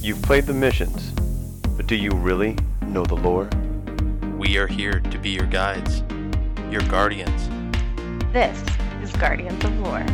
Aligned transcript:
You've 0.00 0.22
played 0.22 0.46
the 0.46 0.54
missions, 0.54 1.10
but 1.76 1.88
do 1.88 1.96
you 1.96 2.12
really 2.12 2.56
know 2.82 3.04
the 3.04 3.16
lore? 3.16 3.50
We 4.38 4.56
are 4.56 4.68
here 4.68 5.00
to 5.00 5.18
be 5.18 5.30
your 5.30 5.46
guides, 5.46 6.04
your 6.70 6.82
guardians. 6.82 7.48
This 8.32 8.62
is 9.02 9.10
Guardians 9.16 9.62
of 9.64 9.76
Lore. 9.80 10.06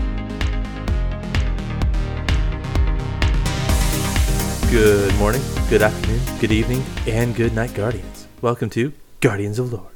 Good 4.71 5.15
morning, 5.17 5.43
good 5.69 5.83
afternoon, 5.83 6.21
good 6.41 6.51
evening, 6.51 6.83
and 7.07 7.37
good 7.37 7.55
night, 7.55 7.75
Guardians. 7.75 8.27
Welcome 8.41 8.71
to 8.71 8.95
Guardians 9.21 9.59
of 9.59 9.71
Lore. 9.71 9.91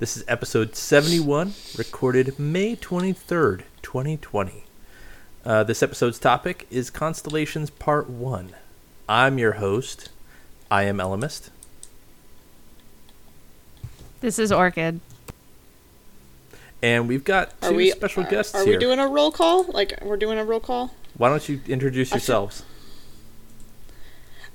This 0.00 0.16
is 0.16 0.24
episode 0.26 0.74
71, 0.74 1.54
recorded 1.76 2.40
May 2.40 2.74
23rd, 2.74 3.62
2020. 3.82 4.64
Uh, 5.44 5.62
this 5.62 5.80
episode's 5.80 6.18
topic 6.18 6.66
is 6.70 6.90
Constellations 6.90 7.70
Part 7.70 8.10
1. 8.10 8.50
I'm 9.08 9.38
your 9.38 9.52
host. 9.52 10.10
I 10.70 10.84
am 10.84 10.98
Elemist. 10.98 11.50
This 14.20 14.38
is 14.38 14.52
Orchid. 14.52 15.00
And 16.82 17.08
we've 17.08 17.24
got 17.24 17.52
Are 17.62 17.70
two 17.70 17.76
we 17.76 17.90
special 17.90 18.24
are- 18.24 18.30
guests 18.30 18.54
Are 18.54 18.64
here. 18.64 18.74
we 18.74 18.78
doing 18.78 18.98
a 18.98 19.06
roll 19.08 19.30
call? 19.32 19.64
Like 19.64 19.98
we're 20.02 20.16
doing 20.16 20.38
a 20.38 20.44
roll 20.44 20.60
call? 20.60 20.94
Why 21.16 21.28
don't 21.30 21.48
you 21.48 21.60
introduce 21.66 22.08
I 22.08 22.10
feel- 22.12 22.16
yourselves? 22.18 22.62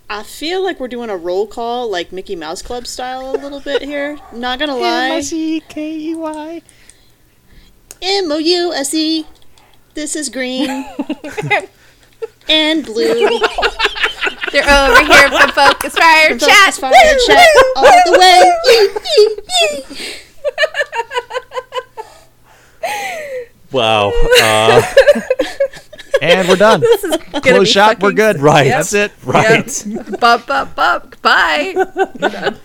I 0.10 0.22
feel 0.22 0.62
like 0.64 0.80
we're 0.80 0.90
doing 0.90 1.10
a 1.10 1.18
roll 1.18 1.48
call, 1.48 1.90
like 1.90 2.12
Mickey 2.12 2.36
Mouse 2.36 2.62
Club 2.62 2.86
style, 2.86 3.32
a 3.32 3.38
little 3.38 3.62
bit 3.62 3.82
here. 3.82 4.20
Not 4.34 4.60
gonna 4.60 4.76
lie. 4.76 5.08
M-I-C-K-E-Y. 5.08 6.62
M 8.02 8.32
O 8.32 8.38
U 8.38 8.74
S 8.74 8.94
E. 8.94 9.26
This 9.96 10.16
is 10.16 10.30
green 10.30 10.70
and 12.50 12.86
blue. 12.86 13.40
They're 14.54 14.64
over 14.64 15.04
here 15.04 15.30
from 15.30 15.50
Focus 15.54 15.96
Fire 15.98 16.30
From 16.30 16.40
Chat. 16.40 16.74
Focus 16.76 16.78
Fire 16.80 17.18
Chat 17.28 17.48
all 17.76 18.02
the 18.06 18.18
way. 18.20 18.40
Yee, 18.66 18.90
yee, 19.18 19.84
yee. 20.00 20.14
Wow. 23.72 24.12
Uh, 24.42 24.82
And 26.22 26.48
we're 26.48 26.56
done. 26.56 26.80
This 26.80 27.04
is 27.04 27.18
Close 27.18 27.60
be 27.60 27.66
shot. 27.66 28.00
We're 28.02 28.14
good. 28.14 28.40
Right. 28.40 28.70
That's 28.70 28.94
it. 28.94 29.12
right. 29.26 29.86
Bump, 30.22 30.48
bump, 30.48 30.74
bump. 30.76 31.22
Bye. 31.22 31.74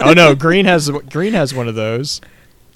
Oh 0.00 0.12
no, 0.12 0.36
Green 0.36 0.64
has 0.66 0.88
Green 1.10 1.32
has 1.32 1.52
one 1.54 1.66
of 1.66 1.74
those. 1.74 2.20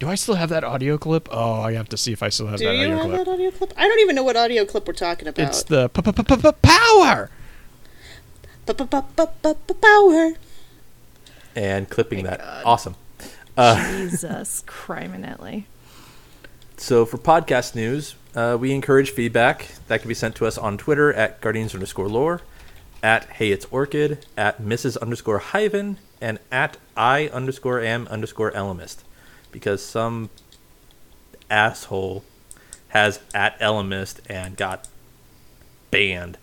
Do 0.00 0.08
I 0.08 0.16
still 0.16 0.34
have 0.34 0.48
that 0.48 0.64
audio 0.64 0.98
clip? 0.98 1.28
Oh, 1.30 1.60
I 1.60 1.74
have 1.74 1.88
to 1.90 1.96
see 1.96 2.10
if 2.12 2.20
I 2.22 2.30
still 2.30 2.48
have 2.48 2.58
Do 2.58 2.64
that 2.64 2.74
you 2.74 2.80
audio 2.86 2.96
have 2.96 3.06
clip. 3.06 3.24
that 3.26 3.30
audio 3.30 3.50
clip? 3.52 3.72
I 3.76 3.86
don't 3.86 4.00
even 4.00 4.16
know 4.16 4.24
what 4.24 4.36
audio 4.36 4.64
clip 4.64 4.88
we're 4.88 4.92
talking 4.94 5.28
about. 5.28 5.46
It's 5.46 5.62
the 5.62 5.88
p- 5.90 6.02
p- 6.02 6.10
p- 6.10 6.22
p- 6.24 6.36
p- 6.36 6.50
power. 6.62 7.30
Power. 8.66 10.34
And 11.54 11.88
clipping 11.88 12.24
that. 12.24 12.38
God. 12.38 12.62
Awesome. 12.64 12.94
Uh, 13.56 13.90
Jesus, 13.90 14.62
criminally. 14.66 15.66
So 16.76 17.04
for 17.04 17.18
podcast 17.18 17.74
news, 17.74 18.16
uh, 18.34 18.56
we 18.58 18.72
encourage 18.72 19.10
feedback 19.10 19.68
that 19.88 20.00
can 20.00 20.08
be 20.08 20.14
sent 20.14 20.34
to 20.36 20.46
us 20.46 20.56
on 20.56 20.78
Twitter 20.78 21.12
at 21.12 21.40
guardians 21.40 21.74
underscore 21.74 22.08
lore, 22.08 22.40
at 23.02 23.24
hey 23.24 23.52
it's 23.52 23.66
orchid, 23.66 24.24
at 24.36 24.60
Mrs. 24.60 24.96
underscore 25.00 25.38
hyven, 25.40 25.98
and 26.20 26.38
at 26.50 26.78
I 26.96 27.28
underscore 27.28 27.80
am 27.80 28.08
underscore 28.08 28.52
elemist, 28.52 28.98
because 29.50 29.84
some 29.84 30.30
asshole 31.50 32.24
has 32.88 33.20
at 33.34 33.58
elemist 33.60 34.20
and 34.28 34.56
got 34.56 34.88
banned. 35.90 36.38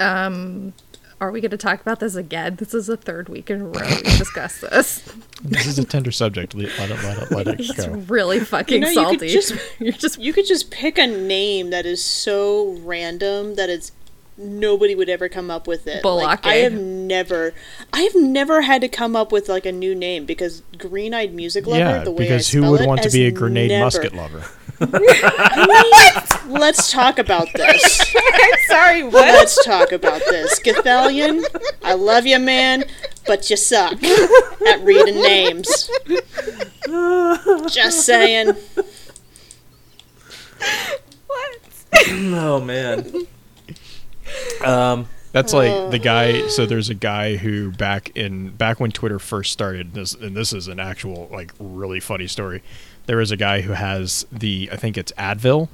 Um, 0.00 0.72
are 1.22 1.30
we 1.30 1.40
going 1.40 1.50
to 1.52 1.56
talk 1.56 1.80
about 1.80 2.00
this 2.00 2.14
again? 2.16 2.56
This 2.56 2.74
is 2.74 2.86
the 2.88 2.96
third 2.96 3.28
week 3.28 3.48
in 3.50 3.60
a 3.60 3.64
row 3.64 3.80
we've 3.88 4.02
discussed 4.18 4.60
this. 4.62 5.02
This 5.42 5.66
is 5.66 5.78
a 5.78 5.84
tender 5.84 6.10
subject. 6.10 6.54
Le- 6.54 6.62
Let 6.78 6.90
it 6.90 7.02
let 7.04 7.18
it 7.18 7.30
let 7.30 7.46
it 7.48 7.60
It's 7.60 7.86
go. 7.86 7.92
really 7.92 8.40
fucking 8.40 8.82
You 8.82 8.94
know, 8.94 9.10
you 9.10 9.18
could 9.18 9.20
salty. 9.20 9.28
just- 9.28 9.54
You're 9.78 9.92
just 9.92 10.18
You 10.18 10.32
could 10.32 10.46
just 10.46 10.70
pick 10.70 10.98
a 10.98 11.06
name 11.06 11.70
that 11.70 11.86
is 11.86 12.02
so 12.04 12.76
random 12.82 13.54
that 13.54 13.70
it's 13.70 13.92
nobody 14.38 14.94
would 14.94 15.08
ever 15.08 15.28
come 15.28 15.50
up 15.50 15.66
with 15.68 15.86
it. 15.86 16.02
Like, 16.04 16.44
I 16.46 16.54
have 16.56 16.72
never, 16.72 17.52
I 17.92 18.00
have 18.00 18.14
never 18.16 18.62
had 18.62 18.80
to 18.80 18.88
come 18.88 19.14
up 19.14 19.30
with 19.30 19.48
like 19.48 19.66
a 19.66 19.72
new 19.72 19.94
name 19.94 20.24
because 20.24 20.62
Green 20.78 21.12
Eyed 21.14 21.34
Music 21.34 21.66
Lover. 21.66 21.78
Yeah, 21.78 22.02
the 22.04 22.10
way 22.10 22.24
because 22.24 22.52
I 22.52 22.58
who 22.58 22.70
would 22.70 22.80
it, 22.80 22.88
want 22.88 23.02
to 23.02 23.10
be 23.10 23.26
a 23.26 23.30
grenade 23.30 23.68
never- 23.68 23.84
musket 23.84 24.14
lover? 24.14 24.42
What 24.90 26.32
let's 26.48 26.90
talk 26.90 27.18
about 27.18 27.48
this. 27.54 28.14
I'm 28.16 28.58
sorry, 28.66 29.02
what? 29.02 29.14
Let's 29.14 29.64
talk 29.64 29.92
about 29.92 30.20
this. 30.28 30.60
Gathalion, 30.60 31.44
I 31.82 31.94
love 31.94 32.26
you, 32.26 32.38
man, 32.38 32.84
but 33.26 33.48
you 33.50 33.56
suck 33.56 34.02
at 34.02 34.80
reading 34.82 35.20
names. 35.22 35.90
Just 37.70 38.06
saying. 38.06 38.54
what? 41.26 41.58
oh 42.10 42.60
man. 42.60 43.26
Um, 44.64 45.08
That's 45.32 45.52
like 45.52 45.90
the 45.90 45.98
guy. 45.98 46.48
So 46.48 46.66
there's 46.66 46.90
a 46.90 46.94
guy 46.94 47.36
who 47.36 47.70
back 47.70 48.16
in 48.16 48.50
back 48.50 48.80
when 48.80 48.90
Twitter 48.90 49.18
first 49.18 49.52
started. 49.52 49.94
This 49.94 50.14
and 50.14 50.36
this 50.36 50.52
is 50.52 50.68
an 50.68 50.78
actual 50.78 51.28
like 51.32 51.52
really 51.58 52.00
funny 52.00 52.26
story. 52.26 52.62
There 53.06 53.20
is 53.20 53.30
a 53.30 53.36
guy 53.36 53.62
who 53.62 53.72
has 53.72 54.26
the 54.30 54.68
I 54.72 54.76
think 54.76 54.96
it's 54.96 55.12
Advil. 55.12 55.68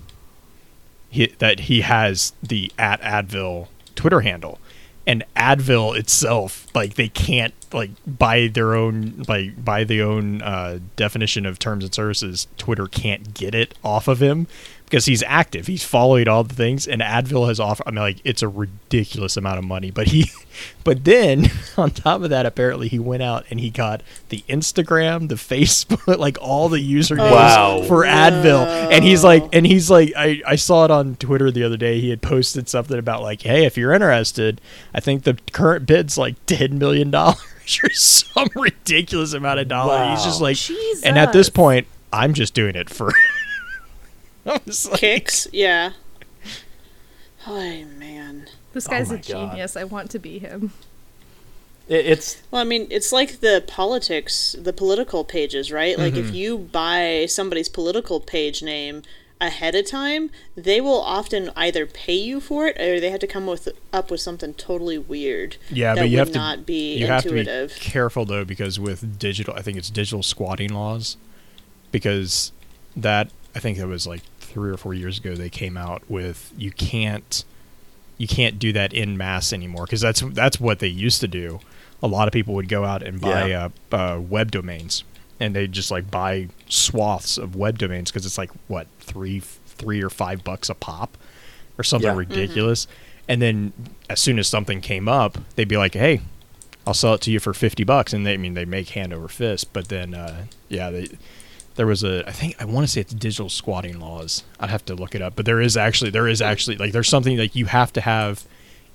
He, 1.11 1.27
that 1.39 1.61
he 1.61 1.81
has 1.81 2.35
the 2.43 2.71
at 2.79 3.01
Advil 3.01 3.69
Twitter 3.95 4.21
handle, 4.21 4.59
and 5.07 5.25
Advil 5.35 5.97
itself 5.99 6.67
like 6.75 6.95
they 6.95 7.09
can't 7.09 7.55
like 7.73 7.91
by 8.07 8.49
their 8.49 8.75
own 8.75 9.25
like 9.27 9.65
by 9.65 9.85
the 9.85 10.03
own 10.03 10.43
uh, 10.43 10.81
definition 10.97 11.47
of 11.47 11.59
terms 11.59 11.85
and 11.85 11.95
services. 11.95 12.47
Twitter 12.59 12.87
can't 12.87 13.33
get 13.35 13.55
it 13.55 13.75
off 13.83 14.07
of 14.07 14.21
him 14.21 14.47
because 14.89 15.05
he's 15.07 15.23
active. 15.25 15.67
He's 15.67 15.85
following 15.85 16.29
all 16.29 16.45
the 16.45 16.55
things, 16.55 16.87
and 16.89 17.01
Advil 17.03 17.49
has 17.49 17.61
offered. 17.61 17.85
I 17.87 17.91
mean, 17.91 18.01
like 18.01 18.21
it's 18.25 18.43
a 18.43 18.49
ridiculous 18.49 19.37
amount 19.37 19.59
of 19.59 19.65
money. 19.65 19.91
But 19.91 20.09
he, 20.09 20.31
but 20.85 21.05
then 21.05 21.51
on 21.77 21.91
top 21.91 22.23
of 22.23 22.31
that, 22.31 22.47
apparently 22.47 22.89
he 22.89 22.99
went 22.99 23.23
out 23.23 23.45
and 23.51 23.61
he 23.61 23.71
got 23.71 24.03
the 24.31 24.43
Instagram, 24.49 25.29
the 25.29 25.35
Facebook, 25.37 26.19
like 26.19 26.39
all 26.41 26.69
the 26.69 26.79
usernames 26.79 27.31
oh, 27.31 27.35
Wow. 27.35 27.83
for 27.87 28.05
Advil. 28.05 28.67
And 28.93 29.05
he's 29.05 29.23
like, 29.23 29.45
and 29.53 29.67
he's 29.67 29.91
like, 29.91 30.13
I 30.17 30.43
I 30.47 30.57
saw 30.57 30.85
it 30.85 30.91
on 30.91 31.17
Twitter 31.17 31.51
the 31.51 31.63
other 31.65 31.77
day. 31.77 32.01
He 32.01 32.11
had 32.11 32.23
posted 32.23 32.69
something 32.69 32.99
about 32.99 33.23
like, 33.23 33.43
hey, 33.43 33.65
if 33.67 33.77
you're 33.77 33.93
interested, 33.93 34.61
I 34.95 35.01
think 35.01 35.25
the 35.25 35.39
current 35.53 35.87
bid's 35.87 36.17
like 36.19 36.35
ten 36.47 36.79
million 36.79 37.11
dollars 37.11 37.39
or 37.83 37.91
some 37.91 38.49
ridiculous 38.55 39.35
amount 39.35 39.61
of 39.61 39.69
dollars. 39.69 40.19
He's 40.19 40.25
just 40.25 40.41
Wow. 40.41 40.47
like, 40.49 41.05
and 41.05 41.19
at 41.19 41.33
this 41.33 41.51
point, 41.51 41.87
I'm 42.13 42.33
just 42.33 42.55
doing 42.55 42.75
it 42.75 42.89
for. 42.89 43.13
I 44.57 44.61
like, 44.91 45.01
Kicks, 45.01 45.47
yeah. 45.53 45.93
Oh 47.47 47.85
man. 47.99 48.49
This 48.73 48.87
oh 48.89 48.91
guy's 48.91 49.11
my 49.11 49.17
a 49.17 49.19
God. 49.19 49.25
genius. 49.25 49.77
I 49.77 49.85
want 49.85 50.11
to 50.11 50.19
be 50.19 50.39
him. 50.39 50.73
it, 51.89 52.07
it's 52.07 52.43
Well, 52.51 52.61
I 52.61 52.65
mean, 52.65 52.87
it's 52.91 53.13
like 53.13 53.41
the 53.41 53.65
politics, 53.67 54.57
the 54.59 54.73
political 54.73 55.25
pages, 55.25 55.73
right? 55.73 55.99
Like 55.99 56.15
if 56.15 56.27
mm-hmm. 56.27 56.35
you 56.35 56.59
buy 56.59 57.27
somebody's 57.29 57.69
political 57.69 58.21
page 58.21 58.63
name 58.63 59.03
ahead 59.41 59.75
of 59.75 59.87
time, 59.87 60.31
they 60.57 60.81
will 60.81 61.01
often 61.01 61.51
either 61.57 61.87
pay 61.87 62.17
you 62.17 62.41
for 62.41 62.67
it 62.67 62.81
or 62.81 63.01
they 63.01 63.11
have 63.11 63.21
to 63.21 63.27
come 63.27 63.47
with 63.47 63.69
up 63.93 64.11
with 64.11 64.21
something 64.21 64.55
totally 64.55 64.99
weird. 64.99 65.57
Yeah, 65.71 65.95
that 65.95 66.03
but 66.03 66.11
you 66.11 66.17
would 66.17 66.29
have 66.29 66.33
to 66.33 66.39
not 66.39 66.67
be 66.67 66.97
you 66.97 67.07
have 67.07 67.23
to 67.23 67.33
be 67.33 67.69
careful 67.81 68.25
though 68.25 68.45
because 68.45 68.81
with 68.81 69.19
digital, 69.19 69.55
I 69.55 69.63
think 69.63 69.79
it's 69.79 69.91
digital 69.91 70.23
squatting 70.23 70.73
laws, 70.73 71.17
because 71.93 72.53
that 72.97 73.31
I 73.55 73.61
think 73.61 73.79
it 73.79 73.87
was 73.87 74.07
like 74.07 74.23
three 74.49 74.71
or 74.71 74.77
four 74.77 74.95
years 74.95 75.19
ago 75.19 75.35
they 75.35 75.51
came 75.51 75.77
out 75.77 76.03
with 76.09 76.53
you 76.57 76.71
can't 76.73 77.45
you 78.17 78.27
can't 78.27 78.59
do 78.59 78.73
that 78.73 78.93
in 78.93 79.17
mass 79.17 79.53
anymore 79.53 79.85
because 79.85 80.01
that's 80.01 80.21
that's 80.33 80.59
what 80.61 80.81
they 80.81 80.89
used 80.89 81.21
to 81.21 81.29
do. 81.29 81.61
A 82.03 82.07
lot 82.09 82.27
of 82.29 82.33
people 82.33 82.55
would 82.55 82.69
go 82.69 82.85
out 82.85 83.03
and 83.03 83.21
buy 83.21 83.49
Yeah. 83.49 83.69
uh, 83.93 83.97
uh, 83.97 84.19
web 84.21 84.51
domains, 84.51 85.05
and 85.39 85.55
they 85.55 85.67
just 85.69 85.91
like 85.91 86.11
buy 86.11 86.49
swaths 86.69 87.39
of 87.39 87.55
web 87.57 87.79
domains 87.79 88.11
because 88.11 88.27
it's 88.27 88.39
like 88.39 88.51
what 88.67 88.87
three 89.01 89.41
three 89.41 90.03
or 90.03 90.11
five 90.11 90.43
bucks 90.43 90.69
a 90.69 90.75
pop 90.75 91.17
or 91.79 91.85
something 91.85 92.09
Yeah. 92.09 92.15
Mhm. 92.15 92.19
ridiculous. 92.19 92.87
And 93.29 93.41
then 93.43 93.73
as 94.11 94.19
soon 94.21 94.39
as 94.41 94.49
something 94.49 94.81
came 94.81 95.09
up, 95.09 95.39
they'd 95.55 95.69
be 95.69 95.77
like, 95.77 95.95
"Hey, 95.95 96.21
I'll 96.87 96.95
sell 96.95 97.15
it 97.15 97.21
to 97.23 97.31
you 97.31 97.39
for 97.39 97.53
fifty 97.55 97.85
bucks." 97.85 98.13
And 98.13 98.27
they 98.27 98.35
I 98.35 98.37
mean 98.37 98.55
they 98.55 98.65
make 98.65 98.89
hand 98.91 99.13
over 99.13 99.29
fist, 99.29 99.73
but 99.73 99.89
then 99.89 100.15
uh, 100.15 100.47
yeah, 100.69 100.91
they 100.91 101.09
there 101.79 101.87
was 101.87 102.05
a 102.05 102.29
I 102.29 102.33
think 102.33 102.55
I 102.61 102.67
want 102.67 102.87
to 102.87 102.93
say 102.93 103.01
it's 103.01 103.15
digital 103.15 103.49
squatting 103.49 103.99
laws. 103.99 104.45
I'd 104.61 104.69
have 104.69 104.85
to 104.85 104.95
look 104.95 105.15
it 105.15 105.23
up, 105.23 105.35
but 105.35 105.47
there 105.47 105.61
is 105.63 105.77
actually 105.77 106.11
there 106.11 106.29
is 106.29 106.43
actually 106.43 106.77
like 106.77 106.93
there's 106.93 107.09
something 107.09 107.39
like 107.39 107.57
you 107.57 107.65
have 107.67 107.93
to 107.95 108.03
have 108.03 108.45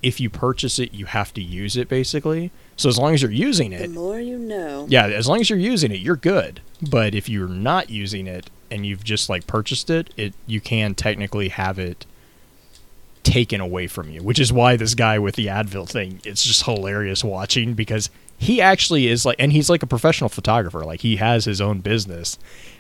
if 0.04 0.20
you 0.20 0.30
purchase 0.30 0.80
it, 0.80 0.94
you 0.94 1.06
have 1.08 1.34
to 1.34 1.42
use 1.42 1.76
it 1.78 1.88
basically. 1.90 2.52
So 2.76 2.90
as 2.90 3.00
long 3.00 3.14
as 3.14 3.22
you're 3.22 3.32
using 3.32 3.72
it, 3.74 3.84
The 3.84 3.88
more 3.88 4.20
you 4.20 4.38
know. 4.38 4.86
yeah, 4.90 5.06
as 5.08 5.28
long 5.28 5.40
as 5.42 5.50
you're 5.50 5.58
using 5.58 5.92
it, 5.92 6.00
you're 6.00 6.16
good. 6.18 6.60
But 6.88 7.16
if 7.16 7.28
you're 7.30 7.48
not 7.48 7.90
using 7.90 8.28
it 8.28 8.50
and 8.70 8.86
you've 8.86 9.04
just 9.04 9.30
like 9.30 9.48
purchased 9.48 9.90
it, 9.90 10.14
it 10.18 10.34
you 10.46 10.60
can 10.62 10.94
technically 10.94 11.48
have 11.50 11.80
it 11.80 12.06
taken 13.24 13.62
away 13.62 13.88
from 13.88 14.10
you, 14.10 14.22
which 14.22 14.40
is 14.40 14.52
why 14.52 14.76
this 14.76 14.94
guy 14.96 15.18
with 15.18 15.36
the 15.36 15.48
Advil 15.48 15.88
thing, 15.88 16.20
it's 16.26 16.44
just 16.44 16.64
hilarious 16.66 17.24
watching 17.24 17.74
because 17.74 18.10
he 18.38 18.60
actually 18.62 19.08
is 19.08 19.26
like, 19.26 19.38
and 19.40 19.54
he's 19.54 19.70
like 19.70 19.82
a 19.82 19.88
professional 19.88 20.30
photographer. 20.30 20.80
Like 20.84 21.00
he 21.00 21.16
has 21.16 21.46
his 21.46 21.62
own 21.62 21.80
business, 21.80 22.38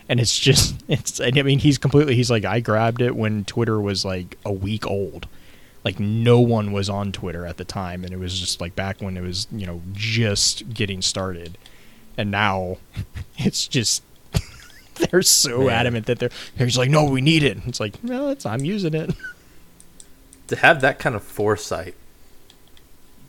and 0.09 0.19
it's 0.19 0.38
just, 0.38 0.83
it's. 0.88 1.19
I 1.19 1.31
mean, 1.31 1.59
he's 1.59 1.77
completely. 1.77 2.15
He's 2.15 2.31
like, 2.31 2.45
I 2.45 2.59
grabbed 2.59 3.01
it 3.01 3.15
when 3.15 3.45
Twitter 3.45 3.79
was 3.79 4.03
like 4.05 4.38
a 4.45 4.51
week 4.51 4.85
old. 4.85 5.27
Like 5.83 6.00
no 6.00 6.39
one 6.39 6.71
was 6.71 6.89
on 6.89 7.11
Twitter 7.11 7.45
at 7.45 7.57
the 7.57 7.65
time, 7.65 8.03
and 8.05 8.13
it 8.13 8.17
was 8.17 8.39
just 8.39 8.61
like 8.61 8.75
back 8.75 9.01
when 9.01 9.17
it 9.17 9.21
was, 9.21 9.47
you 9.51 9.65
know, 9.67 9.81
just 9.91 10.73
getting 10.73 11.01
started, 11.01 11.57
and 12.17 12.31
now 12.31 12.77
it's 13.38 13.67
just. 13.67 14.03
They're 14.95 15.23
so 15.23 15.61
Man. 15.61 15.69
adamant 15.69 16.05
that 16.05 16.19
they're. 16.19 16.29
He's 16.55 16.77
like, 16.77 16.89
no, 16.91 17.03
we 17.05 17.19
need 17.19 17.41
it. 17.41 17.57
It's 17.65 17.79
like, 17.79 18.03
no, 18.03 18.29
it's 18.29 18.45
I'm 18.45 18.63
using 18.63 18.94
it. 18.94 19.11
To 20.50 20.55
have 20.55 20.81
that 20.81 21.00
kind 21.00 21.15
of 21.15 21.23
foresight. 21.23 21.95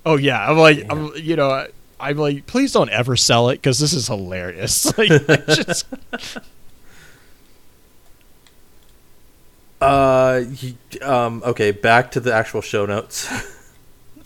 Oh 0.04 0.16
yeah, 0.16 0.46
I'm 0.48 0.58
like, 0.58 0.84
I'm, 0.90 1.10
you 1.16 1.36
know, 1.36 1.50
I- 1.50 1.68
I'm 1.98 2.18
like, 2.18 2.46
please 2.46 2.72
don't 2.72 2.90
ever 2.90 3.16
sell 3.16 3.48
it 3.48 3.56
because 3.56 3.78
this 3.78 3.94
is 3.94 4.08
hilarious. 4.08 4.96
Like, 4.98 5.08
just 5.46 5.86
Uh, 9.80 10.42
um, 11.02 11.42
okay, 11.44 11.70
back 11.70 12.10
to 12.12 12.20
the 12.20 12.32
actual 12.32 12.60
show 12.60 12.86
notes. 12.86 13.28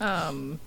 Um, 0.00 0.60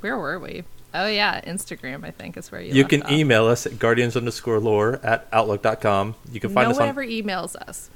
where 0.00 0.18
were 0.18 0.40
we? 0.40 0.64
Oh 0.92 1.06
yeah, 1.06 1.40
Instagram. 1.42 2.04
I 2.04 2.10
think 2.10 2.36
is 2.36 2.50
where 2.50 2.60
you. 2.60 2.72
you 2.74 2.84
can 2.84 3.02
off. 3.04 3.12
email 3.12 3.46
us 3.46 3.64
at 3.64 3.78
guardians 3.78 4.16
underscore 4.16 4.58
lore 4.58 4.98
at 5.04 5.28
outlook.com. 5.32 6.16
You 6.32 6.40
can 6.40 6.50
find 6.50 6.66
no 6.66 6.72
us 6.72 6.76
one 6.78 6.82
on. 6.84 6.88
ever 6.88 7.04
emails 7.04 7.54
us 7.54 7.90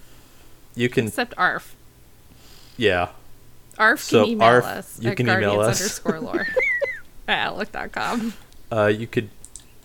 you 0.76 0.88
can, 0.88 1.08
except 1.08 1.34
Arf. 1.36 1.74
yeah. 2.76 3.08
Arf 3.78 3.98
So, 4.00 4.22
can 4.22 4.30
email 4.32 4.46
Arf, 4.48 4.64
us 4.64 5.00
you 5.00 5.10
at 5.10 5.16
can 5.16 5.26
email 5.26 5.56
guardians 5.56 5.80
us. 5.80 5.80
underscore 6.06 6.20
lore 6.20 6.46
at 7.26 7.38
outlook.com. 7.48 8.34
Uh, 8.70 8.86
you 8.86 9.08
could 9.08 9.28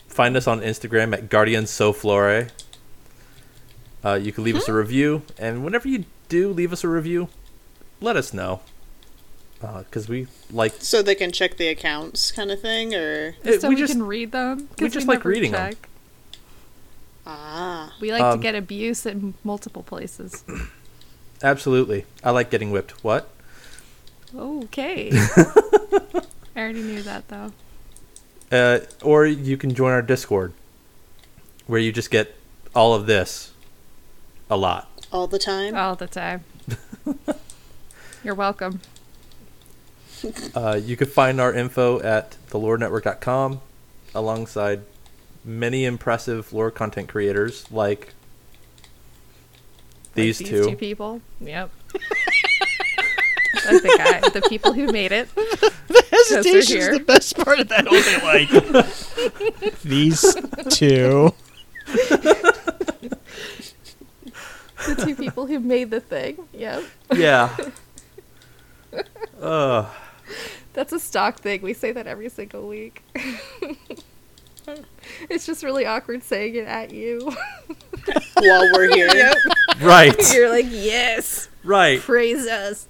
find 0.08 0.38
us 0.38 0.46
on 0.48 0.62
Instagram 0.62 1.14
at 1.14 1.30
Guardians 1.30 1.72
So 1.72 1.94
Flore. 1.94 2.48
Uh, 4.06 4.14
you 4.14 4.32
can 4.32 4.44
leave 4.44 4.56
us 4.56 4.68
a 4.70 4.74
review, 4.74 5.24
and 5.38 5.64
whenever 5.64 5.88
you 5.88 6.06
do 6.30 6.50
leave 6.52 6.72
us 6.72 6.84
a 6.84 6.88
review, 6.88 7.30
let 8.02 8.16
us 8.16 8.34
know. 8.34 8.62
Because 9.60 10.08
we 10.08 10.28
like 10.52 10.74
So 10.80 11.02
they 11.02 11.16
can 11.16 11.32
check 11.32 11.58
the 11.58 11.68
accounts, 11.68 12.32
kind 12.32 12.52
of 12.52 12.62
thing, 12.62 12.94
or 12.94 13.36
It- 13.44 13.62
so 13.62 13.70
we 13.70 13.76
we, 13.76 13.82
just- 13.82 13.94
can 13.94 14.04
read 14.04 14.32
them 14.32 14.70
we 14.80 14.88
just 14.90 15.08
like 15.08 15.26
reading 15.26 15.52
reading 15.52 15.56
'em. 15.56 15.72
check. 15.72 15.90
ah, 17.26 17.94
We 18.00 18.12
like 18.12 18.22
Um, 18.22 18.38
to 18.40 18.42
get 18.44 18.54
abuse 18.56 19.06
in 19.06 19.34
multiple 19.44 19.82
places. 19.84 20.44
absolutely. 21.44 22.06
I 22.24 22.30
like 22.32 22.52
getting 22.52 22.70
whipped. 22.72 23.04
What? 23.04 23.30
Okay. 24.36 25.10
I 25.14 26.22
already 26.56 26.82
knew 26.84 27.02
that 27.02 27.28
though. 27.30 27.52
Uh, 28.52 28.80
or 29.02 29.26
you 29.26 29.58
can 29.58 29.74
join 29.74 29.92
our 29.92 30.02
Discord, 30.04 30.54
where 31.66 31.80
you 31.80 31.92
just 31.92 32.12
get 32.12 32.36
all 32.76 32.94
of 32.94 33.06
this, 33.08 33.47
a 34.50 34.58
lot. 34.58 34.90
all 35.12 35.28
the 35.28 35.40
time. 35.40 35.76
All 35.76 35.96
the 35.96 36.08
time. 36.08 36.44
You're 38.24 38.36
welcome. 38.36 38.82
Uh, 40.56 40.80
you 40.84 40.98
can 40.98 41.08
find 41.08 41.40
our 41.40 41.54
info 41.54 42.02
at 42.02 42.36
thelorenetwork.com 42.50 43.62
alongside 44.16 44.82
many 45.46 45.86
impressive 45.86 46.52
lore 46.52 46.72
content 46.72 47.08
creators 47.08 47.70
like 47.72 48.00
Like 48.00 48.14
these, 50.16 50.40
these 50.40 50.50
two. 50.50 50.70
two 50.72 50.76
people. 50.76 51.22
Yep. 51.40 51.70
like 51.94 53.82
the 53.84 53.96
guy, 53.98 54.30
the 54.30 54.42
people 54.50 54.74
who 54.74 54.88
made 54.92 55.12
it. 55.12 55.30
hesitation's 56.10 56.68
here. 56.68 56.94
the 56.98 57.04
best 57.04 57.38
part 57.38 57.60
of 57.60 57.68
that 57.70 57.86
whole 57.88 58.02
thing. 58.02 58.24
Like 58.24 59.82
these 59.84 60.36
two. 60.70 61.34
The 64.98 65.06
two 65.06 65.16
people 65.16 65.46
who 65.46 65.60
made 65.60 65.92
the 65.92 66.00
thing. 66.00 66.48
Yep. 66.54 66.84
Yeah. 67.16 67.56
uh, 69.42 69.86
That's 70.74 70.92
a 70.92 71.00
stock 71.00 71.40
thing. 71.40 71.62
We 71.62 71.74
say 71.74 71.92
that 71.92 72.08
every 72.08 72.30
single 72.30 72.68
week. 72.68 73.04
it's 75.30 75.46
just 75.46 75.64
really 75.64 75.86
awkward 75.86 76.24
saying 76.24 76.56
it 76.56 76.68
at 76.68 76.92
you. 76.92 77.20
While 78.40 78.70
we're 78.74 78.94
here, 78.94 79.34
right. 79.82 80.34
You're 80.34 80.50
like, 80.50 80.68
yes, 80.70 81.50
right. 81.64 82.00
praise 82.00 82.48
us, 82.48 82.88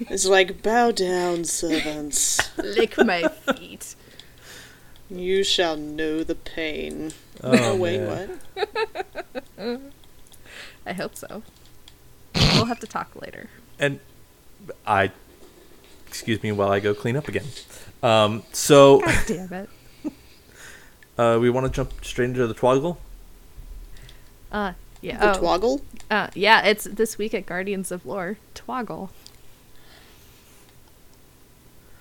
it's 0.00 0.26
like 0.26 0.62
bow 0.62 0.90
down, 0.90 1.44
servants. 1.44 2.56
lick 2.56 2.96
my 2.98 3.28
feet. 3.28 3.94
You 5.10 5.44
shall 5.44 5.76
know 5.76 6.24
the 6.24 6.34
pain. 6.34 7.12
Oh, 7.42 7.76
wait, 7.76 8.00
man. 8.00 8.40
what? 8.54 9.80
I 10.86 10.92
hope 10.92 11.16
so. 11.16 11.42
We'll 12.34 12.66
have 12.66 12.80
to 12.80 12.86
talk 12.86 13.10
later. 13.20 13.48
And 13.78 14.00
I, 14.86 15.10
excuse 16.06 16.42
me 16.42 16.52
while 16.52 16.70
I 16.70 16.80
go 16.80 16.94
clean 16.94 17.16
up 17.16 17.28
again. 17.28 17.46
Um, 18.02 18.42
so 18.52 19.00
God 19.00 19.24
damn 19.26 19.52
it. 19.52 19.70
uh, 21.18 21.38
we 21.40 21.50
want 21.50 21.66
to 21.66 21.72
jump 21.72 22.04
straight 22.04 22.26
into 22.26 22.46
the 22.46 22.54
twoggle. 22.54 22.98
Uh, 24.52 24.72
yeah. 25.00 25.18
The 25.18 25.38
oh, 25.38 25.42
twoggle? 25.42 25.82
uh, 26.10 26.28
yeah, 26.34 26.64
it's 26.64 26.84
this 26.84 27.18
week 27.18 27.34
at 27.34 27.46
Guardians 27.46 27.90
of 27.90 28.06
Lore. 28.06 28.38
Twoggle. 28.54 29.10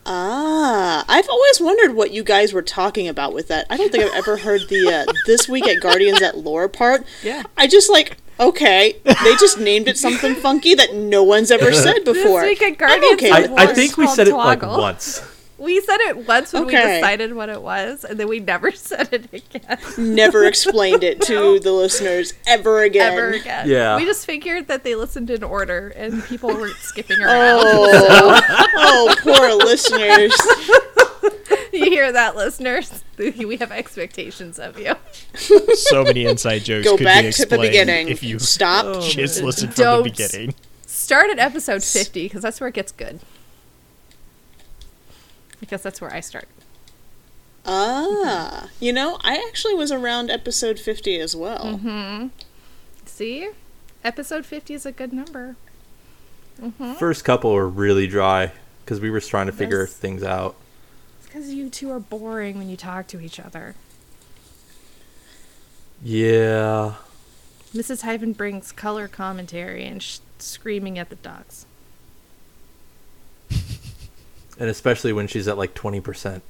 Ah, 0.05 1.05
I've 1.07 1.29
always 1.29 1.61
wondered 1.61 1.95
what 1.95 2.11
you 2.11 2.23
guys 2.23 2.51
were 2.51 2.61
talking 2.61 3.07
about 3.07 3.33
with 3.33 3.47
that. 3.47 3.65
I 3.69 3.77
don't 3.77 3.91
think 3.91 4.03
I've 4.03 4.13
ever 4.13 4.37
heard 4.37 4.67
the 4.67 5.05
uh, 5.07 5.13
this 5.25 5.47
week 5.47 5.65
at 5.65 5.81
Guardians 5.81 6.21
at 6.21 6.37
Lore 6.37 6.67
part. 6.67 7.05
Yeah. 7.23 7.43
I 7.57 7.67
just 7.67 7.89
like 7.89 8.17
okay, 8.39 8.95
they 9.03 9.35
just 9.35 9.59
named 9.59 9.87
it 9.87 9.97
something 9.97 10.35
funky 10.35 10.75
that 10.75 10.93
no 10.95 11.23
one's 11.23 11.51
ever 11.51 11.73
said 11.73 12.03
before. 12.05 12.41
This 12.41 12.59
week 12.59 12.61
at 12.61 12.67
I'm 12.69 12.75
Guardians 12.75 13.13
okay 13.13 13.43
of 13.45 13.51
I. 13.53 13.63
I 13.63 13.73
think 13.73 13.97
we 13.97 14.07
said 14.07 14.27
it 14.27 14.35
like 14.35 14.61
once. 14.61 15.21
We 15.63 15.79
said 15.79 16.01
it 16.01 16.27
once 16.27 16.51
when 16.51 16.65
we 16.65 16.73
decided 16.73 17.33
what 17.35 17.47
it 17.47 17.61
was, 17.61 18.03
and 18.03 18.19
then 18.19 18.27
we 18.27 18.41
never 18.41 18.71
said 18.73 19.07
it 19.13 19.33
again. 19.33 19.77
Never 19.97 20.43
explained 20.43 21.05
it 21.05 21.21
to 21.21 21.57
the 21.57 21.71
listeners 21.71 22.33
ever 22.45 22.81
again. 22.81 23.13
Ever 23.13 23.29
again. 23.29 23.69
Yeah. 23.69 23.95
We 23.95 24.03
just 24.03 24.25
figured 24.25 24.67
that 24.67 24.83
they 24.83 24.95
listened 24.95 25.29
in 25.29 25.41
order 25.41 25.93
and 25.95 26.21
people 26.25 26.49
weren't 26.49 26.75
skipping 26.75 27.21
around. 27.21 27.61
Oh, 27.63 28.41
oh, 28.75 29.15
poor 29.21 29.53
listeners. 29.65 30.35
You 31.73 31.85
hear 31.89 32.11
that, 32.11 32.35
listeners? 32.35 33.03
We 33.17 33.57
have 33.57 33.71
expectations 33.71 34.59
of 34.59 34.77
you. 34.79 34.93
So 35.75 36.03
many 36.03 36.25
inside 36.25 36.59
jokes 36.59 36.85
Go 36.85 36.97
could 36.97 37.03
back 37.05 37.25
be 37.25 37.31
to 37.31 37.45
the 37.47 37.57
beginning. 37.57 38.09
if 38.09 38.21
you 38.23 38.37
Stop. 38.39 39.01
just 39.03 39.41
listen 39.41 39.69
from 39.71 39.83
Don't. 39.83 40.03
the 40.03 40.09
beginning. 40.11 40.55
Start 40.85 41.29
at 41.31 41.39
episode 41.39 41.83
50 41.83 42.23
because 42.25 42.41
that's 42.43 42.61
where 42.61 42.67
it 42.67 42.75
gets 42.75 42.91
good. 42.91 43.19
Because 45.59 45.81
that's 45.81 45.99
where 46.01 46.13
I 46.13 46.19
start. 46.19 46.47
Ah, 47.65 48.69
you 48.79 48.91
know, 48.93 49.17
I 49.21 49.43
actually 49.47 49.73
was 49.73 49.91
around 49.91 50.29
episode 50.29 50.79
50 50.79 51.19
as 51.19 51.35
well. 51.35 51.79
Mm-hmm. 51.79 52.27
See? 53.05 53.49
Episode 54.03 54.45
50 54.45 54.73
is 54.73 54.85
a 54.85 54.91
good 54.91 55.13
number. 55.13 55.55
First 56.99 57.25
couple 57.25 57.53
were 57.53 57.67
really 57.67 58.05
dry 58.05 58.51
because 58.85 58.99
we 58.99 59.09
were 59.09 59.21
trying 59.21 59.47
to 59.47 59.51
figure 59.53 59.85
This- 59.85 59.95
things 59.95 60.23
out. 60.23 60.55
It's 61.33 61.47
because 61.47 61.53
you 61.53 61.69
two 61.69 61.89
are 61.91 61.99
boring 61.99 62.59
when 62.59 62.69
you 62.69 62.77
talk 62.77 63.07
to 63.07 63.19
each 63.19 63.39
other. 63.39 63.73
Yeah. 66.03 66.95
Mrs. 67.73 68.03
Hyphen 68.03 68.33
brings 68.33 68.71
color 68.71 69.07
commentary 69.07 69.83
and 69.85 70.03
sh- 70.03 70.19
screaming 70.37 70.99
at 70.99 71.09
the 71.09 71.15
dogs. 71.15 71.65
And 74.59 74.69
especially 74.69 75.11
when 75.11 75.25
she's 75.25 75.47
at 75.47 75.57
like 75.57 75.73
20%. 75.73 76.41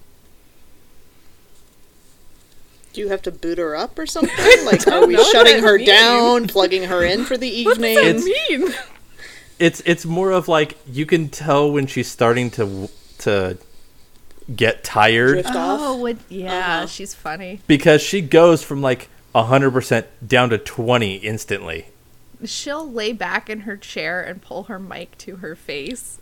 Do 2.91 2.99
you 2.99 3.07
have 3.07 3.21
to 3.21 3.31
boot 3.31 3.57
her 3.57 3.77
up 3.77 3.97
or 3.97 4.05
something? 4.05 4.35
Like, 4.65 4.85
are 4.89 5.07
we 5.07 5.15
shutting 5.31 5.63
her 5.63 5.77
means. 5.77 5.87
down, 5.87 6.47
plugging 6.49 6.83
her 6.83 7.01
in 7.01 7.23
for 7.23 7.37
the 7.37 7.47
evening? 7.61 7.97
It's- 7.97 8.25
mean? 8.25 8.73
It's 9.57 9.81
it's 9.85 10.03
more 10.05 10.31
of 10.31 10.49
like 10.49 10.77
you 10.85 11.05
can 11.05 11.29
tell 11.29 11.71
when 11.71 11.87
she's 11.87 12.09
starting 12.09 12.51
to 12.51 12.89
to 13.19 13.57
get 14.55 14.83
tired 14.83 15.33
Drift 15.33 15.49
off? 15.55 15.79
Oh, 15.81 15.97
would, 15.97 16.19
yeah, 16.29 16.77
Uh-huh. 16.77 16.87
she's 16.87 17.13
funny. 17.13 17.61
because 17.67 18.01
she 18.01 18.21
goes 18.21 18.63
from 18.63 18.81
like 18.81 19.09
100% 19.35 20.05
down 20.25 20.49
to 20.49 20.57
20 20.57 21.15
instantly. 21.17 21.87
She'll 22.45 22.89
lay 22.89 23.13
back 23.13 23.49
in 23.49 23.61
her 23.61 23.77
chair 23.77 24.21
and 24.21 24.41
pull 24.41 24.63
her 24.63 24.77
mic 24.79 25.17
to 25.19 25.37
her 25.37 25.55
face. 25.55 26.17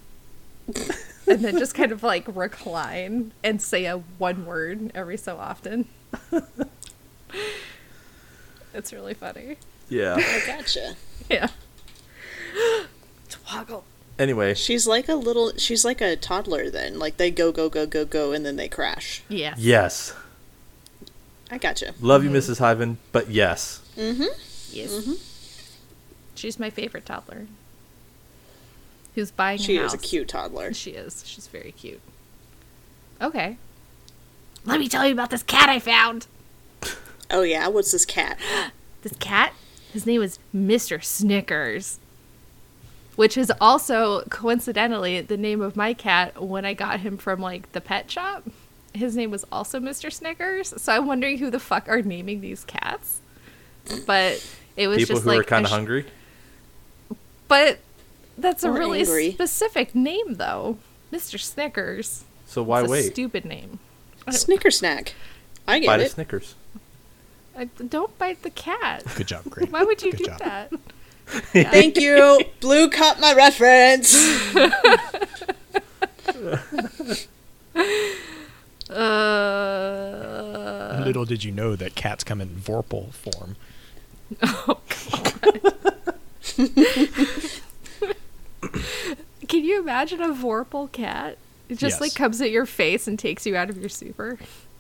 and 1.28 1.44
then 1.44 1.58
just 1.58 1.74
kind 1.75 1.92
of 1.92 2.04
like 2.04 2.25
recline 2.34 3.32
and 3.44 3.62
say 3.62 3.86
a 3.86 3.98
one 4.18 4.46
word 4.46 4.92
every 4.94 5.18
so 5.18 5.38
often. 5.38 5.88
it's 8.74 8.94
really 8.94 9.13
funny. 9.13 9.58
Yeah. 9.90 10.16
I 10.18 10.42
gotcha. 10.46 10.96
Yeah. 11.30 11.48
Twoggle. 13.30 13.84
Anyway, 14.22 14.54
She's 14.54 14.86
like 14.86 15.10
a 15.10 15.16
little. 15.16 15.51
She's 15.58 15.84
like 15.84 16.00
a 16.00 16.16
toddler. 16.16 16.70
Then, 16.70 17.00
like 17.00 17.18
they 17.18 17.32
go, 17.32 17.51
go, 17.51 17.70
go, 17.70 17.88
go, 17.88 18.06
go, 18.06 18.34
and 18.34 18.46
then 18.46 18.56
they 18.56 18.68
crash. 18.68 19.24
Yes. 19.28 19.58
yes. 19.58 20.13
I 21.50 21.58
gotcha. 21.58 21.96
Love 22.00 22.24
you, 22.24 22.30
Mrs. 22.30 22.60
Hyven, 22.60 22.98
but 23.12 23.32
yes. 23.32 23.82
Mm-hmm. 23.98 24.25
Yes. 24.72 24.94
Mm-hmm. 24.94 25.13
She's 26.36 26.60
my 26.60 26.70
favorite 26.70 27.08
toddler. 27.08 27.48
Who's 29.16 29.32
buying 29.32 29.58
She 29.58 29.78
a 29.78 29.86
is 29.86 29.96
a 29.96 29.98
cute 29.98 30.28
toddler. 30.28 30.72
She 30.72 30.92
is. 30.92 31.24
She's 31.25 31.48
very 31.48 31.72
cute. 31.72 32.01
Okay. 33.20 33.58
Let 34.66 34.80
me 34.80 34.88
tell 34.88 35.08
you 35.08 35.13
about 35.13 35.32
this 35.32 35.42
cat 35.42 35.68
I 35.68 35.80
found. 35.80 36.28
Oh 37.32 37.42
yeah, 37.42 37.68
what's 37.70 37.92
this 37.92 38.06
cat? 38.06 38.38
This 39.01 39.13
cat, 39.20 39.56
his 39.92 40.06
name 40.06 40.20
was 40.20 40.38
Mr. 40.56 41.04
Snickers. 41.04 41.98
Which 43.15 43.38
is 43.38 43.51
also 43.62 44.22
coincidentally 44.30 45.22
the 45.22 45.38
name 45.38 45.62
of 45.62 45.75
my 45.75 45.94
cat 45.94 46.41
when 46.41 46.65
I 46.65 46.74
got 46.74 47.01
him 47.01 47.18
from 47.18 47.39
like 47.41 47.72
the 47.74 47.82
pet 47.82 48.10
shop. 48.10 48.44
His 48.94 49.15
name 49.15 49.32
was 49.32 49.46
also 49.51 49.80
Mr. 49.80 50.12
Snickers. 50.12 50.74
So 50.82 50.94
I'm 50.94 51.08
wondering 51.08 51.38
who 51.38 51.50
the 51.50 51.60
fuck 51.60 51.88
are 51.89 52.01
naming 52.01 52.41
these 52.41 52.63
cats. 52.63 53.20
But 54.06 54.46
it 54.77 54.88
was 54.88 54.98
People 55.00 55.15
just 55.15 55.24
who 55.24 55.30
like 55.32 55.39
are 55.39 55.44
kind 55.44 55.65
of 55.65 55.70
sh- 55.70 55.74
hungry. 55.74 56.06
But 57.48 57.80
that's 58.38 58.63
a 58.63 58.72
really 58.72 59.01
angry. 59.01 59.32
specific 59.34 59.94
name, 59.94 60.36
though. 60.36 60.77
Mr. 61.12 61.39
Snickers. 61.39 62.24
So 62.46 62.63
why 62.63 62.82
it's 62.82 62.89
a 62.89 62.91
wait? 62.91 63.12
stupid 63.12 63.44
name. 63.46 63.80
Snicker 64.30 64.72
snack. 64.72 65.13
I 65.68 65.80
get 65.80 65.86
it. 65.86 65.88
Bite 65.88 66.00
a 66.00 66.03
it. 66.06 66.12
Snickers. 66.12 66.56
I, 67.58 67.65
don't 67.65 68.18
bite 68.18 68.44
the 68.44 68.50
cat. 68.50 69.03
Good 69.15 69.27
job, 69.27 69.44
Green. 69.50 69.70
Why 69.72 69.84
would 69.84 70.01
you 70.01 70.12
Good 70.12 70.18
do 70.20 70.25
job. 70.25 70.39
that? 70.39 70.72
Thank 71.53 71.97
you. 71.97 72.39
Blue 72.59 72.89
caught 72.89 73.19
my 73.19 73.33
reference. 73.33 74.13
Uh, 79.71 81.01
Little 81.05 81.25
did 81.25 81.43
you 81.43 81.51
know 81.51 81.75
that 81.75 81.95
cats 81.95 82.23
come 82.23 82.39
in 82.41 82.50
Vorpal 82.50 83.11
form. 83.13 83.55
Oh, 84.43 84.79
can 89.47 89.63
you 89.65 89.79
imagine 89.81 90.21
a 90.21 90.29
Vorpal 90.29 90.89
cat? 90.91 91.38
It 91.69 91.77
just 91.77 91.95
Yes. 91.95 92.01
like 92.01 92.15
comes 92.15 92.39
at 92.41 92.50
your 92.51 92.65
face 92.65 93.07
and 93.07 93.17
takes 93.19 93.45
you 93.45 93.55
out 93.55 93.69
of 93.69 93.77
your 93.77 93.89
super. 93.89 94.38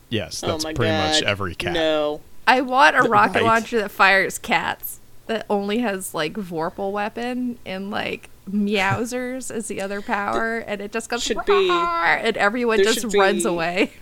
Yes, 0.09 0.41
oh 0.43 0.47
that's 0.47 0.63
my 0.63 0.73
pretty 0.73 0.91
god. 0.91 1.07
much 1.15 1.23
every 1.23 1.55
cat. 1.55 1.73
No. 1.73 2.21
I 2.47 2.61
want 2.61 2.95
a 2.95 3.01
rocket 3.03 3.35
Right. 3.39 3.43
launcher 3.43 3.79
that 3.81 3.91
fires 3.91 4.37
cats 4.37 4.99
that 5.27 5.45
only 5.49 5.79
has 5.79 6.13
like 6.13 6.33
Vorpal 6.33 6.91
weapon 6.91 7.57
and 7.65 7.89
like 7.91 8.29
meowsers 8.49 9.51
as 9.51 9.67
the 9.67 9.81
other 9.81 10.01
power, 10.01 10.57
and 10.57 10.81
it 10.81 10.91
just 10.91 11.09
goes 11.09 11.23
Should 11.23 11.45
be- 11.45 11.69
and 11.69 12.37
everyone 12.37 12.83
just 12.83 13.03
runs 13.15 13.45
away. 13.45 13.93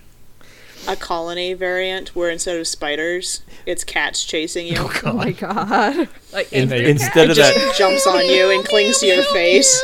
A 0.88 0.96
colony 0.96 1.52
variant 1.52 2.16
where 2.16 2.30
instead 2.30 2.56
of 2.58 2.66
spiders, 2.66 3.42
it's 3.66 3.84
cats 3.84 4.24
chasing 4.24 4.66
you. 4.66 4.76
Oh, 4.78 4.92
oh 5.04 5.12
my 5.12 5.32
god! 5.32 6.08
Like 6.32 6.48
And 6.52 6.72
angry 6.72 6.84
they- 6.86 6.90
Instead 6.90 7.24
It 7.26 7.30
of 7.32 7.36
just 7.36 7.54
that, 7.54 7.74
jumps 7.76 8.06
on 8.06 8.24
you 8.26 8.50
and 8.50 8.64
clings 8.64 8.98
to 9.00 9.06
your 9.06 9.22
face. 9.32 9.82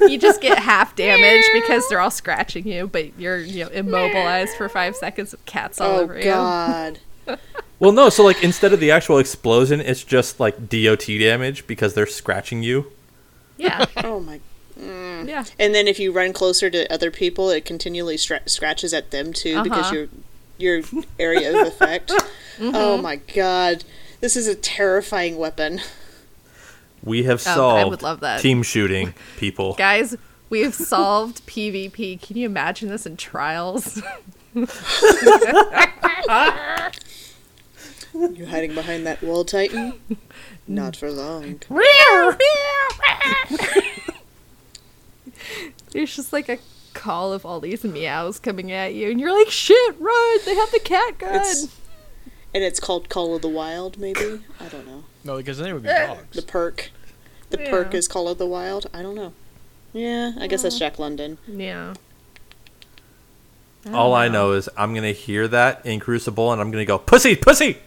you 0.00 0.16
just 0.16 0.40
get 0.40 0.58
half 0.58 0.96
damage 0.96 1.44
because 1.52 1.86
they're 1.90 2.00
all 2.00 2.10
scratching 2.10 2.66
you, 2.66 2.86
but 2.88 3.18
you're 3.18 3.36
you 3.38 3.64
know 3.66 3.70
immobilized 3.70 4.56
for 4.56 4.70
five 4.70 4.96
seconds 4.96 5.32
with 5.32 5.44
cats 5.44 5.78
all 5.80 5.98
Oh 5.98 6.00
over 6.00 6.18
god. 6.22 6.98
Well, 7.78 7.92
no. 7.92 8.08
So 8.08 8.24
like 8.24 8.42
instead 8.42 8.72
of 8.72 8.80
the 8.80 8.90
actual 8.90 9.18
explosion, 9.18 9.80
it's 9.80 10.04
just 10.04 10.40
like 10.40 10.68
DOT 10.68 11.06
damage 11.06 11.66
because 11.66 11.94
they're 11.94 12.06
scratching 12.06 12.62
you. 12.62 12.92
you. 13.58 13.66
Yeah, 13.66 13.84
Oh 14.04 14.20
my. 14.20 14.40
yeah. 14.78 15.44
And 15.58 15.74
then 15.74 15.86
if 15.88 15.98
you 15.98 16.12
run 16.12 16.32
closer 16.32 16.70
to 16.70 16.90
other 16.92 17.10
people, 17.10 17.50
it 17.50 17.64
continually 17.64 18.16
stra- 18.16 18.46
scratches 18.48 18.92
at 18.94 19.10
them 19.10 19.32
too 19.32 19.62
because 19.62 19.86
Uh-huh. 19.86 19.94
your 19.94 20.08
your 20.58 20.82
area 21.18 21.58
of 21.60 21.66
effect. 21.66 22.12
Oh 22.62 22.98
my 22.98 23.16
god. 23.16 23.84
This 24.20 24.36
is 24.36 24.46
a 24.46 24.54
terrifying 24.54 25.38
weapon. 25.38 25.80
We 27.02 27.22
have 27.22 27.42
Oh, 27.46 27.68
I 27.70 27.84
would 27.84 28.02
love 28.02 28.20
that. 28.20 28.42
team 28.42 28.62
shooting, 28.62 29.14
people. 29.38 29.72
Guys, 29.74 30.14
we've 30.50 30.74
solved 30.92 31.46
PvP. 31.46 32.20
Can 32.20 32.36
you 32.36 32.44
imagine 32.44 32.90
this 32.90 33.06
in 33.06 33.16
trials? 33.16 34.02
You 38.12 38.46
hiding 38.46 38.74
behind 38.74 39.06
that 39.06 39.22
wall, 39.22 39.44
Titan? 39.44 39.94
Not 40.68 40.96
for 40.96 41.10
long. 41.10 41.60
There's 45.92 46.14
just 46.16 46.32
like 46.32 46.48
a 46.48 46.58
call 46.94 47.32
of 47.32 47.44
all 47.46 47.60
these 47.60 47.84
meows 47.84 48.38
coming 48.38 48.72
at 48.72 48.94
you, 48.94 49.10
and 49.10 49.20
you're 49.20 49.36
like, 49.36 49.50
shit, 49.50 49.96
run! 49.98 50.38
They 50.44 50.54
have 50.54 50.70
the 50.70 50.80
cat 50.80 51.18
gun! 51.18 51.34
It's 51.36 51.76
and 52.52 52.64
it's 52.64 52.80
called 52.80 53.08
Call 53.08 53.36
of 53.36 53.42
the 53.42 53.48
Wild, 53.48 53.96
maybe. 53.98 54.40
I 54.58 54.66
don't 54.68 54.84
know. 54.86 55.04
No, 55.24 55.36
because 55.36 55.58
then 55.58 55.68
it 55.68 55.72
would 55.72 55.84
be 55.84 55.88
Eh. 55.88 56.06
dogs. 56.08 56.34
The 56.36 56.42
perk. 56.42 56.90
The 57.50 57.60
Yeah. 57.62 57.70
perk 57.70 57.94
is 57.94 58.08
Call 58.08 58.26
of 58.28 58.38
the 58.38 58.46
Wild. 58.46 58.88
I 58.92 59.02
don't 59.02 59.14
know. 59.14 59.32
Yeah, 59.92 60.32
I 60.40 60.48
guess 60.48 60.62
that's 60.62 60.76
Jack 60.78 60.98
London. 60.98 61.38
Yeah. 61.46 61.94
All 63.92 64.12
I 64.14 64.26
know 64.28 64.52
is 64.52 64.68
I'm 64.76 64.94
gonna 64.94 65.12
hear 65.12 65.46
that 65.48 65.84
in 65.86 66.00
Crucible, 66.00 66.52
and 66.52 66.60
I'm 66.60 66.70
gonna 66.72 66.84
go 66.84 66.98
pussy, 66.98 67.34
pussy. 67.36 67.78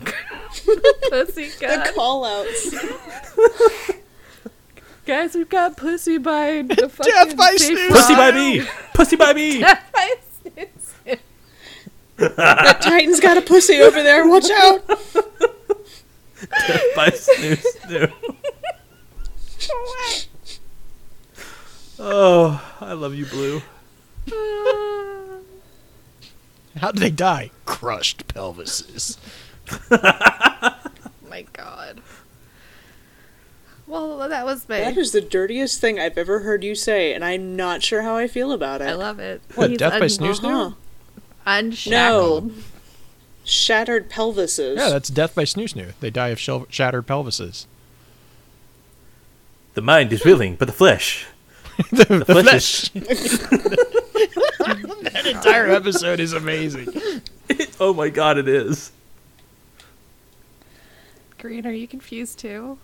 Pussy 1.10 1.48
The 1.50 1.56
gun. 1.60 1.94
call 1.94 2.24
outs. 2.24 2.74
Guys, 5.06 5.34
we've 5.34 5.48
got 5.50 5.76
pussy 5.76 6.16
by 6.18 6.62
the 6.66 6.88
fucking 6.88 7.12
Death 7.12 7.36
by 7.36 7.50
safe 7.56 7.76
snooze. 7.78 7.92
Pussy 7.92 8.14
by 8.14 8.26
rock. 8.26 8.34
me. 8.34 8.62
Pussy 8.94 9.16
by 9.16 9.32
me. 9.34 9.60
Death 9.60 9.90
by 9.92 10.14
snooze. 10.42 10.94
that 12.16 12.80
Titan's 12.80 13.20
got 13.20 13.36
a 13.36 13.42
pussy 13.42 13.80
over 13.80 14.02
there. 14.02 14.26
Watch 14.28 14.48
out. 14.50 14.86
by 16.96 17.10
snooze. 17.10 17.64
snoo. 17.84 18.12
Oh, 21.98 22.76
I 22.80 22.92
love 22.94 23.14
you, 23.14 23.26
Blue. 23.26 23.62
How 26.76 26.90
do 26.90 26.98
they 27.00 27.10
die? 27.10 27.50
Crushed 27.66 28.26
pelvises. 28.28 29.16
my 29.90 31.44
god. 31.52 32.00
Well, 33.86 34.28
that 34.28 34.44
was 34.46 34.68
my. 34.68 34.80
That 34.80 34.96
is 34.96 35.12
the 35.12 35.20
dirtiest 35.20 35.80
thing 35.80 35.98
I've 36.00 36.16
ever 36.16 36.40
heard 36.40 36.64
you 36.64 36.74
say, 36.74 37.12
and 37.14 37.24
I'm 37.24 37.54
not 37.54 37.82
sure 37.82 38.02
how 38.02 38.16
I 38.16 38.26
feel 38.28 38.52
about 38.52 38.80
it. 38.80 38.88
I 38.88 38.94
love 38.94 39.18
it. 39.18 39.42
What, 39.54 39.70
He's 39.70 39.78
death 39.78 40.00
by 40.00 40.06
snooze 40.06 40.38
Uh-huh. 40.42 40.48
now? 40.70 40.76
Unshackled. 41.46 42.46
No. 42.48 42.54
Shattered 43.44 44.08
pelvises. 44.10 44.76
Yeah, 44.78 44.88
that's 44.88 45.10
death 45.10 45.34
by 45.34 45.44
snoo 45.44 45.64
snoo. 45.70 45.92
They 46.00 46.08
die 46.08 46.28
of 46.28 46.40
shel- 46.40 46.66
shattered 46.70 47.06
pelvises. 47.06 47.66
The 49.74 49.82
mind 49.82 50.12
is 50.14 50.24
willing, 50.24 50.54
but 50.56 50.64
the 50.66 50.72
flesh. 50.72 51.26
the, 51.90 52.24
The 52.26 52.42
flesh 52.42 52.90
is. 52.94 53.38
that 55.10 55.26
entire 55.26 55.68
episode 55.68 56.20
is 56.20 56.32
amazing. 56.32 56.88
oh 57.78 57.92
my 57.92 58.08
god, 58.08 58.38
it 58.38 58.48
is. 58.48 58.92
Green, 61.44 61.66
are 61.66 61.72
you 61.72 61.86
confused 61.86 62.38
too? 62.38 62.78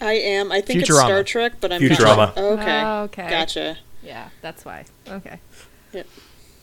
I 0.00 0.14
am. 0.14 0.50
I 0.50 0.60
think 0.60 0.80
Futurama. 0.80 0.88
it's 0.88 0.98
Star 0.98 1.22
Trek, 1.22 1.52
but 1.60 1.72
I'm 1.72 1.80
Futurama. 1.80 2.16
not. 2.16 2.36
Okay. 2.38 2.82
Oh, 2.84 3.02
okay. 3.04 3.30
Gotcha. 3.30 3.78
Yeah, 4.02 4.28
that's 4.42 4.64
why. 4.64 4.86
Okay. 5.08 5.38
Yep. 5.92 6.06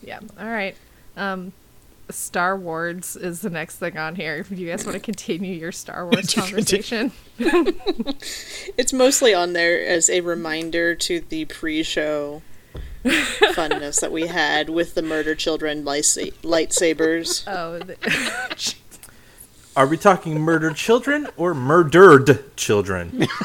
Yeah. 0.04 0.20
All 0.38 0.48
right. 0.50 0.76
Um, 1.16 1.54
Star 2.10 2.58
Wars 2.58 3.16
is 3.16 3.40
the 3.40 3.50
next 3.50 3.78
thing 3.78 3.98
on 3.98 4.16
here. 4.18 4.36
If 4.36 4.52
you 4.52 4.68
guys 4.70 4.84
want 4.86 4.96
to 4.96 5.00
continue 5.00 5.54
your 5.54 5.72
Star 5.72 6.06
Wars 6.12 6.34
conversation, 6.34 7.14
It's 7.40 8.92
mostly 8.92 9.34
on 9.34 9.54
there 9.54 9.80
as 9.82 10.10
a 10.10 10.20
reminder 10.20 10.94
to 10.94 11.22
the 11.22 11.46
pre-show 11.46 12.42
funness 13.06 14.02
that 14.02 14.12
we 14.12 14.28
had 14.28 14.70
with 14.70 14.94
the 14.96 15.02
murder 15.02 15.36
children 15.36 15.86
lightsabers. 15.86 17.44
oh, 17.48 17.80
the- 17.80 18.76
Are 19.76 19.88
we 19.88 19.98
talking 19.98 20.40
murdered 20.40 20.76
children 20.76 21.28
or 21.38 21.54
murdered 21.54 22.56
children? 22.56 23.28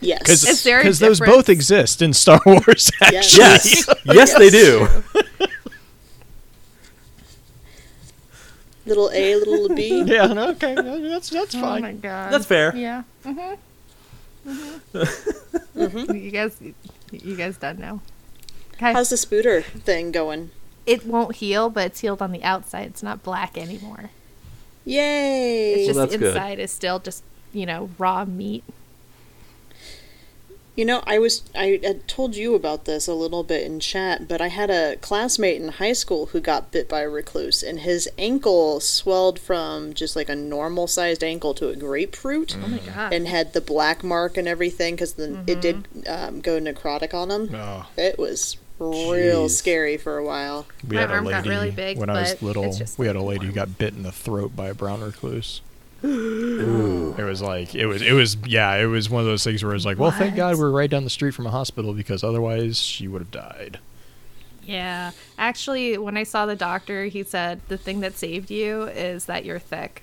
Yes. 0.00 0.46
Is 0.46 0.62
there 0.64 0.80
a 0.80 0.82
Because 0.82 0.98
those 0.98 1.18
both 1.18 1.48
exist 1.48 2.02
in 2.02 2.12
Star 2.12 2.38
Wars, 2.46 2.90
actually. 3.00 3.42
Yes. 3.42 3.86
Yes, 3.86 3.94
yes, 4.04 4.34
they 4.36 4.50
do. 4.50 4.86
little 8.84 9.10
A, 9.10 9.36
little 9.36 9.74
B. 9.74 10.02
Yeah, 10.02 10.26
no, 10.26 10.50
okay. 10.50 10.74
That's, 10.74 11.30
that's 11.30 11.54
oh 11.54 11.78
my 11.80 11.92
god, 11.92 12.34
That's 12.34 12.44
fair. 12.44 12.76
Yeah. 12.76 13.04
Mm-hmm. 14.44 16.14
You 16.14 16.30
guys, 16.30 16.60
you 17.10 17.36
guys 17.36 17.56
done 17.56 17.78
now? 17.78 18.02
Okay. 18.74 18.92
How's 18.92 19.08
the 19.08 19.16
spooter 19.16 19.62
thing 19.62 20.12
going? 20.12 20.50
it 20.86 21.06
won't 21.06 21.36
heal, 21.36 21.70
but 21.70 21.86
it's 21.86 22.00
healed 22.00 22.20
on 22.20 22.32
the 22.32 22.42
outside. 22.44 22.88
It's 22.88 23.02
not 23.02 23.22
black 23.22 23.56
anymore. 23.56 24.10
Yay! 24.84 25.74
It's 25.74 25.86
just 25.86 25.98
that's 25.98 26.16
good. 26.16 26.28
inside 26.34 26.58
is 26.58 26.70
still 26.70 26.98
just 26.98 27.22
you 27.52 27.66
know 27.66 27.90
raw 27.98 28.24
meat. 28.24 28.64
You 30.76 30.84
know, 30.84 31.04
I 31.06 31.20
was 31.20 31.42
I 31.54 31.78
had 31.84 32.08
told 32.08 32.34
you 32.34 32.56
about 32.56 32.84
this 32.84 33.06
a 33.06 33.14
little 33.14 33.44
bit 33.44 33.62
in 33.64 33.78
chat, 33.78 34.26
but 34.26 34.40
I 34.40 34.48
had 34.48 34.70
a 34.70 34.96
classmate 34.96 35.62
in 35.62 35.68
high 35.68 35.92
school 35.92 36.26
who 36.26 36.40
got 36.40 36.72
bit 36.72 36.88
by 36.88 37.02
a 37.02 37.08
recluse, 37.08 37.62
and 37.62 37.78
his 37.80 38.08
ankle 38.18 38.80
swelled 38.80 39.38
from 39.38 39.94
just 39.94 40.16
like 40.16 40.28
a 40.28 40.34
normal 40.34 40.88
sized 40.88 41.22
ankle 41.22 41.54
to 41.54 41.68
a 41.68 41.76
grapefruit, 41.76 42.56
Oh 42.60 42.66
my 42.66 42.78
god. 42.78 43.12
and 43.12 43.28
had 43.28 43.52
the 43.52 43.60
black 43.60 44.02
mark 44.02 44.36
and 44.36 44.48
everything 44.48 44.94
because 44.96 45.12
then 45.12 45.44
it 45.46 45.60
did 45.60 45.86
um, 46.08 46.40
go 46.40 46.58
necrotic 46.58 47.14
on 47.14 47.30
him. 47.30 47.54
Oh, 47.54 47.86
It 47.96 48.18
was 48.18 48.56
real 48.78 49.46
Jeez. 49.46 49.50
scary 49.50 49.96
for 49.96 50.16
a 50.18 50.24
while. 50.24 50.66
we 50.86 50.96
My 50.96 51.02
had 51.02 51.10
a 51.10 51.20
lady 51.20 51.30
got 51.30 51.46
really 51.46 51.70
big, 51.70 51.98
when 51.98 52.10
I 52.10 52.20
was 52.22 52.42
little. 52.42 52.76
We 52.98 53.06
had 53.06 53.16
a 53.16 53.22
lady 53.22 53.46
who 53.46 53.52
got 53.52 53.78
bit 53.78 53.94
in 53.94 54.02
the 54.02 54.12
throat 54.12 54.54
by 54.56 54.66
a 54.68 54.74
brown 54.74 55.00
recluse. 55.02 55.60
It 56.04 57.22
was 57.24 57.40
like 57.40 57.74
it 57.74 57.86
was 57.86 58.02
it 58.02 58.12
was 58.12 58.36
yeah 58.44 58.74
it 58.74 58.84
was 58.86 59.08
one 59.08 59.20
of 59.20 59.26
those 59.26 59.42
things 59.44 59.62
where 59.62 59.72
it 59.72 59.76
was 59.76 59.86
like 59.86 59.98
well 59.98 60.10
thank 60.10 60.36
God 60.36 60.58
we're 60.58 60.70
right 60.70 60.90
down 60.90 61.04
the 61.04 61.08
street 61.10 61.30
from 61.32 61.46
a 61.46 61.50
hospital 61.50 61.94
because 61.94 62.22
otherwise 62.22 62.78
she 62.78 63.08
would 63.08 63.22
have 63.22 63.30
died. 63.30 63.78
Yeah. 64.66 65.12
Actually, 65.38 65.96
when 65.98 66.16
I 66.16 66.24
saw 66.24 66.44
the 66.46 66.56
doctor, 66.56 67.04
he 67.06 67.22
said 67.22 67.60
the 67.68 67.78
thing 67.78 68.00
that 68.00 68.16
saved 68.18 68.50
you 68.50 68.82
is 68.84 69.26
that 69.26 69.44
you're 69.44 69.58
thick. 69.58 70.02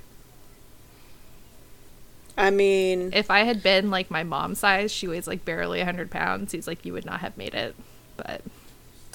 I 2.37 2.49
mean, 2.49 3.11
If 3.13 3.29
I 3.29 3.39
had 3.39 3.61
been 3.61 3.91
like 3.91 4.09
my 4.09 4.23
mom's 4.23 4.59
size, 4.59 4.91
she 4.91 5.07
weighs 5.07 5.27
like 5.27 5.43
barely 5.45 5.79
100 5.79 6.09
pounds. 6.09 6.51
He's 6.51 6.65
like, 6.67 6.85
you 6.85 6.93
would 6.93 7.05
not 7.05 7.19
have 7.19 7.37
made 7.37 7.53
it. 7.53 7.75
But 8.17 8.41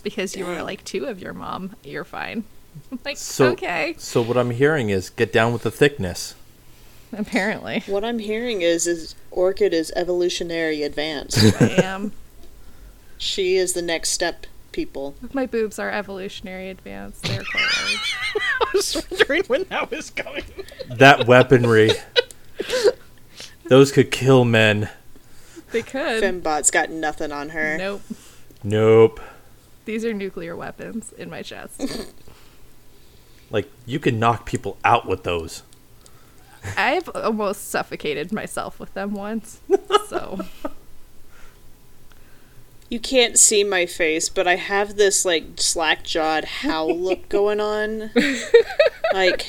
because 0.07 0.37
you 0.37 0.47
were 0.47 0.63
like 0.63 0.85
two 0.85 1.07
of 1.07 1.21
your 1.21 1.33
mom, 1.33 1.75
you're 1.83 2.05
fine. 2.05 2.45
Like, 3.05 3.17
So 3.17 3.47
okay. 3.53 3.97
So 3.99 4.23
what 4.23 4.37
I'm 4.37 4.51
hearing 4.51 4.91
is 4.91 5.11
get 5.11 5.33
down 5.33 5.53
with 5.53 5.63
the 5.63 5.71
thickness. 5.73 6.35
Apparently. 7.13 7.83
what 7.87 8.05
I'm 8.05 8.19
hearing 8.21 8.63
is 8.63 8.87
is 8.87 9.17
Orchid 9.33 9.73
is 9.75 9.91
evolutionary 9.97 10.83
advanced. 10.85 11.39
I 11.61 11.69
am. 11.83 12.13
she 13.19 13.57
is 13.57 13.73
the 13.73 13.83
next 13.83 14.11
step, 14.11 14.47
people. 14.71 15.17
My 15.33 15.47
boobs 15.47 15.79
are 15.81 15.91
evolutionary 15.91 16.69
advanced. 16.71 17.25
They're 17.25 17.43
quite 17.43 17.63
large. 17.83 18.17
I 18.61 18.67
was 18.75 19.07
wondering 19.11 19.43
when 19.47 19.65
that 19.65 19.91
was 19.91 20.11
coming. 20.11 20.45
That 20.89 21.27
weaponry. 21.27 21.91
Those 23.65 23.91
could 23.91 24.11
kill 24.13 24.45
men. 24.45 24.89
They 25.73 25.83
could. 25.83 26.23
Fembot's 26.23 26.71
got 26.71 26.91
nothing 26.91 27.33
on 27.33 27.49
her. 27.51 27.77
Nope. 27.79 28.03
Nope. 28.63 29.19
These 29.87 30.05
are 30.05 30.13
nuclear 30.13 30.55
weapons 30.55 31.13
in 31.17 31.31
my 31.31 31.43
chest. 31.43 31.83
Like 33.49 33.71
you 33.87 34.01
can 34.01 34.19
knock 34.19 34.45
people 34.45 34.77
out 34.85 35.07
with 35.07 35.23
those. 35.23 35.63
I've 36.77 37.09
almost 37.11 37.69
suffocated 37.71 38.33
myself 38.33 38.81
with 38.81 38.93
them 38.95 39.15
once. 39.15 39.61
So 40.09 40.41
You 42.89 42.99
can't 43.01 43.39
see 43.39 43.63
my 43.65 43.87
face, 43.87 44.29
but 44.29 44.49
I 44.49 44.57
have 44.57 44.97
this 44.97 45.25
like 45.25 45.45
slack 45.61 46.03
jawed 46.03 46.45
howl 46.45 46.93
look 46.99 47.29
going 47.29 47.61
on. 47.61 48.11
like 49.13 49.49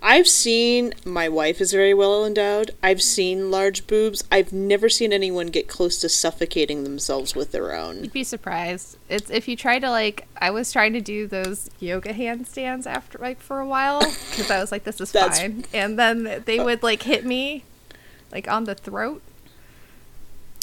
I've 0.00 0.28
seen 0.28 0.94
my 1.04 1.28
wife 1.28 1.60
is 1.60 1.72
very 1.72 1.92
well 1.92 2.24
endowed. 2.24 2.70
I've 2.82 3.02
seen 3.02 3.50
large 3.50 3.86
boobs. 3.88 4.22
I've 4.30 4.52
never 4.52 4.88
seen 4.88 5.12
anyone 5.12 5.48
get 5.48 5.66
close 5.66 5.98
to 6.00 6.08
suffocating 6.08 6.84
themselves 6.84 7.34
with 7.34 7.50
their 7.50 7.74
own. 7.74 8.04
you'd 8.04 8.12
be 8.12 8.22
surprised. 8.22 8.96
It's 9.08 9.28
if 9.28 9.48
you 9.48 9.56
try 9.56 9.80
to 9.80 9.90
like 9.90 10.28
I 10.40 10.50
was 10.50 10.72
trying 10.72 10.92
to 10.92 11.00
do 11.00 11.26
those 11.26 11.68
yoga 11.80 12.14
handstands 12.14 12.86
after 12.86 13.18
like 13.18 13.40
for 13.40 13.58
a 13.58 13.66
while 13.66 13.98
because 14.00 14.50
I 14.50 14.60
was 14.60 14.70
like 14.70 14.84
this 14.84 15.00
is 15.00 15.10
fine, 15.10 15.64
and 15.74 15.98
then 15.98 16.42
they 16.46 16.60
oh. 16.60 16.64
would 16.64 16.82
like 16.84 17.02
hit 17.02 17.24
me 17.26 17.64
like 18.30 18.46
on 18.46 18.64
the 18.64 18.74
throat, 18.76 19.20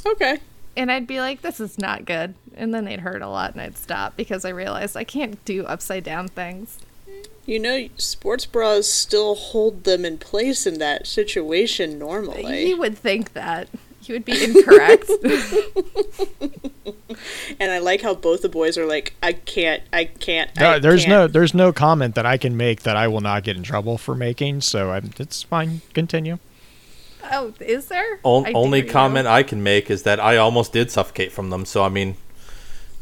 Okay. 0.05 0.39
and 0.77 0.91
I'd 0.91 1.07
be 1.07 1.19
like 1.19 1.41
this 1.41 1.59
is 1.59 1.77
not 1.77 2.05
good, 2.05 2.35
and 2.55 2.73
then 2.73 2.85
they'd 2.85 3.01
hurt 3.01 3.21
a 3.21 3.27
lot, 3.27 3.51
and 3.51 3.61
I'd 3.61 3.77
stop 3.77 4.15
because 4.15 4.45
I 4.45 4.49
realized 4.49 4.95
I 4.95 5.03
can't 5.03 5.43
do 5.43 5.65
upside 5.65 6.03
down 6.05 6.29
things. 6.29 6.79
You 7.45 7.59
know, 7.59 7.89
sports 7.97 8.45
bras 8.45 8.87
still 8.87 9.35
hold 9.35 9.83
them 9.83 10.03
in 10.03 10.17
place 10.17 10.65
in 10.65 10.79
that 10.79 11.05
situation 11.05 11.99
normally. 11.99 12.69
You 12.69 12.77
would 12.77 12.97
think 12.97 13.33
that. 13.33 13.69
You 14.03 14.15
would 14.15 14.25
be 14.25 14.43
incorrect. 14.43 15.09
And 17.59 17.71
I 17.71 17.79
like 17.79 18.01
how 18.01 18.13
both 18.13 18.41
the 18.41 18.49
boys 18.49 18.77
are 18.77 18.85
like, 18.85 19.13
I 19.23 19.33
can't, 19.33 19.81
I 19.93 20.05
can't. 20.05 20.51
No, 20.59 20.71
I 20.71 20.79
there's 20.79 21.05
can't. 21.05 21.09
no 21.09 21.27
there's 21.27 21.53
no 21.53 21.71
comment 21.71 22.13
that 22.15 22.25
I 22.25 22.37
can 22.37 22.57
make 22.57 22.81
that 22.83 22.97
I 22.97 23.07
will 23.07 23.21
not 23.21 23.43
get 23.43 23.55
in 23.55 23.63
trouble 23.63 23.97
for 23.97 24.13
making. 24.15 24.61
So 24.61 24.91
I'm, 24.91 25.11
it's 25.17 25.41
fine. 25.43 25.81
Continue. 25.93 26.37
oh, 27.31 27.53
is 27.59 27.87
there? 27.87 28.19
O- 28.23 28.43
I 28.45 28.51
only 28.51 28.81
dare 28.81 28.87
you. 28.87 28.91
comment 28.91 29.27
I 29.27 29.43
can 29.43 29.63
make 29.63 29.89
is 29.89 30.03
that 30.03 30.19
I 30.19 30.37
almost 30.37 30.73
did 30.73 30.91
suffocate 30.91 31.31
from 31.31 31.49
them. 31.49 31.65
So 31.65 31.83
I 31.83 31.89
mean, 31.89 32.17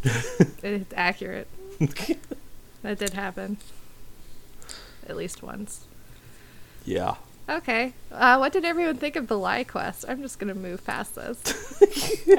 It's 0.04 0.94
accurate. 0.96 1.48
that 2.84 3.00
did 3.00 3.14
happen. 3.14 3.58
At 5.08 5.16
least 5.18 5.44
once. 5.44 5.86
yeah. 6.86 7.16
Okay. 7.50 7.92
Uh, 8.10 8.38
what 8.38 8.54
did 8.54 8.64
everyone 8.64 8.96
think 8.96 9.18
of 9.18 9.28
the 9.28 9.38
lie 9.38 9.66
quest? 9.66 10.06
I'm 10.08 10.22
just 10.22 10.40
gonna 10.40 10.56
move 10.56 10.86
past 10.86 11.16
this. 11.16 11.42
I 11.82 11.86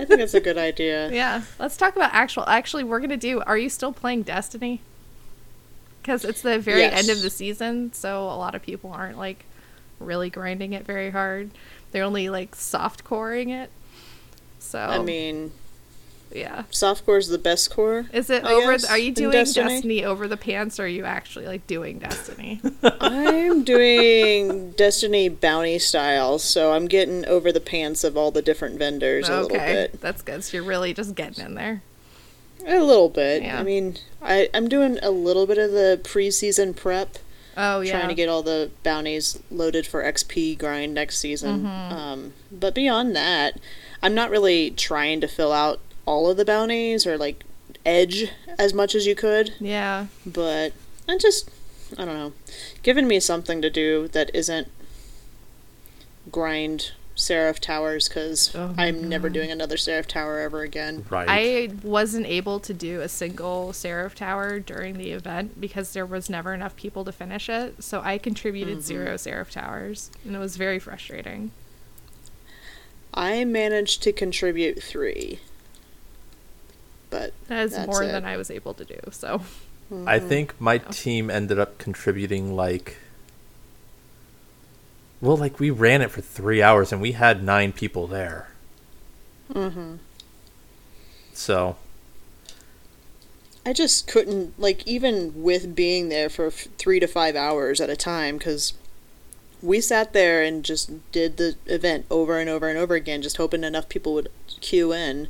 think 0.07 0.09
that's 0.09 0.33
a 0.33 0.41
good 0.41 0.57
idea. 0.57 1.13
yeah. 1.13 1.43
Let's 1.59 1.77
talk 1.77 1.95
about 1.95 2.15
actual. 2.15 2.45
Actually, 2.49 2.85
we're 2.85 3.01
gonna 3.01 3.19
do. 3.19 3.43
Are 3.43 3.59
you 3.59 3.69
still 3.69 3.93
playing 3.93 4.23
Destiny? 4.23 4.81
Because 6.01 6.25
it's 6.25 6.41
the 6.41 6.59
very 6.59 6.85
end 6.85 7.11
of 7.11 7.21
the 7.21 7.29
season, 7.31 7.93
so 7.93 8.25
a 8.25 8.37
lot 8.37 8.55
of 8.55 8.63
people 8.63 8.93
aren't 8.93 9.19
like 9.19 9.45
really 10.01 10.31
grinding 10.31 10.73
it 10.73 10.87
very 10.87 11.11
hard. 11.11 11.51
They're 11.93 12.05
only 12.05 12.29
like 12.31 12.55
soft 12.55 13.05
coring 13.05 13.51
it. 13.51 13.71
So 14.59 14.79
I 14.79 15.03
mean, 15.03 15.53
yeah. 16.35 16.65
softcore 16.71 17.19
is 17.19 17.29
the 17.29 17.39
best 17.39 17.71
core. 17.71 18.07
Is 18.13 18.29
it 18.29 18.45
I 18.45 18.53
over? 18.53 18.73
guess, 18.73 18.91
are 18.91 18.99
you 18.99 19.13
doing 19.13 19.33
Destiny. 19.33 19.69
Destiny? 19.69 20.05
over 20.05 20.29
the 20.29 20.37
pants, 20.37 20.79
or 20.81 20.85
are 20.85 20.89
you 20.89 21.05
actually 21.05 21.47
like 21.47 21.67
doing 21.67 21.99
Destiny? 21.99 22.61
I'm 22.83 23.65
doing 23.65 24.73
Destiny 24.73 25.29
bounty 25.29 25.79
style, 25.79 26.39
so 26.39 26.73
I'm 26.73 26.87
getting 26.87 27.25
over 27.27 27.53
the 27.53 27.61
pants 27.61 28.05
of 28.05 28.17
all 28.17 28.31
the 28.31 28.43
different 28.43 28.79
vendors 28.79 29.29
a 29.29 29.43
little 29.43 29.57
okay, 29.57 29.75
bit. 29.75 30.01
that's 30.01 30.23
good. 30.23 30.45
So 30.45 30.57
you're 30.57 30.67
really 30.67 30.93
just 30.93 31.15
getting 31.15 31.45
in 31.45 31.55
there. 31.55 31.83
A 32.67 32.81
little 32.81 33.09
bit. 33.11 33.43
Yeah. 33.43 33.61
I 33.61 33.63
mean, 33.63 33.97
I, 34.23 34.49
I'm 34.55 34.69
doing 34.69 34.99
a 35.03 35.11
little 35.11 35.47
bit 35.47 35.59
of 35.59 35.73
the 35.73 36.01
preseason 36.03 36.75
prep, 36.75 37.19
Oh 37.57 37.81
yeah. 37.81 37.93
trying 37.93 38.09
to 38.09 38.15
get 38.15 38.29
all 38.29 38.43
the 38.43 38.71
bounties 38.83 39.39
loaded 39.51 39.87
for 39.87 40.03
XP 40.03 40.59
grind 40.59 40.95
next 40.95 41.19
season. 41.19 41.61
Mm-hmm. 41.61 41.95
Um, 41.95 42.33
but 42.51 42.75
beyond 42.75 43.15
that, 43.15 43.61
I'm 44.03 44.15
not 44.15 44.31
really 44.31 44.71
trying 44.71 45.21
to 45.21 45.29
fill 45.29 45.53
out 45.53 45.81
all 46.07 46.31
of 46.31 46.37
the 46.37 46.45
bounties 46.45 47.07
or 47.07 47.17
like 47.19 47.45
edge 47.85 48.31
as 48.59 48.75
much 48.75 48.95
as 48.95 49.07
you 49.07 49.15
could. 49.15 49.55
Yeah. 49.61 50.07
but 50.25 50.73
I 51.09 51.19
just 51.19 51.51
I 51.99 52.05
don't 52.05 52.15
know, 52.15 52.33
giving 52.83 53.07
me 53.07 53.21
something 53.21 53.63
to 53.63 53.71
do 53.71 54.09
that 54.09 54.31
isn't 54.35 54.69
grind 56.31 56.93
Seraph 57.15 57.61
Towers 57.61 58.09
because 58.09 58.55
Oh 58.55 58.75
I'm 58.77 59.09
never 59.09 59.29
doing 59.29 59.51
another 59.51 59.77
Seraph 59.77 60.09
Tower 60.09 60.41
ever 60.41 60.63
again. 60.63 61.05
Right. 61.09 61.29
I 61.29 61.71
wasn't 61.83 62.27
able 62.27 62.59
to 62.61 62.75
do 62.75 63.01
a 63.01 63.09
single 63.09 63.73
Seraph 63.73 64.15
Tower 64.15 64.59
during 64.59 64.99
the 64.99 65.11
event 65.11 65.61
because 65.61 65.93
there 65.93 66.07
was 66.07 66.29
never 66.29 66.53
enough 66.55 66.75
people 66.77 67.05
to 67.05 67.13
finish 67.13 67.49
it. 67.49 67.85
So 67.85 68.01
I 68.03 68.19
contributed 68.19 68.79
mm-hmm. 68.79 68.87
zero 68.87 69.17
Seraph 69.17 69.51
Towers, 69.51 70.11
and 70.25 70.35
it 70.35 70.39
was 70.41 70.57
very 70.57 70.79
frustrating. 70.79 71.53
I 73.13 73.45
managed 73.45 74.03
to 74.03 74.13
contribute 74.13 74.83
three, 74.83 75.39
but 77.15 77.33
That 77.47 77.67
is 77.67 77.71
That's 77.77 77.87
more 77.87 78.03
it. 78.03 78.09
than 78.11 78.25
I 78.25 78.37
was 78.37 78.51
able 78.51 78.75
to 78.75 78.85
do. 78.85 78.99
So 79.13 79.41
I 80.05 80.19
think 80.19 80.61
my 80.61 80.79
team 80.79 81.31
ended 81.31 81.61
up 81.61 81.79
contributing 81.79 82.57
like 82.57 82.97
well, 85.21 85.37
like 85.37 85.61
we 85.61 85.71
ran 85.71 86.03
it 86.03 86.11
for 86.11 86.21
three 86.21 86.61
hours 86.61 86.93
and 86.93 87.01
we 87.01 87.13
had 87.13 87.43
nine 87.45 87.71
people 87.73 88.09
there. 88.09 88.49
mm-hmm. 89.53 89.95
So 91.33 91.77
I 93.65 93.73
just 93.73 94.09
couldn't 94.09 94.59
like 94.59 94.85
even 94.89 95.33
with 95.41 95.77
being 95.77 96.09
there 96.09 96.29
for 96.29 96.47
f- 96.49 96.67
three 96.79 96.99
to 96.99 97.07
five 97.07 97.37
hours 97.37 97.81
at 97.81 97.89
a 97.91 97.97
time 97.97 98.39
because 98.39 98.73
we 99.63 99.81
sat 99.81 100.13
there 100.13 100.43
and 100.43 100.65
just 100.65 100.91
did 101.13 101.37
the 101.37 101.55
event 101.67 102.07
over 102.11 102.39
and 102.41 102.51
over 102.51 102.69
and 102.69 102.77
over 102.77 102.97
again, 102.97 103.23
just 103.23 103.37
hoping 103.37 103.63
enough 103.63 103.89
people 103.89 104.15
would 104.15 104.29
queue 104.61 104.93
in. 104.93 105.29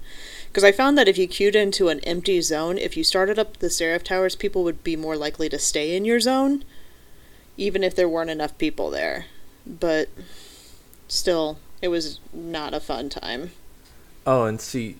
Because 0.54 0.62
I 0.62 0.70
found 0.70 0.96
that 0.96 1.08
if 1.08 1.18
you 1.18 1.26
queued 1.26 1.56
into 1.56 1.88
an 1.88 1.98
empty 2.04 2.40
zone, 2.40 2.78
if 2.78 2.96
you 2.96 3.02
started 3.02 3.40
up 3.40 3.56
the 3.56 3.68
Seraph 3.68 4.04
Towers, 4.04 4.36
people 4.36 4.62
would 4.62 4.84
be 4.84 4.94
more 4.94 5.16
likely 5.16 5.48
to 5.48 5.58
stay 5.58 5.96
in 5.96 6.04
your 6.04 6.20
zone, 6.20 6.62
even 7.56 7.82
if 7.82 7.96
there 7.96 8.08
weren't 8.08 8.30
enough 8.30 8.56
people 8.56 8.88
there. 8.88 9.24
But 9.66 10.10
still, 11.08 11.58
it 11.82 11.88
was 11.88 12.20
not 12.32 12.72
a 12.72 12.78
fun 12.78 13.08
time. 13.08 13.50
Oh, 14.24 14.44
and 14.44 14.60
see, 14.60 14.94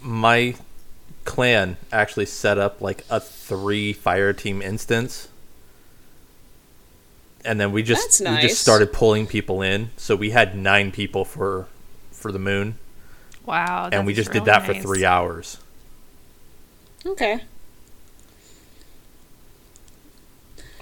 my 0.00 0.54
clan 1.24 1.76
actually 1.92 2.24
set 2.24 2.56
up 2.56 2.80
like 2.80 3.04
a 3.10 3.20
three 3.20 3.92
fire 3.92 4.32
team 4.32 4.62
instance, 4.62 5.28
and 7.44 7.60
then 7.60 7.72
we 7.72 7.82
just 7.82 8.20
That's 8.20 8.36
we 8.36 8.48
just 8.48 8.62
started 8.62 8.90
pulling 8.90 9.26
people 9.26 9.60
in. 9.60 9.90
So 9.98 10.16
we 10.16 10.30
had 10.30 10.56
nine 10.56 10.92
people 10.92 11.26
for 11.26 11.66
for 12.10 12.32
the 12.32 12.38
moon. 12.38 12.78
Wow. 13.46 13.88
and 13.92 14.06
we 14.06 14.14
just 14.14 14.30
did 14.30 14.40
real 14.40 14.44
that 14.46 14.66
for 14.66 14.74
three 14.74 15.04
hours. 15.04 15.58
Okay. 17.04 17.42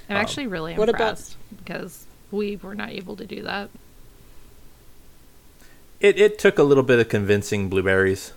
I'm 0.08 0.16
actually 0.16 0.46
really 0.46 0.74
What 0.74 0.88
about- 0.88 1.00
impressed 1.00 1.36
because 1.64 2.04
we 2.30 2.56
were 2.56 2.74
not 2.74 2.90
able 2.90 3.16
to 3.16 3.24
do 3.26 3.42
that. 3.42 3.70
It 6.00 6.18
it 6.18 6.38
took 6.38 6.58
a 6.58 6.62
little 6.62 6.82
bit 6.82 6.98
of 6.98 7.08
convincing 7.08 7.68
blueberries. 7.68 8.32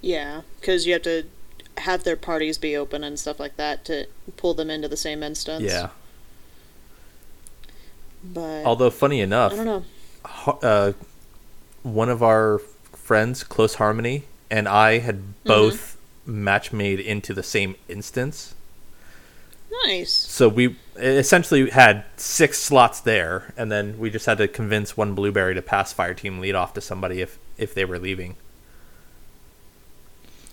Yeah, 0.00 0.42
because 0.60 0.86
you 0.86 0.92
have 0.92 1.02
to 1.02 1.24
have 1.78 2.04
their 2.04 2.16
parties 2.16 2.58
be 2.58 2.76
open 2.76 3.02
and 3.04 3.18
stuff 3.18 3.38
like 3.40 3.56
that 3.56 3.84
to 3.86 4.06
pull 4.36 4.52
them 4.54 4.68
into 4.70 4.88
the 4.88 4.96
same 4.96 5.22
instance. 5.22 5.62
Yeah. 5.64 5.88
But 8.22 8.64
Although 8.64 8.90
funny 8.90 9.20
enough, 9.20 9.52
I 9.52 9.56
don't 9.56 9.64
know. 9.66 9.84
uh, 10.62 10.92
one 11.94 12.08
of 12.08 12.22
our 12.22 12.58
friends, 12.92 13.44
Close 13.44 13.74
Harmony, 13.76 14.24
and 14.50 14.68
I 14.68 14.98
had 14.98 15.16
Mm-hmm. 15.16 15.48
both 15.48 15.96
match 16.26 16.72
made 16.72 17.00
into 17.00 17.32
the 17.32 17.42
same 17.42 17.74
instance. 17.88 18.54
Nice. 19.86 20.10
So 20.12 20.48
we 20.48 20.76
essentially 20.96 21.70
had 21.70 22.04
six 22.16 22.58
slots 22.58 23.00
there, 23.00 23.52
and 23.56 23.70
then 23.70 23.98
we 23.98 24.10
just 24.10 24.26
had 24.26 24.38
to 24.38 24.48
convince 24.48 24.96
one 24.96 25.14
blueberry 25.14 25.54
to 25.54 25.62
pass 25.62 25.92
fire 25.92 26.14
team 26.14 26.40
lead 26.40 26.54
off 26.54 26.74
to 26.74 26.80
somebody 26.80 27.20
if 27.20 27.38
if 27.56 27.74
they 27.74 27.84
were 27.84 27.98
leaving. 27.98 28.36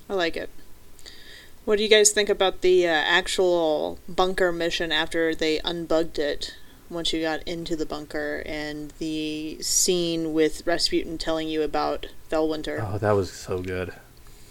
I 0.09 0.13
like 0.13 0.37
it. 0.37 0.49
What 1.65 1.77
do 1.77 1.83
you 1.83 1.89
guys 1.89 2.11
think 2.11 2.29
about 2.29 2.61
the 2.61 2.87
uh, 2.87 2.91
actual 2.91 3.97
bunker 4.07 4.51
mission 4.51 4.91
after 4.91 5.33
they 5.33 5.59
unbugged 5.65 6.19
it? 6.19 6.55
Once 6.89 7.11
you 7.11 7.21
got 7.21 7.41
into 7.43 7.75
the 7.75 7.85
bunker 7.85 8.43
and 8.45 8.91
the 8.99 9.57
scene 9.61 10.33
with 10.33 10.65
Rasputin 10.67 11.17
telling 11.17 11.47
you 11.47 11.61
about 11.61 12.07
Felwinter. 12.29 12.93
Oh, 12.93 12.97
that 12.97 13.13
was 13.13 13.31
so 13.31 13.61
good. 13.61 13.93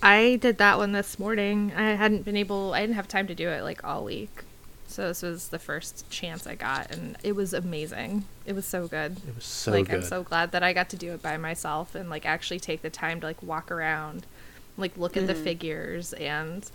I 0.02 0.36
did 0.36 0.58
that 0.58 0.76
one 0.76 0.92
this 0.92 1.18
morning. 1.18 1.72
I 1.74 1.94
hadn't 1.94 2.24
been 2.24 2.36
able, 2.36 2.74
I 2.74 2.80
didn't 2.80 2.96
have 2.96 3.08
time 3.08 3.26
to 3.28 3.34
do 3.34 3.48
it 3.48 3.62
like 3.62 3.84
all 3.84 4.04
week. 4.04 4.44
So 4.86 5.08
this 5.08 5.22
was 5.22 5.48
the 5.48 5.58
first 5.58 6.08
chance 6.10 6.46
I 6.46 6.54
got, 6.54 6.90
and 6.90 7.16
it 7.22 7.34
was 7.34 7.52
amazing. 7.52 8.26
It 8.46 8.54
was 8.54 8.66
so 8.66 8.86
good. 8.86 9.16
It 9.26 9.34
was 9.34 9.44
so 9.44 9.72
like 9.72 9.86
good. 9.86 9.96
I'm 9.96 10.02
so 10.02 10.22
glad 10.22 10.52
that 10.52 10.62
I 10.62 10.72
got 10.72 10.90
to 10.90 10.96
do 10.96 11.12
it 11.12 11.22
by 11.22 11.36
myself 11.36 11.94
and 11.94 12.10
like 12.10 12.26
actually 12.26 12.60
take 12.60 12.82
the 12.82 12.90
time 12.90 13.20
to 13.20 13.26
like 13.26 13.42
walk 13.42 13.70
around, 13.72 14.26
like 14.76 14.96
look 14.96 15.16
at 15.16 15.26
the 15.26 15.34
mm-hmm. 15.34 15.42
figures 15.42 16.12
and 16.12 16.70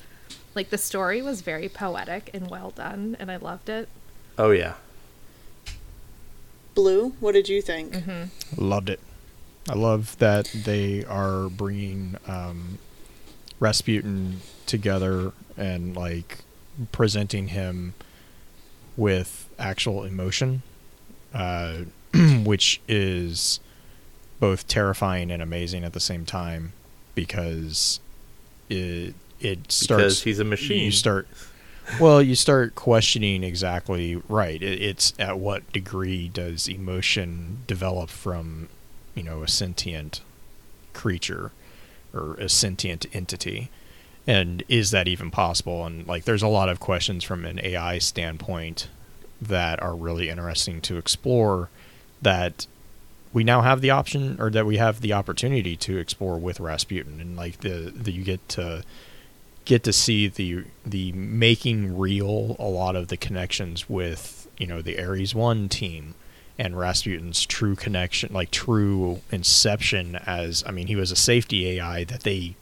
like 0.56 0.70
the 0.70 0.78
story 0.78 1.22
was 1.22 1.42
very 1.42 1.70
poetic 1.70 2.30
and 2.34 2.50
well 2.50 2.72
done, 2.72 3.16
and 3.20 3.32
I 3.32 3.38
loved 3.38 3.70
it. 3.70 3.88
Oh 4.38 4.52
yeah. 4.52 4.74
Blue, 6.80 7.10
what 7.20 7.34
did 7.34 7.50
you 7.50 7.62
think? 7.62 7.94
Loved 8.56 8.90
it. 8.90 9.02
I 9.68 9.74
love 9.74 10.18
that 10.20 10.50
they 10.64 11.04
are 11.04 11.50
bringing 11.50 12.16
um, 12.26 12.78
Rasputin 13.60 14.40
together 14.66 15.34
and 15.58 15.94
like 15.94 16.38
presenting 16.94 17.50
him 17.50 17.96
with 18.96 19.50
actual 19.60 20.06
emotion, 20.06 20.62
uh, 21.34 21.80
which 22.46 22.80
is 22.88 23.60
both 24.40 24.66
terrifying 24.70 25.32
and 25.32 25.42
amazing 25.42 25.84
at 25.84 25.92
the 25.92 26.00
same 26.00 26.24
time 26.26 26.72
because 27.14 28.00
it 28.70 29.16
it 29.42 29.70
starts 29.70 30.02
Because 30.02 30.24
he's 30.24 30.40
a 30.40 30.46
machine. 30.46 30.86
You 30.86 30.92
start 30.92 31.28
well, 32.00 32.22
you 32.22 32.36
start 32.36 32.76
questioning 32.76 33.44
exactly 33.44 34.22
right. 34.28 34.62
It's 34.62 35.14
at 35.18 35.40
what 35.40 35.72
degree 35.72 36.28
does 36.28 36.68
emotion 36.68 37.64
develop 37.68 38.10
from, 38.10 38.70
you 39.16 39.24
know, 39.24 39.44
a 39.44 39.48
sentient 39.48 40.22
creature 40.94 41.52
or 42.14 42.36
a 42.36 42.50
sentient 42.50 43.06
entity, 43.14 43.70
and 44.28 44.64
is 44.68 44.92
that 44.92 45.08
even 45.08 45.32
possible? 45.32 45.86
And 45.86 46.08
like, 46.08 46.26
there's 46.26 46.44
a 46.44 46.48
lot 46.48 46.70
of 46.70 46.80
questions 46.80 47.24
from 47.24 47.46
an 47.46 47.60
AI 47.64 47.98
standpoint 48.00 48.90
that 49.42 49.82
are 49.82 49.96
really 49.96 50.30
interesting 50.30 50.82
to 50.82 50.98
explore. 50.98 51.70
That 52.22 52.68
we 53.32 53.44
now 53.44 53.62
have 53.62 53.82
the 53.82 53.92
option, 53.92 54.36
or 54.40 54.50
that 54.50 54.66
we 54.66 54.78
have 54.78 55.02
the 55.02 55.14
opportunity 55.14 55.76
to 55.78 55.98
explore 55.98 56.38
with 56.38 56.60
Rasputin, 56.60 57.22
and 57.22 57.38
like 57.38 57.60
the, 57.60 57.94
the 57.96 58.12
you 58.12 58.24
get 58.24 58.48
to 58.50 58.84
get 59.70 59.84
to 59.84 59.94
see 59.94 60.28
the 60.28 60.64
the 60.84 61.12
making 61.12 61.96
real 61.96 62.56
a 62.58 62.66
lot 62.66 62.96
of 62.96 63.08
the 63.10 63.16
connections 63.16 63.88
with 63.88 64.48
you 64.58 64.66
know 64.66 64.82
the 64.82 65.00
Ares 65.00 65.36
One 65.36 65.70
team 65.70 66.16
and 66.58 66.76
Rasputin's 66.78 67.46
true 67.46 67.76
connection, 67.76 68.34
like 68.34 68.50
true 68.50 69.22
inception. 69.32 70.16
As 70.16 70.64
I 70.68 70.72
mean, 70.72 70.88
he 70.88 70.96
was 70.96 71.12
a 71.12 71.16
safety 71.16 71.70
AI 71.70 72.04
that 72.06 72.24
they 72.24 72.56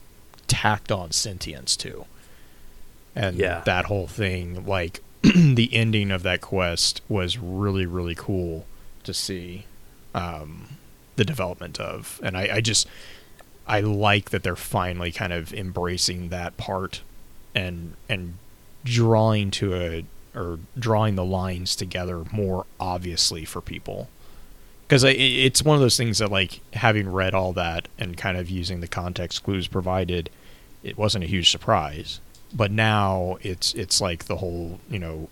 tacked 0.46 0.92
on 0.92 1.10
sentience 1.10 1.76
to, 1.78 2.04
and 3.16 3.38
Yeah. 3.38 3.62
that 3.64 3.86
whole 3.86 4.06
thing, 4.06 4.66
like 4.66 5.00
the 5.22 5.70
ending 5.72 6.10
of 6.10 6.22
that 6.24 6.42
quest, 6.42 7.00
was 7.08 7.38
really 7.38 7.86
really 7.86 8.14
cool 8.14 8.66
to 9.04 9.14
see 9.14 9.64
um, 10.14 10.76
the 11.16 11.24
development 11.24 11.80
of, 11.80 12.20
and 12.22 12.36
I, 12.36 12.56
I 12.56 12.60
just 12.60 12.86
I 13.68 13.80
like 13.80 14.30
that 14.30 14.42
they're 14.42 14.56
finally 14.56 15.12
kind 15.12 15.32
of 15.32 15.52
embracing 15.52 16.30
that 16.30 16.56
part 16.56 17.02
and 17.54 17.94
and 18.08 18.34
drawing 18.84 19.50
to 19.52 19.74
a 19.74 20.04
or 20.34 20.58
drawing 20.78 21.16
the 21.16 21.24
lines 21.24 21.76
together 21.76 22.24
more 22.32 22.64
obviously 22.80 23.44
for 23.44 23.60
people. 23.60 24.08
Because 24.86 25.04
it's 25.04 25.62
one 25.62 25.74
of 25.74 25.82
those 25.82 25.98
things 25.98 26.18
that 26.18 26.30
like 26.30 26.60
having 26.72 27.12
read 27.12 27.34
all 27.34 27.52
that 27.52 27.88
and 27.98 28.16
kind 28.16 28.38
of 28.38 28.48
using 28.48 28.80
the 28.80 28.88
context 28.88 29.44
clues 29.44 29.68
provided 29.68 30.30
it 30.82 30.96
wasn't 30.96 31.24
a 31.24 31.26
huge 31.26 31.50
surprise. 31.50 32.20
But 32.54 32.70
now 32.70 33.36
it's 33.42 33.74
it's 33.74 34.00
like 34.00 34.24
the 34.24 34.36
whole 34.36 34.80
you 34.88 34.98
know 34.98 35.28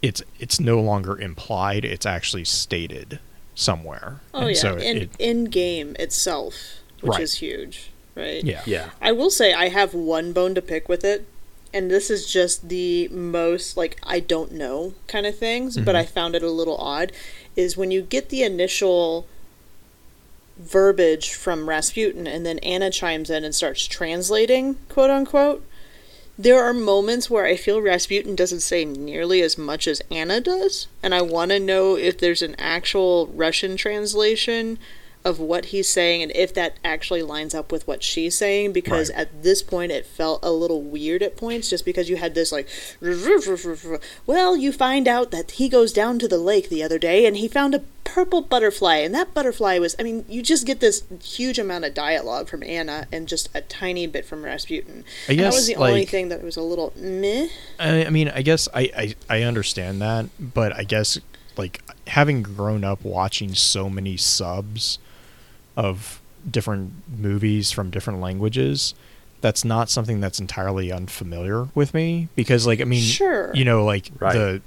it's 0.00 0.22
it's 0.38 0.58
no 0.58 0.80
longer 0.80 1.18
implied 1.20 1.84
it's 1.84 2.06
actually 2.06 2.44
stated 2.44 3.18
somewhere 3.54 4.20
Oh 4.32 4.40
And 4.40 4.50
yeah, 4.50 4.54
so 4.56 4.76
in 4.76 4.96
it- 4.98 5.10
in 5.18 5.44
game 5.44 5.94
itself, 5.98 6.54
which 7.00 7.12
Right. 7.12 7.22
is 7.22 7.34
huge, 7.34 7.90
right? 8.14 8.42
yeah 8.44 8.62
Yeah. 8.66 8.90
I 9.00 9.12
will 9.12 9.30
say 9.30 9.52
I 9.52 9.68
have 9.68 9.94
one 9.94 10.32
bone 10.32 10.54
to 10.54 10.62
pick 10.62 10.88
with 10.88 11.04
it, 11.04 11.24
and 11.72 11.90
this 11.90 12.10
is 12.10 12.30
just 12.30 12.68
the 12.68 13.08
most 13.08 13.76
like 13.76 13.98
I 14.02 14.20
don't 14.20 14.52
know 14.52 14.94
kind 15.06 15.26
of 15.26 15.38
things, 15.38 15.76
but 15.76 15.94
mm-hmm. 15.94 15.96
I 15.96 16.04
found 16.06 16.34
it 16.34 16.42
a 16.42 16.50
little 16.50 16.76
odd. 16.78 17.12
Is 17.56 17.76
when 17.76 17.90
you 17.92 18.02
get 18.02 18.30
the 18.30 18.42
initial 18.42 19.26
verbiage 20.58 21.32
from 21.34 21.68
Rasputin, 21.68 22.26
and 22.26 22.44
then 22.46 22.58
Ana 22.60 22.90
chimes 22.90 23.30
in 23.30 23.44
and 23.44 23.54
starts 23.54 23.86
translating, 23.86 24.76
quote 24.88 25.10
unquote. 25.10 25.64
There 26.36 26.62
are 26.62 26.74
moments 26.74 27.30
where 27.30 27.44
I 27.44 27.56
feel 27.56 27.80
Rasputin 27.80 28.34
doesn't 28.34 28.60
say 28.60 28.84
nearly 28.84 29.40
as 29.40 29.56
much 29.56 29.86
as 29.86 30.02
Ana 30.10 30.40
does, 30.40 30.88
and 31.00 31.14
I 31.14 31.22
want 31.22 31.52
to 31.52 31.60
know 31.60 31.96
if 31.96 32.18
there's 32.18 32.42
an 32.42 32.56
actual 32.58 33.28
Russian 33.28 33.76
translation 33.76 34.78
of 35.24 35.38
what 35.40 35.66
he's 35.66 35.88
saying 35.88 36.22
and 36.22 36.30
if 36.34 36.52
that 36.52 36.76
actually 36.84 37.22
lines 37.22 37.54
up 37.54 37.72
with 37.72 37.86
what 37.86 38.02
she's 38.02 38.36
saying 38.36 38.72
because 38.72 39.10
Right. 39.10 39.20
at 39.20 39.42
this 39.42 39.62
point 39.62 39.90
it 39.90 40.04
felt 40.04 40.40
a 40.42 40.50
little 40.52 40.82
weird 40.82 41.22
at 41.22 41.36
points 41.36 41.70
just 41.70 41.84
because 41.84 42.10
you 42.10 42.16
had 42.16 42.34
this 42.34 42.52
like 42.52 42.68
well 44.26 44.56
you 44.56 44.72
find 44.72 45.08
out 45.08 45.30
that 45.30 45.52
he 45.52 45.68
goes 45.68 45.92
down 45.92 46.18
to 46.18 46.28
the 46.28 46.38
lake 46.38 46.68
the 46.68 46.82
other 46.82 46.98
day 46.98 47.26
and 47.26 47.36
he 47.38 47.48
found 47.48 47.74
a 47.74 47.82
purple 48.04 48.42
butterfly 48.42 48.96
and 48.96 49.14
that 49.14 49.32
butterfly 49.34 49.78
was 49.78 49.96
i 49.98 50.02
mean 50.02 50.24
you 50.28 50.42
just 50.42 50.66
get 50.66 50.80
this 50.80 51.04
huge 51.22 51.58
amount 51.58 51.84
of 51.84 51.94
dialogue 51.94 52.46
from 52.48 52.62
ana 52.62 53.06
and 53.10 53.26
just 53.26 53.48
a 53.54 53.60
tiny 53.62 54.06
bit 54.06 54.24
from 54.26 54.44
rasputin 54.44 55.04
I 55.28 55.32
And 55.32 55.40
that 55.40 55.52
was 55.54 55.66
the 55.66 55.76
only 55.76 56.04
thing 56.04 56.28
that 56.28 56.42
was 56.42 56.56
a 56.56 56.62
little 56.62 56.92
meh 56.96 57.48
I, 57.78 58.04
I 58.06 58.10
mean, 58.10 58.28
I 58.28 58.42
guess 58.42 58.68
I, 58.74 58.90
I 58.96 59.38
I 59.38 59.42
understand 59.42 60.00
that, 60.02 60.26
but 60.38 60.72
I 60.76 60.84
guess 60.84 61.18
like 61.56 61.82
having 62.08 62.42
grown 62.42 62.84
up 62.84 63.02
watching 63.04 63.54
so 63.54 63.88
many 63.88 64.16
subs 64.16 64.98
of 65.76 66.20
different 66.50 66.92
movies 67.18 67.70
from 67.70 67.90
different 67.90 68.20
languages, 68.20 68.94
that's 69.40 69.64
not 69.64 69.90
something 69.90 70.20
that's 70.20 70.40
entirely 70.40 70.90
unfamiliar 70.92 71.68
with 71.74 71.92
me 71.94 72.28
because 72.36 72.66
like 72.66 72.80
I 72.80 72.84
mean, 72.84 73.02
Sure. 73.02 73.50
you 73.54 73.64
know, 73.64 73.84
like 73.84 74.10
Right. 74.18 74.32
the 74.34 74.62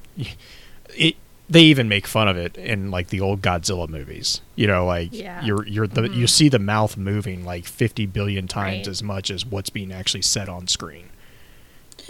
it 0.96 1.15
they 1.50 1.62
even 1.62 1.88
make 1.88 2.06
fun 2.06 2.28
of 2.28 2.36
it 2.36 2.58
in 2.58 2.91
like 2.91 3.08
the 3.08 3.22
old 3.22 3.41
Godzilla 3.41 3.88
movies. 3.88 4.41
You 4.58 4.67
know, 4.67 4.86
like 4.86 5.10
Yeah. 5.13 5.43
you're 5.46 5.65
you're 5.67 5.88
the 5.88 6.10
you 6.10 6.28
see 6.28 6.50
the 6.50 6.60
mouth 6.60 6.98
moving 6.98 7.46
like 7.46 7.65
50 7.65 8.06
billion 8.08 8.48
times 8.48 8.80
Right. 8.80 8.88
as 8.88 9.02
much 9.02 9.32
as 9.32 9.46
what's 9.46 9.70
being 9.70 9.91
actually 9.93 10.24
said 10.24 10.50
on 10.50 10.67
screen. 10.67 11.06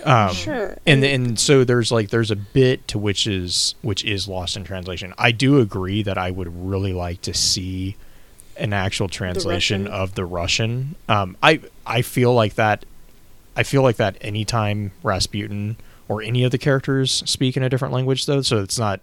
Um, 0.04 0.34
Sure. 0.34 0.78
and 0.86 1.04
and 1.04 1.40
so 1.40 1.64
there's 1.64 1.92
like 1.92 2.10
there's 2.10 2.32
a 2.32 2.36
bit 2.36 2.88
to 2.90 2.98
which 3.00 3.26
is 3.28 3.76
which 3.82 4.04
is 4.06 4.28
lost 4.28 4.56
in 4.58 4.64
translation. 4.64 5.14
I 5.18 5.32
do 5.32 5.60
agree 5.60 6.04
that 6.04 6.18
I 6.18 6.32
would 6.32 6.50
really 6.70 6.94
like 6.94 7.22
to 7.24 7.34
see 7.34 7.96
an 8.58 8.74
actual 8.74 9.08
translation 9.08 9.84
Russian. 9.84 9.94
of 9.94 10.16
the 10.16 10.26
Russian. 10.26 10.96
Um, 11.08 11.38
I 11.42 11.62
I 11.86 12.02
feel 12.02 12.34
like 12.34 12.56
that. 12.56 12.86
I 13.56 13.64
feel 13.64 13.82
like 13.82 13.96
that 13.98 14.18
anytime 14.22 14.92
Rasputin 15.02 15.78
or 16.08 16.22
any 16.22 16.44
of 16.44 16.52
the 16.52 16.58
characters 16.58 17.24
speak 17.26 17.58
in 17.58 17.64
a 17.64 17.70
different 17.70 17.94
language, 17.94 18.26
though, 18.26 18.42
so 18.42 18.58
it's 18.60 18.78
not 18.78 19.00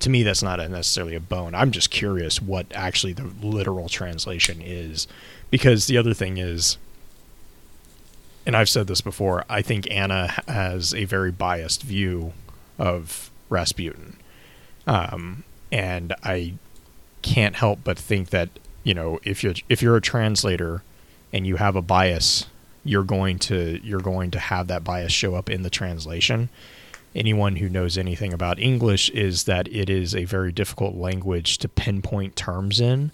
to 0.00 0.10
me 0.10 0.22
that's 0.22 0.42
not 0.42 0.60
a 0.60 0.68
necessarily 0.68 1.14
a 1.14 1.20
bone. 1.20 1.54
I'm 1.54 1.70
just 1.70 1.90
curious 1.90 2.40
what 2.40 2.66
actually 2.72 3.14
the 3.14 3.30
literal 3.42 3.88
translation 3.88 4.60
is 4.62 5.08
because 5.50 5.86
the 5.86 5.96
other 5.96 6.14
thing 6.14 6.38
is 6.38 6.78
and 8.48 8.56
I've 8.56 8.70
said 8.70 8.86
this 8.86 9.02
before, 9.02 9.44
I 9.50 9.60
think 9.60 9.90
Ana 9.90 10.28
has 10.48 10.94
a 10.94 11.04
very 11.04 11.30
biased 11.30 11.82
view 11.82 12.32
of 12.78 13.30
Rasputin. 13.50 14.16
Um, 14.86 15.44
and 15.70 16.14
I 16.24 16.54
can't 17.20 17.56
help 17.56 17.80
but 17.84 17.98
think 17.98 18.30
that, 18.30 18.48
you 18.88 18.94
know, 18.94 19.20
if 19.22 19.44
you're 19.44 19.52
if 19.68 19.82
you're 19.82 19.98
a 19.98 20.00
translator 20.00 20.82
and 21.30 21.46
you 21.46 21.56
have 21.56 21.76
a 21.76 21.82
bias, 21.82 22.46
you're 22.84 23.04
going 23.04 23.38
to 23.38 23.78
you're 23.84 24.00
going 24.00 24.30
to 24.30 24.38
have 24.38 24.66
that 24.68 24.82
bias 24.82 25.12
show 25.12 25.34
up 25.34 25.50
in 25.50 25.62
the 25.62 25.68
translation. 25.68 26.48
Anyone 27.14 27.56
who 27.56 27.68
knows 27.68 27.98
anything 27.98 28.32
about 28.32 28.58
English 28.58 29.10
is 29.10 29.44
that 29.44 29.68
it 29.68 29.90
is 29.90 30.14
a 30.14 30.24
very 30.24 30.52
difficult 30.52 30.94
language 30.94 31.58
to 31.58 31.68
pinpoint 31.68 32.34
terms 32.34 32.80
in. 32.80 33.12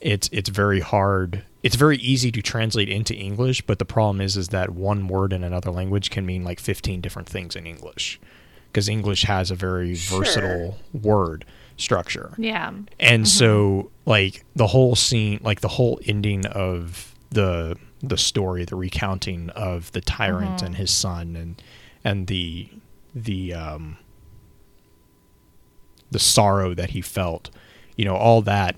It's 0.00 0.28
it's 0.32 0.48
very 0.50 0.80
hard. 0.80 1.44
It's 1.62 1.76
very 1.76 1.98
easy 1.98 2.32
to 2.32 2.42
translate 2.42 2.88
into 2.88 3.14
English, 3.14 3.62
but 3.62 3.78
the 3.78 3.84
problem 3.84 4.20
is 4.20 4.36
is 4.36 4.48
that 4.48 4.70
one 4.70 5.06
word 5.06 5.32
in 5.32 5.44
another 5.44 5.70
language 5.70 6.10
can 6.10 6.26
mean 6.26 6.42
like 6.42 6.58
15 6.58 7.00
different 7.00 7.28
things 7.28 7.54
in 7.54 7.64
English. 7.64 8.18
Because 8.72 8.88
English 8.88 9.22
has 9.22 9.52
a 9.52 9.54
very 9.54 9.94
Sure. 9.94 10.18
versatile 10.18 10.78
word 10.92 11.44
structure. 11.76 12.32
Yeah. 12.38 12.72
And 12.98 13.28
so 13.28 13.90
like 14.04 14.44
the 14.54 14.66
whole 14.66 14.96
scene, 14.96 15.40
like 15.42 15.60
the 15.60 15.68
whole 15.68 16.00
ending 16.06 16.46
of 16.46 17.14
the 17.30 17.76
the 18.02 18.16
story, 18.18 18.64
the 18.64 18.76
recounting 18.76 19.50
of 19.50 19.92
the 19.92 20.00
tyrant 20.00 20.62
and 20.62 20.76
his 20.76 20.90
son 20.90 21.36
and 21.36 21.62
and 22.04 22.26
the 22.26 22.68
the 23.14 23.54
um 23.54 23.98
the 26.10 26.18
sorrow 26.18 26.74
that 26.74 26.90
he 26.90 27.00
felt, 27.00 27.50
you 27.96 28.04
know, 28.04 28.16
all 28.16 28.42
that 28.42 28.76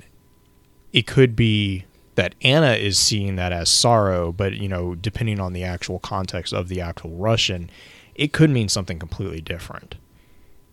it 0.92 1.06
could 1.06 1.36
be 1.36 1.84
that 2.14 2.34
Ana 2.42 2.72
is 2.72 2.98
seeing 2.98 3.36
that 3.36 3.52
as 3.52 3.68
sorrow, 3.68 4.32
but 4.32 4.54
you 4.54 4.68
know, 4.68 4.94
depending 4.94 5.38
on 5.38 5.52
the 5.52 5.62
actual 5.62 6.00
context 6.00 6.52
of 6.52 6.68
the 6.68 6.80
actual 6.80 7.10
Russian, 7.10 7.70
it 8.14 8.32
could 8.32 8.50
mean 8.50 8.68
something 8.68 8.98
completely 8.98 9.40
different 9.40 9.94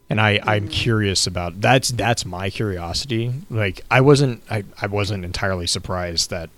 and 0.09 0.21
I 0.21 0.39
I'm 0.43 0.67
curious 0.67 1.27
about 1.27 1.61
that's 1.61 1.89
that's 1.89 2.25
my 2.25 2.49
curiosity. 2.49 3.33
Like 3.49 3.81
I 3.89 4.01
wasn't 4.01 4.43
I 4.49 4.63
I 4.81 4.87
wasn't 4.87 5.25
entirely 5.25 5.67
surprised 5.67 6.29
that 6.29 6.49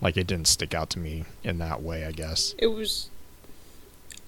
like 0.00 0.16
it 0.16 0.26
didn't 0.26 0.48
stick 0.48 0.74
out 0.74 0.90
to 0.90 0.98
me 0.98 1.24
in 1.42 1.58
that 1.58 1.82
way. 1.82 2.04
I 2.04 2.12
guess. 2.12 2.54
It 2.58 2.68
was. 2.68 3.08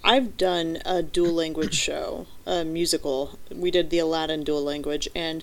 I've 0.05 0.37
done 0.37 0.79
a 0.85 1.03
dual 1.03 1.33
language 1.33 1.75
show, 1.75 2.27
a 2.47 2.65
musical. 2.65 3.39
We 3.53 3.73
did 3.73 3.91
the 3.91 3.99
Aladdin 3.99 4.45
dual 4.45 4.63
language, 4.63 5.09
and 5.17 5.43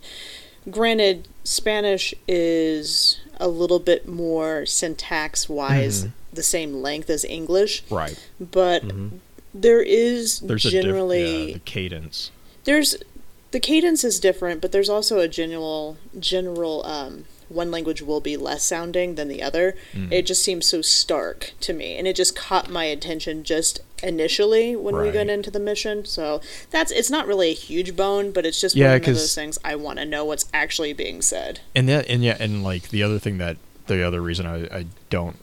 granted, 0.69 1.27
Spanish 1.43 2.13
is 2.29 3.19
a 3.41 3.49
little 3.49 3.79
bit 3.79 4.07
more 4.07 4.65
syntax 4.65 5.49
wise 5.49 6.03
mm-hmm. 6.05 6.11
the 6.31 6.43
same 6.43 6.75
length 6.75 7.09
as 7.09 7.25
English, 7.25 7.83
Right. 7.89 8.17
but 8.39 8.83
mm-hmm. 8.83 9.17
there 9.53 9.81
is 9.81 10.39
There's 10.39 10.63
generally 10.63 11.23
a 11.23 11.25
diff- 11.25 11.47
yeah, 11.47 11.53
the 11.55 11.59
cadence. 11.59 12.31
there's 12.63 12.95
the 13.53 13.59
cadence 13.59 14.03
is 14.03 14.19
different, 14.19 14.61
but 14.61 14.71
there's 14.71 14.89
also 14.89 15.19
a 15.19 15.27
general 15.27 15.95
general 16.19 16.83
um, 16.85 17.25
one 17.49 17.69
language 17.69 18.01
will 18.01 18.19
be 18.19 18.35
less 18.35 18.63
sounding 18.63 19.13
than 19.13 19.27
the 19.27 19.43
other. 19.43 19.75
Mm. 19.93 20.11
It 20.11 20.25
just 20.25 20.43
seems 20.43 20.65
so 20.65 20.81
stark 20.81 21.53
to 21.61 21.71
me, 21.71 21.95
and 21.95 22.07
it 22.07 22.15
just 22.15 22.35
caught 22.35 22.69
my 22.69 22.85
attention 22.85 23.43
just 23.43 23.79
initially 24.01 24.75
when 24.75 24.95
we 24.95 25.03
Right. 25.03 25.13
got 25.13 25.29
into 25.29 25.51
the 25.51 25.59
mission. 25.59 26.03
So 26.03 26.41
that's 26.71 26.91
it's 26.91 27.11
not 27.11 27.27
really 27.27 27.51
a 27.51 27.53
huge 27.53 27.95
bone, 27.95 28.31
but 28.31 28.43
it's 28.43 28.59
just 28.59 28.75
Yeah, 28.75 28.93
one 28.93 28.95
of 29.01 29.05
those 29.05 29.35
things 29.35 29.59
I 29.63 29.75
want 29.75 29.99
to 29.99 30.05
know 30.05 30.25
what's 30.25 30.45
actually 30.51 30.93
being 30.93 31.21
said. 31.21 31.59
And 31.75 31.87
that 31.89 32.09
and 32.09 32.23
yeah 32.23 32.37
and 32.39 32.63
like 32.63 32.89
the 32.89 33.03
other 33.03 33.19
thing 33.19 33.37
that 33.37 33.57
the 33.85 34.01
other 34.01 34.19
reason 34.19 34.47
I 34.47 34.79
I 34.79 34.85
don't 35.11 35.37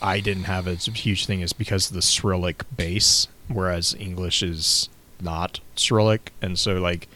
I 0.00 0.20
didn't 0.20 0.44
have 0.44 0.68
a 0.68 0.76
huge 0.76 1.26
thing 1.26 1.40
is 1.40 1.52
because 1.52 1.88
of 1.88 1.94
the 1.96 2.02
Cyrillic 2.02 2.62
base, 2.76 3.26
whereas 3.48 3.96
English 3.98 4.44
is 4.44 4.88
not 5.20 5.58
Cyrillic, 5.74 6.30
and 6.40 6.56
so 6.56 6.74
like 6.74 7.08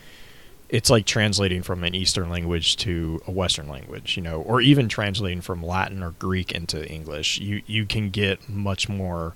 it's 0.73 0.89
like 0.89 1.05
translating 1.05 1.63
from 1.63 1.85
an 1.85 1.95
Eastern 1.95 2.31
language 2.31 2.77
to 2.79 3.21
a 3.27 3.31
Western 3.31 3.69
language, 3.69 4.17
you 4.17 4.23
know, 4.23 4.41
or 4.41 4.63
even 4.63 4.89
translating 4.89 5.43
from 5.43 5.63
Latin 5.63 6.03
or 6.03 6.13
Greek 6.13 6.51
into 6.51 6.91
English. 6.91 7.39
You 7.39 7.63
you 7.67 7.85
can 7.85 8.09
get 8.09 8.49
much 8.49 8.89
more. 8.89 9.35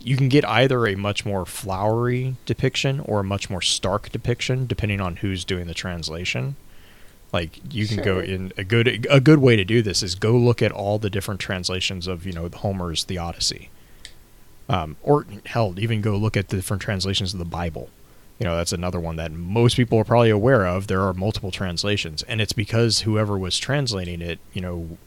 You 0.00 0.16
can 0.16 0.30
get 0.30 0.48
either 0.48 0.86
a 0.86 0.94
much 0.94 1.26
more 1.26 1.44
flowery 1.44 2.36
depiction 2.46 3.00
or 3.00 3.20
a 3.20 3.24
much 3.24 3.50
more 3.50 3.60
stark 3.60 4.10
depiction, 4.10 4.66
depending 4.66 5.02
on 5.02 5.16
who's 5.16 5.44
doing 5.44 5.66
the 5.66 5.74
translation. 5.74 6.56
Like 7.30 7.60
you 7.70 7.86
can 7.86 8.02
go 8.02 8.20
in 8.20 8.54
a 8.56 8.64
good 8.64 9.06
a 9.10 9.20
good 9.20 9.40
way 9.40 9.54
to 9.54 9.66
do 9.66 9.82
this 9.82 10.02
is 10.02 10.14
go 10.14 10.32
look 10.32 10.62
at 10.62 10.72
all 10.72 10.98
the 10.98 11.10
different 11.10 11.42
translations 11.42 12.06
of 12.06 12.24
you 12.24 12.32
know 12.32 12.48
Homer's 12.48 13.04
The 13.04 13.18
Odyssey, 13.18 13.68
um, 14.66 14.96
or 15.02 15.26
hell, 15.44 15.74
even 15.76 16.00
go 16.00 16.16
look 16.16 16.38
at 16.38 16.48
the 16.48 16.56
different 16.56 16.80
translations 16.80 17.34
of 17.34 17.38
the 17.38 17.44
Bible. 17.44 17.90
You 18.38 18.44
know, 18.44 18.56
that's 18.56 18.72
another 18.72 19.00
one 19.00 19.16
that 19.16 19.32
most 19.32 19.76
people 19.76 19.98
are 19.98 20.04
probably 20.04 20.30
aware 20.30 20.66
of. 20.66 20.86
There 20.86 21.02
are 21.02 21.14
multiple 21.14 21.50
translations, 21.50 22.22
and 22.24 22.40
it's 22.40 22.52
because 22.52 23.00
whoever 23.00 23.38
was 23.38 23.58
translating 23.58 24.20
it, 24.20 24.38
you 24.52 24.60
know, 24.60 24.98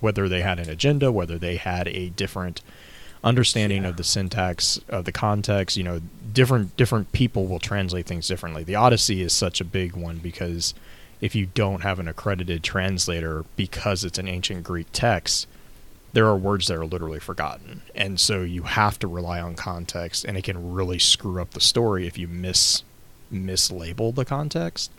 whether 0.00 0.28
they 0.28 0.40
had 0.40 0.58
an 0.58 0.70
agenda, 0.70 1.12
whether 1.12 1.38
they 1.38 1.56
had 1.56 1.88
a 1.88 2.08
different 2.10 2.62
understanding 3.24 3.84
of 3.84 3.96
the 3.96 4.04
syntax 4.04 4.80
of 4.88 5.04
the 5.04 5.12
context, 5.12 5.76
you 5.76 5.82
know, 5.82 6.00
different 6.32 6.76
different 6.76 7.12
people 7.12 7.46
will 7.46 7.58
translate 7.58 8.06
things 8.06 8.28
differently. 8.28 8.62
The 8.62 8.76
Odyssey 8.76 9.22
is 9.22 9.32
such 9.32 9.60
a 9.60 9.64
big 9.64 9.94
one 9.96 10.18
because 10.18 10.72
if 11.20 11.34
you 11.34 11.46
don't 11.46 11.82
have 11.82 11.98
an 11.98 12.08
accredited 12.08 12.62
translator 12.62 13.44
because 13.56 14.04
it's 14.04 14.18
an 14.18 14.28
ancient 14.28 14.62
Greek 14.62 14.86
text, 14.92 15.48
there 16.12 16.26
are 16.26 16.36
words 16.36 16.66
that 16.68 16.76
are 16.76 16.86
literally 16.86 17.20
forgotten. 17.20 17.82
And 17.94 18.18
so 18.18 18.42
you 18.42 18.62
have 18.62 18.98
to 19.00 19.08
rely 19.08 19.40
on 19.40 19.54
context 19.54 20.24
and 20.24 20.36
it 20.36 20.44
can 20.44 20.72
really 20.72 20.98
screw 20.98 21.40
up 21.40 21.50
the 21.50 21.60
story 21.60 22.06
if 22.06 22.16
you 22.18 22.28
miss 22.28 22.82
mislabel 23.32 24.14
the 24.14 24.24
context. 24.24 24.90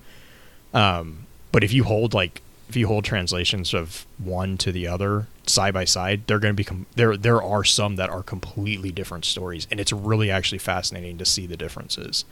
Um, 0.74 1.26
but 1.52 1.64
if 1.64 1.74
you 1.74 1.84
hold 1.84 2.14
like 2.14 2.42
if 2.70 2.76
you 2.76 2.86
hold 2.86 3.04
translations 3.04 3.74
of 3.74 4.06
one 4.20 4.56
to 4.60 4.72
the 4.72 4.88
other 4.88 5.26
side 5.48 5.74
by 5.74 5.86
side, 5.86 6.28
they're 6.28 6.40
going 6.40 6.54
to 6.54 6.58
become 6.58 6.86
there. 6.96 7.18
There 7.18 7.42
are 7.42 7.64
some 7.64 7.96
that 7.96 8.12
are 8.12 8.22
completely 8.22 8.92
different 8.92 9.26
stories, 9.26 9.68
and 9.72 9.80
it's 9.80 9.92
really 9.92 10.30
actually 10.30 10.60
fascinating 10.60 11.18
to 11.18 11.26
see 11.26 11.48
the 11.48 11.58
differences. 11.58 12.26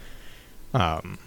Um, 0.76 1.18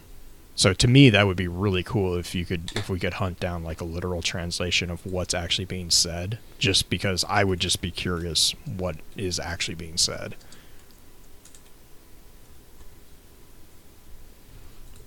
so 0.60 0.74
to 0.74 0.86
me, 0.86 1.08
that 1.08 1.26
would 1.26 1.38
be 1.38 1.48
really 1.48 1.82
cool 1.82 2.16
if 2.16 2.34
you 2.34 2.44
could 2.44 2.72
if 2.76 2.90
we 2.90 2.98
could 2.98 3.14
hunt 3.14 3.40
down 3.40 3.64
like 3.64 3.80
a 3.80 3.84
literal 3.84 4.20
translation 4.20 4.90
of 4.90 5.06
what's 5.06 5.32
actually 5.32 5.64
being 5.64 5.88
said. 5.88 6.38
Just 6.58 6.90
because 6.90 7.24
I 7.30 7.44
would 7.44 7.60
just 7.60 7.80
be 7.80 7.90
curious 7.90 8.54
what 8.66 8.96
is 9.16 9.40
actually 9.40 9.76
being 9.76 9.96
said. 9.96 10.34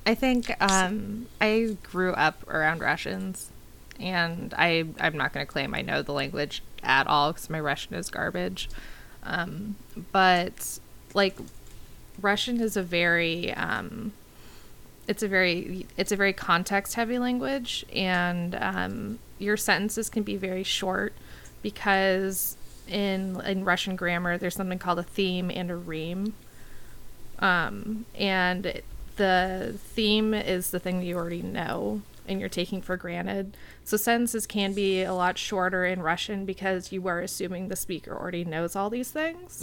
I 0.08 0.16
think 0.16 0.52
um, 0.60 1.28
I 1.40 1.78
grew 1.84 2.14
up 2.14 2.50
around 2.50 2.82
Russians, 2.82 3.52
and 4.00 4.56
I 4.58 4.86
I'm 5.00 5.16
not 5.16 5.34
going 5.34 5.46
to 5.46 5.52
claim 5.52 5.76
I 5.76 5.84
know 5.84 6.02
the 6.02 6.14
language 6.14 6.64
at 6.82 7.06
all 7.06 7.32
because 7.32 7.52
my 7.52 7.60
Russian 7.60 7.94
is 7.94 8.10
garbage. 8.10 8.72
Um, 9.22 9.76
but 10.12 10.80
like 11.14 11.38
Russian 12.20 12.60
is 12.60 12.76
a 12.76 12.82
very 12.82 13.54
um, 13.54 14.14
it's 15.08 15.24
a 15.24 15.28
very 15.28 15.86
it's 15.98 16.12
a 16.12 16.16
very 16.16 16.34
context 16.34 16.96
heavy 16.96 17.20
language, 17.20 17.86
and 17.94 18.56
um, 18.56 19.20
your 19.40 19.58
sentences 19.58 20.10
can 20.10 20.24
be 20.24 20.38
very 20.38 20.64
short 20.64 21.14
because 21.62 22.58
in 22.88 23.40
in 23.42 23.64
Russian 23.66 23.96
grammar 23.96 24.38
there's 24.38 24.56
something 24.56 24.80
called 24.80 25.00
a 25.00 25.04
theme 25.04 25.50
and 25.50 25.72
a 25.72 25.76
rheme 25.76 26.34
um, 27.40 28.06
and 28.16 28.82
the 29.18 29.76
theme 29.78 30.34
is 30.34 30.72
the 30.72 30.80
thing 30.80 31.00
that 31.00 31.06
you 31.06 31.18
already 31.18 31.42
know 31.42 32.02
and 32.28 32.40
you're 32.40 32.50
taking 32.50 32.82
for 32.82 32.96
granted. 32.96 33.56
So 33.84 33.98
sentences 33.98 34.48
can 34.48 34.74
be 34.74 35.04
a 35.04 35.14
lot 35.14 35.38
shorter 35.38 35.86
in 35.86 36.02
Russian 36.02 36.46
because 36.46 36.92
you 36.94 37.06
are 37.08 37.20
assuming 37.20 37.68
the 37.68 37.76
speaker 37.76 38.18
already 38.18 38.46
knows 38.46 38.76
all 38.78 38.90
these 38.90 39.12
things. 39.12 39.62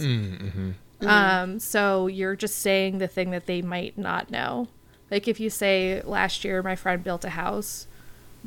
Um, 1.01 1.59
so 1.59 2.05
you're 2.05 2.35
just 2.35 2.59
saying 2.59 2.99
the 2.99 3.07
thing 3.07 3.31
that 3.31 3.47
they 3.47 3.63
might 3.63 3.97
not 3.97 4.29
know. 4.29 4.67
Like 5.11 5.27
if 5.27 5.39
you 5.39 5.49
say, 5.49 6.01
last 6.03 6.43
year 6.45 6.63
my 6.63 6.75
friend 6.75 7.03
built 7.03 7.25
a 7.25 7.29
house, 7.31 7.85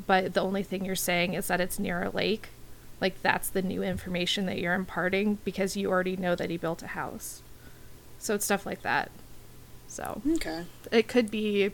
but 0.06 0.34
the 0.34 0.40
only 0.40 0.62
thing 0.62 0.84
you're 0.84 0.96
saying 0.96 1.34
is 1.34 1.46
that 1.48 1.60
it's 1.60 1.78
near 1.78 2.02
a 2.02 2.10
lake, 2.10 2.48
like 3.00 3.20
that's 3.22 3.48
the 3.48 3.62
new 3.62 3.82
information 3.82 4.46
that 4.46 4.58
you're 4.58 4.74
imparting 4.74 5.38
because 5.44 5.76
you 5.76 5.90
already 5.90 6.16
know 6.16 6.34
that 6.34 6.50
he 6.50 6.56
built 6.56 6.82
a 6.82 6.88
house. 6.88 7.42
So 8.18 8.34
it's 8.34 8.46
stuff 8.46 8.64
like 8.64 8.82
that. 8.82 9.10
So 9.86 10.22
Okay. 10.26 10.64
it 10.90 11.06
could 11.06 11.30
be 11.30 11.70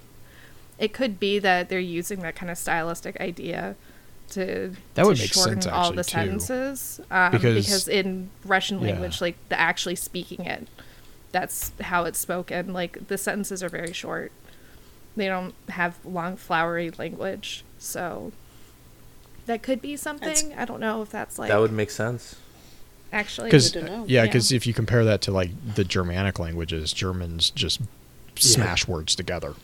it 0.79 0.93
could 0.95 1.21
be 1.21 1.39
that 1.39 1.69
they're 1.69 1.79
using 1.79 2.21
that 2.23 2.35
kind 2.35 2.51
of 2.51 2.57
stylistic 2.59 3.21
idea 3.21 3.77
to 4.31 4.73
That 4.95 5.03
to 5.03 5.09
would 5.09 5.19
make 5.19 5.33
shorten 5.33 5.61
sense, 5.61 5.67
all 5.67 5.93
the 5.93 6.01
actually, 6.01 6.03
too. 6.05 6.41
sentences 6.41 7.01
um, 7.11 7.33
Because- 7.33 7.55
because, 7.67 7.89
in 7.89 8.31
Russian 8.45 8.81
Yeah. 8.81 8.93
language 8.93 9.21
like 9.21 9.37
the 9.51 9.59
actually 9.61 9.97
speaking 9.97 10.45
it 10.47 10.69
that's 11.33 11.73
how 11.83 12.05
it's 12.05 12.19
spoken 12.19 12.73
like 12.73 13.09
the 13.09 13.19
sentences 13.19 13.63
are 13.63 13.69
very 13.69 13.93
short 13.93 14.33
they 15.17 15.27
don't 15.27 15.55
have 15.69 15.99
long 16.05 16.37
flowery 16.37 16.91
language. 16.99 17.65
So 17.79 18.33
that 19.47 19.63
could 19.63 19.81
be 19.83 19.97
something. 19.97 20.55
I 20.57 20.65
don't 20.65 20.81
know 20.81 21.03
if 21.03 21.11
that's 21.11 21.39
like 21.39 21.49
that 21.49 21.59
would 21.61 21.73
make 21.73 21.91
sense. 21.91 22.37
actually 23.13 23.49
Because 23.49 23.71
Good 23.71 23.81
to 23.81 23.87
know. 23.87 24.05
yeah, 24.07 24.23
Yeah. 24.23 24.27
because 24.27 24.53
if 24.53 24.67
you 24.67 24.75
compare 24.75 25.05
that 25.05 25.21
to 25.23 25.33
like 25.33 25.51
the 25.75 25.85
Germanic 25.85 26.39
languages, 26.39 26.93
Germans 26.93 27.51
just 27.51 27.81
smash 28.37 28.87
words 28.87 29.15
together. 29.17 29.55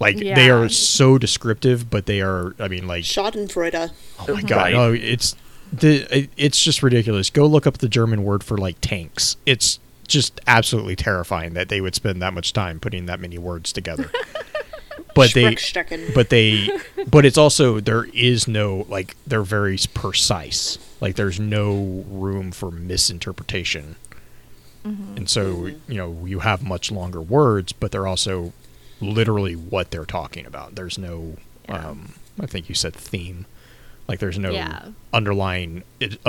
Like 0.00 0.16
they 0.18 0.50
are 0.50 0.68
so 0.68 1.18
descriptive, 1.18 1.88
but 1.88 2.06
they 2.06 2.20
are. 2.20 2.54
I 2.58 2.68
mean, 2.68 2.86
like 2.86 3.04
Schadenfreude. 3.04 3.90
oh 4.28 4.34
my 4.34 4.42
god, 4.42 4.56
Right. 4.56 4.72
no, 4.74 4.92
it's 4.92 5.36
the 5.72 6.06
it, 6.16 6.30
it's 6.36 6.62
just 6.62 6.82
ridiculous. 6.82 7.30
Go 7.30 7.46
look 7.46 7.66
up 7.66 7.78
the 7.78 7.88
German 7.88 8.24
word 8.24 8.42
for 8.44 8.56
like 8.58 8.76
tanks. 8.80 9.36
It's 9.46 9.78
just 10.08 10.40
absolutely 10.46 10.96
terrifying 10.96 11.54
that 11.54 11.68
they 11.68 11.80
would 11.80 11.94
spend 11.94 12.20
that 12.22 12.34
much 12.34 12.52
time 12.52 12.78
putting 12.80 13.06
that 13.06 13.20
many 13.20 13.38
words 13.38 13.72
together. 13.72 14.10
but 15.20 15.32
they 15.34 15.56
but 16.14 16.28
they 16.30 16.68
but 17.08 17.24
it's 17.24 17.38
also 17.38 17.80
there 17.80 18.04
is 18.12 18.46
no 18.48 18.86
like 18.88 19.16
they're 19.26 19.42
very 19.42 19.78
precise. 19.94 20.78
Like 21.00 21.16
there's 21.16 21.38
no 21.40 22.04
room 22.08 22.52
for 22.52 22.70
misinterpretation. 22.70 23.96
And 24.84 25.30
so 25.30 25.66
you 25.88 25.96
know 25.96 26.26
you 26.26 26.40
have 26.40 26.62
much 26.62 26.90
longer 26.92 27.20
words 27.22 27.72
but 27.72 27.90
they're 27.90 28.06
also 28.06 28.52
literally 29.00 29.54
what 29.54 29.90
they're 29.90 30.04
talking 30.04 30.44
about. 30.46 30.74
There's 30.74 30.98
no 30.98 31.36
Yeah. 31.68 31.88
um 31.88 32.14
i 32.40 32.46
think 32.46 32.68
you 32.68 32.74
said 32.74 32.94
theme. 32.94 33.46
Like 34.06 34.18
there's 34.18 34.38
no 34.38 34.50
Yeah. 34.50 34.88
underlying 35.12 35.84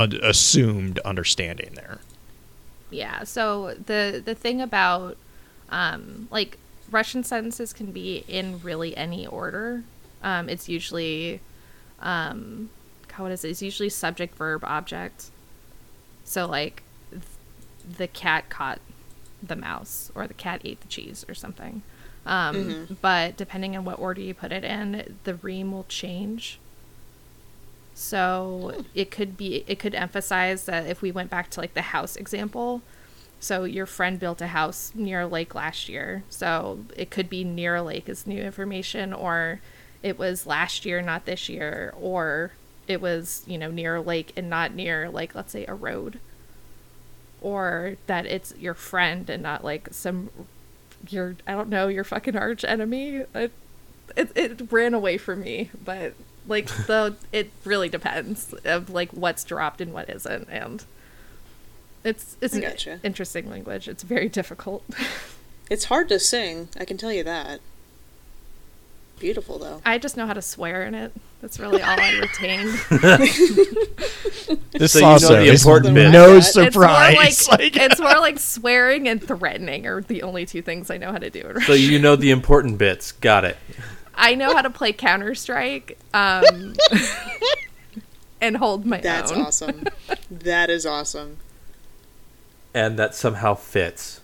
assumed 0.07 0.99
understanding 0.99 1.71
there. 1.75 1.99
Yeah. 2.89 3.23
So 3.25 3.75
the 3.85 4.21
the 4.23 4.35
thing 4.35 4.61
about 4.61 5.17
um, 5.69 6.27
like 6.31 6.57
Russian 6.91 7.23
sentences 7.23 7.73
can 7.73 7.91
be 7.91 8.23
in 8.27 8.61
really 8.61 8.95
any 8.95 9.25
order. 9.25 9.83
Um, 10.23 10.49
it's 10.49 10.69
usually 10.69 11.41
um, 11.99 12.69
God, 13.07 13.23
what 13.23 13.31
is 13.31 13.43
it? 13.43 13.49
It's 13.49 13.61
usually 13.61 13.89
subject, 13.89 14.35
verb, 14.35 14.63
object. 14.63 15.31
So 16.23 16.45
like 16.45 16.83
th- 17.11 17.23
the 17.97 18.07
cat 18.07 18.49
caught 18.49 18.79
the 19.41 19.55
mouse, 19.55 20.11
or 20.15 20.27
the 20.27 20.33
cat 20.33 20.61
ate 20.63 20.81
the 20.81 20.87
cheese, 20.87 21.25
or 21.27 21.33
something. 21.33 21.81
Um, 22.25 22.97
But 23.01 23.37
depending 23.37 23.77
on 23.77 23.85
what 23.85 23.99
order 23.99 24.21
you 24.21 24.33
put 24.33 24.51
it 24.51 24.63
in, 24.63 25.17
the 25.23 25.35
rheme 25.35 25.71
will 25.71 25.85
change. 25.87 26.59
So 27.93 28.83
it 28.93 29.11
could 29.11 29.37
be 29.37 29.63
it 29.67 29.79
could 29.79 29.95
emphasize 29.95 30.65
that 30.65 30.87
if 30.87 31.01
we 31.01 31.11
went 31.11 31.29
back 31.29 31.49
to 31.51 31.59
like 31.61 31.75
the 31.75 31.81
house 31.81 32.15
example, 32.15 32.81
so 33.39 33.63
your 33.63 33.85
friend 33.85 34.19
built 34.19 34.41
a 34.41 34.47
house 34.47 34.91
near 34.95 35.21
a 35.21 35.27
lake 35.27 35.53
last 35.55 35.89
year. 35.89 36.23
So 36.29 36.85
it 36.95 37.09
could 37.09 37.29
be 37.29 37.43
near 37.43 37.75
a 37.75 37.83
lake 37.83 38.09
is 38.09 38.25
new 38.25 38.41
information 38.41 39.13
or 39.13 39.61
it 40.01 40.17
was 40.17 40.47
last 40.47 40.85
year 40.85 41.01
not 41.01 41.25
this 41.25 41.49
year 41.49 41.93
or 41.99 42.51
it 42.87 43.01
was, 43.01 43.43
you 43.47 43.57
know, 43.57 43.71
near 43.71 43.95
a 43.95 44.01
lake 44.01 44.31
and 44.35 44.49
not 44.49 44.73
near 44.73 45.09
like 45.09 45.35
let's 45.35 45.51
say 45.51 45.65
a 45.67 45.73
road. 45.73 46.19
Or 47.41 47.97
that 48.07 48.25
it's 48.25 48.55
your 48.57 48.73
friend 48.73 49.29
and 49.29 49.43
not 49.43 49.63
like 49.63 49.89
some 49.91 50.29
your 51.09 51.35
I 51.45 51.51
don't 51.51 51.69
know, 51.69 51.87
your 51.87 52.03
fucking 52.03 52.35
arch 52.35 52.63
enemy. 52.63 53.23
It, 53.35 53.51
it 54.15 54.31
it 54.35 54.71
ran 54.71 54.93
away 54.93 55.17
from 55.17 55.41
me, 55.41 55.69
but 55.83 56.13
like 56.47 56.67
the 56.87 57.15
it 57.31 57.51
really 57.63 57.89
depends 57.89 58.53
of 58.63 58.89
like 58.89 59.11
what's 59.11 59.43
dropped 59.43 59.81
and 59.81 59.93
what 59.93 60.09
isn't 60.09 60.47
and 60.49 60.85
it's 62.05 62.37
it's 62.39 62.55
I 62.55 62.59
an 62.87 63.01
interesting 63.03 63.49
language. 63.49 63.87
It's 63.89 64.03
very 64.03 64.29
difficult. 64.29 64.83
It's 65.67 65.85
hard 65.85 66.09
to 66.09 66.19
sing, 66.19 66.67
I 66.79 66.85
can 66.85 66.95
tell 66.95 67.11
you 67.11 67.23
that. 67.23 67.59
Beautiful 69.17 69.57
though. 69.57 69.81
I 69.83 69.97
just 69.97 70.15
know 70.15 70.27
how 70.27 70.33
to 70.33 70.41
swear 70.43 70.83
in 70.83 70.93
it. 70.93 71.11
That's 71.41 71.59
really 71.59 71.81
all 71.81 71.99
I 71.99 72.19
retain. 72.19 72.67
this 74.73 74.93
So 74.93 74.99
you 74.99 75.05
know 75.05 75.09
also 75.11 75.35
the 75.43 75.49
important 75.49 75.95
bits. 75.95 76.13
no 76.13 76.37
It's 76.37 76.51
surprise 76.53 77.15
It's 77.17 77.47
more 77.47 77.57
like, 77.57 77.61
Like- 77.75 77.75
it's 77.77 77.99
more 77.99 78.19
like 78.19 78.37
swearing 78.37 79.07
and 79.07 79.19
threatening 79.23 79.87
are 79.87 80.01
the 80.01 80.21
only 80.21 80.45
two 80.45 80.61
things 80.61 80.91
I 80.91 80.97
know 80.97 81.11
how 81.11 81.17
to 81.17 81.31
do. 81.31 81.41
in 81.41 81.61
So 81.61 81.73
you 81.73 81.97
know 81.97 82.15
the 82.15 82.29
important 82.29 82.77
bits. 82.77 83.11
Got 83.13 83.45
it. 83.45 83.57
I 84.13 84.35
know 84.35 84.53
how 84.53 84.61
to 84.61 84.69
play 84.69 84.93
Counter 84.93 85.33
Strike, 85.33 85.97
um, 86.13 86.75
and 88.39 88.55
hold 88.57 88.85
my 88.85 89.01
That's 89.01 89.31
own. 89.31 89.41
awesome. 89.41 89.85
that 90.29 90.69
is 90.69 90.85
awesome. 90.85 91.37
And 92.75 92.99
that 92.99 93.15
somehow 93.15 93.55
fits. 93.55 94.19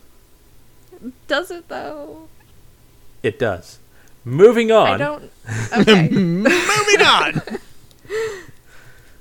Does 1.27 1.49
it 1.49 1.67
though? 1.69 2.27
It 3.23 3.39
does. 3.39 3.79
Moving 4.23 4.71
on. 4.71 4.87
I 4.89 4.97
don't. 4.97 5.31
Okay. 5.77 6.09
moving 6.09 7.01
on 7.01 7.41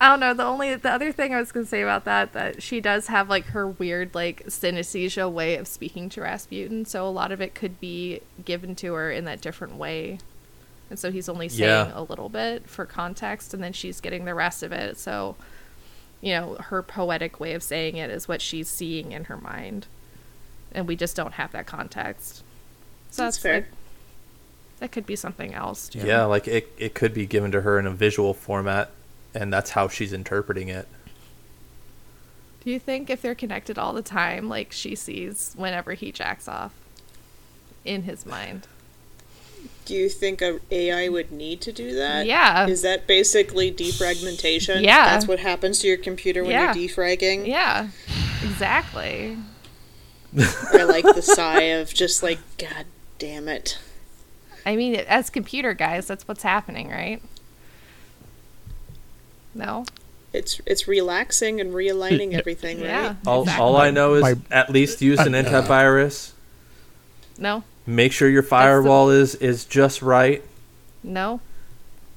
I 0.02 0.08
don't 0.08 0.20
know. 0.20 0.32
The 0.34 0.44
only 0.44 0.74
the 0.76 0.90
other 0.90 1.12
thing 1.12 1.34
I 1.34 1.38
was 1.38 1.52
gonna 1.52 1.66
say 1.66 1.82
about 1.82 2.04
that 2.06 2.32
that 2.32 2.62
she 2.62 2.80
does 2.80 3.06
have 3.08 3.28
like 3.28 3.44
her 3.46 3.66
weird 3.68 4.14
like 4.14 4.44
synesthesia 4.46 5.30
way 5.30 5.56
of 5.56 5.68
speaking 5.68 6.08
to 6.10 6.22
Rasputin, 6.22 6.86
so 6.86 7.06
a 7.06 7.10
lot 7.10 7.32
of 7.32 7.40
it 7.42 7.54
could 7.54 7.78
be 7.80 8.20
given 8.44 8.74
to 8.76 8.94
her 8.94 9.10
in 9.12 9.26
that 9.26 9.42
different 9.42 9.74
way, 9.76 10.18
and 10.88 10.98
so 10.98 11.10
he's 11.12 11.28
only 11.28 11.48
saying 11.50 11.68
Yeah. 11.68 11.92
a 11.94 12.02
little 12.02 12.30
bit 12.30 12.66
for 12.68 12.86
context, 12.86 13.52
and 13.52 13.62
then 13.62 13.74
she's 13.74 14.00
getting 14.00 14.24
the 14.24 14.34
rest 14.34 14.62
of 14.62 14.72
it. 14.72 14.96
So, 14.98 15.36
you 16.20 16.33
know, 16.33 16.54
her 16.56 16.83
poetic 16.83 17.40
way 17.40 17.54
of 17.54 17.62
saying 17.62 17.96
it 17.96 18.11
is 18.11 18.28
what 18.28 18.42
she's 18.42 18.68
seeing 18.68 19.12
in 19.12 19.24
her 19.24 19.37
mind, 19.37 19.87
and 20.72 20.87
we 20.87 20.96
just 20.96 21.16
don't 21.16 21.33
have 21.35 21.52
that 21.52 21.66
context. 21.66 22.42
So 23.11 23.22
That's 23.22 23.37
that's, 23.37 23.38
fair. 23.38 23.54
like 23.54 23.66
that 24.80 24.92
could 24.92 25.06
be 25.06 25.16
something 25.16 25.54
else. 25.54 25.88
Too. 25.88 26.00
Yeah, 26.00 26.24
like 26.24 26.48
it, 26.48 26.72
it 26.78 26.94
could 26.94 27.12
be 27.14 27.26
given 27.26 27.50
to 27.52 27.62
her 27.62 27.78
in 27.78 27.87
a 27.87 27.90
visual 27.90 28.35
format, 28.35 28.90
and 29.35 29.52
that's 29.52 29.70
how 29.70 29.88
she's 29.88 30.12
interpreting 30.12 30.68
it. 30.68 30.88
Do 32.62 32.70
you 32.70 32.78
think 32.78 33.09
if 33.09 33.22
they're 33.22 33.35
connected 33.35 33.78
all 33.78 33.92
the 33.92 34.02
time, 34.02 34.48
like 34.48 34.72
she 34.72 34.94
sees 34.94 35.54
whenever 35.56 35.94
he 35.94 36.12
jacks 36.12 36.46
off 36.48 36.74
in 37.85 38.02
his 38.02 38.26
mind? 38.26 38.66
Do 39.85 39.94
you 39.94 40.09
think 40.09 40.40
a 40.40 40.61
AI 40.70 41.09
would 41.09 41.33
need 41.33 41.61
to 41.62 41.73
do 41.73 41.94
that? 41.96 42.27
Yeah. 42.27 42.66
Is 42.68 42.83
that 42.83 43.07
basically 43.07 43.73
defragmentation? 43.73 44.83
Yeah. 44.83 45.07
That's 45.07 45.27
what 45.27 45.40
happens 45.40 45.81
to 45.81 45.88
your 45.88 45.96
computer 45.96 46.42
when 46.42 46.53
Yeah. 46.53 46.73
you're 46.75 46.88
defragging? 46.88 47.46
Yeah, 47.46 47.88
exactly. 48.42 49.37
I 50.38 50.85
like 50.85 51.05
the 51.05 51.23
sigh 51.23 51.62
of 51.62 51.92
just 51.92 52.23
like, 52.23 52.38
God 52.57 52.85
damn 53.18 53.49
it. 53.49 53.79
I 54.64 54.77
mean, 54.77 54.94
as 54.94 55.29
computer 55.31 55.75
guys, 55.75 56.07
that's 56.07 56.29
what's 56.29 56.44
happening, 56.44 56.88
right? 56.88 57.20
No. 59.55 59.85
It's 60.33 60.61
it's 60.64 60.87
relaxing 60.87 61.61
and 61.61 61.73
realigning 61.75 62.35
everything, 62.35 62.79
Yeah. 62.81 63.07
right? 63.09 63.16
All, 63.27 63.42
exactly. 63.42 63.64
all 63.64 63.77
I 63.77 63.90
know 63.90 64.14
is 64.14 64.23
My- 64.23 64.37
at 64.51 64.70
least 64.70 65.03
use 65.03 65.18
an 65.18 65.35
uh, 65.35 65.42
antivirus. 65.42 66.31
No. 67.37 67.64
Make 67.90 68.12
sure 68.12 68.29
your 68.29 68.44
firewall 68.44 69.11
is 69.11 69.35
is 69.35 69.64
just 69.64 70.00
right. 70.00 70.44
No. 71.03 71.40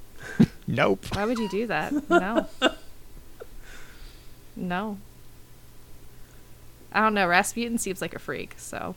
nope 0.67 1.05
Why 1.13 1.25
would 1.25 1.39
you 1.39 1.49
do 1.49 1.65
that? 1.67 1.91
No. 2.09 2.47
no. 4.55 4.97
I 6.91 7.01
don't 7.01 7.15
know. 7.15 7.27
Rasputin 7.27 7.77
seems 7.79 8.01
like 8.01 8.13
a 8.13 8.19
freak, 8.19 8.53
so 8.57 8.93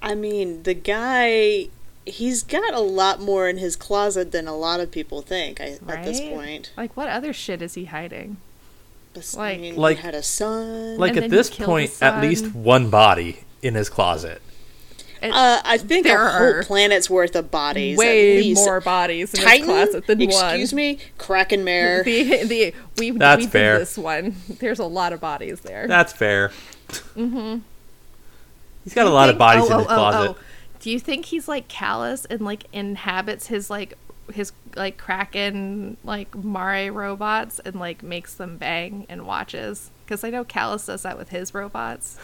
I 0.00 0.14
mean, 0.14 0.62
the 0.62 0.74
guy 0.74 1.68
he's 2.04 2.42
got 2.42 2.72
a 2.74 2.80
lot 2.80 3.20
more 3.20 3.48
in 3.48 3.58
his 3.58 3.74
closet 3.76 4.30
than 4.32 4.46
a 4.48 4.56
lot 4.56 4.78
of 4.80 4.90
people 4.92 5.22
think 5.22 5.60
I, 5.60 5.78
at 5.88 6.04
this 6.04 6.20
Right? 6.20 6.30
point. 6.32 6.70
like, 6.76 6.96
what 6.96 7.08
other 7.08 7.32
shit 7.32 7.62
is 7.62 7.74
he 7.74 7.86
hiding? 7.86 8.36
Bes- 9.14 9.34
Like- 9.36 9.58
I 9.58 9.60
mean, 9.60 9.76
Like- 9.76 9.96
he 9.98 10.02
had 10.02 10.14
a 10.14 10.22
son. 10.22 10.98
Like 10.98 11.16
And 11.16 11.24
at 11.24 11.30
this 11.30 11.50
point, 11.50 11.92
at 12.00 12.20
least 12.22 12.54
one 12.54 12.90
body 12.90 13.38
in 13.62 13.74
his 13.74 13.88
closet. 13.88 14.42
Uh, 15.22 15.60
I 15.64 15.78
think 15.78 16.04
there 16.04 16.26
a 16.26 16.32
whole 16.32 16.42
are 16.42 16.62
planet's 16.64 17.08
worth 17.08 17.36
of 17.36 17.50
bodies. 17.50 17.96
way 17.96 18.38
at 18.38 18.42
least. 18.42 18.64
more 18.64 18.80
bodies 18.80 19.32
in 19.32 19.40
Titan, 19.40 19.60
his 19.60 19.66
closet 19.66 20.06
than 20.08 20.20
excuse 20.20 20.42
one. 20.42 20.50
Excuse 20.50 20.74
me, 20.74 20.98
Kraken 21.18 21.62
Mare. 21.62 22.02
The 22.02 22.44
the 22.44 22.74
we 22.98 23.10
That's 23.12 23.44
we 23.44 23.46
fair. 23.46 23.74
did 23.74 23.82
this 23.82 23.96
one. 23.96 24.34
There's 24.48 24.80
a 24.80 24.84
lot 24.84 25.12
of 25.12 25.20
bodies 25.20 25.60
there. 25.60 25.86
That's 25.86 26.12
fair. 26.12 26.48
mm-hmm. 26.88 27.58
He's 28.82 28.94
got 28.94 29.06
a 29.06 29.10
lot 29.10 29.28
of 29.28 29.38
bodies 29.38 29.70
oh, 29.70 29.74
in 29.74 29.78
his 29.78 29.86
oh, 29.88 29.90
oh, 29.90 29.94
closet. 29.94 30.30
oh. 30.30 30.36
Do 30.80 30.90
you 30.90 30.98
think 30.98 31.26
he's 31.26 31.46
like 31.46 31.68
Calus 31.68 32.26
and 32.28 32.40
like 32.40 32.64
inhabits 32.72 33.46
his 33.46 33.70
like 33.70 33.96
his 34.32 34.52
like 34.74 34.98
Kraken 34.98 35.98
like 36.02 36.34
Mare 36.34 36.92
robots 36.92 37.60
and 37.60 37.76
like 37.76 38.02
makes 38.02 38.34
them 38.34 38.56
bang 38.56 39.06
and 39.08 39.24
watches? 39.24 39.92
Because 40.04 40.24
I 40.24 40.30
know 40.30 40.44
Calus 40.44 40.86
does 40.86 41.02
that 41.02 41.16
with 41.16 41.28
his 41.28 41.54
robots. 41.54 42.18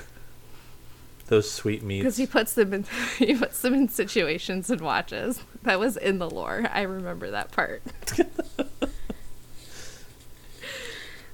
Those 1.28 1.50
sweet 1.50 1.82
meats. 1.82 2.02
Because 2.02 2.16
he 2.16 2.26
puts 2.26 2.54
them 2.54 2.72
in 2.74 2.84
he 3.18 3.34
puts 3.34 3.60
them 3.60 3.74
in 3.74 3.88
situations 3.88 4.70
and 4.70 4.80
watches. 4.80 5.42
That 5.62 5.78
was 5.78 5.96
in 5.96 6.18
the 6.18 6.28
lore. 6.30 6.66
I 6.72 6.82
remember 6.82 7.30
that 7.30 7.50
part. 7.52 7.82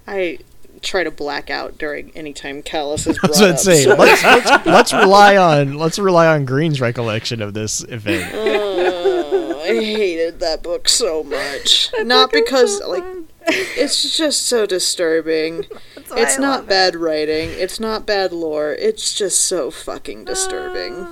I 0.06 0.38
try 0.82 1.02
to 1.04 1.10
black 1.10 1.48
out 1.48 1.78
during 1.78 2.10
any 2.14 2.32
time 2.32 2.62
Calus 2.62 3.06
is 3.06 3.18
I 3.22 3.26
brought 3.26 3.30
was 3.30 3.40
up. 3.42 3.56
to 3.56 3.62
say 3.62 3.84
so- 3.84 3.94
let's, 3.94 4.22
let's 4.22 4.66
let's 4.66 4.92
rely 4.92 5.36
on 5.36 5.74
let's 5.74 5.98
rely 5.98 6.26
on 6.26 6.44
Green's 6.44 6.80
recollection 6.80 7.40
of 7.40 7.54
this 7.54 7.82
event. 7.84 8.30
Oh, 8.34 9.60
I 9.62 9.68
hated 9.82 10.40
that 10.40 10.62
book 10.62 10.88
so 10.88 11.22
much. 11.22 11.90
Not 12.02 12.32
because 12.32 12.80
like 12.82 13.04
it's 13.46 14.16
just 14.16 14.42
so 14.46 14.66
disturbing. 14.66 15.66
Why 16.14 16.22
It's 16.22 16.38
I 16.38 16.42
not 16.42 16.56
love 16.60 16.64
it. 16.64 16.68
bad 16.68 16.96
writing. 16.96 17.50
It's 17.50 17.78
not 17.80 18.06
bad 18.06 18.32
lore. 18.32 18.72
It's 18.72 19.14
just 19.14 19.40
so 19.40 19.70
fucking 19.70 20.24
disturbing. 20.24 21.06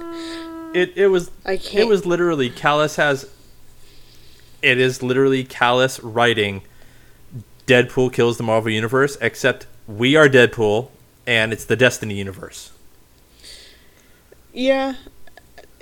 It 0.75 0.93
it 0.97 1.09
was 1.09 1.31
I 1.45 1.57
can't. 1.57 1.85
it 1.85 1.89
was 1.89 2.07
literally 2.07 2.51
Calus 2.51 2.97
has. 2.97 3.29
It 4.63 4.79
is 4.79 5.03
literally 5.03 5.45
Calus 5.45 6.01
writing. 6.03 6.63
Deadpool 7.67 8.13
kills 8.13 8.37
the 8.39 8.43
Marvel 8.43 8.71
universe, 8.71 9.17
except 9.21 9.67
we 9.87 10.17
are 10.17 10.29
Deadpool, 10.29 10.89
and 11.27 11.53
it's 11.53 11.65
the 11.65 11.77
Destiny 11.77 12.15
universe. 12.15 12.73
Yeah, 14.53 14.95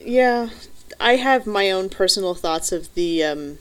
yeah. 0.03 0.51
I 0.99 1.17
have 1.17 1.47
my 1.47 1.71
own 1.71 1.89
personal 1.89 2.35
thoughts 2.35 2.73
of 2.73 2.93
the 2.95 3.25
um, 3.25 3.59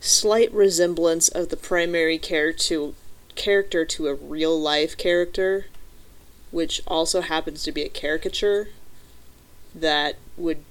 slight 0.00 0.52
resemblance 0.52 1.28
of 1.28 1.48
the 1.48 1.56
primary 1.56 2.18
care 2.18 2.52
to 2.52 2.94
character 3.34 3.84
to 3.84 4.08
a 4.08 4.14
real 4.14 4.58
life 4.58 4.96
character, 4.96 5.66
which 6.50 6.82
also 6.86 7.20
happens 7.20 7.62
to 7.64 7.72
be 7.72 7.82
a 7.82 7.88
caricature 7.88 8.68
that 9.74 10.16
would 10.36 10.64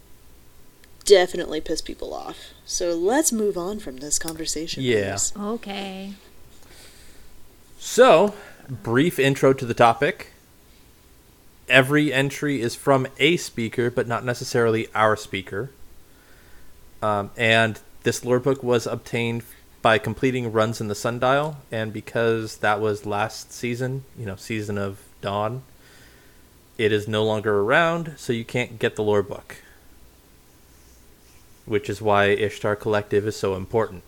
definitely 1.06 1.60
piss 1.62 1.82
people 1.82 2.14
off. 2.14 2.38
So 2.66 2.96
let's 2.96 3.32
move 3.32 3.58
on 3.58 3.80
from 3.80 3.98
this 3.98 4.20
conversation. 4.20 4.84
Yeah. 4.84 5.12
please. 5.12 5.34
Okay. 5.38 6.14
So, 7.80 8.36
brief 8.70 9.18
intro 9.18 9.54
to 9.54 9.66
the 9.66 9.74
topic. 9.74 10.34
Every 11.68 12.14
entry 12.14 12.62
is 12.62 12.76
from 12.76 13.08
a 13.18 13.38
speaker, 13.38 13.90
but 13.90 14.08
not 14.08 14.24
necessarily 14.24 14.88
our 14.94 15.16
speaker. 15.16 15.72
Um, 17.02 17.32
and 17.36 17.80
this 18.04 18.24
lore 18.24 18.40
book 18.40 18.62
was 18.62 18.86
obtained 18.86 19.44
by 19.82 19.98
completing 19.98 20.52
runs 20.52 20.80
in 20.80 20.88
the 20.88 20.96
Sundial, 20.96 21.58
and 21.72 21.92
because 21.92 22.58
that 22.58 22.80
was 22.80 23.06
last 23.06 23.52
season, 23.52 24.04
you 24.18 24.26
know, 24.26 24.36
season 24.36 24.78
of 24.78 25.00
Dawn, 25.22 25.64
it 26.78 26.92
is 26.92 27.08
no 27.08 27.24
longer 27.24 27.60
around, 27.60 28.14
so 28.18 28.34
you 28.34 28.46
can't 28.46 28.80
get 28.80 28.96
the 28.96 29.04
lore 29.04 29.24
book. 29.24 29.58
Which 31.66 31.90
is 31.90 32.02
why 32.02 32.26
Ishtar 32.26 32.76
Collective 32.76 33.28
is 33.28 33.36
so 33.36 33.56
important. 33.56 34.04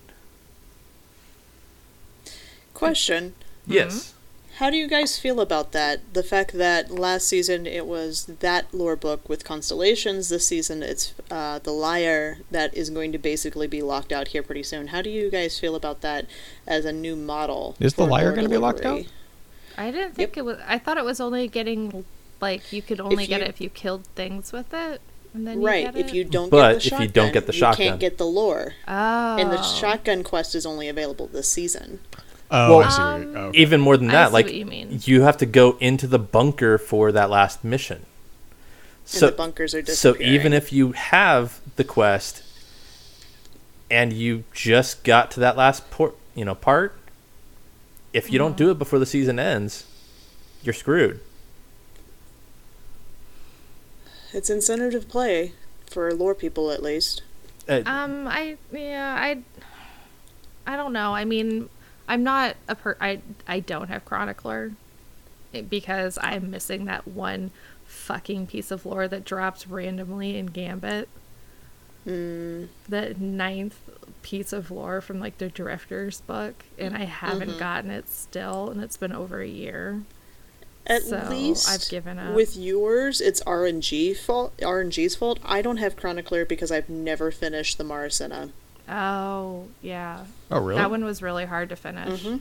Question. 2.73 3.33
Yes. 3.65 4.12
How 4.57 4.69
do 4.69 4.77
you 4.77 4.87
guys 4.87 5.17
feel 5.17 5.41
about 5.41 5.71
that? 5.71 6.13
The 6.13 6.21
fact 6.21 6.53
that 6.53 6.91
last 6.91 7.27
season 7.27 7.65
it 7.65 7.87
was 7.87 8.25
that 8.25 8.71
lore 8.73 8.95
book 8.95 9.27
with 9.27 9.43
constellations. 9.43 10.29
This 10.29 10.45
season 10.47 10.83
it's 10.83 11.13
uh, 11.31 11.57
the 11.59 11.71
liar 11.71 12.37
that 12.51 12.73
is 12.75 12.91
going 12.91 13.11
to 13.13 13.17
basically 13.17 13.67
be 13.67 13.81
locked 13.81 14.11
out 14.11 14.29
here 14.29 14.43
pretty 14.43 14.61
soon. 14.63 14.87
How 14.87 15.01
do 15.01 15.09
you 15.09 15.31
guys 15.31 15.59
feel 15.59 15.75
about 15.75 16.01
that 16.01 16.27
as 16.67 16.85
a 16.85 16.93
new 16.93 17.15
model? 17.15 17.75
Is 17.79 17.95
the 17.95 18.03
for 18.05 18.09
liar 18.11 18.31
gonna 18.35 18.47
be 18.49 18.57
locked 18.57 18.85
out? 18.85 19.03
I 19.75 19.89
didn't 19.89 20.13
think 20.13 20.37
it 20.37 20.45
was. 20.45 20.59
I 20.67 20.77
thought 20.77 20.97
it 20.97 21.05
was 21.05 21.19
only 21.19 21.47
getting 21.47 22.05
like 22.39 22.71
you 22.71 22.83
could 22.83 22.99
only 22.99 23.23
If 23.23 23.29
get 23.29 23.41
it 23.41 23.47
if 23.47 23.59
you 23.59 23.69
killed 23.71 24.05
things 24.13 24.51
with 24.51 24.71
it, 24.71 25.01
and 25.33 25.47
then 25.47 25.61
you 25.61 25.65
Right. 25.67 25.85
get 25.91 25.97
If 25.97 26.13
you 26.13 26.23
don't 26.23 26.51
But 26.51 26.73
get 26.73 26.73
the 26.73 26.77
if 26.77 26.83
you 26.85 26.89
shotgun, 26.89 27.11
don't 27.13 27.33
get 27.33 27.47
the 27.47 27.55
you 27.55 27.71
can't 27.73 27.99
get 27.99 28.17
the 28.19 28.25
lore. 28.27 28.75
oh, 28.87 29.37
And 29.37 29.51
the 29.51 29.63
shotgun 29.63 30.23
quest 30.23 30.53
is 30.53 30.63
only 30.63 30.87
available 30.87 31.25
this 31.25 31.49
season. 31.49 32.01
Oh, 32.51 32.77
Well, 32.77 32.87
I 32.87 32.89
see. 32.89 33.01
Um, 33.01 33.35
okay. 33.35 33.57
Even 33.57 33.81
more 33.81 33.97
than 33.97 34.09
I 34.09 34.13
that, 34.13 34.27
see 34.27 34.33
like 34.33 34.45
what 34.45 34.53
you 34.55 34.65
mean. 34.65 34.99
you 35.03 35.21
have 35.23 35.37
to 35.37 35.45
go 35.45 35.77
into 35.79 36.07
the 36.07 36.19
bunker 36.19 36.77
for 36.77 37.11
that 37.11 37.29
last 37.29 37.63
mission. 37.63 38.05
So, 39.05 39.27
the 39.27 39.31
bunkers 39.33 39.73
are 39.75 39.85
so 39.85 40.15
even 40.21 40.53
if 40.53 40.71
you 40.71 40.93
have 40.93 41.59
the 41.75 41.83
quest 41.83 42.41
and 43.91 44.13
you 44.13 44.43
just 44.53 45.03
got 45.03 45.29
to 45.31 45.39
that 45.41 45.57
last 45.57 45.91
port, 45.91 46.15
you 46.35 46.45
know, 46.45 46.55
part, 46.55 46.95
if 48.13 48.31
you 48.31 48.39
don't 48.39 48.55
do 48.55 48.71
it 48.71 48.79
before 48.79 48.99
the 48.99 49.05
season 49.05 49.39
ends, 49.39 49.85
you're 50.63 50.73
screwed. 50.73 51.19
it's 54.33 54.49
incentive 54.49 55.07
play 55.07 55.53
for 55.89 56.13
lore 56.13 56.33
people 56.35 56.71
at 56.71 56.81
least. 56.81 57.21
Uh, 57.67 57.81
Um, 57.85 58.27
I 58.27 58.57
yeah, 58.71 59.15
I 59.19 59.43
I 60.65 60.75
don't 60.75 60.93
know. 60.93 61.13
I 61.13 61.25
mean, 61.25 61.69
I'm 62.07 62.23
not 62.23 62.55
a 62.67 62.75
per. 62.75 62.97
I 62.99 63.21
I 63.47 63.59
don't 63.59 63.87
have 63.89 64.03
chronicler 64.05 64.71
it- 65.53 65.69
because 65.69 66.17
I'm 66.21 66.49
missing 66.51 66.85
that 66.85 67.07
one 67.07 67.51
fucking 67.85 68.47
piece 68.47 68.71
of 68.71 68.85
lore 68.85 69.07
that 69.07 69.23
drops 69.25 69.67
randomly 69.67 70.37
in 70.37 70.47
Gambit. 70.47 71.07
Mm, 72.07 72.67
The 72.89 73.13
ninth 73.17 73.79
piece 74.23 74.51
of 74.51 74.69
lore 74.71 74.99
from 74.99 75.19
like 75.19 75.37
the 75.37 75.49
Drifters 75.49 76.21
book, 76.21 76.63
and 76.77 76.95
I 76.95 77.05
haven't 77.05 77.49
Mm-hmm. 77.51 77.59
gotten 77.59 77.91
it 77.91 78.09
still, 78.09 78.69
and 78.69 78.81
it's 78.83 78.97
been 78.97 79.13
over 79.13 79.41
a 79.41 79.47
year. 79.47 80.01
At 80.85 81.03
So, 81.03 81.25
least 81.29 81.69
I've 81.69 81.87
given 81.89 82.19
up. 82.19 82.35
With 82.35 82.57
yours, 82.57 83.21
it's 83.21 83.41
RNG 83.43 84.17
fault. 84.17 84.51
RNG's 84.57 85.15
fault. 85.15 85.39
I 85.45 85.61
don't 85.61 85.77
have 85.77 85.95
Chronicler 85.95 86.43
because 86.43 86.71
I've 86.73 86.89
never 86.89 87.31
finished 87.31 87.77
the 87.77 87.85
Maracena. 87.85 88.51
Oh 88.87 89.67
yeah, 89.81 90.25
oh, 90.51 90.59
really? 90.59 90.79
that 90.79 90.91
one 90.91 91.05
was 91.05 91.21
really 91.21 91.45
hard 91.45 91.69
to 91.69 91.75
finish. 91.75 92.23
Mm-hmm. 92.23 92.37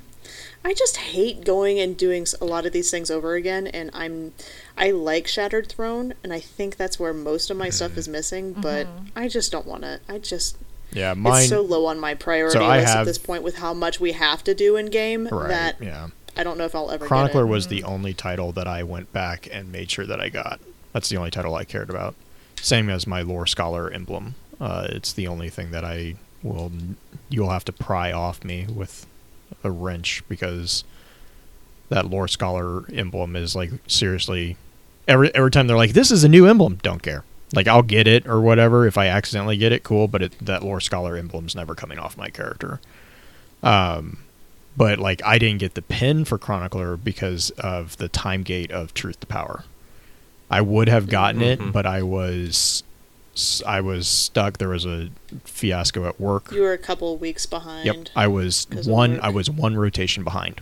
I 0.65 0.75
just 0.75 0.97
hate 0.97 1.45
going 1.45 1.81
and 1.81 1.97
doing 1.97 2.27
a 2.41 2.45
lot 2.45 2.67
of 2.67 2.73
these 2.73 2.91
things 2.91 3.11
over 3.11 3.35
again, 3.35 3.67
and 3.67 3.91
I'm, 3.93 4.33
I 4.77 4.93
like 4.93 5.27
Shattered 5.27 5.69
Throne, 5.69 6.15
and 6.23 6.33
I 6.33 6.41
think 6.41 6.77
that's 6.77 6.99
where 6.99 7.13
most 7.13 7.51
of 7.51 7.57
my 7.57 7.71
stuff 7.71 7.97
is 7.97 8.09
missing. 8.09 8.53
But 8.53 8.87
I 9.17 9.29
just 9.29 9.51
don't 9.51 9.67
want 9.67 9.83
to. 9.83 10.01
I 10.09 10.19
just 10.19 10.57
yeah, 10.93 11.15
mine. 11.15 11.41
it's 11.41 11.49
so 11.49 11.63
low 11.63 11.87
on 11.87 11.99
my 11.99 12.15
priority 12.15 12.59
So 12.59 12.65
I 12.65 12.81
list 12.81 12.95
at 12.95 13.05
this 13.05 13.19
point 13.19 13.43
with 13.43 13.57
how 13.57 13.75
much 13.75 14.01
we 14.01 14.13
have 14.13 14.45
to 14.45 14.55
do 14.55 14.77
in 14.77 14.87
game 14.87 15.29
right. 15.29 15.49
that 15.49 15.77
yeah. 15.81 16.09
I 16.37 16.45
don't 16.45 16.59
know 16.59 16.65
if 16.65 16.75
I'll 16.75 16.91
ever 16.91 17.07
Chronicler 17.07 17.43
get 17.43 17.49
it. 17.49 17.53
was 17.53 17.69
the 17.69 17.85
only 17.85 18.15
title 18.15 18.53
that 18.53 18.67
I 18.67 18.83
went 18.83 19.13
back 19.13 19.49
and 19.51 19.71
made 19.71 19.91
sure 19.91 20.07
that 20.07 20.21
I 20.21 20.29
got. 20.29 20.61
That's 20.93 21.09
the 21.09 21.17
only 21.17 21.31
title 21.31 21.55
I 21.55 21.65
cared 21.65 21.91
about. 21.91 22.15
Same 22.57 22.89
as 22.89 23.07
my 23.07 23.23
lore 23.23 23.47
scholar 23.47 23.91
emblem. 23.91 24.35
Uh, 24.61 24.87
it's 24.91 25.13
the 25.13 25.27
only 25.27 25.49
thing 25.49 25.73
that 25.73 25.85
I 25.85 26.15
will. 26.43 26.71
You'll 27.29 27.51
have 27.51 27.65
to 27.67 27.73
pry 27.73 28.13
off 28.13 28.45
me 28.45 28.67
with 28.73 29.07
a 29.65 29.71
wrench 29.71 30.23
because 30.29 30.85
that 31.89 32.07
lore 32.07 32.29
scholar 32.29 32.85
emblem 32.93 33.37
is 33.37 33.55
like 33.55 33.71
seriously. 33.87 34.57
Every 35.09 35.35
every 35.35 35.51
time 35.51 35.67
they're 35.67 35.77
like, 35.77 35.93
"This 35.93 36.11
is 36.11 36.25
a 36.25 36.29
new 36.29 36.47
emblem," 36.47 36.79
don't 36.83 37.03
care. 37.03 37.25
Like 37.55 37.69
I'll 37.69 37.83
get 37.83 38.07
it 38.07 38.27
or 38.27 38.41
whatever 38.41 38.87
if 38.87 38.97
I 38.97 39.09
accidentally 39.09 39.57
get 39.57 39.73
it, 39.73 39.83
cool. 39.83 40.09
But 40.09 40.23
it, 40.23 40.35
that 40.41 40.63
lore 40.63 40.81
scholar 40.81 41.17
emblem's 41.17 41.55
never 41.55 41.75
coming 41.75 41.99
off 41.99 42.17
my 42.17 42.31
character. 42.31 42.81
Um, 43.63 44.19
but 44.77 44.99
like 44.99 45.21
I 45.25 45.39
didn't 45.39 45.59
get 45.61 45.75
the 45.75 45.83
pin 45.83 46.25
for 46.25 46.39
Chronicler 46.39 46.97
because 46.97 47.51
of 47.59 47.97
the 47.99 48.09
time 48.09 48.43
gate 48.43 48.71
of 48.71 48.95
Truth 48.95 49.21
to 49.21 49.27
Power. 49.27 49.65
I 50.51 50.61
would 50.61 50.89
have 50.89 51.09
gotten 51.09 51.41
Mhm. 51.41 51.45
it, 51.69 51.73
but 51.73 51.87
I 51.87 52.03
was 52.03 52.83
I 53.67 53.81
was 53.81 54.07
stuck. 54.07 54.59
There 54.59 54.69
was 54.69 54.85
a 54.85 55.09
fiasco 55.45 56.07
at 56.07 56.21
work. 56.21 56.53
You 56.53 56.63
were 56.63 56.73
a 56.73 56.79
couple 56.79 57.17
weeks 57.17 57.47
behind. 57.47 57.87
Yep, 57.87 58.09
I 58.15 58.27
was 58.27 58.67
one. 58.85 59.21
I 59.21 59.31
was 59.31 59.49
one 59.49 59.77
rotation 59.77 60.23
behind, 60.23 60.61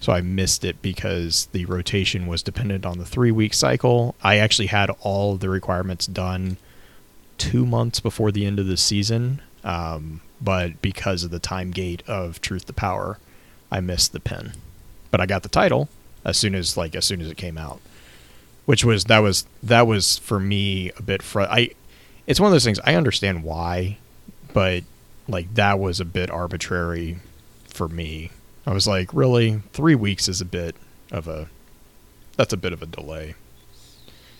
so 0.00 0.12
I 0.12 0.20
missed 0.20 0.64
it 0.64 0.80
because 0.80 1.48
the 1.52 1.64
rotation 1.64 2.26
was 2.26 2.42
dependent 2.42 2.86
on 2.86 2.98
the 2.98 3.04
three 3.04 3.32
week 3.32 3.54
cycle. 3.54 4.14
I 4.22 4.36
actually 4.36 4.68
had 4.68 4.90
all 5.00 5.36
the 5.36 5.48
requirements 5.48 6.06
done 6.06 6.56
two 7.38 7.66
months 7.66 7.98
before 7.98 8.30
the 8.30 8.46
end 8.46 8.60
of 8.60 8.66
the 8.68 8.76
season, 8.76 9.42
um, 9.64 10.20
but 10.40 10.80
because 10.80 11.24
of 11.24 11.30
the 11.30 11.40
time 11.40 11.72
gate 11.72 12.02
of 12.06 12.40
Truth 12.40 12.66
to 12.66 12.72
Power, 12.72 13.18
I 13.70 13.80
missed 13.80 14.12
the 14.12 14.20
pin. 14.20 14.52
But 15.10 15.20
I 15.20 15.26
got 15.26 15.42
the 15.42 15.48
title 15.48 15.88
as 16.24 16.36
soon 16.36 16.54
as 16.54 16.76
like 16.76 16.94
as 16.94 17.04
soon 17.04 17.20
as 17.20 17.28
it 17.28 17.36
came 17.36 17.58
out, 17.58 17.80
which 18.66 18.84
was 18.84 19.04
that 19.04 19.18
was 19.20 19.46
that 19.62 19.86
was 19.86 20.18
for 20.18 20.38
me 20.40 20.90
a 20.96 21.02
bit 21.02 21.22
fr- 21.22 21.42
I. 21.42 21.70
It's 22.26 22.38
one 22.38 22.46
of 22.46 22.52
those 22.52 22.64
things 22.64 22.78
I 22.84 22.94
understand 22.94 23.42
why, 23.42 23.98
but 24.52 24.84
like 25.28 25.52
that 25.54 25.78
was 25.80 25.98
a 26.00 26.04
bit 26.04 26.30
arbitrary 26.30 27.18
for 27.68 27.88
me. 27.88 28.30
I 28.66 28.72
was 28.72 28.86
like, 28.86 29.12
really, 29.12 29.60
three 29.72 29.96
weeks 29.96 30.28
is 30.28 30.40
a 30.40 30.44
bit 30.44 30.76
of 31.10 31.26
a 31.26 31.48
that's 32.36 32.52
a 32.52 32.56
bit 32.56 32.72
of 32.72 32.80
a 32.82 32.86
delay, 32.86 33.34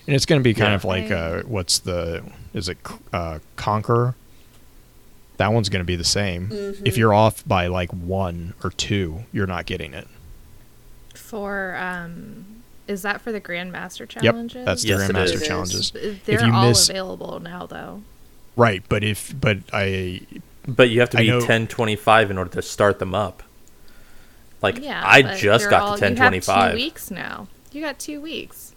and 0.07 0.15
it's 0.15 0.27
going 0.27 0.41
to 0.41 0.45
be 0.45 0.55
kind 0.55 0.71
Yeah. 0.71 0.77
of 0.77 0.85
like 0.85 1.11
I- 1.11 1.15
uh, 1.15 1.43
what's 1.43 1.81
the 1.81 2.23
is 2.55 2.69
it 2.69 2.79
uh, 3.13 3.41
Conquer? 3.57 4.15
That 5.39 5.53
one's 5.53 5.69
going 5.71 5.81
to 5.81 5.85
be 5.87 5.97
the 5.97 6.05
same. 6.05 6.49
Mm-hmm. 6.51 6.87
If 6.87 6.97
you're 6.97 7.13
off 7.15 7.43
by 7.49 7.67
like 7.67 7.91
one 7.91 8.55
or 8.63 8.71
two, 8.71 9.25
you're 9.33 9.47
not 9.47 9.67
getting 9.67 9.93
it. 9.93 10.07
For 11.15 11.75
um, 11.77 12.62
is 12.89 13.03
that 13.03 13.21
for 13.21 13.33
the 13.33 13.41
Grandmaster 13.41 14.09
challenges? 14.09 14.57
Yep, 14.57 14.65
that's 14.67 14.83
the 14.83 14.89
Yes, 14.89 15.11
Grandmaster 15.11 15.45
challenges. 15.45 15.93
They're 16.25 16.45
you 16.45 16.53
all 16.53 16.69
miss- 16.69 16.89
available 16.89 17.41
now, 17.41 17.67
though. 17.67 18.03
Right, 18.57 18.83
but 18.89 19.03
if 19.05 19.35
but 19.41 19.59
I 19.73 20.21
but 20.67 20.91
you 20.91 21.01
have 21.01 21.11
to 21.11 21.19
I 21.19 21.23
be 21.23 21.29
know- 21.29 21.39
1025 21.39 22.31
in 22.31 22.39
order 22.39 22.51
to 22.51 22.63
start 22.63 22.99
them 22.99 23.15
up. 23.15 23.43
Like 24.61 24.79
Yeah, 24.83 25.03
I 25.05 25.23
just 25.37 25.69
got 25.71 25.83
all- 25.83 25.97
to 25.99 26.01
You 26.01 26.15
have 26.15 26.19
1025. 26.19 26.73
two 26.73 26.77
weeks 26.77 27.11
now. 27.11 27.49
You 27.73 27.81
got 27.83 27.99
two 27.99 28.21
weeks. 28.21 28.75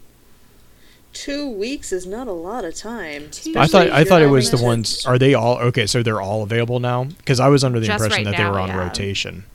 Two 1.14 1.49
weeks 1.49 1.93
is 1.93 2.06
not 2.06 2.28
a 2.28 2.32
lot 2.34 2.66
of 2.66 2.76
time. 2.76 3.30
I 3.56 3.68
thought 3.68 3.89
I 3.89 4.03
thought 4.03 4.22
it 4.22 4.28
was 4.28 4.51
the 4.51 4.58
ones. 4.58 5.06
Are 5.06 5.18
they 5.18 5.34
all 5.34 5.58
okay? 5.60 5.86
So 5.86 6.03
they're 6.03 6.20
all 6.22 6.43
available 6.43 6.80
now? 6.80 7.06
Because 7.06 7.39
I 7.39 7.47
was 7.47 7.64
under 7.64 7.80
the 7.80 7.86
Just 7.88 8.03
impression 8.03 8.26
right 8.26 8.32
that 8.36 8.43
they 8.43 8.49
were 8.49 8.60
on 8.60 8.70
yeah. 8.70 8.78
rotation. 8.78 9.45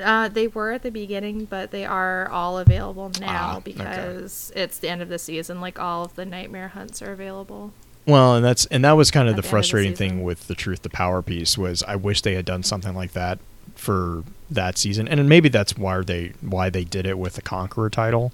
Uh, 0.00 0.28
they 0.28 0.48
were 0.48 0.72
at 0.72 0.82
the 0.82 0.90
beginning, 0.90 1.44
but 1.44 1.70
they 1.70 1.84
are 1.84 2.28
all 2.30 2.58
available 2.58 3.10
Ah, 3.16 3.20
now 3.20 3.56
okay. 3.58 3.72
because 3.72 4.52
it's 4.56 4.78
the 4.78 4.88
end 4.88 5.02
of 5.02 5.08
the 5.08 5.18
season. 5.18 5.60
Like 5.60 5.78
all 5.78 6.04
of 6.04 6.14
the 6.16 6.24
nightmare 6.24 6.68
hunts 6.68 7.02
are 7.02 7.12
available. 7.12 7.72
Well, 8.06 8.34
and 8.36 8.44
that's 8.44 8.66
and 8.66 8.84
that 8.84 8.92
was 8.92 9.10
kind 9.10 9.28
of 9.28 9.36
the 9.36 9.42
the 9.42 9.46
of 9.46 9.50
the 9.50 9.50
frustrating 9.50 9.94
thing 9.94 10.22
with 10.22 10.46
the 10.48 10.54
truth 10.54 10.82
to 10.82 10.90
power 10.90 11.22
piece 11.22 11.56
was 11.58 11.82
I 11.84 11.96
wish 11.96 12.22
they 12.22 12.34
had 12.34 12.44
done 12.44 12.62
something 12.62 12.94
like 12.94 13.12
that 13.12 13.38
for 13.76 14.24
that 14.50 14.76
season, 14.78 15.06
and 15.06 15.28
maybe 15.28 15.48
that's 15.48 15.76
why 15.76 16.00
they 16.00 16.32
why 16.40 16.70
they 16.70 16.84
did 16.84 17.06
it 17.06 17.18
with 17.18 17.34
the 17.34 17.42
Conqueror 17.42 17.90
title, 17.90 18.32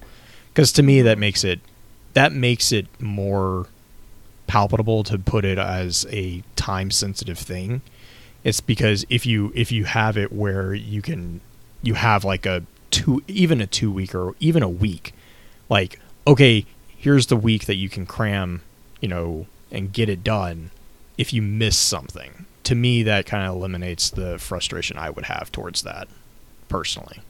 because 0.52 0.72
to 0.72 0.82
me 0.82 1.02
that 1.02 1.18
makes 1.18 1.44
it 1.44 1.60
that 2.14 2.32
makes 2.32 2.72
it 2.72 2.86
more 3.00 3.66
palpable 4.46 5.02
to 5.04 5.18
put 5.18 5.44
it 5.44 5.58
as 5.58 6.06
a 6.10 6.42
time 6.54 6.90
sensitive 6.90 7.38
thing. 7.38 7.82
It's 8.44 8.60
because 8.60 9.04
if 9.10 9.26
you 9.26 9.52
if 9.54 9.72
you 9.72 9.84
have 9.84 10.16
it 10.16 10.32
where 10.32 10.72
you 10.72 11.02
can 11.02 11.40
you 11.86 11.94
have 11.94 12.24
like 12.24 12.46
a 12.46 12.64
two 12.90 13.22
even 13.28 13.60
a 13.60 13.66
two 13.66 13.90
week 13.90 14.14
or 14.14 14.34
even 14.40 14.62
a 14.62 14.68
week, 14.68 15.14
like 15.68 16.00
okay, 16.26 16.66
here's 16.96 17.26
the 17.26 17.36
week 17.36 17.66
that 17.66 17.76
you 17.76 17.88
can 17.88 18.04
cram, 18.04 18.62
you 19.00 19.08
know, 19.08 19.46
and 19.70 19.92
get 19.92 20.08
it 20.08 20.24
done. 20.24 20.70
If 21.16 21.32
you 21.32 21.40
miss 21.40 21.76
something, 21.76 22.46
to 22.64 22.74
me 22.74 23.02
that 23.04 23.26
kind 23.26 23.46
of 23.46 23.54
eliminates 23.54 24.10
the 24.10 24.38
frustration 24.38 24.98
I 24.98 25.10
would 25.10 25.26
have 25.26 25.52
towards 25.52 25.82
that, 25.82 26.08
personally. 26.68 27.20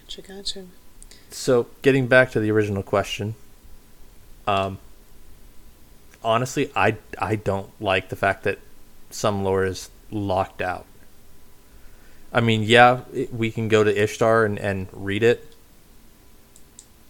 Gotcha, 0.00 0.22
gotcha. 0.22 0.64
So, 1.30 1.66
getting 1.82 2.06
back 2.06 2.30
to 2.32 2.40
the 2.40 2.50
original 2.50 2.82
question, 2.82 3.34
um, 4.46 4.78
honestly, 6.24 6.72
I 6.74 6.96
I 7.18 7.36
don't 7.36 7.70
like 7.80 8.08
the 8.08 8.16
fact 8.16 8.44
that 8.44 8.58
some 9.10 9.44
lore 9.44 9.64
is 9.64 9.90
locked 10.10 10.62
out. 10.62 10.86
I 12.32 12.40
mean, 12.40 12.62
yeah, 12.62 13.02
it, 13.12 13.32
we 13.32 13.50
can 13.50 13.68
go 13.68 13.84
to 13.84 14.02
Ishtar 14.02 14.44
and, 14.44 14.58
and 14.58 14.88
read 14.92 15.22
it, 15.22 15.54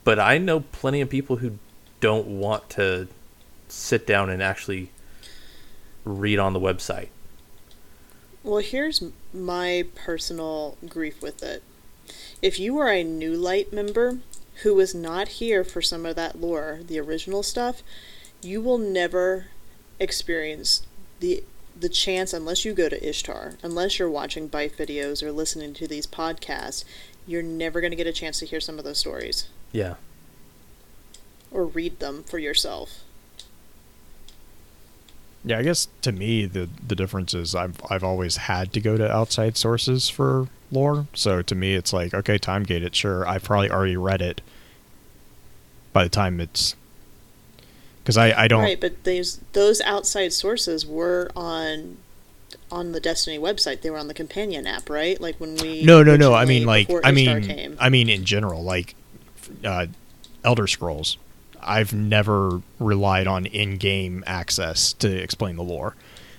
but 0.04 0.18
I 0.18 0.38
know 0.38 0.60
plenty 0.60 1.00
of 1.00 1.10
people 1.10 1.36
who 1.36 1.58
don't 2.00 2.26
want 2.26 2.70
to 2.70 3.08
sit 3.68 4.06
down 4.06 4.30
and 4.30 4.42
actually 4.42 4.90
read 6.04 6.38
on 6.38 6.52
the 6.52 6.60
website. 6.60 7.08
Well, 8.42 8.58
here's 8.58 9.02
my 9.34 9.84
personal 9.94 10.78
grief 10.88 11.20
with 11.20 11.42
it. 11.42 11.62
If 12.40 12.58
you 12.58 12.78
are 12.78 12.90
a 12.90 13.02
New 13.02 13.34
Light 13.34 13.72
member 13.72 14.20
who 14.62 14.74
was 14.74 14.94
not 14.94 15.28
here 15.28 15.64
for 15.64 15.82
some 15.82 16.06
of 16.06 16.16
that 16.16 16.40
lore, 16.40 16.80
the 16.86 16.98
original 16.98 17.42
stuff, 17.42 17.82
you 18.40 18.60
will 18.60 18.78
never 18.78 19.46
experience 20.00 20.86
the 21.20 21.44
the 21.78 21.88
chance 21.88 22.32
unless 22.32 22.64
you 22.64 22.72
go 22.74 22.88
to 22.88 23.08
Ishtar, 23.08 23.54
unless 23.62 23.98
you're 23.98 24.10
watching 24.10 24.48
bite 24.48 24.76
videos 24.76 25.22
or 25.22 25.30
listening 25.32 25.74
to 25.74 25.86
these 25.86 26.06
podcasts, 26.06 26.84
you're 27.26 27.42
never 27.42 27.80
going 27.80 27.90
to 27.92 27.96
get 27.96 28.06
a 28.06 28.12
chance 28.12 28.38
to 28.40 28.46
hear 28.46 28.60
some 28.60 28.78
of 28.78 28.84
those 28.84 28.98
stories 28.98 29.48
Yeah. 29.70 29.94
or 31.50 31.64
read 31.66 32.00
them 32.00 32.24
for 32.24 32.38
yourself. 32.38 33.00
Yeah, 35.44 35.58
I 35.58 35.62
guess 35.62 35.88
to 36.02 36.10
me 36.12 36.46
the 36.46 36.68
the 36.84 36.96
difference 36.96 37.32
is 37.32 37.54
I've 37.54 37.80
I've 37.88 38.02
always 38.04 38.36
had 38.36 38.72
to 38.72 38.80
go 38.80 38.96
to 38.96 39.10
outside 39.10 39.56
sources 39.56 40.08
for 40.08 40.48
lore. 40.72 41.06
So 41.14 41.42
to 41.42 41.54
me 41.54 41.74
it's 41.74 41.92
like, 41.92 42.12
okay, 42.12 42.38
time 42.38 42.64
gate 42.64 42.82
it, 42.82 42.94
sure. 42.94 43.26
I've 43.26 43.44
probably 43.44 43.70
already 43.70 43.96
read 43.96 44.20
it 44.20 44.40
by 45.92 46.02
the 46.04 46.10
time 46.10 46.40
it's 46.40 46.74
because 48.08 48.16
I, 48.16 48.44
I 48.44 48.48
don't 48.48 48.62
Right, 48.62 48.80
but 48.80 49.04
these 49.04 49.38
those 49.52 49.82
outside 49.82 50.32
sources 50.32 50.86
were 50.86 51.30
on 51.36 51.98
on 52.70 52.92
the 52.92 53.00
Destiny 53.00 53.38
website. 53.38 53.82
They 53.82 53.90
were 53.90 53.98
on 53.98 54.08
the 54.08 54.14
companion 54.14 54.66
app, 54.66 54.88
right? 54.88 55.20
Like 55.20 55.36
when 55.36 55.56
we 55.56 55.84
No, 55.84 56.02
no, 56.02 56.16
no. 56.16 56.32
I 56.32 56.46
mean 56.46 56.64
like 56.64 56.90
I 57.04 57.12
mean 57.12 57.42
came. 57.42 57.76
I 57.78 57.90
mean 57.90 58.08
in 58.08 58.24
general 58.24 58.62
like 58.62 58.94
uh 59.62 59.88
Elder 60.42 60.66
Scrolls. 60.66 61.18
I've 61.60 61.92
never 61.92 62.62
relied 62.78 63.26
on 63.26 63.44
in-game 63.44 64.24
access 64.26 64.94
to 64.94 65.14
explain 65.14 65.56
the 65.56 65.62
lore. 65.62 65.94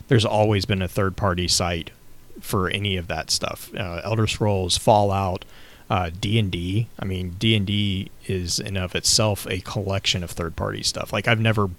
There's 0.08 0.26
always 0.26 0.66
been 0.66 0.82
a 0.82 0.88
third-party 0.88 1.50
site 1.50 1.92
for 2.40 2.68
any 2.70 2.98
of 2.98 3.06
that 3.08 3.30
stuff. 3.30 3.70
Uh, 3.76 4.02
Elder 4.04 4.26
Scrolls, 4.26 4.78
Fallout, 4.78 5.46
uh, 5.90 6.10
D&D. 6.20 6.88
I 7.00 7.06
mean, 7.06 7.32
D&D 7.40 8.12
is 8.28 8.60
in 8.60 8.78
of 8.78 8.96
itself 8.96 9.48
a 9.50 9.60
collection 9.62 10.24
of 10.24 10.32
third-party 10.32 10.84
stuff. 10.84 11.12
Like 11.12 11.28
I've 11.28 11.40
never 11.40 11.70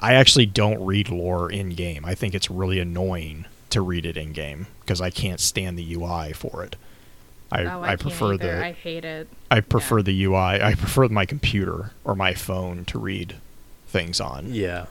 I 0.00 0.14
actually 0.14 0.46
don't 0.46 0.84
read 0.84 1.08
lore 1.08 1.50
in 1.50 1.70
game. 1.70 2.04
I 2.04 2.14
think 2.14 2.34
it's 2.34 2.50
really 2.50 2.78
annoying 2.78 3.46
to 3.70 3.80
read 3.80 4.06
it 4.06 4.16
in 4.16 4.32
game 4.32 4.66
because 4.80 5.00
I 5.00 5.10
can't 5.10 5.40
stand 5.40 5.78
the 5.78 5.94
UI 5.94 6.32
for 6.32 6.62
it. 6.62 6.76
I, 7.50 7.64
oh, 7.64 7.80
I, 7.80 7.92
I, 7.92 7.96
prefer 7.96 8.34
either. 8.34 8.58
the 8.58 8.66
I 8.66 8.72
hate 8.72 9.04
it. 9.04 9.28
I 9.50 9.60
prefer 9.60 10.02
the 10.02 10.24
UI. 10.24 10.62
I 10.62 10.74
prefer 10.74 11.08
my 11.08 11.24
computer 11.24 11.92
or 12.04 12.14
my 12.14 12.34
phone 12.34 12.84
to 12.86 12.98
read 12.98 13.36
things 13.86 14.20
on. 14.20 14.52
Yeah. 14.52 14.86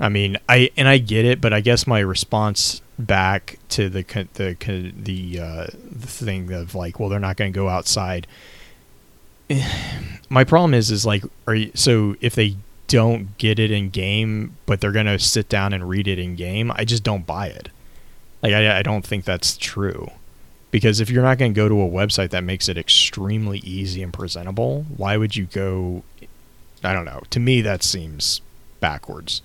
I 0.00 0.08
mean, 0.08 0.38
I 0.48 0.70
and 0.76 0.88
I 0.88 0.98
get 0.98 1.24
it, 1.24 1.40
but 1.40 1.52
I 1.52 1.60
guess 1.60 1.86
my 1.86 2.00
response 2.00 2.80
back 2.98 3.58
to 3.70 3.88
the 3.88 4.02
the 4.34 4.92
the 4.96 5.40
uh, 5.40 5.66
thing 5.98 6.52
of 6.52 6.74
like, 6.74 6.98
well, 6.98 7.08
they're 7.08 7.20
not 7.20 7.36
going 7.36 7.52
to 7.52 7.56
go 7.56 7.68
outside. 7.68 8.26
my 10.28 10.44
problem 10.44 10.74
is, 10.74 10.90
is 10.90 11.06
like, 11.06 11.24
are 11.46 11.54
you, 11.54 11.70
so 11.74 12.16
if 12.20 12.34
they 12.34 12.56
don't 12.88 13.36
get 13.38 13.58
it 13.58 13.70
in 13.70 13.90
game, 13.90 14.56
but 14.66 14.80
they're 14.80 14.92
going 14.92 15.06
to 15.06 15.18
sit 15.18 15.48
down 15.48 15.72
and 15.72 15.88
read 15.88 16.08
it 16.08 16.18
in 16.18 16.36
game, 16.36 16.70
I 16.74 16.84
just 16.84 17.02
don't 17.02 17.26
buy 17.26 17.48
it. 17.48 17.68
Like, 18.42 18.52
I, 18.52 18.78
I 18.78 18.82
don't 18.82 19.04
think 19.06 19.24
that's 19.24 19.56
true. 19.56 20.10
Because 20.70 21.00
if 21.00 21.08
you're 21.08 21.22
not 21.22 21.38
going 21.38 21.54
to 21.54 21.56
go 21.56 21.68
to 21.68 21.80
a 21.80 21.88
website 21.88 22.30
that 22.30 22.44
makes 22.44 22.68
it 22.68 22.76
extremely 22.76 23.58
easy 23.58 24.02
and 24.02 24.12
presentable, 24.12 24.84
why 24.96 25.16
would 25.16 25.34
you 25.34 25.46
go? 25.46 26.02
I 26.84 26.92
don't 26.92 27.04
know. 27.04 27.22
To 27.30 27.40
me, 27.40 27.62
that 27.62 27.82
seems 27.82 28.40
backwards. 28.80 29.42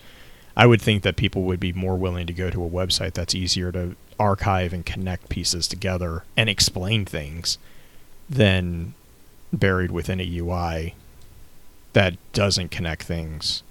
I 0.55 0.65
would 0.67 0.81
think 0.81 1.03
that 1.03 1.15
people 1.15 1.43
would 1.43 1.59
be 1.59 1.71
more 1.73 1.95
willing 1.95 2.27
to 2.27 2.33
go 2.33 2.49
to 2.49 2.63
a 2.63 2.69
website 2.69 3.13
that's 3.13 3.33
easier 3.35 3.71
to 3.71 3.95
archive 4.19 4.73
and 4.73 4.85
connect 4.85 5.29
pieces 5.29 5.67
together 5.67 6.23
and 6.37 6.49
explain 6.49 7.05
things 7.05 7.57
than 8.29 8.93
buried 9.53 9.91
within 9.91 10.19
a 10.19 10.37
UI 10.37 10.95
that 11.93 12.15
doesn't 12.33 12.69
connect 12.71 13.03
things 13.03 13.63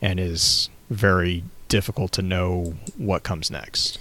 and 0.00 0.18
is 0.18 0.68
very 0.90 1.44
difficult 1.68 2.12
to 2.12 2.22
know 2.22 2.74
what 2.96 3.22
comes 3.22 3.50
next. 3.50 3.98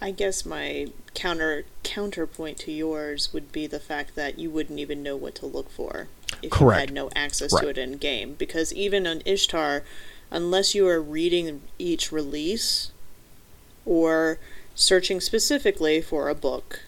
I 0.00 0.10
guess 0.12 0.46
my 0.46 0.88
counter 1.14 1.64
counterpoint 1.82 2.58
to 2.58 2.72
yours 2.72 3.32
would 3.32 3.50
be 3.50 3.66
the 3.66 3.80
fact 3.80 4.14
that 4.14 4.38
you 4.38 4.48
wouldn't 4.50 4.78
even 4.78 5.02
know 5.02 5.16
what 5.16 5.34
to 5.36 5.46
look 5.46 5.70
for 5.70 6.06
if 6.42 6.50
Correct. 6.50 6.76
you 6.76 6.80
had 6.86 6.92
no 6.94 7.10
access 7.16 7.52
Right. 7.52 7.62
to 7.62 7.68
it 7.70 7.78
in 7.78 7.96
game. 7.96 8.34
Because 8.34 8.72
even 8.74 9.06
on 9.06 9.22
Ishtar, 9.24 9.82
unless 10.30 10.74
you 10.74 10.86
are 10.86 11.00
reading 11.00 11.62
each 11.78 12.12
release 12.12 12.90
or 13.84 14.38
searching 14.74 15.20
specifically 15.20 16.00
for 16.00 16.28
a 16.28 16.34
book, 16.34 16.80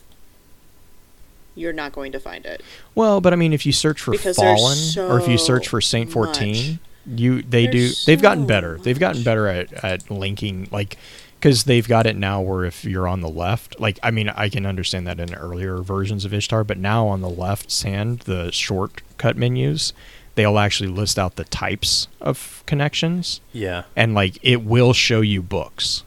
you're 1.55 1.73
not 1.73 1.93
going 1.93 2.13
to 2.13 2.21
find 2.21 2.47
it. 2.47 2.63
Well, 2.95 3.21
but 3.21 3.33
I 3.33 3.37
mean, 3.37 3.53
if 3.53 3.67
you 3.67 3.73
search 3.73 4.01
for 4.01 4.13
Because 4.13 4.37
Fallen 4.37 4.79
or 5.11 5.19
if 5.19 5.29
you 5.29 5.39
search 5.39 5.69
for 5.69 5.81
Saint 5.81 6.11
Fourteen, 6.11 6.79
much. 7.07 7.21
you 7.21 7.43
they 7.43 7.67
do 7.67 7.81
There's 7.81 8.05
they've 8.05 8.23
gotten 8.23 8.45
so 8.45 8.49
better. 8.49 8.79
They've 8.79 8.99
gotten 8.99 9.23
better 9.23 9.47
at 9.47 9.73
at 9.85 10.11
linking 10.11 10.69
like 10.71 10.97
because 11.41 11.65
they've 11.65 11.89
got 11.89 12.07
it 12.07 12.17
now 12.17 12.41
where 12.43 12.65
if 12.67 12.85
you're 12.85 13.09
on 13.09 13.21
the 13.21 13.29
left, 13.29 13.81
like 13.81 13.99
I 14.03 14.11
mean, 14.11 14.29
I 14.29 14.49
can 14.49 14.67
understand 14.67 15.07
that 15.07 15.19
in 15.19 15.35
earlier 15.35 15.79
versions 15.79 16.25
of 16.25 16.35
Ishtar, 16.35 16.65
but 16.65 16.79
now 16.79 17.09
on 17.09 17.21
the 17.23 17.31
left 17.31 17.83
hand, 17.83 18.21
the 18.21 18.53
shortcut 18.53 19.37
menus, 19.37 19.93
they'll 20.35 20.59
actually 20.59 20.89
list 20.91 21.19
out 21.19 21.37
the 21.37 21.45
types 21.45 22.09
of 22.21 22.63
connections. 22.67 23.41
Yeah. 23.53 23.83
and 23.97 24.15
like 24.15 24.39
it 24.43 24.63
will 24.63 24.93
show 24.93 25.21
you 25.21 25.43
books. 25.43 26.05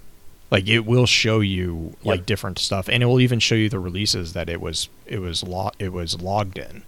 Like 0.52 0.68
it 0.68 0.86
will 0.86 1.06
show 1.08 1.40
you 1.40 1.96
like 2.04 2.20
Yep. 2.22 2.26
different 2.28 2.60
stuff. 2.60 2.88
And 2.88 3.02
it 3.04 3.08
will 3.08 3.20
even 3.20 3.40
show 3.40 3.56
you 3.56 3.70
the 3.70 3.80
releases 3.80 4.34
that 4.34 4.50
it 4.50 4.62
was 4.62 4.88
it 5.06 5.20
was 5.20 5.44
lo- 5.44 5.72
it 5.80 5.92
was 5.92 6.22
logged 6.22 6.58
in. 6.58 6.84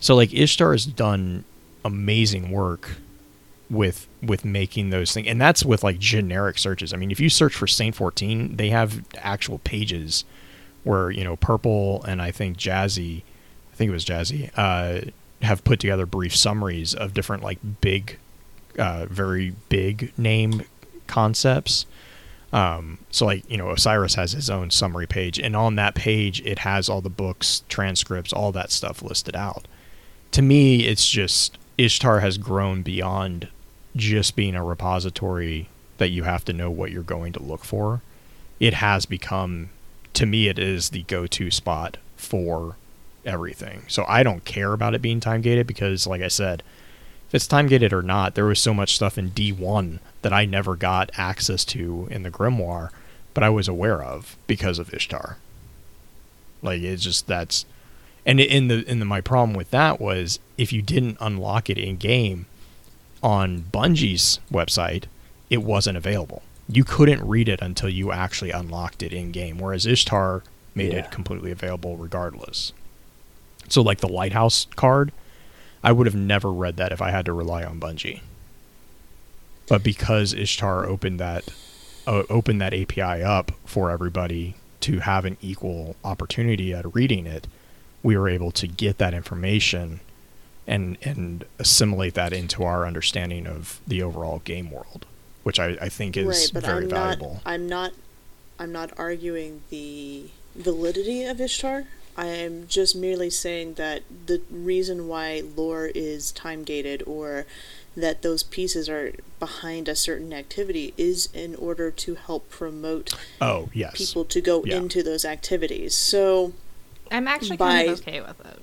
So 0.00 0.14
like 0.14 0.34
ishtar 0.34 0.72
has 0.72 0.84
done 0.86 1.44
amazing 1.84 2.50
work 2.50 2.96
with 3.70 4.06
with 4.22 4.44
making 4.44 4.90
those 4.90 5.12
things 5.12 5.26
and 5.28 5.40
that's 5.40 5.64
with 5.64 5.82
like 5.84 5.98
generic 5.98 6.58
searches. 6.58 6.92
I 6.92 6.96
mean 6.96 7.10
if 7.10 7.18
you 7.20 7.28
search 7.28 7.54
for 7.54 7.66
saint 7.66 7.94
14 7.96 8.56
they 8.56 8.70
have 8.70 9.04
actual 9.18 9.58
pages 9.58 10.24
where 10.84 11.10
you 11.10 11.24
know 11.24 11.34
purple 11.36 12.02
and 12.04 12.22
i 12.22 12.30
think 12.30 12.56
jazzy 12.56 13.22
i 13.72 13.76
think 13.76 13.88
it 13.88 13.92
was 13.92 14.04
jazzy 14.04 14.50
uh 14.56 15.00
have 15.46 15.64
put 15.64 15.80
together 15.80 16.06
brief 16.06 16.34
summaries 16.36 16.94
of 16.94 17.14
different 17.14 17.42
like 17.42 17.58
big 17.80 18.18
uh, 18.78 19.06
very 19.08 19.54
big 19.68 20.12
name 20.18 20.62
concepts 21.06 21.86
Um, 22.52 22.98
so 23.10 23.26
like 23.26 23.48
you 23.50 23.56
know, 23.56 23.70
Osiris 23.70 24.14
has 24.14 24.32
his 24.32 24.48
own 24.48 24.70
summary 24.70 25.06
page, 25.06 25.38
and 25.38 25.56
on 25.56 25.74
that 25.76 25.94
page 25.94 26.40
it 26.42 26.60
has 26.60 26.88
all 26.88 27.00
the 27.00 27.10
books, 27.10 27.62
transcripts, 27.68 28.32
all 28.32 28.52
that 28.52 28.70
stuff 28.70 29.02
listed 29.02 29.36
out. 29.36 29.66
To 30.32 30.42
me, 30.42 30.86
it's 30.86 31.08
just 31.08 31.58
Ishtar 31.78 32.20
has 32.20 32.38
grown 32.38 32.82
beyond 32.82 33.48
just 33.94 34.36
being 34.36 34.54
a 34.54 34.64
repository 34.64 35.68
that 35.98 36.08
you 36.10 36.24
have 36.24 36.44
to 36.44 36.52
know 36.52 36.70
what 36.70 36.90
you're 36.90 37.02
going 37.02 37.32
to 37.34 37.42
look 37.42 37.64
for. 37.64 38.02
It 38.60 38.74
has 38.74 39.06
become, 39.06 39.70
to 40.14 40.26
me, 40.26 40.48
it 40.48 40.58
is 40.58 40.90
the 40.90 41.02
go-to 41.04 41.50
spot 41.50 41.96
for 42.16 42.76
everything. 43.26 43.82
So 43.88 44.04
I 44.08 44.22
don't 44.22 44.44
care 44.44 44.72
about 44.72 44.94
it 44.94 45.02
being 45.02 45.20
time 45.20 45.40
gated 45.42 45.66
because, 45.66 46.06
like 46.06 46.22
I 46.22 46.28
said, 46.28 46.62
if 47.28 47.34
it's 47.34 47.46
time 47.46 47.66
gated 47.66 47.92
or 47.92 48.02
not, 48.02 48.34
there 48.34 48.44
was 48.44 48.60
so 48.60 48.72
much 48.72 48.94
stuff 48.94 49.18
in 49.18 49.30
D1 49.30 49.98
that 50.22 50.32
I 50.32 50.44
never 50.44 50.76
got 50.76 51.10
access 51.16 51.64
to 51.66 52.06
in 52.10 52.22
the 52.22 52.30
Grimoire, 52.30 52.90
but 53.34 53.42
I 53.42 53.48
was 53.50 53.68
aware 53.68 54.02
of 54.02 54.36
because 54.46 54.78
of 54.78 54.92
Ishtar. 54.94 55.36
Like 56.62 56.82
it's 56.82 57.02
just 57.02 57.26
that's, 57.26 57.64
and 58.24 58.40
in 58.40 58.68
the 58.68 58.88
in 58.90 58.98
the 58.98 59.04
my 59.04 59.20
problem 59.20 59.54
with 59.56 59.70
that 59.70 60.00
was 60.00 60.38
if 60.56 60.72
you 60.72 60.82
didn't 60.82 61.18
unlock 61.20 61.68
it 61.68 61.78
in 61.78 61.96
game 61.96 62.46
on 63.22 63.62
Bungie's 63.72 64.40
website, 64.50 65.04
it 65.50 65.58
wasn't 65.62 65.96
available. 65.96 66.42
You 66.68 66.82
couldn't 66.84 67.26
read 67.26 67.48
it 67.48 67.60
until 67.62 67.88
you 67.88 68.10
actually 68.10 68.50
unlocked 68.50 69.02
it 69.02 69.12
in 69.12 69.30
game, 69.32 69.58
whereas 69.58 69.86
Ishtar 69.86 70.42
made 70.74 70.92
Yeah. 70.92 71.00
it 71.00 71.10
completely 71.12 71.50
available 71.52 71.96
regardless. 71.96 72.72
So 73.68 73.82
like 73.82 73.98
the 73.98 74.08
lighthouse 74.08 74.66
card, 74.76 75.12
I 75.82 75.92
would 75.92 76.06
have 76.06 76.16
never 76.16 76.52
read 76.52 76.76
that 76.76 76.92
if 76.92 77.00
I 77.00 77.10
had 77.10 77.24
to 77.26 77.32
rely 77.32 77.64
on 77.64 77.80
Bungie. 77.80 78.20
But 79.68 79.82
because 79.82 80.32
Ishtar 80.32 80.86
opened 80.86 81.18
that 81.20 81.48
uh, 82.06 82.22
opened 82.30 82.60
that 82.60 82.72
API 82.72 83.22
up 83.22 83.52
for 83.64 83.90
everybody 83.90 84.54
to 84.80 85.00
have 85.00 85.24
an 85.24 85.36
equal 85.40 85.96
opportunity 86.04 86.72
at 86.72 86.94
reading 86.94 87.26
it, 87.26 87.48
we 88.02 88.16
were 88.16 88.28
able 88.28 88.52
to 88.52 88.68
get 88.68 88.98
that 88.98 89.14
information 89.14 90.00
and 90.66 90.96
and 91.02 91.44
assimilate 91.58 92.14
that 92.14 92.32
into 92.32 92.62
our 92.62 92.86
understanding 92.86 93.46
of 93.46 93.80
the 93.86 94.02
overall 94.02 94.40
game 94.44 94.70
world, 94.70 95.06
which 95.42 95.58
I, 95.58 95.76
I 95.80 95.88
think 95.88 96.16
is 96.16 96.26
right, 96.26 96.50
but 96.54 96.64
very 96.64 96.84
I'm 96.84 96.90
valuable. 96.90 97.32
not. 97.34 97.42
I'm 97.44 97.68
not. 97.68 97.92
I'm 98.58 98.72
not 98.72 98.92
arguing 98.98 99.62
the 99.70 100.30
validity 100.54 101.24
of 101.24 101.40
Ishtar. 101.40 101.84
I 102.16 102.26
am 102.26 102.66
just 102.66 102.96
merely 102.96 103.28
saying 103.30 103.74
that 103.74 104.02
the 104.26 104.40
reason 104.50 105.06
why 105.08 105.42
lore 105.56 105.90
is 105.94 106.32
time 106.32 106.64
gated 106.64 107.02
or 107.06 107.46
that 107.96 108.22
those 108.22 108.42
pieces 108.42 108.88
are 108.88 109.12
behind 109.38 109.88
a 109.88 109.94
certain 109.96 110.32
activity 110.32 110.92
is 110.96 111.28
in 111.34 111.54
order 111.54 111.90
to 111.90 112.14
help 112.14 112.48
promote 112.50 113.14
oh 113.40 113.68
yes, 113.72 113.96
people 113.96 114.24
to 114.26 114.40
go 114.40 114.62
Yeah. 114.64 114.76
into 114.76 115.02
those 115.02 115.24
activities. 115.24 115.94
So, 115.94 116.52
I'm 117.10 117.28
actually 117.28 117.56
By- 117.56 117.72
kind 117.84 117.90
of 117.90 118.00
okay 118.00 118.20
with 118.20 118.40
it. 118.46 118.58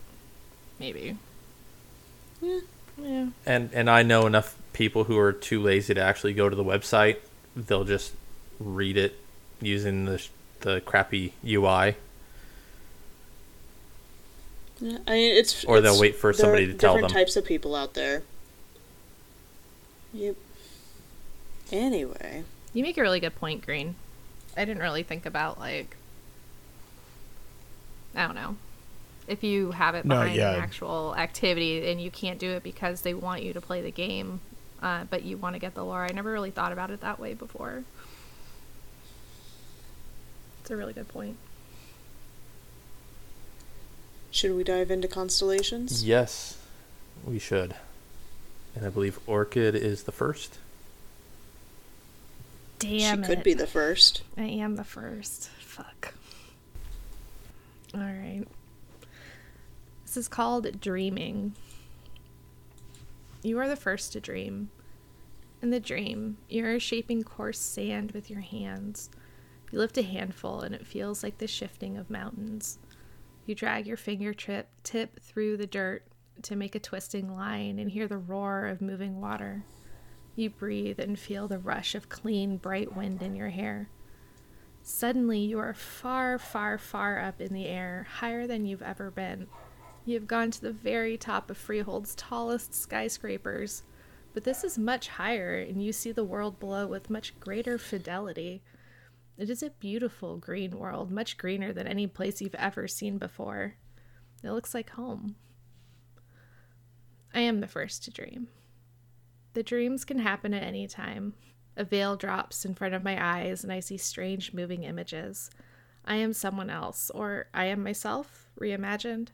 Maybe. 0.79 1.17
yeah, 2.41 2.59
Yeah. 2.97 3.27
And 3.45 3.69
and 3.73 3.89
I 3.89 4.03
know 4.03 4.25
enough 4.27 4.55
people 4.73 5.05
who 5.05 5.17
are 5.17 5.31
too 5.33 5.61
lazy 5.61 5.93
to 5.93 6.01
actually 6.01 6.33
go 6.33 6.49
to 6.49 6.55
the 6.55 6.63
website. 6.63 7.17
They'll 7.55 7.83
just 7.85 8.13
read 8.59 8.97
it 8.97 9.15
using 9.61 10.05
the 10.05 10.23
the 10.61 10.81
crappy 10.81 11.33
UI, 11.45 11.95
yeah, 14.83 14.97
I 15.07 15.11
mean, 15.11 15.35
it's 15.35 15.63
Or 15.65 15.79
they'll 15.79 15.99
wait 15.99 16.15
for 16.15 16.33
somebody 16.33 16.67
to 16.67 16.73
tell 16.73 16.93
them. 16.95 17.03
different 17.03 17.13
types 17.13 17.35
of 17.37 17.45
people 17.45 17.73
out 17.75 17.93
there. 17.93 18.23
Yep. 20.13 20.35
Anyway, 21.71 22.43
You 22.73 22.83
make 22.83 22.97
a 22.97 23.01
really 23.01 23.19
good 23.19 23.35
point, 23.35 23.65
Green. 23.65 23.95
I 24.57 24.65
didn't 24.65 24.81
really 24.83 25.03
think 25.03 25.25
about 25.25 25.57
like 25.59 25.95
I 28.13 28.25
don't 28.27 28.35
know. 28.35 28.57
If 29.27 29.41
you 29.43 29.71
have 29.71 29.95
it 29.95 30.03
No, 30.05 30.15
behind 30.19 30.39
an 30.39 30.55
actual 30.61 31.15
activity 31.17 31.89
and 31.89 31.99
you 32.01 32.11
can't 32.11 32.37
do 32.37 32.51
it 32.51 32.61
because 32.63 33.01
they 33.01 33.13
want 33.13 33.41
you 33.41 33.53
to 33.53 33.61
play 33.61 33.81
the 33.81 33.89
game, 33.89 34.41
uh, 34.81 35.05
but 35.09 35.23
you 35.23 35.37
want 35.37 35.55
to 35.55 35.59
get 35.59 35.73
the 35.75 35.83
lore. 35.83 36.03
I 36.03 36.09
never 36.09 36.29
really 36.31 36.51
thought 36.51 36.73
about 36.73 36.91
it 36.91 36.99
that 37.01 37.19
way 37.19 37.33
before. 37.33 37.85
It's 40.61 40.69
a 40.71 40.75
really 40.75 40.93
good 40.93 41.07
point. 41.07 41.37
Should 44.33 44.55
we 44.55 44.63
dive 44.63 44.89
into 44.89 45.07
constellations? 45.07 46.03
Yes, 46.03 46.57
we 47.23 47.37
should. 47.37 47.75
And 48.75 48.85
I 48.85 48.89
believe 48.89 49.19
Orchid 49.27 49.75
is 49.75 50.03
the 50.03 50.11
first. 50.11 50.57
Damn 52.79 53.21
she 53.21 53.27
could 53.27 53.43
be 53.43 53.53
the 53.53 53.67
first. 53.67 54.23
I 54.35 54.43
am 54.43 54.75
the 54.75 54.83
first. 54.83 55.49
Fuck. 55.59 56.15
All 57.93 58.01
right. 58.01 58.43
This 60.05 60.17
is 60.17 60.27
called 60.27 60.81
dreaming. 60.81 61.53
You 63.43 63.59
are 63.59 63.69
the 63.69 63.75
first 63.75 64.13
to 64.13 64.19
dream. 64.19 64.71
In 65.61 65.69
the 65.69 65.79
dream, 65.79 66.37
you 66.49 66.65
are 66.65 66.79
shaping 66.79 67.23
coarse 67.23 67.59
sand 67.59 68.11
with 68.11 68.29
your 68.29 68.41
hands. 68.41 69.09
You 69.71 69.77
lift 69.79 69.97
a 69.97 70.01
handful, 70.01 70.61
and 70.61 70.73
it 70.73 70.87
feels 70.87 71.23
like 71.23 71.37
the 71.37 71.47
shifting 71.47 71.97
of 71.97 72.09
mountains. 72.09 72.79
You 73.45 73.55
drag 73.55 73.87
your 73.87 73.97
fingertip 73.97 74.69
tip 74.83 75.19
through 75.21 75.57
the 75.57 75.67
dirt 75.67 76.03
to 76.43 76.55
make 76.55 76.75
a 76.75 76.79
twisting 76.79 77.35
line 77.35 77.77
and 77.77 77.91
hear 77.91 78.07
the 78.07 78.17
roar 78.17 78.67
of 78.67 78.81
moving 78.81 79.19
water. 79.19 79.63
You 80.35 80.49
breathe 80.49 80.99
and 80.99 81.19
feel 81.19 81.47
the 81.47 81.59
rush 81.59 81.93
of 81.93 82.09
clean, 82.09 82.57
bright 82.57 82.95
wind 82.95 83.21
in 83.21 83.35
your 83.35 83.49
hair. 83.49 83.89
Suddenly, 84.81 85.39
you 85.39 85.59
are 85.59 85.73
far, 85.73 86.37
far, 86.39 86.77
far 86.77 87.19
up 87.19 87.39
in 87.39 87.53
the 87.53 87.67
air, 87.67 88.07
higher 88.19 88.47
than 88.47 88.65
you've 88.65 88.81
ever 88.81 89.11
been. 89.11 89.47
You 90.05 90.15
have 90.15 90.27
gone 90.27 90.51
to 90.51 90.61
the 90.61 90.73
very 90.73 91.17
top 91.17 91.49
of 91.49 91.57
Freehold's 91.57 92.15
tallest 92.15 92.73
skyscrapers, 92.73 93.83
but 94.33 94.43
this 94.43 94.63
is 94.63 94.77
much 94.77 95.07
higher, 95.07 95.55
and 95.57 95.81
you 95.81 95.93
see 95.93 96.11
the 96.11 96.23
world 96.23 96.59
below 96.59 96.87
with 96.87 97.09
much 97.09 97.39
greater 97.39 97.77
fidelity. 97.77 98.61
It 99.43 99.49
is 99.49 99.61
a 99.61 99.71
beautiful 99.71 100.37
green 100.37 100.79
world, 100.79 101.11
much 101.11 101.37
greener 101.37 101.73
than 101.73 101.85
any 101.85 102.07
place 102.07 102.39
you've 102.39 102.55
ever 102.55 102.87
seen 102.87 103.17
before. 103.17 103.75
It 104.41 104.51
looks 104.51 104.73
like 104.73 104.91
home. 104.91 105.35
I 107.33 107.41
am 107.41 107.59
the 107.59 107.67
first 107.67 108.05
to 108.05 108.11
dream. 108.11 108.47
The 109.51 109.61
dreams 109.61 110.05
can 110.05 110.19
happen 110.19 110.53
at 110.53 110.63
any 110.63 110.87
time. 110.87 111.33
A 111.75 111.83
veil 111.83 112.15
drops 112.15 112.63
in 112.63 112.73
front 112.73 112.93
of 112.93 113.03
my 113.03 113.21
eyes, 113.21 113.65
and 113.65 113.73
I 113.73 113.81
see 113.81 113.97
strange 113.97 114.53
moving 114.53 114.83
images. 114.83 115.49
I 116.05 116.15
am 116.15 116.31
someone 116.31 116.69
else, 116.69 117.09
or 117.09 117.47
I 117.53 117.65
am 117.65 117.83
myself, 117.83 118.49
reimagined. 118.57 119.33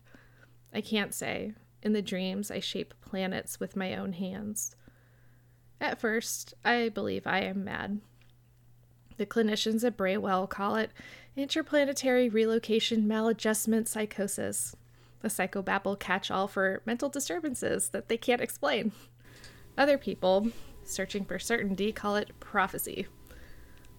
I 0.74 0.82
can't 0.82 1.14
say. 1.14 1.54
In 1.84 1.94
the 1.94 2.02
dreams, 2.02 2.50
I 2.50 2.62
shape 2.62 2.96
planets 3.00 3.60
with 3.60 3.76
my 3.76 3.96
own 3.96 4.14
hands. 4.14 4.76
At 5.80 6.02
first, 6.02 6.56
I 6.66 6.90
believe 6.90 7.28
I 7.28 7.42
am 7.42 7.64
mad. 7.64 8.02
The 9.20 9.26
clinicians 9.26 9.84
at 9.84 9.98
Braywell 9.98 10.50
call 10.50 10.78
it 10.78 10.92
interplanetary 11.36 12.30
relocation 12.30 13.06
maladjustment 13.06 13.90
psychosis, 13.90 14.78
a 15.22 15.28
psychobabble 15.28 16.00
catch 16.00 16.32
all 16.32 16.48
for 16.48 16.82
mental 16.86 17.10
disturbances 17.10 17.90
that 17.90 18.08
they 18.08 18.16
can't 18.16 18.40
explain. 18.40 18.94
Other 19.78 19.98
people, 19.98 20.52
searching 20.86 21.26
for 21.26 21.38
certainty, 21.38 21.92
call 21.92 22.16
it 22.16 22.32
prophecy. 22.40 23.08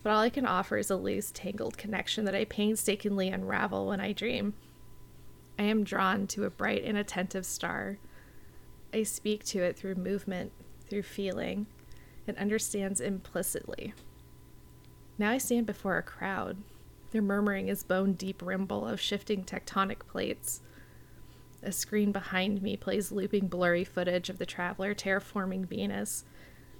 But 0.02 0.12
all 0.12 0.20
I 0.20 0.30
can 0.30 0.46
offer 0.46 0.78
is 0.78 0.90
a 0.90 0.96
loose, 0.96 1.30
tangled 1.30 1.76
connection 1.76 2.24
that 2.24 2.34
I 2.34 2.46
painstakingly 2.46 3.28
unravel 3.28 3.88
when 3.88 4.00
I 4.00 4.14
dream. 4.14 4.54
I 5.58 5.64
am 5.64 5.84
drawn 5.84 6.28
to 6.28 6.44
a 6.44 6.50
bright 6.50 6.82
and 6.82 6.96
attentive 6.96 7.44
star. 7.44 7.98
I 8.94 9.02
speak 9.02 9.44
to 9.44 9.58
it 9.58 9.76
through 9.76 9.96
movement, 9.96 10.52
through 10.88 11.02
feeling. 11.02 11.66
It 12.26 12.38
understands 12.38 13.02
implicitly. 13.02 13.92
Now 15.20 15.32
I 15.32 15.36
stand 15.36 15.66
before 15.66 15.98
a 15.98 16.02
crowd. 16.02 16.56
Their 17.10 17.20
murmuring 17.20 17.68
is 17.68 17.82
bone 17.82 18.14
deep 18.14 18.40
rumble 18.40 18.86
of 18.86 18.98
shifting 18.98 19.44
tectonic 19.44 19.98
plates. 20.08 20.62
A 21.62 21.72
screen 21.72 22.10
behind 22.10 22.62
me 22.62 22.74
plays 22.74 23.12
looping 23.12 23.48
blurry 23.48 23.84
footage 23.84 24.30
of 24.30 24.38
the 24.38 24.46
traveler 24.46 24.94
terraforming 24.94 25.66
Venus. 25.66 26.24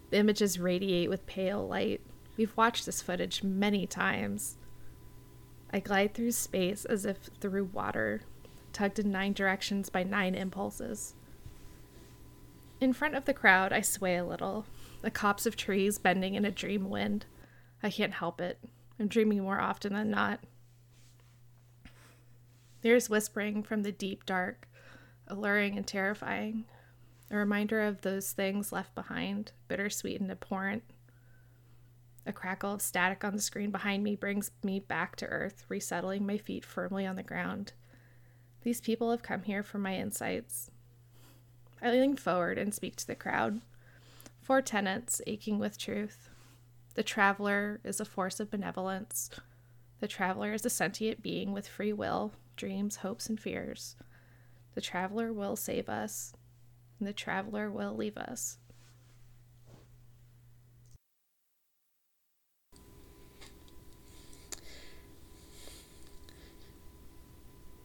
The 0.09 0.17
images 0.17 0.59
radiate 0.59 1.11
with 1.11 1.27
pale 1.27 1.69
light. 1.69 2.01
We've 2.39 2.57
watched 2.57 2.87
this 2.87 3.03
footage 3.03 3.43
many 3.43 3.87
times. 3.87 4.57
I 5.71 5.81
glide 5.81 6.15
through 6.15 6.33
space 6.33 6.87
as 6.87 7.05
if 7.05 7.19
through 7.43 7.65
water, 7.65 8.23
tugged 8.73 8.99
in 8.99 9.13
nine 9.13 9.35
directions 9.35 9.91
by 9.91 10.03
nine 10.03 10.35
impulses. 10.35 11.13
In 12.81 12.95
front 12.95 13.17
of 13.17 13.27
the 13.27 13.35
crowd, 13.35 13.71
I 13.71 13.83
sway 13.83 14.17
a 14.17 14.25
little, 14.25 14.65
a 15.03 15.11
copse 15.11 15.45
of 15.45 15.57
trees 15.57 15.99
bending 15.99 16.37
in 16.37 16.47
a 16.47 16.51
dream 16.51 16.89
wind. 16.89 17.27
I 17.83 17.91
can't 17.91 18.15
help 18.15 18.41
it. 18.41 18.59
I'm 18.99 19.09
dreaming 19.09 19.43
more 19.43 19.61
often 19.61 19.95
than 19.95 20.11
not. 20.11 20.41
There's 22.83 23.11
whispering 23.11 23.63
from 23.63 23.83
the 23.83 23.93
deep 23.93 24.25
dark, 24.25 24.69
alluring 25.27 25.77
and 25.77 25.87
terrifying, 25.87 26.65
a 27.31 27.37
reminder 27.37 27.81
of 27.81 28.01
those 28.01 28.33
things 28.33 28.73
left 28.73 28.95
behind, 28.95 29.53
bittersweet 29.69 30.21
and 30.21 30.31
abhorrent. 30.31 30.83
A 32.27 32.33
crackle 32.33 32.75
of 32.75 32.83
static 32.83 33.25
on 33.25 33.35
the 33.35 33.43
screen 33.43 33.71
behind 33.71 34.03
me 34.03 34.17
brings 34.17 34.51
me 34.63 34.81
back 34.81 35.17
to 35.17 35.27
earth, 35.27 35.65
resettling 35.69 36.27
my 36.27 36.39
feet 36.39 36.65
firmly 36.65 37.07
on 37.07 37.17
the 37.17 37.23
ground. 37.23 37.73
These 38.63 38.81
people 38.81 39.11
have 39.11 39.23
come 39.23 39.43
here 39.43 39.63
for 39.63 39.79
my 39.79 39.95
insights. 39.97 40.71
I 41.83 41.91
lean 41.91 42.17
forward 42.17 42.59
and 42.59 42.75
speak 42.75 42.97
to 42.97 43.07
the 43.07 43.15
crowd. 43.15 43.61
Four 44.43 44.63
tenants 44.63 45.21
aching 45.27 45.59
with 45.59 45.79
truth. 45.79 46.30
The 46.95 47.03
traveler 47.03 47.81
is 47.85 48.01
a 48.01 48.05
force 48.05 48.41
of 48.41 48.51
benevolence. 48.51 49.31
The 50.01 50.09
traveler 50.09 50.53
is 50.53 50.67
a 50.67 50.71
sentient 50.71 51.23
being 51.23 51.53
with 51.53 51.69
free 51.69 51.93
will, 51.93 52.33
dreams, 52.57 52.97
hopes, 52.97 53.29
and 53.29 53.39
fears. 53.39 53.97
The 54.75 54.81
traveler 54.81 55.33
will 55.33 55.57
save 55.57 55.89
us, 55.89 56.33
and 56.99 57.07
the 57.07 57.13
traveler 57.13 57.71
will 57.71 57.95
leave 57.95 58.17
us. 58.17 58.59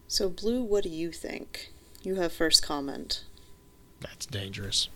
So, 0.08 0.30
Blue, 0.30 0.64
what 0.64 0.84
do 0.84 0.90
you 0.90 1.12
think? 1.12 1.74
You 2.02 2.16
have 2.16 2.32
first 2.32 2.64
comment. 2.64 3.26
That's 4.00 4.26
dangerous. 4.26 4.88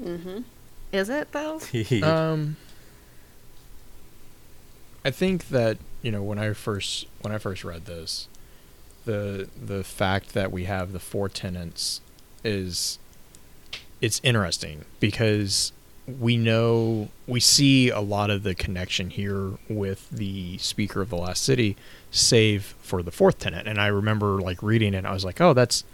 Mm-hmm. 0.00 0.38
Is 0.92 1.08
it 1.10 1.32
though? 1.32 1.60
Um, 2.02 2.56
I 5.04 5.10
think 5.10 5.48
that 5.48 5.78
you 6.02 6.10
know 6.10 6.22
when 6.22 6.38
I 6.38 6.52
first 6.52 7.06
when 7.20 7.32
I 7.32 7.38
first 7.38 7.64
read 7.64 7.86
this, 7.86 8.28
the 9.04 9.48
the 9.60 9.84
fact 9.84 10.34
that 10.34 10.52
we 10.52 10.64
have 10.64 10.92
the 10.92 11.00
four 11.00 11.28
tenants 11.28 12.00
is 12.44 12.98
it's 14.00 14.20
interesting 14.22 14.84
because 14.98 15.72
we 16.18 16.36
know 16.36 17.08
we 17.26 17.38
see 17.38 17.88
a 17.90 18.00
lot 18.00 18.30
of 18.30 18.42
the 18.42 18.54
connection 18.54 19.10
here 19.10 19.52
with 19.68 20.08
the 20.10 20.58
speaker 20.58 21.02
of 21.02 21.10
the 21.10 21.16
last 21.16 21.42
city 21.42 21.76
save 22.10 22.74
for 22.80 23.02
the 23.02 23.10
fourth 23.12 23.38
tenant. 23.38 23.68
And 23.68 23.80
i 23.80 23.86
remember 23.86 24.40
like 24.40 24.62
reading 24.62 24.94
it 24.94 25.04
i 25.04 25.12
was 25.12 25.24
like 25.24 25.40
oh 25.40 25.52
that's 25.52 25.84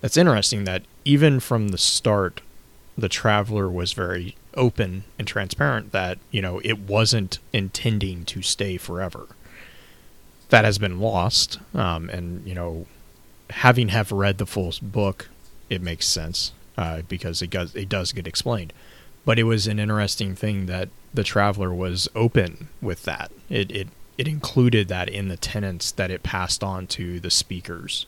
that's 0.00 0.16
interesting 0.16 0.64
that 0.64 0.82
even 1.04 1.40
from 1.40 1.68
the 1.68 1.78
start 1.78 2.42
the 2.96 3.08
traveler 3.08 3.68
was 3.68 3.92
very 3.92 4.36
open 4.54 5.04
and 5.18 5.26
transparent 5.26 5.92
that 5.92 6.18
you 6.30 6.42
know 6.42 6.60
it 6.64 6.78
wasn't 6.78 7.38
intending 7.52 8.24
to 8.26 8.42
stay 8.42 8.76
forever. 8.76 9.28
That 10.50 10.64
has 10.64 10.78
been 10.78 11.00
lost 11.00 11.58
um, 11.74 12.10
and 12.10 12.46
you 12.46 12.54
know 12.54 12.86
having 13.50 13.88
have 13.88 14.12
read 14.12 14.38
the 14.38 14.46
full 14.46 14.72
book 14.82 15.28
it 15.68 15.82
makes 15.82 16.06
sense 16.06 16.52
uh, 16.76 17.02
because 17.08 17.42
it 17.42 17.50
does 17.50 17.74
it 17.74 17.88
does 17.88 18.12
get 18.12 18.26
explained. 18.26 18.72
But 19.24 19.38
it 19.38 19.44
was 19.44 19.66
an 19.66 19.78
interesting 19.78 20.34
thing 20.34 20.66
that 20.66 20.88
the 21.14 21.22
traveler 21.22 21.72
was 21.72 22.08
open 22.14 22.68
with 22.80 23.04
that. 23.04 23.30
It 23.48 23.70
it 23.70 23.88
it 24.18 24.28
included 24.28 24.88
that 24.88 25.08
in 25.08 25.28
the 25.28 25.36
tenants 25.36 25.90
that 25.92 26.10
it 26.10 26.22
passed 26.22 26.62
on 26.62 26.86
to 26.88 27.18
the 27.20 27.30
speakers. 27.30 28.06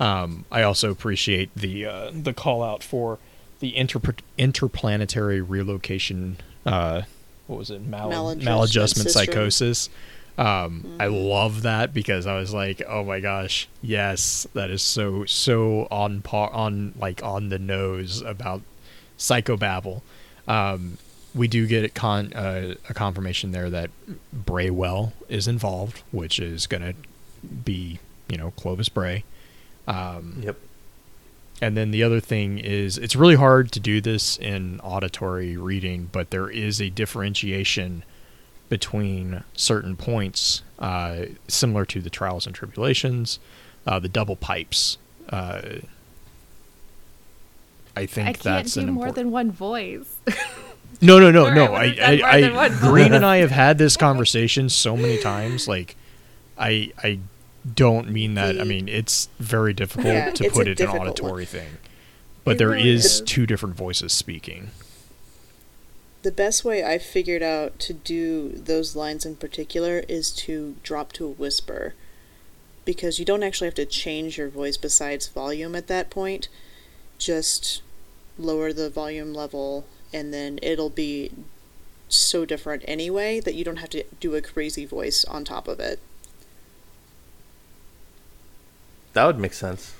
Um, 0.00 0.46
I 0.50 0.62
also 0.62 0.90
appreciate 0.90 1.54
the 1.54 1.86
uh, 1.86 2.10
the 2.12 2.32
call 2.32 2.62
out 2.62 2.82
for 2.82 3.18
the 3.60 3.76
inter- 3.76 4.00
interplanetary 4.38 5.40
relocation. 5.40 6.36
Uh, 6.66 7.02
what 7.46 7.58
was 7.58 7.70
it? 7.70 7.80
Mal- 7.82 8.10
Maladjustment 8.10 8.42
maladjustment 8.44 9.10
psychosis. 9.10 9.88
Um, 10.38 10.96
I 10.98 11.06
love 11.08 11.62
that 11.62 11.92
because 11.92 12.26
I 12.26 12.38
was 12.38 12.54
like, 12.54 12.80
oh 12.88 13.04
my 13.04 13.20
gosh, 13.20 13.68
yes, 13.82 14.46
that 14.54 14.70
is 14.70 14.80
so 14.82 15.24
so 15.26 15.86
on 15.90 16.22
par 16.22 16.50
on 16.50 16.94
like 16.98 17.22
on 17.22 17.50
the 17.50 17.58
nose 17.58 18.22
about 18.22 18.62
psychobabble. 19.18 20.00
Um, 20.48 20.96
we 21.34 21.46
do 21.46 21.66
get 21.66 21.94
con- 21.94 22.32
uh, 22.32 22.74
a 22.88 22.94
confirmation 22.94 23.52
there 23.52 23.68
that 23.70 23.90
Braywell 24.34 25.12
is 25.28 25.46
involved, 25.46 26.02
which 26.10 26.40
is 26.40 26.66
gonna 26.66 26.94
be 27.64 27.98
you 28.28 28.38
know 28.38 28.52
Clovis 28.52 28.88
Bray. 28.88 29.24
Um, 29.86 30.40
Yep. 30.42 30.56
And 31.60 31.76
then 31.76 31.90
the 31.90 32.02
other 32.02 32.20
thing 32.20 32.58
is, 32.58 32.96
it's 32.98 33.14
really 33.14 33.34
hard 33.34 33.70
to 33.72 33.80
do 33.80 34.00
this 34.00 34.36
in 34.38 34.80
auditory 34.80 35.56
reading, 35.56 36.08
but 36.10 36.30
there 36.30 36.48
is 36.48 36.80
a 36.80 36.90
differentiation 36.90 38.04
between 38.68 39.42
certain 39.54 39.96
points, 39.96 40.62
uh, 40.78 41.22
similar 41.48 41.84
to 41.84 42.00
the 42.00 42.10
trials 42.10 42.46
and 42.46 42.54
tribulations, 42.54 43.38
uh, 43.86 43.98
the 43.98 44.08
double 44.08 44.36
pipes. 44.36 44.96
Uh, 45.28 45.60
I 47.96 48.06
think 48.06 48.28
I 48.28 48.32
can't 48.32 48.42
that's 48.42 48.74
do 48.74 48.82
more 48.82 49.08
important. 49.08 49.14
than 49.16 49.30
one 49.30 49.50
voice. 49.50 50.16
No, 51.02 51.18
no, 51.18 51.30
no, 51.30 51.44
Or 51.46 51.50
I 51.50 51.54
no. 51.54 51.64
I, 51.72 52.20
I, 52.22 52.64
I 52.64 52.68
Green 52.68 53.14
and 53.14 53.24
I 53.24 53.38
have 53.38 53.50
had 53.50 53.78
this 53.78 53.96
conversation 54.08 54.68
so 54.68 54.96
many 54.96 55.18
times. 55.18 55.66
Like, 55.66 55.96
I, 56.58 56.92
I 57.02 57.20
don't 57.74 58.10
mean 58.10 58.34
that. 58.34 58.60
I 58.60 58.64
mean 58.64 58.88
it's 58.88 59.28
very 59.38 59.72
difficult 59.72 60.06
Yeah, 60.06 60.30
to 60.30 60.50
put 60.50 60.66
it 60.66 60.80
in 60.80 60.86
difficult 60.86 61.08
auditory 61.08 61.44
thing. 61.44 61.78
But 62.44 62.52
It 62.52 62.58
there 62.58 62.68
really 62.70 62.90
is 62.90 63.04
is. 63.04 63.20
two 63.22 63.46
different 63.46 63.76
voices 63.76 64.12
speaking. 64.12 64.70
The 66.22 66.32
best 66.32 66.64
way 66.64 66.82
I've 66.82 67.02
figured 67.02 67.42
out 67.42 67.78
to 67.80 67.94
do 67.94 68.50
those 68.50 68.94
lines 68.96 69.24
in 69.24 69.36
particular 69.36 70.04
is 70.08 70.30
to 70.32 70.76
drop 70.82 71.12
to 71.14 71.26
a 71.26 71.30
whisper. 71.30 71.94
Because 72.84 73.18
you 73.18 73.24
don't 73.24 73.42
actually 73.42 73.66
have 73.66 73.74
to 73.74 73.86
change 73.86 74.38
your 74.38 74.48
voice 74.48 74.76
besides 74.76 75.28
volume 75.28 75.74
at 75.74 75.86
that 75.88 76.10
point. 76.10 76.48
Just 77.18 77.82
lower 78.38 78.72
the 78.72 78.88
volume 78.90 79.34
level, 79.34 79.84
and 80.12 80.32
then 80.32 80.58
it'll 80.62 80.90
be 80.90 81.30
so 82.08 82.44
different 82.44 82.82
anyway 82.88 83.38
that 83.40 83.54
you 83.54 83.64
don't 83.64 83.76
have 83.76 83.90
to 83.90 84.04
do 84.18 84.34
a 84.34 84.40
crazy 84.42 84.84
voice 84.86 85.24
on 85.26 85.44
top 85.44 85.68
of 85.68 85.78
it. 85.78 86.00
That 89.12 89.24
would 89.26 89.38
make 89.38 89.52
sense. 89.54 89.94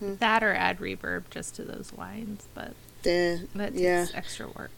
that 0.00 0.42
or 0.42 0.52
add 0.54 0.78
reverb 0.78 1.24
just 1.30 1.54
to 1.56 1.62
those 1.62 1.92
lines, 1.96 2.46
but 2.54 2.74
The, 3.02 3.46
that 3.54 3.70
takes 3.70 3.80
yeah. 3.80 4.06
extra 4.14 4.48
work. 4.48 4.70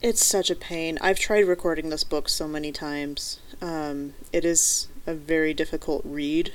It's 0.00 0.24
such 0.24 0.48
a 0.48 0.54
pain. 0.54 0.96
I've 1.00 1.18
tried 1.18 1.46
recording 1.46 1.90
this 1.90 2.04
book 2.04 2.28
so 2.28 2.46
many 2.48 2.72
times. 2.72 3.40
Um, 3.60 4.14
it 4.32 4.44
is 4.44 4.88
a 5.06 5.12
very 5.14 5.52
difficult 5.52 6.02
read 6.04 6.52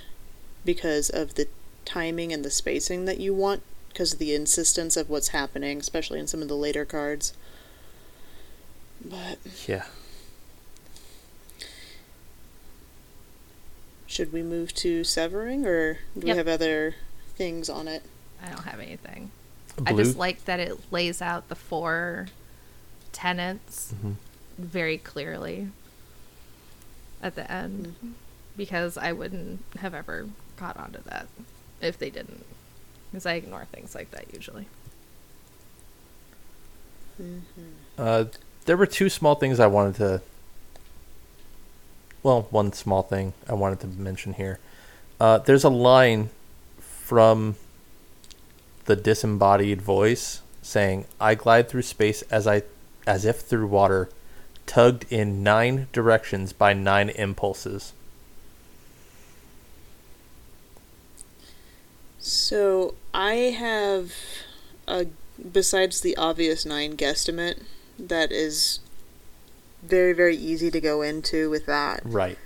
because 0.66 1.10
of 1.10 1.36
the 1.36 1.48
timing 1.86 2.32
and 2.32 2.44
the 2.46 2.50
spacing 2.50 3.06
that 3.06 3.20
you 3.20 3.34
want, 3.34 3.62
because 3.90 4.14
of 4.14 4.20
the 4.20 4.34
insistence 4.34 4.96
of 4.98 5.10
what's 5.10 5.28
happening, 5.30 5.80
especially 5.80 6.20
in 6.20 6.28
some 6.28 6.42
of 6.42 6.48
the 6.48 6.56
later 6.56 6.86
cards. 6.86 7.34
But 9.04 9.38
Yeah. 9.68 9.84
Should 14.14 14.32
we 14.32 14.44
move 14.44 14.74
to 14.76 15.04
severing, 15.04 15.66
or 15.66 15.94
do 15.94 16.00
Yep. 16.18 16.24
we 16.24 16.30
have 16.38 16.48
other 16.48 16.96
things 17.36 17.68
on 17.68 17.88
it? 17.88 18.04
I 18.44 18.50
don't 18.50 18.64
have 18.64 18.80
anything. 18.80 19.32
I 19.88 19.94
just 19.94 20.18
like 20.18 20.46
that 20.46 20.60
it 20.60 20.78
lays 20.92 21.20
out 21.20 21.50
the 21.50 21.56
four 21.56 22.28
tenants 23.12 23.92
Mhm. 24.04 24.16
very 24.60 25.00
clearly 25.00 25.70
at 27.24 27.34
the 27.34 27.52
end 27.52 27.96
because 28.56 28.98
I 28.98 29.14
wouldn't 29.14 29.64
have 29.80 29.96
ever 29.96 30.30
caught 30.58 30.78
on 30.78 30.92
to 30.92 31.00
that 31.06 31.28
if 31.82 31.98
they 31.98 32.12
didn't. 32.12 32.46
Because 33.12 33.26
I 33.26 33.34
ignore 33.34 33.66
things 33.66 33.96
like 33.96 34.12
that 34.12 34.32
usually. 34.32 34.68
Uh, 37.98 38.26
there 38.66 38.78
were 38.78 38.86
two 38.86 39.10
small 39.10 39.34
things 39.36 39.60
I 39.60 39.68
wanted 39.68 39.96
to. 39.96 40.22
Well, 42.24 42.48
one 42.52 42.72
small 42.72 43.04
thing 43.04 43.34
I 43.48 43.54
wanted 43.54 43.82
to 43.82 43.88
mention 43.88 44.34
here. 44.34 44.60
Uh, 45.20 45.40
there's 45.40 45.66
a 45.66 45.70
line 45.70 46.30
from 46.80 47.58
the 48.86 48.96
disembodied 48.96 49.82
voice 49.82 50.42
saying, 50.62 51.06
"I 51.20 51.36
glide 51.36 51.68
through 51.68 51.82
space 51.82 52.22
as 52.24 52.48
I, 52.48 52.64
as 53.06 53.26
if 53.26 53.42
through 53.42 53.68
water, 53.68 54.10
tugged 54.66 55.06
in 55.10 55.44
nine 55.44 55.88
directions 55.92 56.54
by 56.54 56.72
nine 56.72 57.10
impulses." 57.10 57.92
So 62.20 62.96
I 63.14 63.34
have 63.58 64.14
a 64.88 65.08
besides 65.52 66.00
the 66.00 66.16
obvious 66.16 66.66
nine 66.66 66.96
guesstimate 66.96 67.64
that 68.00 68.32
is 68.32 68.80
very 69.86 70.14
very 70.14 70.36
easy 70.36 70.72
to 70.72 70.82
go 70.82 71.02
into 71.02 71.50
with 71.50 71.66
that. 71.66 72.02
Right. 72.04 72.38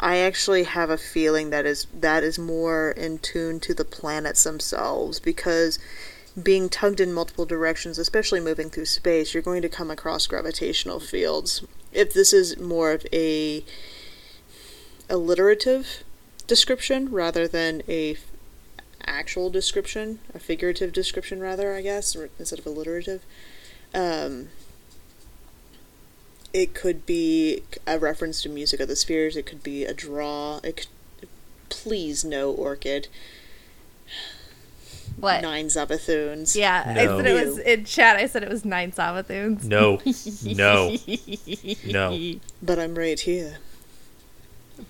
I 0.00 0.16
actually 0.16 0.64
have 0.64 0.90
a 0.90 0.98
feeling 0.98 1.50
that 1.50 1.64
is 1.64 1.86
that 1.94 2.24
is 2.24 2.38
more 2.38 2.90
in 2.90 3.18
tune 3.18 3.60
to 3.60 3.72
the 3.72 3.84
planets 3.84 4.42
themselves 4.42 5.20
because 5.20 5.78
being 6.40 6.68
tugged 6.68 6.98
in 7.00 7.12
multiple 7.12 7.44
directions, 7.44 7.98
especially 7.98 8.40
moving 8.40 8.70
through 8.70 8.86
space, 8.86 9.34
you're 9.34 9.42
going 9.42 9.62
to 9.62 9.68
come 9.68 9.90
across 9.90 10.26
gravitational 10.26 10.98
fields. 10.98 11.62
If 11.92 12.14
this 12.14 12.32
is 12.32 12.58
more 12.58 12.92
of 12.92 13.06
a 13.12 13.64
alliterative 15.08 16.02
description 16.46 17.10
rather 17.10 17.46
than 17.46 17.82
a 17.86 18.12
f- 18.12 18.26
actual 19.06 19.50
description, 19.50 20.20
a 20.34 20.38
figurative 20.38 20.92
description 20.92 21.38
rather, 21.40 21.74
I 21.74 21.82
guess, 21.82 22.16
or 22.16 22.30
instead 22.38 22.58
of 22.58 22.66
alliterative. 22.66 23.20
Um, 23.94 24.48
it 26.52 26.74
could 26.74 27.06
be 27.06 27.62
a 27.86 27.98
reference 27.98 28.42
to 28.42 28.48
Music 28.48 28.80
of 28.80 28.88
the 28.88 28.96
Spheres. 28.96 29.36
It 29.36 29.46
could 29.46 29.62
be 29.62 29.84
a 29.84 29.94
draw. 29.94 30.60
It 30.62 30.76
could, 30.76 31.28
please 31.68 32.24
no 32.24 32.50
orchid. 32.50 33.08
What? 35.16 35.42
Nine 35.42 35.66
Zabathoons. 35.66 36.56
Yeah, 36.56 36.84
I 36.86 37.06
said 37.06 37.26
it 37.26 37.46
was 37.46 37.58
in 37.58 37.84
chat. 37.84 38.16
I 38.16 38.26
said 38.26 38.42
it 38.42 38.48
was 38.48 38.64
nine 38.64 38.92
Sabathoons. 38.92 39.64
No. 39.64 40.00
no. 40.44 40.96
No. 41.86 42.40
But 42.62 42.78
I'm 42.78 42.94
right 42.94 43.20
here. 43.20 43.58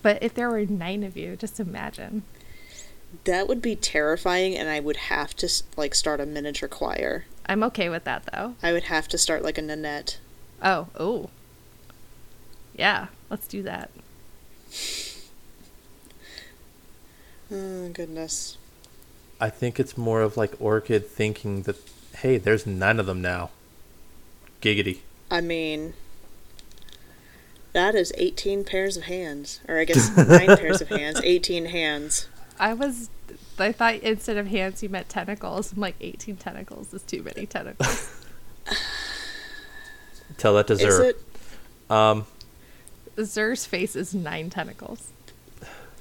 But 0.01 0.23
if 0.23 0.35
there 0.35 0.49
were 0.49 0.65
nine 0.65 1.03
of 1.03 1.17
you, 1.17 1.37
just 1.37 1.61
imagine. 1.61 2.23
That 3.25 3.47
would 3.47 3.61
be 3.61 3.77
terrifying, 3.77 4.57
and 4.57 4.69
I 4.69 4.81
would 4.81 4.97
have 4.97 5.35
to 5.37 5.49
like 5.77 5.95
start 5.95 6.21
a 6.21 6.27
miniature 6.27 6.69
choir. 6.69 7.27
I'm 7.47 7.63
okay 7.65 7.89
with 7.89 8.05
that 8.05 8.29
though. 8.33 8.55
I 8.63 8.73
would 8.73 8.85
have 8.85 9.09
to 9.09 9.19
start 9.19 9.43
like 9.43 9.59
a 9.59 9.63
Nanette. 9.63 10.19
Oh, 10.63 10.89
oh. 10.99 11.31
Yeah, 12.75 13.09
let's 13.31 13.47
do 13.47 13.63
that. 13.65 13.91
Oh 17.51 17.89
goodness. 17.91 18.57
I 19.41 19.51
think 19.51 19.79
it's 19.79 19.99
more 19.99 20.23
of 20.23 20.37
like 20.37 20.53
Orchid 20.61 21.07
thinking 21.07 21.63
that, 21.63 21.77
hey, 22.17 22.39
there's 22.39 22.67
nine 22.67 22.99
of 23.01 23.07
them 23.07 23.21
now. 23.21 23.51
Giggity. 24.61 24.99
I 25.31 25.41
mean, 25.41 25.95
that 27.73 27.95
is 27.95 28.13
18 28.17 28.65
pairs 28.65 28.97
of 28.97 29.05
hands. 29.05 29.61
Or 29.69 29.79
I 29.79 29.85
guess 29.85 30.17
9 30.17 30.29
pairs 30.57 30.81
of 30.81 30.89
hands. 30.89 31.21
18 31.23 31.67
hands. 31.67 32.29
I 32.59 32.75
was. 32.75 33.11
I 33.59 33.73
thought 33.73 33.97
instead 33.97 34.37
of 34.39 34.47
hands 34.49 34.83
you 34.83 34.89
meant 34.89 35.09
tentacles. 35.09 35.73
I'm 35.73 35.81
like 35.81 35.97
18 36.01 36.37
tentacles 36.37 36.93
is 36.95 37.03
too 37.03 37.23
many 37.23 37.47
tentacles. 37.47 38.25
Tell 40.39 40.55
that 40.55 40.67
to 40.69 40.73
Is 40.75 40.81
Xur. 40.81 41.11
it? 41.11 41.21
Um, 41.91 42.27
Xur's 43.17 43.67
face 43.67 43.95
is 43.97 44.15
nine 44.15 44.51
tentacles, 44.51 45.11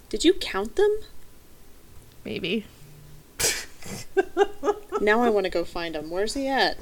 Did 0.09 0.23
you 0.23 0.33
count 0.33 0.75
them? 0.75 0.97
maybe. 2.23 2.65
Now 5.01 5.21
I 5.23 5.29
want 5.29 5.45
to 5.45 5.49
go 5.49 5.63
find 5.65 5.95
him. 5.95 6.11
Where's 6.11 6.35
he 6.35 6.47
at? 6.47 6.77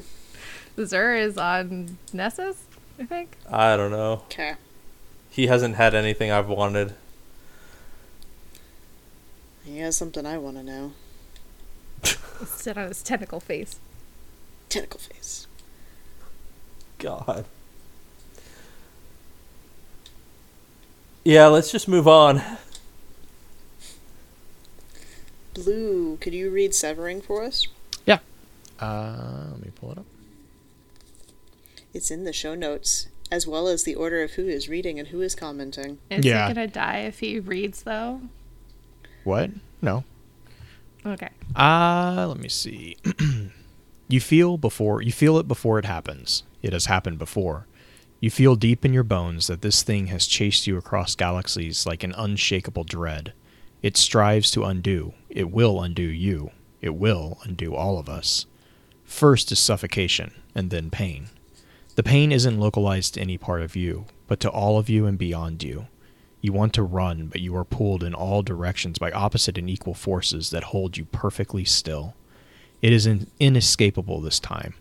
The 0.76 0.86
Zer 0.86 1.16
is 1.16 1.38
on 1.38 1.98
Nessus, 2.12 2.64
I 3.00 3.06
think. 3.06 3.38
I 3.50 3.78
don't 3.78 3.92
know. 3.92 4.24
Okay. 4.26 4.56
He 5.30 5.48
hasn't 5.48 5.76
had 5.76 5.96
anything 5.96 6.30
I've 6.30 6.50
wanted. 6.50 6.96
He 9.64 9.78
has 9.78 9.96
something 9.96 10.26
I 10.26 10.38
want 10.38 10.58
to 10.58 10.64
know. 10.64 10.92
Sit 12.46 12.78
on 12.78 12.90
his 12.90 13.02
tentacle 13.02 13.40
face. 13.40 13.80
Tentacle 14.68 15.00
face. 15.00 15.48
God. 16.98 17.46
Yeah, 21.30 21.46
let's 21.46 21.72
just 21.72 21.88
move 21.88 22.08
on. 22.08 22.42
Blue, 25.54 26.18
could 26.20 26.34
you 26.34 26.50
read 26.50 26.74
Severing 26.74 27.22
for 27.22 27.44
us? 27.44 27.68
Yeah. 28.08 28.18
Uh, 28.80 29.44
let 29.52 29.62
me 29.64 29.72
pull 29.76 29.92
it 29.92 30.00
up. 30.00 30.06
It's 31.94 32.10
in 32.10 32.24
the 32.24 32.34
show 32.34 32.56
notes, 32.56 33.10
as 33.32 33.46
well 33.46 33.68
as 33.68 33.84
the 33.84 33.94
order 33.94 34.24
of 34.24 34.32
who 34.32 34.48
is 34.48 34.68
reading 34.70 34.98
and 34.98 35.10
who 35.10 35.22
is 35.22 35.36
commenting. 35.36 36.00
Is 36.10 36.26
Yeah. 36.26 36.48
he 36.48 36.54
gonna 36.56 36.66
die 36.68 37.02
if 37.02 37.20
he 37.20 37.40
reads 37.40 37.84
though? 37.84 38.22
What? 39.24 39.52
No. 39.84 40.06
Okay. 41.06 41.30
Uh, 41.56 42.26
let 42.28 42.40
me 42.40 42.50
see. 42.50 42.98
you 44.08 44.20
feel 44.20 44.58
before 44.58 45.04
you 45.04 45.12
feel 45.12 45.38
it 45.38 45.48
before 45.48 45.78
it 45.78 45.86
happens. 45.86 46.42
It 46.64 46.74
has 46.74 46.88
happened 46.88 47.20
before. 47.20 47.68
You 48.20 48.30
feel 48.30 48.58
deep 48.58 48.84
in 48.84 48.94
your 48.94 49.04
bones 49.04 49.48
that 49.48 49.62
this 49.62 49.82
thing 49.82 50.08
has 50.08 50.28
chased 50.28 50.68
you 50.68 50.78
across 50.78 51.16
galaxies 51.16 51.86
like 51.86 52.04
an 52.04 52.14
unshakable 52.18 52.84
dread. 52.84 53.32
It 53.82 53.96
strives 53.96 54.52
to 54.52 54.66
undo. 54.66 55.14
It 55.30 55.52
will 55.52 55.82
undo 55.82 56.04
you. 56.04 56.52
It 56.82 56.96
will 56.96 57.40
undo 57.46 57.74
all 57.74 57.98
of 57.98 58.10
us. 58.10 58.46
First 59.06 59.54
is 59.54 59.60
suffocation, 59.60 60.34
and 60.54 60.70
then 60.70 60.90
pain. 60.90 61.30
The 61.96 62.04
pain 62.04 62.34
isn't 62.34 62.60
localized 62.60 63.14
to 63.14 63.22
any 63.22 63.38
part 63.38 63.62
of 63.62 63.76
you, 63.76 64.06
but 64.28 64.42
to 64.42 64.50
all 64.50 64.78
of 64.78 64.90
you 64.90 65.06
and 65.06 65.18
beyond 65.18 65.64
you. 65.64 65.88
You 66.42 66.52
want 66.54 66.74
to 66.74 66.84
run, 66.84 67.28
but 67.28 67.42
you 67.42 67.56
are 67.56 67.66
pulled 67.66 68.04
in 68.04 68.14
all 68.14 68.44
directions 68.44 69.00
by 69.00 69.12
opposite 69.12 69.58
and 69.58 69.70
equal 69.70 69.94
forces 69.94 70.50
that 70.50 70.66
hold 70.66 70.98
you 70.98 71.06
perfectly 71.06 71.66
still. 71.66 72.16
It 72.82 72.94
is 72.94 73.06
in- 73.06 73.28
inescapable 73.40 74.22
this 74.22 74.40
time. 74.40 74.76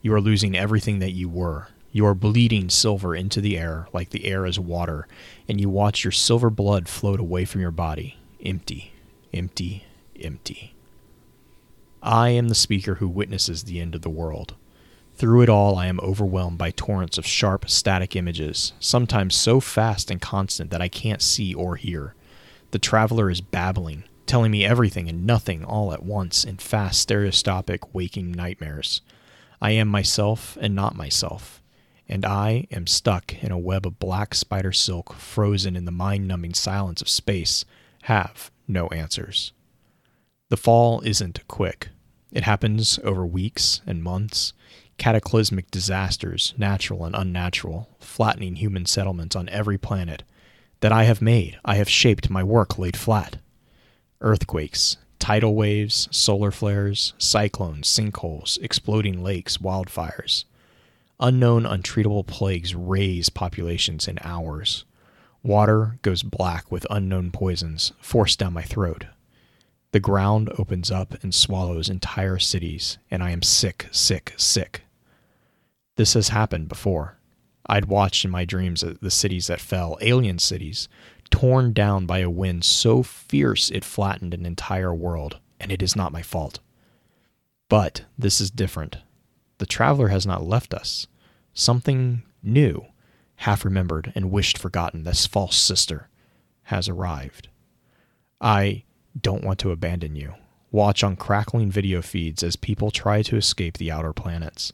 You 0.00 0.14
are 0.14 0.20
losing 0.20 0.56
everything 0.56 1.00
that 1.00 1.12
you 1.12 1.28
were. 1.28 1.68
You 1.94 2.06
are 2.06 2.14
bleeding 2.16 2.70
silver 2.70 3.14
into 3.14 3.40
the 3.40 3.56
air 3.56 3.86
like 3.92 4.10
the 4.10 4.24
air 4.24 4.46
is 4.46 4.58
water, 4.58 5.06
and 5.48 5.60
you 5.60 5.70
watch 5.70 6.02
your 6.02 6.10
silver 6.10 6.50
blood 6.50 6.88
float 6.88 7.20
away 7.20 7.44
from 7.44 7.60
your 7.60 7.70
body, 7.70 8.18
empty, 8.44 8.92
empty, 9.32 9.84
empty. 10.20 10.74
I 12.02 12.30
am 12.30 12.48
the 12.48 12.56
speaker 12.56 12.96
who 12.96 13.06
witnesses 13.06 13.62
the 13.62 13.78
end 13.78 13.94
of 13.94 14.02
the 14.02 14.10
world. 14.10 14.56
Through 15.14 15.42
it 15.42 15.48
all, 15.48 15.78
I 15.78 15.86
am 15.86 16.00
overwhelmed 16.00 16.58
by 16.58 16.72
torrents 16.72 17.16
of 17.16 17.24
sharp, 17.24 17.70
static 17.70 18.16
images, 18.16 18.72
sometimes 18.80 19.36
so 19.36 19.60
fast 19.60 20.10
and 20.10 20.20
constant 20.20 20.72
that 20.72 20.82
I 20.82 20.88
can't 20.88 21.22
see 21.22 21.54
or 21.54 21.76
hear. 21.76 22.16
The 22.72 22.80
traveler 22.80 23.30
is 23.30 23.40
babbling, 23.40 24.02
telling 24.26 24.50
me 24.50 24.64
everything 24.64 25.08
and 25.08 25.24
nothing 25.24 25.64
all 25.64 25.92
at 25.92 26.02
once 26.02 26.42
in 26.42 26.56
fast, 26.56 27.02
stereoscopic, 27.02 27.94
waking 27.94 28.32
nightmares. 28.32 29.00
I 29.62 29.70
am 29.70 29.86
myself 29.86 30.58
and 30.60 30.74
not 30.74 30.96
myself, 30.96 31.60
and 32.08 32.24
I 32.24 32.66
am 32.70 32.86
stuck 32.86 33.42
in 33.42 33.50
a 33.50 33.58
web 33.58 33.86
of 33.86 33.98
black 33.98 34.34
spider 34.34 34.72
silk, 34.72 35.14
frozen 35.14 35.76
in 35.76 35.84
the 35.84 35.90
mind 35.90 36.28
numbing 36.28 36.54
silence 36.54 37.00
of 37.00 37.08
space, 37.08 37.64
have 38.02 38.50
no 38.68 38.88
answers. 38.88 39.52
The 40.50 40.56
fall 40.56 41.00
isn't 41.02 41.46
quick. 41.48 41.88
It 42.30 42.44
happens 42.44 42.98
over 43.02 43.24
weeks 43.24 43.80
and 43.86 44.02
months, 44.02 44.52
cataclysmic 44.98 45.70
disasters, 45.70 46.54
natural 46.56 47.04
and 47.04 47.14
unnatural, 47.14 47.88
flattening 47.98 48.56
human 48.56 48.86
settlements 48.86 49.34
on 49.34 49.48
every 49.48 49.78
planet 49.78 50.22
that 50.80 50.92
I 50.92 51.04
have 51.04 51.22
made, 51.22 51.58
I 51.64 51.76
have 51.76 51.88
shaped 51.88 52.28
my 52.28 52.42
work 52.42 52.78
laid 52.78 52.94
flat. 52.94 53.38
Earthquakes, 54.20 54.98
tidal 55.18 55.54
waves, 55.54 56.08
solar 56.10 56.50
flares, 56.50 57.14
cyclones, 57.16 57.88
sinkholes, 57.88 58.58
exploding 58.60 59.22
lakes, 59.22 59.56
wildfires. 59.56 60.44
Unknown, 61.26 61.62
untreatable 61.62 62.26
plagues 62.26 62.74
raze 62.74 63.30
populations 63.30 64.06
in 64.06 64.18
hours. 64.20 64.84
Water 65.42 65.98
goes 66.02 66.22
black 66.22 66.70
with 66.70 66.86
unknown 66.90 67.30
poisons 67.30 67.94
forced 67.98 68.38
down 68.38 68.52
my 68.52 68.60
throat. 68.60 69.06
The 69.92 70.00
ground 70.00 70.52
opens 70.58 70.90
up 70.90 71.14
and 71.22 71.34
swallows 71.34 71.88
entire 71.88 72.38
cities, 72.38 72.98
and 73.10 73.22
I 73.22 73.30
am 73.30 73.40
sick, 73.40 73.88
sick, 73.90 74.34
sick. 74.36 74.82
This 75.96 76.12
has 76.12 76.28
happened 76.28 76.68
before. 76.68 77.16
I'd 77.64 77.86
watched 77.86 78.26
in 78.26 78.30
my 78.30 78.44
dreams 78.44 78.84
the 79.00 79.10
cities 79.10 79.46
that 79.46 79.62
fell, 79.62 79.96
alien 80.02 80.38
cities, 80.38 80.90
torn 81.30 81.72
down 81.72 82.04
by 82.04 82.18
a 82.18 82.28
wind 82.28 82.66
so 82.66 83.02
fierce 83.02 83.70
it 83.70 83.82
flattened 83.82 84.34
an 84.34 84.44
entire 84.44 84.92
world, 84.92 85.38
and 85.58 85.72
it 85.72 85.80
is 85.80 85.96
not 85.96 86.12
my 86.12 86.20
fault. 86.20 86.60
But 87.70 88.04
this 88.18 88.42
is 88.42 88.50
different. 88.50 88.98
The 89.56 89.64
traveler 89.64 90.08
has 90.08 90.26
not 90.26 90.46
left 90.46 90.74
us. 90.74 91.06
Something 91.54 92.24
new, 92.42 92.86
half 93.36 93.64
remembered 93.64 94.12
and 94.16 94.32
wished 94.32 94.58
forgotten, 94.58 95.04
this 95.04 95.24
false 95.24 95.56
sister, 95.56 96.08
has 96.64 96.88
arrived. 96.88 97.48
I 98.40 98.82
don't 99.18 99.44
want 99.44 99.60
to 99.60 99.70
abandon 99.70 100.16
you. 100.16 100.34
Watch 100.72 101.04
on 101.04 101.14
crackling 101.14 101.70
video 101.70 102.02
feeds 102.02 102.42
as 102.42 102.56
people 102.56 102.90
try 102.90 103.22
to 103.22 103.36
escape 103.36 103.78
the 103.78 103.92
outer 103.92 104.12
planets. 104.12 104.72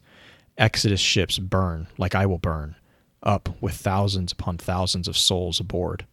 Exodus 0.57 1.01
ships 1.01 1.39
burn 1.39 1.89
like 1.99 2.15
I 2.15 2.25
will 2.25 2.39
burn, 2.39 2.77
up 3.23 3.51
with 3.61 3.75
thousands 3.75 4.33
upon 4.33 4.57
thousands 4.57 5.07
of 5.07 5.19
souls 5.19 5.61
aboard. 5.61 6.07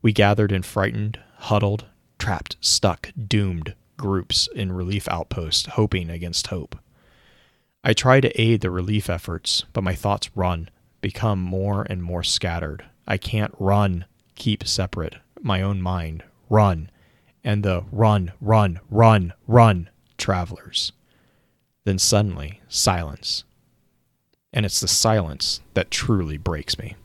We 0.00 0.12
gathered 0.12 0.52
in 0.52 0.62
frightened, 0.62 1.18
huddled, 1.36 1.84
trapped, 2.18 2.56
stuck, 2.62 3.12
doomed 3.26 3.74
groups 3.98 4.48
in 4.54 4.72
relief 4.72 5.06
outposts, 5.08 5.66
hoping 5.66 6.08
against 6.08 6.46
hope. 6.46 6.76
I 7.84 7.92
try 7.92 8.20
to 8.20 8.40
aid 8.40 8.60
the 8.60 8.70
relief 8.70 9.08
efforts, 9.08 9.64
but 9.72 9.84
my 9.84 9.94
thoughts 9.94 10.30
run, 10.34 10.68
become 11.00 11.40
more 11.40 11.86
and 11.88 12.02
more 12.02 12.22
scattered. 12.22 12.84
I 13.06 13.16
can't 13.16 13.54
run, 13.58 14.04
keep 14.34 14.66
separate, 14.66 15.16
my 15.40 15.62
own 15.62 15.80
mind, 15.80 16.24
run, 16.50 16.90
and 17.44 17.62
the 17.62 17.84
run, 17.92 18.32
run, 18.40 18.80
run, 18.90 19.32
run 19.46 19.90
travelers. 20.16 20.92
Then 21.84 21.98
suddenly, 21.98 22.60
silence. 22.68 23.44
And 24.52 24.66
it's 24.66 24.80
the 24.80 24.88
silence 24.88 25.60
that 25.74 25.90
truly 25.90 26.36
breaks 26.36 26.78
me. 26.78 26.96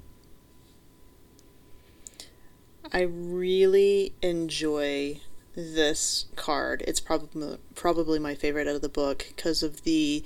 I 2.91 3.01
really 3.01 4.13
enjoy 4.21 5.21
this 5.55 6.25
card. 6.35 6.83
It's 6.87 6.99
probably 6.99 7.57
probably 7.75 8.19
my 8.19 8.35
favorite 8.35 8.67
out 8.67 8.75
of 8.75 8.81
the 8.81 8.89
book 8.89 9.25
because 9.29 9.63
of 9.63 9.83
the 9.83 10.23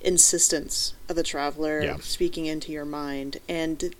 insistence 0.00 0.94
of 1.08 1.16
the 1.16 1.22
traveler 1.22 1.82
Yeah. 1.82 1.96
speaking 2.00 2.46
into 2.46 2.72
your 2.72 2.84
mind. 2.84 3.40
And 3.48 3.94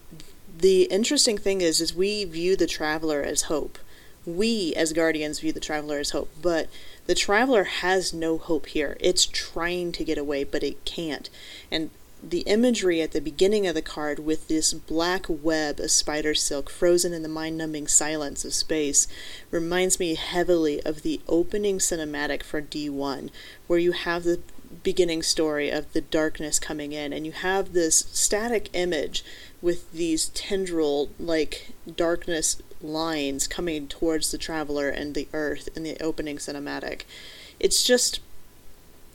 the 0.58 0.82
interesting 0.84 1.38
thing 1.38 1.60
is, 1.60 1.80
is 1.80 1.94
we 1.94 2.24
view 2.24 2.56
the 2.56 2.66
traveler 2.66 3.22
as 3.22 3.42
hope. 3.42 3.78
We 4.24 4.74
as 4.74 4.92
guardians 4.92 5.40
view 5.40 5.52
the 5.52 5.60
traveler 5.60 5.98
as 5.98 6.10
hope, 6.10 6.30
but 6.42 6.68
the 7.06 7.14
traveler 7.14 7.64
has 7.64 8.12
no 8.12 8.38
hope 8.38 8.66
here. 8.66 8.96
It's 9.00 9.26
trying 9.26 9.92
to 9.92 10.04
get 10.04 10.18
away, 10.18 10.42
but 10.44 10.64
it 10.64 10.84
can't. 10.84 11.30
And 11.70 11.90
the 12.22 12.40
imagery 12.40 13.02
at 13.02 13.12
the 13.12 13.20
beginning 13.20 13.66
of 13.66 13.74
the 13.74 13.82
card 13.82 14.18
with 14.18 14.48
this 14.48 14.72
black 14.72 15.26
web 15.28 15.78
of 15.78 15.90
spider 15.90 16.34
silk 16.34 16.70
frozen 16.70 17.12
in 17.12 17.22
the 17.22 17.28
mind 17.28 17.56
numbing 17.58 17.86
silence 17.86 18.44
of 18.44 18.54
space 18.54 19.06
reminds 19.50 20.00
me 20.00 20.14
heavily 20.14 20.82
of 20.82 21.02
the 21.02 21.20
opening 21.28 21.78
cinematic 21.78 22.42
for 22.42 22.60
D1, 22.60 23.30
where 23.66 23.78
you 23.78 23.92
have 23.92 24.24
the 24.24 24.40
beginning 24.82 25.22
story 25.22 25.70
of 25.70 25.92
the 25.92 26.00
darkness 26.00 26.58
coming 26.58 26.92
in, 26.92 27.12
and 27.12 27.26
you 27.26 27.32
have 27.32 27.72
this 27.72 28.06
static 28.12 28.68
image 28.72 29.24
with 29.62 29.90
these 29.92 30.28
tendril 30.28 31.10
like 31.18 31.72
darkness 31.96 32.62
lines 32.82 33.46
coming 33.46 33.88
towards 33.88 34.30
the 34.30 34.38
traveler 34.38 34.88
and 34.88 35.14
the 35.14 35.28
earth 35.32 35.68
in 35.74 35.82
the 35.82 35.96
opening 36.00 36.36
cinematic. 36.36 37.02
It's 37.58 37.84
just 37.84 38.20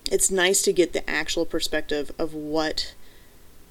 it's 0.10 0.32
nice 0.32 0.62
to 0.64 0.74
get 0.74 0.94
the 0.94 1.08
actual 1.10 1.46
perspective 1.46 2.12
of 2.18 2.34
what 2.34 2.96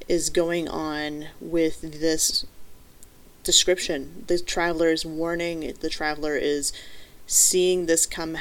is 0.09 0.31
going 0.31 0.69
on 0.69 1.27
with 1.41 1.81
this 2.01 2.47
description. 3.43 4.25
The 4.27 4.39
traveler 4.39 4.89
is 4.89 5.05
warning, 5.05 5.75
the 5.81 5.91
traveler 5.91 6.37
is 6.37 6.73
seeing 7.27 7.87
this 7.87 8.07
come 8.07 8.39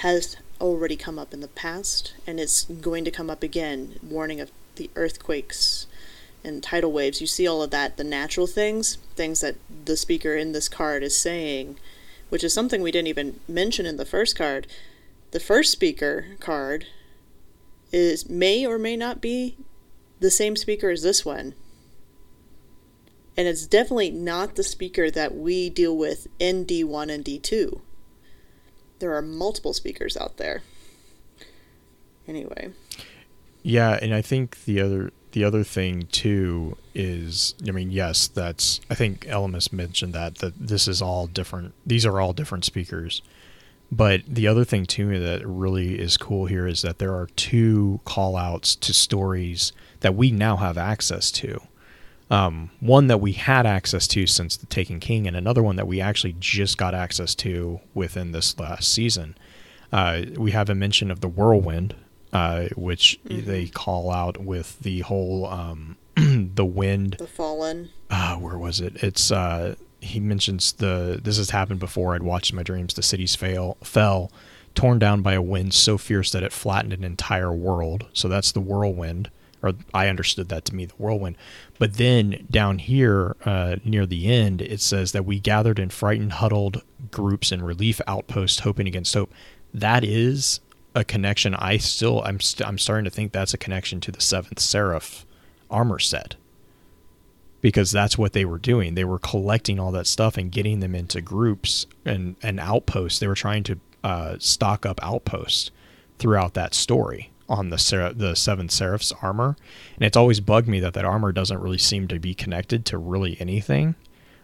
has 0.00 0.36
already 0.60 0.96
come 0.96 1.18
up 1.18 1.34
in 1.34 1.40
the 1.40 1.48
past 1.48 2.14
and 2.26 2.38
it's 2.40 2.64
going 2.64 3.04
to 3.04 3.10
come 3.10 3.30
up 3.30 3.42
again, 3.42 3.98
warning 4.02 4.40
of 4.40 4.50
the 4.76 4.90
earthquakes 4.96 5.86
and 6.44 6.62
tidal 6.62 6.92
waves. 6.92 7.20
You 7.20 7.26
see 7.26 7.46
all 7.46 7.62
of 7.62 7.70
that, 7.70 7.96
the 7.96 8.04
natural 8.04 8.46
things, 8.46 8.98
things 9.14 9.40
that 9.40 9.56
the 9.84 9.96
speaker 9.96 10.34
in 10.36 10.52
this 10.52 10.68
card 10.68 11.02
is 11.02 11.16
saying, 11.16 11.76
which 12.28 12.44
is 12.44 12.54
something 12.54 12.82
we 12.82 12.92
didn't 12.92 13.08
even 13.08 13.40
mention 13.48 13.86
in 13.86 13.96
the 13.96 14.04
first 14.04 14.36
card. 14.36 14.66
The 15.32 15.40
first 15.40 15.72
speaker 15.72 16.26
card 16.40 16.86
is 17.92 18.28
may 18.28 18.66
or 18.66 18.78
may 18.78 18.96
not 18.96 19.20
be 19.20 19.56
the 20.20 20.30
same 20.30 20.56
speaker 20.56 20.90
as 20.90 21.02
this 21.02 21.24
one. 21.24 21.54
And 23.36 23.46
it's 23.46 23.66
definitely 23.66 24.10
not 24.10 24.54
the 24.54 24.62
speaker 24.62 25.10
that 25.10 25.34
we 25.34 25.68
deal 25.68 25.96
with 25.96 26.26
in 26.38 26.64
D1 26.64 27.12
and 27.12 27.24
D2. 27.24 27.80
There 28.98 29.14
are 29.14 29.22
multiple 29.22 29.72
speakers 29.72 30.16
out 30.16 30.36
there. 30.36 30.62
Anyway, 32.28 32.70
Yeah, 33.62 33.98
and 34.02 34.14
I 34.14 34.22
think 34.22 34.64
the 34.64 34.80
other 34.80 35.12
the 35.32 35.44
other 35.44 35.62
thing 35.62 36.08
too 36.10 36.76
is 36.94 37.54
I 37.66 37.70
mean, 37.70 37.90
yes, 37.90 38.26
that's 38.26 38.80
I 38.90 38.94
think 38.94 39.26
Elemis 39.26 39.72
mentioned 39.72 40.12
that 40.14 40.36
that 40.38 40.54
this 40.58 40.88
is 40.88 41.00
all 41.02 41.26
different 41.26 41.74
these 41.84 42.06
are 42.06 42.20
all 42.20 42.32
different 42.32 42.64
speakers. 42.64 43.22
But 43.92 44.22
the 44.26 44.48
other 44.48 44.64
thing 44.64 44.86
too 44.86 45.20
that 45.20 45.46
really 45.46 46.00
is 46.00 46.16
cool 46.16 46.46
here 46.46 46.66
is 46.66 46.82
that 46.82 46.98
there 46.98 47.14
are 47.14 47.28
two 47.36 48.00
call 48.04 48.36
outs 48.36 48.74
to 48.76 48.92
stories 48.92 49.72
that 50.00 50.16
we 50.16 50.32
now 50.32 50.56
have 50.56 50.76
access 50.76 51.30
to. 51.32 51.60
Um, 52.28 52.70
one 52.80 53.06
that 53.06 53.20
we 53.20 53.32
had 53.32 53.66
access 53.66 54.08
to 54.08 54.26
since 54.26 54.56
the 54.56 54.66
Taken 54.66 54.98
King, 54.98 55.26
and 55.26 55.36
another 55.36 55.62
one 55.62 55.76
that 55.76 55.86
we 55.86 56.00
actually 56.00 56.34
just 56.40 56.76
got 56.76 56.94
access 56.94 57.34
to 57.36 57.80
within 57.94 58.32
this 58.32 58.58
last 58.58 58.92
season. 58.92 59.36
Uh, 59.92 60.22
we 60.36 60.50
have 60.50 60.68
a 60.68 60.74
mention 60.74 61.10
of 61.10 61.20
the 61.20 61.28
Whirlwind, 61.28 61.94
uh, 62.32 62.66
which 62.76 63.20
they 63.24 63.66
call 63.66 64.10
out 64.10 64.38
with 64.38 64.78
the 64.80 65.00
whole 65.00 65.46
um, 65.46 65.96
the 66.16 66.64
wind. 66.64 67.16
The 67.18 67.26
Fallen. 67.26 67.90
Uh, 68.10 68.36
where 68.36 68.58
was 68.58 68.80
it? 68.80 69.02
It's 69.02 69.30
uh, 69.30 69.76
he 70.00 70.20
mentions 70.20 70.72
the 70.72 71.20
this 71.22 71.36
has 71.36 71.50
happened 71.50 71.80
before. 71.80 72.14
I'd 72.14 72.22
watched 72.22 72.52
my 72.52 72.62
dreams. 72.62 72.94
The 72.94 73.02
cities 73.02 73.34
fail 73.34 73.76
fell, 73.82 74.30
torn 74.74 74.98
down 74.98 75.22
by 75.22 75.34
a 75.34 75.42
wind 75.42 75.74
so 75.74 75.98
fierce 75.98 76.30
that 76.32 76.42
it 76.42 76.52
flattened 76.52 76.92
an 76.92 77.04
entire 77.04 77.52
world. 77.52 78.06
So 78.12 78.28
that's 78.28 78.52
the 78.52 78.60
whirlwind, 78.60 79.30
or 79.62 79.74
I 79.92 80.08
understood 80.08 80.48
that 80.48 80.64
to 80.66 80.74
me 80.74 80.86
the 80.86 80.94
whirlwind. 80.94 81.36
But 81.78 81.94
then 81.94 82.46
down 82.50 82.78
here 82.78 83.36
uh, 83.44 83.76
near 83.84 84.06
the 84.06 84.26
end, 84.32 84.62
it 84.62 84.80
says 84.80 85.12
that 85.12 85.24
we 85.24 85.38
gathered 85.38 85.78
in 85.78 85.90
frightened, 85.90 86.34
huddled 86.34 86.82
groups 87.10 87.52
in 87.52 87.62
relief 87.62 88.00
outposts, 88.06 88.60
hoping 88.60 88.86
against 88.86 89.14
hope. 89.14 89.32
That 89.74 90.04
is 90.04 90.60
a 90.94 91.04
connection. 91.04 91.54
I 91.54 91.76
still 91.76 92.22
I'm 92.22 92.40
st- 92.40 92.66
I'm 92.66 92.78
starting 92.78 93.04
to 93.04 93.10
think 93.10 93.32
that's 93.32 93.54
a 93.54 93.58
connection 93.58 94.00
to 94.00 94.12
the 94.12 94.20
seventh 94.20 94.58
seraph 94.58 95.26
armor 95.70 95.98
set 95.98 96.36
because 97.60 97.90
that's 97.90 98.16
what 98.16 98.32
they 98.32 98.44
were 98.44 98.58
doing. 98.58 98.94
They 98.94 99.04
were 99.04 99.18
collecting 99.18 99.78
all 99.78 99.92
that 99.92 100.06
stuff 100.06 100.38
and 100.38 100.52
getting 100.52 100.80
them 100.80 100.94
into 100.94 101.20
groups 101.20 101.86
and, 102.04 102.36
and 102.42 102.60
outposts. 102.60 103.18
They 103.18 103.26
were 103.26 103.34
trying 103.34 103.64
to 103.64 103.78
uh, 104.04 104.36
stock 104.38 104.86
up 104.86 105.00
outposts 105.02 105.70
throughout 106.18 106.54
that 106.54 106.74
story 106.74 107.30
on 107.48 107.70
the 107.70 107.78
Ser- 107.78 108.12
the 108.12 108.34
Seven 108.34 108.68
Seraphs 108.68 109.12
armor. 109.22 109.56
And 109.96 110.04
it's 110.04 110.16
always 110.16 110.40
bugged 110.40 110.68
me 110.68 110.80
that 110.80 110.94
that 110.94 111.04
armor 111.04 111.32
doesn't 111.32 111.60
really 111.60 111.78
seem 111.78 112.08
to 112.08 112.18
be 112.18 112.34
connected 112.34 112.84
to 112.86 112.98
really 112.98 113.36
anything 113.40 113.94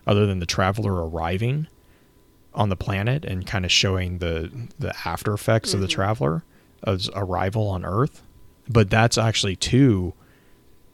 other 0.06 0.26
than 0.26 0.38
the 0.38 0.46
traveler 0.46 1.06
arriving 1.06 1.68
on 2.54 2.68
the 2.68 2.76
planet 2.76 3.24
and 3.24 3.46
kind 3.46 3.64
of 3.64 3.72
showing 3.72 4.18
the 4.18 4.50
the 4.78 4.94
after 5.06 5.32
effects 5.32 5.74
of 5.74 5.80
the 5.80 5.86
mm-hmm. 5.86 5.94
traveler 5.94 6.44
as 6.84 7.10
arrival 7.14 7.68
on 7.68 7.84
Earth. 7.84 8.22
But 8.68 8.90
that's 8.90 9.18
actually 9.18 9.56
too 9.56 10.14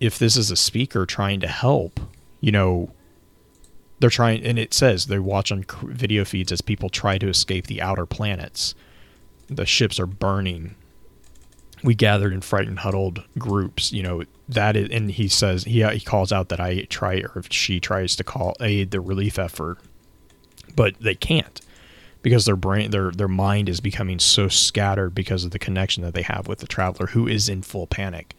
if 0.00 0.18
this 0.18 0.36
is 0.36 0.50
a 0.50 0.56
speaker 0.56 1.06
trying 1.06 1.40
to 1.40 1.48
help, 1.48 2.00
you 2.40 2.52
know, 2.52 2.90
they're 4.00 4.10
trying, 4.10 4.44
and 4.44 4.58
it 4.58 4.72
says 4.72 5.06
they 5.06 5.18
watch 5.18 5.50
on 5.50 5.64
video 5.82 6.24
feeds 6.24 6.52
as 6.52 6.60
people 6.60 6.88
try 6.88 7.18
to 7.18 7.28
escape 7.28 7.66
the 7.66 7.82
outer 7.82 8.06
planets. 8.06 8.74
The 9.48 9.66
ships 9.66 9.98
are 9.98 10.06
burning. 10.06 10.76
We 11.82 11.94
gathered 11.94 12.32
in 12.32 12.40
frightened, 12.40 12.80
huddled 12.80 13.24
groups. 13.38 13.92
You 13.92 14.02
know 14.02 14.22
that 14.48 14.76
is, 14.76 14.88
and 14.90 15.10
he 15.10 15.28
says 15.28 15.64
he 15.64 15.82
he 15.84 16.00
calls 16.00 16.32
out 16.32 16.48
that 16.48 16.60
I 16.60 16.82
try 16.84 17.16
or 17.20 17.32
if 17.36 17.52
she 17.52 17.80
tries 17.80 18.16
to 18.16 18.24
call 18.24 18.56
aid 18.60 18.90
the 18.90 19.00
relief 19.00 19.38
effort, 19.38 19.78
but 20.74 20.98
they 21.00 21.14
can't 21.14 21.60
because 22.22 22.44
their 22.44 22.56
brain 22.56 22.90
their 22.90 23.10
their 23.10 23.28
mind 23.28 23.68
is 23.68 23.80
becoming 23.80 24.18
so 24.18 24.48
scattered 24.48 25.14
because 25.14 25.44
of 25.44 25.50
the 25.50 25.58
connection 25.58 26.02
that 26.02 26.14
they 26.14 26.22
have 26.22 26.48
with 26.48 26.58
the 26.58 26.66
traveler 26.66 27.08
who 27.08 27.26
is 27.28 27.48
in 27.48 27.62
full 27.62 27.86
panic. 27.86 28.34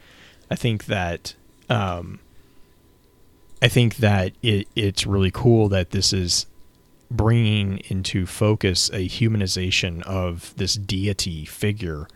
I 0.52 0.56
think 0.56 0.86
that 0.86 1.36
um, 1.70 2.20
I 3.62 3.68
think 3.68 3.98
that 3.98 4.34
it, 4.42 4.68
it's 4.76 5.06
really 5.06 5.32
cool 5.32 5.70
that 5.70 5.92
this 5.92 6.14
is 6.14 6.46
bringing 7.12 7.80
into 7.90 8.26
focus 8.26 8.90
a 8.90 9.08
humanization 9.08 10.02
of 10.04 10.54
this 10.58 10.76
deity 10.76 11.46
figure 11.46 12.08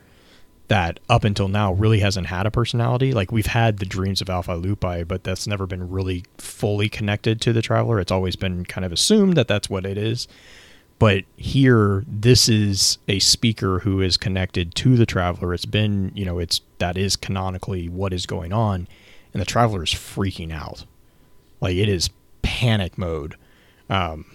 that 0.73 0.99
up 1.07 1.23
until 1.23 1.47
now 1.47 1.71
really 1.71 1.99
hasn't 1.99 2.25
had 2.25 2.47
a 2.47 2.51
personality. 2.51 3.13
Like 3.13 3.31
we've 3.31 3.45
had 3.45 3.77
the 3.77 3.85
dreams 3.85 4.21
of 4.21 4.29
Alpha 4.29 4.53
Lupi, 4.53 5.07
but 5.07 5.23
that's 5.23 5.45
never 5.45 5.67
been 5.67 5.91
really 5.91 6.25
fully 6.39 6.89
connected 6.89 7.39
to 7.41 7.53
the 7.53 7.61
traveler. 7.61 7.99
It's 7.99 8.11
always 8.11 8.35
been 8.35 8.65
kind 8.65 8.83
of 8.83 8.91
assumed 8.91 9.37
that 9.37 9.47
that's 9.47 9.69
what 9.69 9.85
it 9.85 9.99
is. 9.99 10.27
But 10.97 11.25
here, 11.37 12.03
this 12.07 12.49
is 12.49 12.97
a 13.07 13.19
speaker 13.19 13.79
who 13.79 14.01
is 14.01 14.17
connected 14.17 14.73
to 14.75 14.95
the 14.95 15.05
traveler. 15.05 15.53
It's 15.53 15.65
been, 15.65 16.11
you 16.15 16.25
know, 16.25 16.39
it's 16.39 16.61
that 16.79 16.97
is 16.97 17.15
canonically 17.15 17.87
what 17.87 18.11
is 18.11 18.25
going 18.25 18.51
on 18.51 18.87
and 19.31 19.39
the 19.39 19.45
traveler 19.45 19.83
is 19.83 19.91
freaking 19.91 20.51
out. 20.51 20.85
Like 21.61 21.75
it 21.75 21.87
is 21.87 22.09
panic 22.41 22.97
mode. 22.97 23.35
Um, 23.91 24.25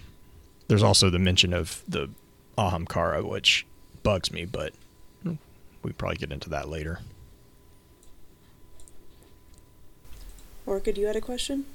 there's 0.69 0.83
also 0.83 1.09
the 1.09 1.19
mention 1.19 1.51
of 1.51 1.83
the 1.85 2.09
Ahamkara, 2.57 3.27
which 3.27 3.65
bugs 4.03 4.31
me, 4.31 4.45
but 4.45 4.71
we 5.83 5.91
probably 5.91 6.17
get 6.17 6.31
into 6.31 6.49
that 6.49 6.69
later. 6.69 6.99
Orchid, 10.65 10.97
you 10.97 11.07
had 11.07 11.15
a 11.15 11.21
question? 11.21 11.65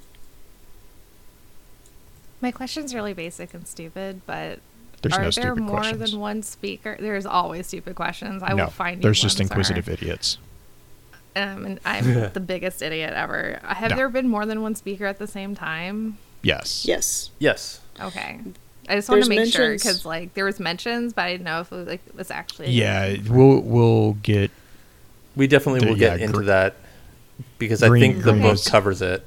My 2.41 2.51
question's 2.51 2.95
really 2.95 3.13
basic 3.15 3.55
and 3.55 3.67
stupid, 3.67 4.21
but 4.27 4.61
There's 5.03 5.15
are 5.15 5.23
no 5.25 5.31
there 5.31 5.55
more 5.55 5.79
questions. 5.79 6.11
than 6.13 6.21
one 6.21 6.43
speaker? 6.43 6.97
There's 7.01 7.27
always 7.27 7.67
stupid 7.67 7.97
questions. 7.97 8.43
I 8.43 8.53
no, 8.53 8.65
will 8.65 8.71
find 8.71 8.99
you 8.99 9.03
there's 9.03 9.21
just 9.21 9.41
inquisitive 9.41 9.89
or- 9.89 9.93
idiots. 9.93 10.39
Um, 11.37 11.67
and 11.67 11.81
I'm 11.85 12.05
the 12.33 12.41
biggest 12.41 12.81
idiot 12.83 13.13
ever. 13.15 13.59
Have 13.65 13.91
No. 13.91 13.97
there 13.97 14.09
been 14.09 14.29
more 14.29 14.47
than 14.47 14.63
one 14.63 14.77
speaker 14.77 15.07
at 15.07 15.19
the 15.19 15.27
same 15.27 15.57
time? 15.57 16.19
Yes. 16.43 16.85
Yes. 16.87 17.31
Yes. 17.41 17.81
Okay. 18.01 18.39
I 18.89 18.97
just 18.97 19.09
want 19.09 19.23
to 19.23 19.29
There's 19.29 19.45
make 19.47 19.53
sure 19.55 19.73
because 19.73 20.05
like 20.05 20.35
there 20.35 20.45
was 20.45 20.61
mentions, 20.61 21.13
but 21.13 21.23
I 21.23 21.33
didn't 21.33 21.45
know 21.45 21.61
if 21.61 21.73
it 21.73 21.77
was 21.77 21.87
like 21.89 22.07
it 22.07 22.15
was 22.15 22.31
actually 22.31 22.71
Yeah, 22.71 23.17
we'll 23.29 23.61
we'll 23.61 24.13
get 24.23 24.51
We 25.37 25.47
definitely 25.47 25.81
The- 25.81 25.87
will 25.87 25.95
get 25.97 26.19
yeah, 26.21 26.27
into 26.27 26.39
gr- 26.39 26.45
that 26.45 26.75
because 27.59 27.83
I 27.83 27.89
think 27.99 28.23
the 28.25 28.33
book 28.33 28.43
was- 28.53 28.69
covers 28.69 29.01
it. 29.03 29.27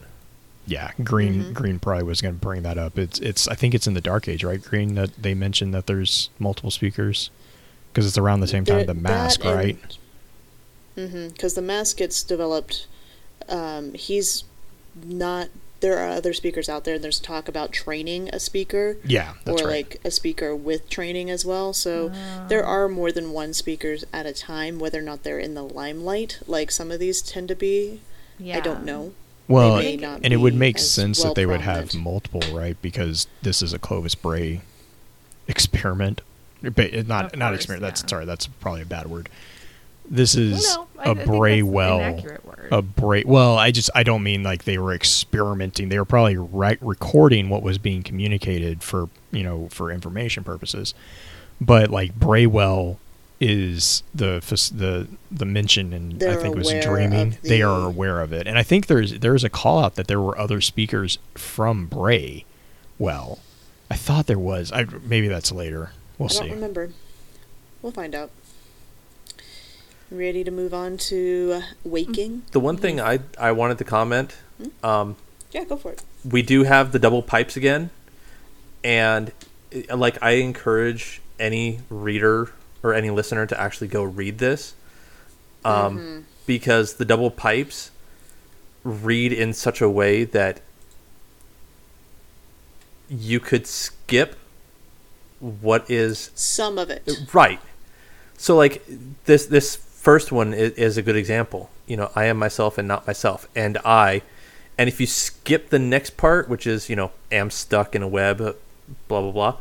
yeah, 0.66 0.92
Green 1.04 1.54
Green 1.54 1.80
probably 1.80 2.04
was 2.04 2.22
going 2.22 2.36
to 2.36 2.40
bring 2.40 2.62
that 2.64 2.78
up. 2.78 2.98
It's 3.00 3.20
it's 3.20 3.48
I 3.48 3.56
think 3.56 3.74
it's 3.74 3.88
in 3.88 3.94
the 3.94 4.02
Dark 4.02 4.28
Age, 4.28 4.44
right? 4.44 4.62
Green 4.62 4.96
that 4.96 5.12
they 5.22 5.34
mentioned 5.34 5.74
that 5.74 5.88
there's 5.88 6.30
multiple 6.40 6.72
speakers 6.72 7.30
because 7.92 8.06
it's 8.06 8.18
around 8.18 8.42
the 8.42 8.48
same 8.48 8.64
time 8.66 8.78
There- 8.78 8.86
the 8.86 8.94
mask, 8.94 9.42
that 9.42 9.48
and- 9.48 9.56
right? 9.58 9.78
because 10.96 11.54
the 11.54 11.62
mask 11.62 11.98
gets 11.98 12.24
developed. 12.24 12.88
Um, 13.50 13.94
he's 13.94 14.44
not. 15.04 15.50
There 15.80 15.98
are 15.98 16.10
other 16.10 16.34
speakers 16.34 16.70
out 16.70 16.84
there. 16.84 16.96
and 16.96 17.04
There's 17.04 17.20
talk 17.20 17.48
about 17.48 17.72
training 17.72 18.30
a 18.34 18.40
speaker. 18.40 18.98
Yeah, 19.04 19.34
that's 19.44 19.62
or 19.62 19.68
right. 19.68 19.90
like 19.90 20.02
a 20.04 20.12
speaker 20.12 20.56
with 20.56 20.90
training 20.90 21.30
as 21.30 21.46
well. 21.46 21.74
So 21.74 22.12
ah. 22.14 22.46
there 22.48 22.66
are 22.66 22.88
more 22.88 23.12
than 23.12 23.32
one 23.32 23.54
speakers 23.54 24.04
at 24.12 24.26
a 24.26 24.34
time, 24.34 24.80
whether 24.80 25.00
or 25.00 25.04
not 25.04 25.24
they're 25.24 25.40
in 25.40 25.54
the 25.54 25.64
limelight, 25.64 26.40
like 26.48 26.72
some 26.72 26.92
of 26.92 27.00
these 27.00 27.22
tend 27.22 27.48
to 27.50 27.56
be. 27.56 28.02
Yeah. 28.40 28.58
I 28.58 28.60
don't 28.60 28.84
know. 28.84 29.14
Well, 29.48 29.78
may 29.78 29.96
not 29.96 30.22
and 30.24 30.34
it 30.34 30.38
would 30.38 30.56
make 30.56 30.78
as 30.78 30.92
sense 30.92 31.24
that 31.24 31.36
they 31.36 31.46
would 31.46 31.62
have 31.62 31.96
multiple, 31.96 32.42
right? 32.52 32.80
Because 32.82 33.28
this 33.42 33.62
is 33.62 33.72
a 33.72 33.80
Clovis 33.80 34.16
Bray 34.16 34.62
experiment. 35.48 36.22
But 36.62 37.08
not 37.08 37.34
Of 37.34 37.40
not 37.40 37.50
course, 37.50 37.56
experiment. 37.56 37.82
That's 37.82 38.10
sorry. 38.10 38.26
That's 38.26 38.48
probably 38.48 38.82
a 38.82 38.86
bad 38.86 39.08
word. 39.08 39.30
This 40.10 40.36
is 40.36 40.76
no, 40.76 40.88
I- 41.00 41.10
I 41.10 41.12
a 41.12 41.16
think 41.16 41.18
that's 41.18 41.30
Braywell. 41.30 42.70
A 42.72 42.82
Bray. 42.82 43.24
Well, 43.26 43.58
I 43.58 43.72
just 43.72 43.90
I 43.96 44.04
don't 44.04 44.24
mean 44.24 44.44
like 44.44 44.66
they 44.66 44.78
were 44.78 44.94
experimenting. 44.94 45.90
They 45.90 45.98
were 46.00 46.06
probably 46.06 46.38
re- 46.38 46.78
recording 46.82 47.50
what 47.50 47.64
was 47.64 47.78
being 47.78 48.04
communicated 48.04 48.84
for 48.84 49.10
you 49.32 49.44
know 49.44 49.70
for 49.72 49.92
information 49.92 50.44
purposes. 50.44 50.94
But 51.62 51.90
like 51.90 52.18
Braywell 52.20 52.98
is 53.40 54.04
the 54.16 54.40
the 54.74 55.08
the 55.32 55.46
mention 55.46 55.94
and 55.94 56.22
I 56.24 56.36
think 56.36 56.56
it 56.56 56.58
was 56.58 56.74
dreaming. 56.84 57.28
of 57.34 57.42
They 57.42 57.62
are 57.62 57.86
aware 57.86 58.20
of 58.22 58.34
it, 58.34 58.48
and 58.48 58.58
I 58.58 58.64
think 58.64 58.88
there's 58.88 59.20
there's 59.20 59.44
a 59.44 59.50
call 59.50 59.80
out 59.84 59.96
that 59.96 60.08
there 60.08 60.20
were 60.20 60.38
other 60.38 60.60
speakers 60.60 61.20
from 61.36 61.86
Bray. 61.88 62.46
Well, 63.00 63.40
I 63.92 63.96
thought 63.96 64.28
there 64.28 64.40
was. 64.40 64.72
I 64.72 64.86
maybe 65.04 65.28
that's 65.28 65.52
later. 65.52 65.92
We'll 66.18 66.30
I 66.32 66.34
don't 66.34 66.44
see. 66.48 66.52
remember. 66.54 66.90
We'll 67.82 67.92
find 67.92 68.14
out. 68.16 68.32
Ready 70.10 70.44
to 70.44 70.52
move 70.52 70.74
on 70.74 70.98
to 70.98 71.62
waking? 71.84 72.44
The 72.52 72.60
one 72.62 72.78
thing 72.78 73.02
I 73.02 73.20
I 73.38 73.52
wanted 73.52 73.78
to 73.80 73.84
comment, 73.84 74.36
um, 74.82 75.18
Yeah, 75.52 75.66
go 75.66 75.76
for 75.76 75.92
it. 75.92 76.04
we 76.24 76.42
do 76.42 76.64
have 76.64 76.94
the 76.94 77.00
double 77.00 77.22
pipes 77.22 77.58
again, 77.58 77.90
and 78.86 79.34
uh, 79.90 79.98
like 79.98 80.18
I 80.22 80.32
encourage 80.32 81.22
any 81.40 81.80
reader 81.90 82.54
or 82.84 82.94
any 82.94 83.10
listener 83.10 83.46
to 83.48 83.60
actually 83.60 83.90
go 83.90 84.02
read 84.04 84.38
this, 84.38 84.76
um, 85.66 86.26
because 86.46 86.94
the 86.94 87.06
double 87.06 87.30
pipes 87.30 87.92
read 88.86 89.34
in 89.34 89.52
such 89.52 89.82
a 89.82 89.90
way 89.90 90.24
that 90.24 90.62
you 93.10 93.42
could 93.42 93.68
skip 93.68 94.38
what 95.40 95.90
is 95.92 96.32
Some 96.34 96.78
of 96.78 96.90
it. 96.90 97.04
Right. 97.34 97.60
So 98.38 98.56
like 98.56 98.84
this 99.26 99.46
this 99.48 99.84
first 100.08 100.32
one 100.32 100.54
is, 100.54 100.72
is 100.76 100.98
a 100.98 101.02
good 101.02 101.18
example. 101.18 101.70
You 101.86 101.98
know, 101.98 102.12
I 102.16 102.28
am 102.28 102.38
myself 102.38 102.78
and 102.78 102.88
not 102.88 103.06
myself, 103.06 103.46
and 103.54 103.78
I. 103.84 104.22
And 104.78 104.88
if 104.88 105.02
you 105.02 105.06
skip 105.06 105.68
the 105.70 105.80
next 105.80 106.16
part, 106.16 106.48
which 106.48 106.66
is 106.66 106.90
you 106.90 106.96
know 106.96 107.12
am 107.30 107.50
stuck 107.50 107.94
in 107.94 108.02
a 108.02 108.08
web, 108.08 108.40
uh, 108.40 108.54
blah 109.10 109.20
blah 109.20 109.32
blah. 109.32 109.58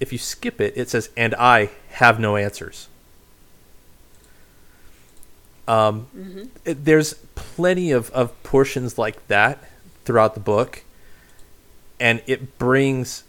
If 0.00 0.12
you 0.12 0.18
skip 0.18 0.62
it, 0.62 0.72
it 0.78 0.88
says 0.88 1.10
and 1.14 1.34
I 1.34 1.68
have 1.90 2.18
no 2.18 2.36
answers. 2.36 2.88
Um, 5.68 6.06
it- 6.64 6.86
there's 6.86 7.12
plenty 7.34 7.90
of, 7.90 8.08
of 8.12 8.32
portions 8.44 8.96
like 8.96 9.28
that 9.28 9.58
throughout 10.06 10.32
the 10.32 10.40
book, 10.40 10.84
and 12.00 12.22
it 12.26 12.56
brings 12.56 13.24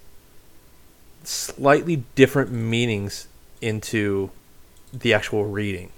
slightly 1.25 2.05
different 2.15 2.51
meanings 2.53 3.27
into 3.59 4.29
the 4.93 5.13
actual 5.13 5.43
reading. 5.43 5.91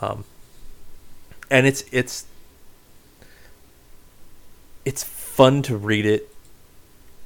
Um, 0.00 0.24
and 1.50 1.66
it's 1.66 1.84
it's 1.92 2.26
it's 4.84 5.02
fun 5.04 5.62
to 5.62 5.76
read 5.76 6.06
it 6.06 6.34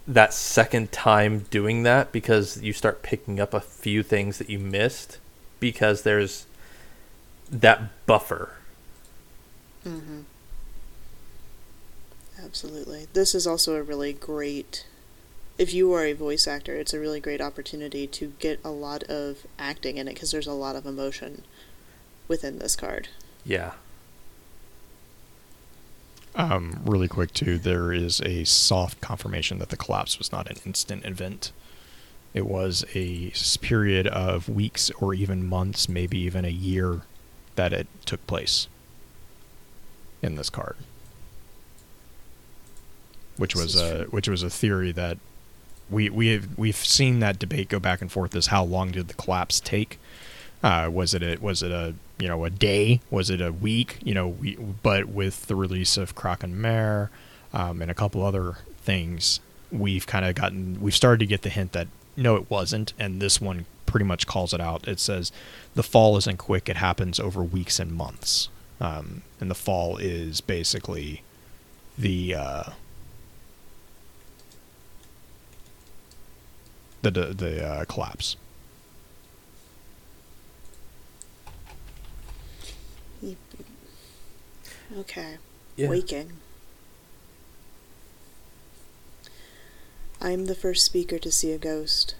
that 0.06 0.34
second 0.34 0.92
time 0.92 1.40
doing 1.50 1.82
that 1.84 2.12
because 2.12 2.60
you 2.62 2.72
start 2.72 3.02
picking 3.02 3.40
up 3.40 3.54
a 3.54 3.60
few 3.60 4.02
things 4.02 4.38
that 4.38 4.50
you 4.50 4.58
missed 4.58 5.18
because 5.60 6.02
there's 6.02 6.46
that 7.50 8.06
buffer. 8.06 8.52
Absolutely. 12.42 13.06
This 13.12 13.34
is 13.34 13.46
also 13.46 13.76
a 13.76 13.82
really 13.82 14.12
great. 14.12 14.86
If 15.56 15.72
you 15.72 15.92
are 15.92 16.04
a 16.04 16.12
voice 16.12 16.46
actor, 16.46 16.74
it's 16.74 16.92
a 16.92 17.00
really 17.00 17.20
great 17.20 17.40
opportunity 17.40 18.06
to 18.08 18.32
get 18.38 18.60
a 18.64 18.70
lot 18.70 19.04
of 19.04 19.46
acting 19.58 19.96
in 19.96 20.08
it 20.08 20.14
because 20.14 20.32
there's 20.32 20.46
a 20.46 20.52
lot 20.52 20.76
of 20.76 20.84
emotion 20.84 21.44
within 22.28 22.58
this 22.58 22.76
card. 22.76 23.08
Yeah. 23.44 23.72
Um, 26.34 26.80
really 26.84 27.08
quick 27.08 27.32
too, 27.32 27.58
there 27.58 27.92
is 27.92 28.20
a 28.22 28.44
soft 28.44 29.00
confirmation 29.00 29.58
that 29.58 29.68
the 29.68 29.76
collapse 29.76 30.18
was 30.18 30.32
not 30.32 30.50
an 30.50 30.56
instant 30.66 31.04
event. 31.04 31.52
It 32.32 32.46
was 32.46 32.84
a 32.94 33.30
period 33.60 34.08
of 34.08 34.48
weeks 34.48 34.90
or 35.00 35.14
even 35.14 35.46
months, 35.46 35.88
maybe 35.88 36.18
even 36.18 36.44
a 36.44 36.48
year, 36.48 37.02
that 37.54 37.72
it 37.72 37.86
took 38.04 38.26
place. 38.26 38.66
In 40.22 40.36
this 40.36 40.48
card, 40.48 40.76
which 43.36 43.52
This 43.52 43.62
was 43.62 43.76
a 43.76 44.04
which 44.04 44.26
was 44.26 44.42
a 44.42 44.48
theory 44.48 44.90
that 44.92 45.18
we 45.90 46.08
we 46.08 46.28
have 46.28 46.56
we've 46.56 46.76
seen 46.76 47.20
that 47.20 47.38
debate 47.38 47.68
go 47.68 47.78
back 47.78 48.00
and 48.00 48.10
forth. 48.10 48.34
Is 48.34 48.46
how 48.46 48.64
long 48.64 48.90
did 48.92 49.08
the 49.08 49.14
collapse 49.14 49.60
take? 49.60 50.00
Uh, 50.62 50.88
was 50.90 51.12
it 51.12 51.22
a 51.22 51.36
was 51.42 51.62
it 51.62 51.70
a 51.70 51.94
you 52.18 52.28
know 52.28 52.44
a 52.44 52.50
day? 52.50 53.00
Was 53.10 53.30
it 53.30 53.40
a 53.40 53.52
week? 53.52 53.98
You 54.02 54.14
know, 54.14 54.28
we, 54.28 54.56
but 54.56 55.08
with 55.08 55.46
the 55.46 55.56
release 55.56 55.96
of 55.96 56.14
Kraken 56.14 56.60
Mare 56.60 57.10
um, 57.52 57.82
and 57.82 57.90
a 57.90 57.94
couple 57.94 58.24
other 58.24 58.58
things, 58.78 59.40
we've 59.70 60.06
kind 60.06 60.24
of 60.24 60.34
gotten 60.34 60.80
we've 60.80 60.94
started 60.94 61.20
to 61.20 61.26
get 61.26 61.42
the 61.42 61.50
hint 61.50 61.72
that 61.72 61.88
no, 62.16 62.36
it 62.36 62.48
wasn't, 62.48 62.92
and 62.98 63.20
this 63.20 63.40
one 63.40 63.66
pretty 63.86 64.04
much 64.04 64.26
calls 64.26 64.54
it 64.54 64.60
out. 64.60 64.86
It 64.86 65.00
says 65.00 65.32
the 65.74 65.82
fall 65.82 66.16
isn't 66.16 66.38
quick; 66.38 66.68
it 66.68 66.76
happens 66.76 67.18
over 67.18 67.42
weeks 67.42 67.78
and 67.80 67.92
months, 67.92 68.48
um, 68.80 69.22
and 69.40 69.50
the 69.50 69.54
fall 69.54 69.96
is 69.96 70.40
basically 70.40 71.22
the 71.98 72.34
uh, 72.34 72.64
the, 77.02 77.10
the 77.10 77.66
uh, 77.66 77.84
collapse. 77.86 78.36
Okay. 84.96 85.38
Yeah. 85.76 85.88
Waking. 85.88 86.32
I'm 90.20 90.46
the 90.46 90.54
first 90.54 90.84
speaker 90.84 91.18
to 91.18 91.30
see 91.30 91.52
a 91.52 91.58
ghost. 91.58 92.14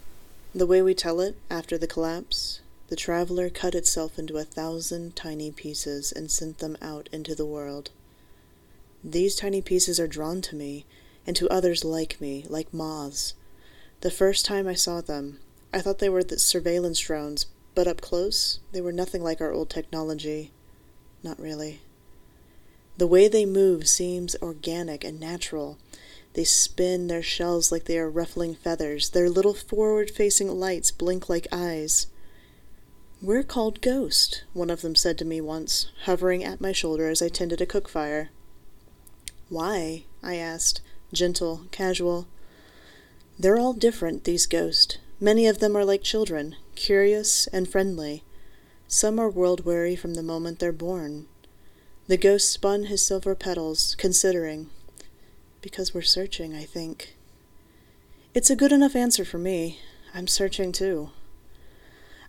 The 0.55 0.67
way 0.67 0.83
we 0.83 0.95
tell 0.95 1.21
it, 1.21 1.37
after 1.51 1.79
the 1.79 1.87
collapse, 1.87 2.61
the 2.89 2.97
traveler 2.97 3.49
cut 3.49 3.75
itself 3.75 4.19
into 4.19 4.37
a 4.37 4.45
thousand 4.45 5.17
tiny 5.17 5.51
pieces 5.51 6.13
and 6.13 6.31
sent 6.31 6.59
them 6.59 6.77
out 6.83 7.09
into 7.13 7.35
the 7.35 7.47
world. 7.47 7.91
These 9.03 9.37
tiny 9.37 9.63
pieces 9.63 9.99
are 9.99 10.07
drawn 10.07 10.41
to 10.43 10.57
me, 10.57 10.85
and 11.27 11.35
to 11.37 11.49
others 11.49 11.85
like 11.85 12.21
me, 12.21 12.45
like 12.49 12.73
moths. 12.73 13.35
The 14.01 14.11
first 14.11 14.45
time 14.45 14.67
I 14.67 14.75
saw 14.75 15.01
them, 15.01 15.41
I 15.73 15.81
thought 15.81 15.99
they 15.99 16.09
were 16.09 16.23
the 16.23 16.39
surveillance 16.39 17.01
drones, 17.01 17.47
but 17.75 17.89
up 17.89 18.01
close, 18.01 18.61
they 18.73 18.81
were 18.81 18.93
nothing 18.93 19.23
like 19.23 19.41
our 19.41 19.53
old 19.53 19.71
technology. 19.71 20.53
Not 21.23 21.41
really. 21.41 21.81
The 22.97 23.07
way 23.07 23.27
they 23.27 23.45
move 23.45 23.89
seems 23.89 24.37
organic 24.41 25.03
and 25.03 25.19
natural. 25.19 25.79
They 26.35 26.45
spin 26.45 27.09
their 27.09 27.23
shells 27.23 27.73
like 27.73 27.85
they 27.85 27.99
are 27.99 28.11
ruffling 28.11 28.55
feathers. 28.55 29.11
Their 29.11 29.29
little 29.29 29.55
forward 29.55 30.11
facing 30.11 30.49
lights 30.49 30.91
blink 30.91 31.29
like 31.29 31.47
eyes. 31.51 32.07
We're 33.21 33.43
called 33.43 33.81
Ghost, 33.81 34.45
one 34.53 34.71
of 34.71 34.83
them 34.83 34.95
said 34.95 35.17
to 35.19 35.25
me 35.25 35.41
once, 35.41 35.91
hovering 36.03 36.45
at 36.45 36.61
my 36.61 36.73
shoulder 36.73 37.09
as 37.09 37.23
I 37.23 37.29
tended 37.29 37.61
a 37.61 37.67
cook 37.67 37.89
fire. 37.89 38.31
Why? 39.49 40.05
I 40.23 40.37
asked, 40.37 40.81
gentle, 41.13 41.63
casual. 41.71 42.27
They're 43.39 43.59
all 43.59 43.73
different, 43.73 44.25
these 44.25 44.47
ghosts. 44.47 44.99
Many 45.21 45.47
of 45.47 45.59
them 45.59 45.77
are 45.77 45.85
like 45.85 46.03
children, 46.03 46.57
curious 46.75 47.47
and 47.49 47.69
friendly. 47.69 48.25
Some 48.89 49.19
are 49.19 49.31
world 49.31 49.65
weary 49.65 49.97
from 49.97 50.15
the 50.15 50.23
moment 50.23 50.59
they're 50.59 50.73
born. 50.73 51.27
The 52.07 52.17
ghost 52.17 52.51
spun 52.51 52.85
his 52.85 53.05
silver 53.05 53.35
petals, 53.35 53.95
considering. 53.95 54.69
Because 55.63 55.95
we're 55.95 56.03
searching, 56.03 56.55
I 56.55 56.65
think. 56.65 57.17
It's 58.35 58.51
a 58.51 58.57
good 58.57 58.73
enough 58.73 58.95
answer 58.95 59.25
for 59.25 59.39
me. 59.39 59.79
I'm 60.15 60.27
searching 60.27 60.73
too. 60.73 61.11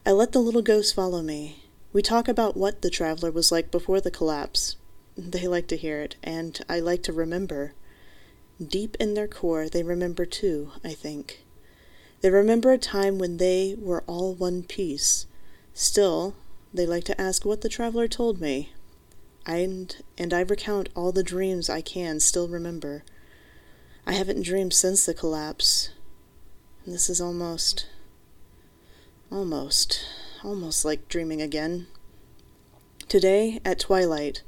I 0.05 0.11
let 0.11 0.31
the 0.31 0.39
little 0.39 0.61
ghost 0.61 0.95
follow 0.95 1.21
me. 1.21 1.63
We 1.91 2.01
talk 2.01 2.27
about 2.27 2.55
what 2.55 2.81
the 2.81 2.89
traveler 2.89 3.31
was 3.31 3.51
like 3.51 3.71
before 3.71 3.99
the 3.99 4.11
collapse. 4.11 4.77
They 5.17 5.47
like 5.47 5.67
to 5.67 5.77
hear 5.77 6.01
it, 6.01 6.15
and 6.23 6.59
I 6.69 6.79
like 6.79 7.03
to 7.03 7.13
remember. 7.13 7.73
Deep 8.65 8.95
in 8.99 9.13
their 9.13 9.27
core, 9.27 9.67
they 9.67 9.83
remember 9.83 10.25
too, 10.25 10.71
I 10.83 10.93
think. 10.93 11.43
They 12.21 12.29
remember 12.29 12.71
a 12.71 12.77
time 12.77 13.17
when 13.17 13.37
they 13.37 13.75
were 13.77 14.03
all 14.07 14.33
one 14.33 14.63
piece, 14.63 15.25
Still, 15.77 16.35
they 16.73 16.85
like 16.85 17.03
to 17.03 17.21
ask 17.21 17.43
what 17.43 17.59
the 17.59 17.67
traveler 17.67 18.07
told 18.07 18.39
me. 18.39 18.71
And, 19.45 19.95
and 20.17 20.33
I 20.33 20.41
recount 20.41 20.89
all 20.95 21.11
the 21.11 21.23
dreams 21.23 21.69
I 21.69 21.81
can 21.81 22.19
still 22.19 22.47
remember. 22.47 23.03
I 24.05 24.13
haven't 24.13 24.43
dreamed 24.43 24.73
since 24.73 25.05
the 25.05 25.13
collapse. 25.13 25.89
And 26.85 26.93
this 26.93 27.09
is 27.09 27.21
almost. 27.21 27.87
almost. 29.31 30.05
almost 30.43 30.85
like 30.85 31.07
dreaming 31.07 31.41
again. 31.41 31.87
Today, 33.07 33.59
at 33.63 33.79
twilight, 33.79 34.41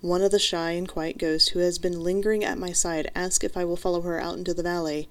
one 0.00 0.22
of 0.22 0.30
the 0.30 0.38
shy 0.38 0.70
and 0.70 0.88
quiet 0.88 1.18
ghosts 1.18 1.48
who 1.48 1.58
has 1.58 1.78
been 1.78 2.00
lingering 2.00 2.44
at 2.44 2.58
my 2.58 2.70
side 2.70 3.10
asks 3.14 3.44
if 3.44 3.56
I 3.56 3.64
will 3.64 3.76
follow 3.76 4.02
her 4.02 4.20
out 4.20 4.38
into 4.38 4.54
the 4.54 4.62
valley. 4.62 5.08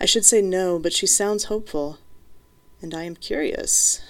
I 0.00 0.04
should 0.04 0.24
say 0.24 0.42
no, 0.42 0.78
but 0.78 0.92
she 0.92 1.06
sounds 1.06 1.44
hopeful. 1.44 1.98
And 2.82 2.94
I 2.94 3.04
am 3.04 3.14
curious. 3.16 4.00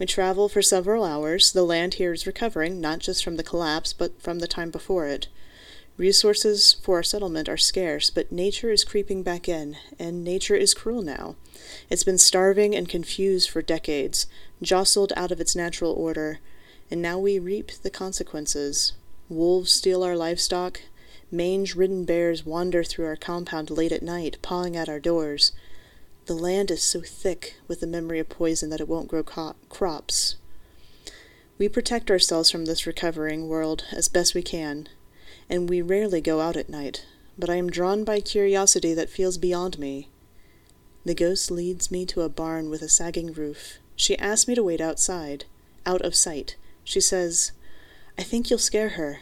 We 0.00 0.06
travel 0.06 0.48
for 0.48 0.62
several 0.62 1.04
hours. 1.04 1.52
The 1.52 1.62
land 1.62 1.94
here 1.94 2.14
is 2.14 2.26
recovering, 2.26 2.80
not 2.80 3.00
just 3.00 3.22
from 3.22 3.36
the 3.36 3.42
collapse, 3.42 3.92
but 3.92 4.22
from 4.22 4.38
the 4.38 4.48
time 4.48 4.70
before 4.70 5.06
it. 5.06 5.28
Resources 5.98 6.72
for 6.82 6.96
our 6.96 7.02
settlement 7.02 7.50
are 7.50 7.58
scarce, 7.58 8.08
but 8.08 8.32
nature 8.32 8.70
is 8.70 8.82
creeping 8.82 9.22
back 9.22 9.46
in, 9.46 9.76
and 9.98 10.24
nature 10.24 10.54
is 10.54 10.72
cruel 10.72 11.02
now. 11.02 11.36
It's 11.90 12.02
been 12.02 12.16
starving 12.16 12.74
and 12.74 12.88
confused 12.88 13.50
for 13.50 13.60
decades, 13.60 14.26
jostled 14.62 15.12
out 15.16 15.30
of 15.30 15.38
its 15.38 15.54
natural 15.54 15.92
order, 15.92 16.38
and 16.90 17.02
now 17.02 17.18
we 17.18 17.38
reap 17.38 17.70
the 17.82 17.90
consequences. 17.90 18.94
Wolves 19.28 19.70
steal 19.70 20.02
our 20.02 20.16
livestock. 20.16 20.80
Mange 21.30 21.76
ridden 21.76 22.06
bears 22.06 22.46
wander 22.46 22.82
through 22.82 23.04
our 23.04 23.16
compound 23.16 23.68
late 23.68 23.92
at 23.92 24.02
night, 24.02 24.38
pawing 24.40 24.78
at 24.78 24.88
our 24.88 24.98
doors. 24.98 25.52
The 26.26 26.34
land 26.34 26.70
is 26.70 26.82
so 26.82 27.00
thick 27.00 27.56
with 27.66 27.80
the 27.80 27.86
memory 27.86 28.18
of 28.18 28.28
poison 28.28 28.70
that 28.70 28.80
it 28.80 28.88
won't 28.88 29.08
grow 29.08 29.22
co- 29.22 29.56
crops. 29.68 30.36
We 31.58 31.68
protect 31.68 32.10
ourselves 32.10 32.50
from 32.50 32.64
this 32.64 32.86
recovering 32.86 33.48
world 33.48 33.84
as 33.92 34.08
best 34.08 34.34
we 34.34 34.42
can, 34.42 34.88
and 35.48 35.68
we 35.68 35.82
rarely 35.82 36.20
go 36.20 36.40
out 36.40 36.56
at 36.56 36.68
night, 36.68 37.04
but 37.38 37.50
I 37.50 37.56
am 37.56 37.68
drawn 37.68 38.04
by 38.04 38.20
curiosity 38.20 38.94
that 38.94 39.10
feels 39.10 39.38
beyond 39.38 39.78
me. 39.78 40.08
The 41.04 41.14
ghost 41.14 41.50
leads 41.50 41.90
me 41.90 42.06
to 42.06 42.22
a 42.22 42.28
barn 42.28 42.70
with 42.70 42.82
a 42.82 42.88
sagging 42.88 43.32
roof. 43.32 43.78
She 43.96 44.18
asks 44.18 44.46
me 44.46 44.54
to 44.54 44.62
wait 44.62 44.80
outside, 44.80 45.44
out 45.84 46.02
of 46.02 46.14
sight. 46.14 46.56
She 46.84 47.00
says, 47.00 47.52
I 48.16 48.22
think 48.22 48.48
you'll 48.50 48.58
scare 48.58 48.90
her. 48.90 49.20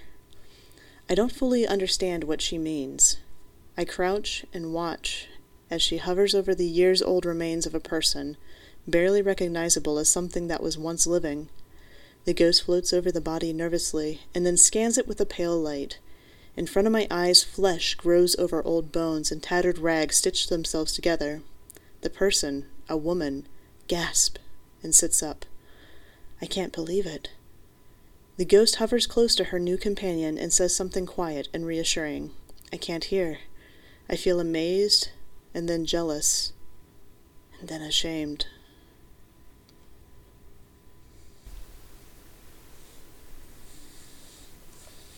I 1.09 1.15
don't 1.15 1.33
fully 1.33 1.67
understand 1.67 2.25
what 2.25 2.43
she 2.43 2.59
means. 2.59 3.19
I 3.77 3.85
crouch 3.85 4.45
and 4.53 4.73
watch 4.73 5.29
as 5.71 5.83
she 5.83 5.99
hovers 5.99 6.35
over 6.35 6.55
the 6.55 6.67
years 6.67 7.03
old 7.03 7.25
remains 7.25 7.67
of 7.67 7.75
a 7.75 7.81
person, 7.81 8.37
barely 8.87 9.23
recognizable 9.23 9.99
as 9.99 10.09
something 10.09 10.49
that 10.49 10.63
was 10.63 10.79
once 10.79 11.07
living. 11.07 11.49
The 12.25 12.35
ghost 12.35 12.65
floats 12.65 12.93
over 12.93 13.11
the 13.11 13.21
body 13.21 13.53
nervously 13.53 14.23
and 14.35 14.45
then 14.45 14.57
scans 14.57 14.99
it 14.99 15.09
with 15.09 15.21
a 15.21 15.27
pale 15.27 15.59
light. 15.59 15.99
In 16.57 16.67
front 16.67 16.87
of 16.87 16.93
my 16.93 17.07
eyes, 17.11 17.45
flesh 17.45 17.95
grows 17.95 18.37
over 18.37 18.63
old 18.65 18.93
bones 18.93 19.31
and 19.31 19.43
tattered 19.43 19.79
rags 19.79 20.17
stitch 20.17 20.49
themselves 20.49 20.93
together. 20.93 21.43
The 22.01 22.11
person, 22.11 22.67
a 22.89 22.97
woman, 22.97 23.47
gasps 23.87 24.41
and 24.83 24.95
sits 24.95 25.23
up. 25.23 25.45
I 26.41 26.47
can't 26.47 26.73
believe 26.73 27.07
it. 27.07 27.31
The 28.37 28.45
ghost 28.45 28.77
hovers 28.77 29.07
close 29.07 29.35
to 29.35 29.45
her 29.45 29.59
new 29.59 29.77
companion 29.77 30.39
and 30.39 30.53
says 30.53 30.75
something 30.75 31.07
quiet 31.07 31.49
and 31.53 31.67
reassuring. 31.67 32.31
I 32.73 32.77
can't 32.77 33.05
hear. 33.05 33.39
I 34.09 34.17
feel 34.17 34.39
amazed, 34.39 35.11
and 35.55 35.69
then 35.69 35.85
jealous, 35.85 36.53
and 37.61 37.69
then 37.69 37.83
ashamed. 37.83 38.47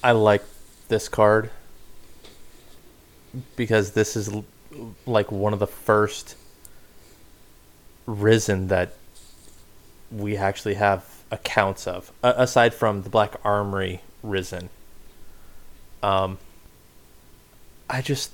I 0.03 0.13
like 0.13 0.43
this 0.89 1.09
card 1.09 1.51
because 3.57 3.93
this 3.93 4.17
is 4.17 4.35
like 5.07 5.31
one 5.31 5.53
of 5.53 5.59
the 5.59 5.67
first 5.67 6.37
risen 8.07 8.69
that 8.69 8.95
we 10.11 10.37
actually 10.37 10.75
have 10.75 11.05
accounts 11.31 11.87
of, 11.87 12.13
aside 12.23 12.75
from 12.75 13.03
the 13.03 13.11
Black 13.11 13.35
Armory 13.45 14.01
risen. 14.23 14.71
Um, 16.03 16.39
I 17.89 18.03
just 18.03 18.33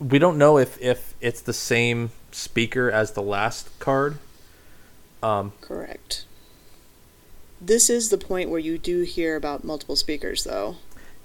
we 0.00 0.18
don't 0.18 0.38
know 0.38 0.58
if 0.58 0.80
if 0.80 1.14
it's 1.20 1.40
the 1.42 1.52
same 1.52 2.10
speaker 2.32 2.90
as 2.90 3.12
the 3.12 3.22
last 3.22 3.78
card. 3.78 4.18
Um, 5.22 5.52
Correct. 5.60 6.24
This 7.60 7.90
is 7.90 8.08
the 8.08 8.16
point 8.18 8.48
where 8.48 8.58
you 8.58 8.78
do 8.78 9.02
hear 9.02 9.36
about 9.36 9.64
multiple 9.64 9.94
speakers, 9.96 10.44
though. 10.44 10.76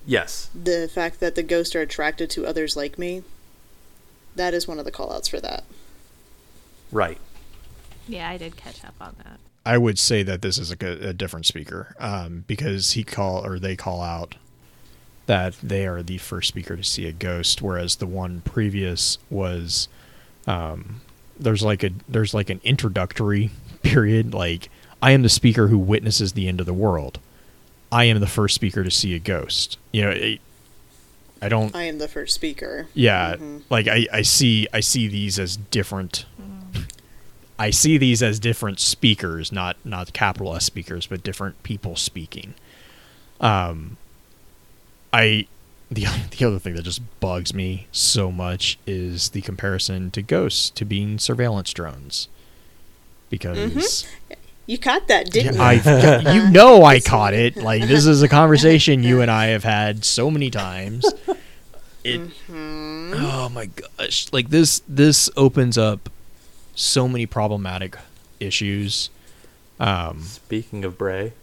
yes, 0.06 0.50
The 0.54 0.90
fact 0.94 1.22
that 1.22 1.36
the 1.36 1.44
ghosts 1.44 1.74
are 1.76 1.82
attracted 1.82 2.30
to 2.32 2.46
others 2.46 2.76
like 2.76 3.00
me, 3.00 3.24
that 4.36 4.54
is 4.54 4.68
one 4.68 4.78
of 4.78 4.84
the 4.84 4.92
callouts 4.92 5.30
for 5.30 5.40
that. 5.40 5.64
right. 6.92 7.18
Yeah, 8.08 8.30
I 8.30 8.38
did 8.38 8.56
catch 8.58 8.84
up 8.84 8.94
on 9.02 9.16
that. 9.24 9.40
I 9.66 9.78
would 9.80 9.98
say 9.98 10.22
that 10.24 10.44
this 10.44 10.58
is 10.60 10.72
a, 10.72 11.10
a 11.10 11.14
different 11.14 11.48
speaker 11.48 11.96
um, 12.00 12.44
because 12.46 12.92
he 12.92 13.04
call 13.04 13.44
or 13.44 13.58
they 13.58 13.76
call 13.76 14.02
out 14.02 14.36
that 15.28 15.54
they 15.64 15.88
are 15.88 16.04
the 16.04 16.18
first 16.20 16.48
speaker 16.50 16.76
to 16.76 16.84
see 16.84 17.08
a 17.08 17.12
ghost, 17.12 17.62
whereas 17.62 17.96
the 17.98 18.06
one 18.08 18.42
previous 18.42 19.18
was 19.30 19.88
um, 20.48 21.02
there's 21.40 21.64
like 21.64 21.84
a 21.84 21.92
there's 22.08 22.34
like 22.34 22.50
an 22.50 22.62
introductory 22.64 23.50
period. 23.84 24.34
Like 24.34 24.70
I 25.02 25.12
am 25.12 25.22
the 25.24 25.30
speaker 25.30 25.68
who 25.68 25.78
witnesses 25.78 26.34
the 26.34 26.48
end 26.48 26.60
of 26.60 26.66
the 26.66 26.74
world. 26.74 27.20
I 27.92 28.06
am 28.06 28.20
the 28.20 28.28
first 28.28 28.56
speaker 28.56 28.84
to 28.84 28.92
see 28.92 29.14
a 29.16 29.20
ghost. 29.20 29.78
You 29.92 30.02
know, 30.04 30.10
it, 30.12 30.42
I 31.42 31.50
don't. 31.50 31.76
I 31.76 31.84
am 31.84 31.98
the 32.00 32.08
first 32.08 32.34
speaker. 32.36 32.88
Yeah, 32.94 33.36
Mhm. 33.36 33.62
like 33.70 33.88
I, 33.88 34.08
I 34.12 34.22
see 34.22 34.68
I 34.74 34.80
see 34.80 35.08
these 35.08 35.38
as 35.40 35.58
different. 35.58 36.26
I 37.58 37.70
see 37.70 37.98
these 37.98 38.22
as 38.22 38.40
different 38.40 38.80
speakers, 38.82 39.52
not 39.52 39.78
not 39.86 40.12
capital 40.14 40.56
S 40.56 40.66
speakers, 40.66 41.08
but 41.08 41.24
different 41.24 41.62
people 41.64 41.96
speaking. 41.96 42.54
Um, 43.40 43.98
I 45.16 45.48
the 45.90 46.08
the 46.38 46.46
other 46.46 46.60
thing 46.60 46.76
that 46.76 46.84
just 46.84 47.02
bugs 47.20 47.54
me 47.54 47.88
so 47.92 48.32
much 48.32 48.78
is 48.86 49.30
the 49.30 49.42
comparison 49.42 50.12
to 50.12 50.22
ghosts 50.22 50.70
to 50.72 50.86
being 50.86 51.20
surveillance 51.20 51.72
drones, 51.74 52.28
because 53.30 54.06
You 54.68 54.80
caught 54.80 55.08
that, 55.08 55.30
didn't 55.32 55.60
I 55.60 55.74
you? 55.74 56.30
you 56.34 56.50
know 56.58 56.84
I 56.84 57.00
caught 57.00 57.34
it. 57.34 57.56
Like 57.56 57.84
this 57.84 58.06
is 58.06 58.22
a 58.24 58.28
conversation 58.28 59.04
you 59.04 59.22
and 59.22 59.30
I 59.32 59.48
have 59.48 59.64
had 59.64 60.04
so 60.04 60.32
many 60.32 60.50
times. 60.50 61.06
It 62.04 62.22
Oh 62.50 63.50
my 63.50 63.68
gosh. 63.68 64.28
Like 64.34 64.50
this 64.50 64.82
this 64.88 65.30
opens 65.38 65.78
up 65.78 66.10
so 66.74 67.08
many 67.08 67.26
problematic 67.26 67.96
issues. 68.40 69.10
Um 69.80 70.22
Speaking 70.24 70.84
of 70.84 70.98
Bray, 70.98 71.34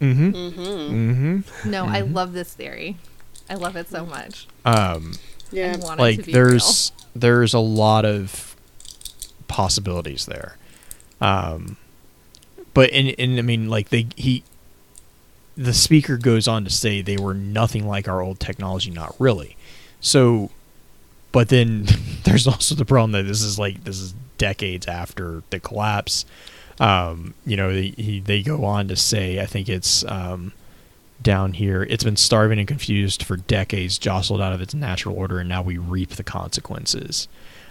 mhm. 0.00 0.32
Mm-hmm. 0.32 0.60
mm-hmm. 0.60 1.70
No, 1.70 1.86
I 1.86 2.02
love 2.02 2.32
this 2.32 2.52
theory. 2.54 2.96
I 3.48 3.54
love 3.54 3.76
it 3.76 3.88
so 3.88 4.04
much. 4.06 4.46
Um 4.64 5.14
Yeah. 5.50 5.74
I 5.74 5.84
want 5.84 5.94
it 5.94 5.96
to 5.96 6.02
like 6.02 6.26
be 6.26 6.32
there's 6.32 6.92
there's 7.14 7.54
a 7.54 7.58
lot 7.58 8.04
of 8.04 8.56
possibilities 9.48 10.26
there. 10.26 10.56
Um 11.20 11.76
but 12.74 12.90
and, 12.92 13.14
and 13.18 13.38
I 13.38 13.42
mean 13.42 13.68
like 13.68 13.88
they 13.88 14.08
he 14.16 14.42
the 15.56 15.72
speaker 15.72 16.18
goes 16.18 16.46
on 16.46 16.64
to 16.64 16.70
say 16.70 17.00
they 17.00 17.16
were 17.16 17.32
nothing 17.32 17.86
like 17.86 18.08
our 18.08 18.20
old 18.20 18.38
technology, 18.38 18.90
not 18.90 19.14
really. 19.18 19.56
So 20.00 20.50
but 21.32 21.48
then 21.48 21.86
there's 22.24 22.46
also 22.46 22.74
the 22.74 22.84
problem 22.84 23.12
that 23.12 23.24
this 23.24 23.42
is 23.42 23.58
like 23.58 23.84
this 23.84 24.00
is 24.00 24.14
decades 24.38 24.86
after 24.86 25.42
the 25.50 25.60
collapse. 25.60 26.24
Um, 26.78 27.34
you 27.44 27.56
know, 27.56 27.72
they 27.72 27.88
he, 27.96 28.20
they 28.20 28.42
go 28.42 28.64
on 28.64 28.88
to 28.88 28.96
say 28.96 29.40
I 29.40 29.46
think 29.46 29.68
it's 29.68 30.04
um 30.04 30.52
down 31.22 31.54
here. 31.54 31.82
It's 31.82 32.04
been 32.04 32.16
starving 32.16 32.58
and 32.58 32.68
confused 32.68 33.22
for 33.22 33.36
decades, 33.36 33.98
jostled 33.98 34.40
out 34.40 34.52
of 34.52 34.60
its 34.60 34.74
natural 34.74 35.16
order, 35.16 35.38
and 35.38 35.48
now 35.48 35.62
we 35.62 35.78
reap 35.78 36.10
the 36.10 36.24
consequences. 36.24 37.28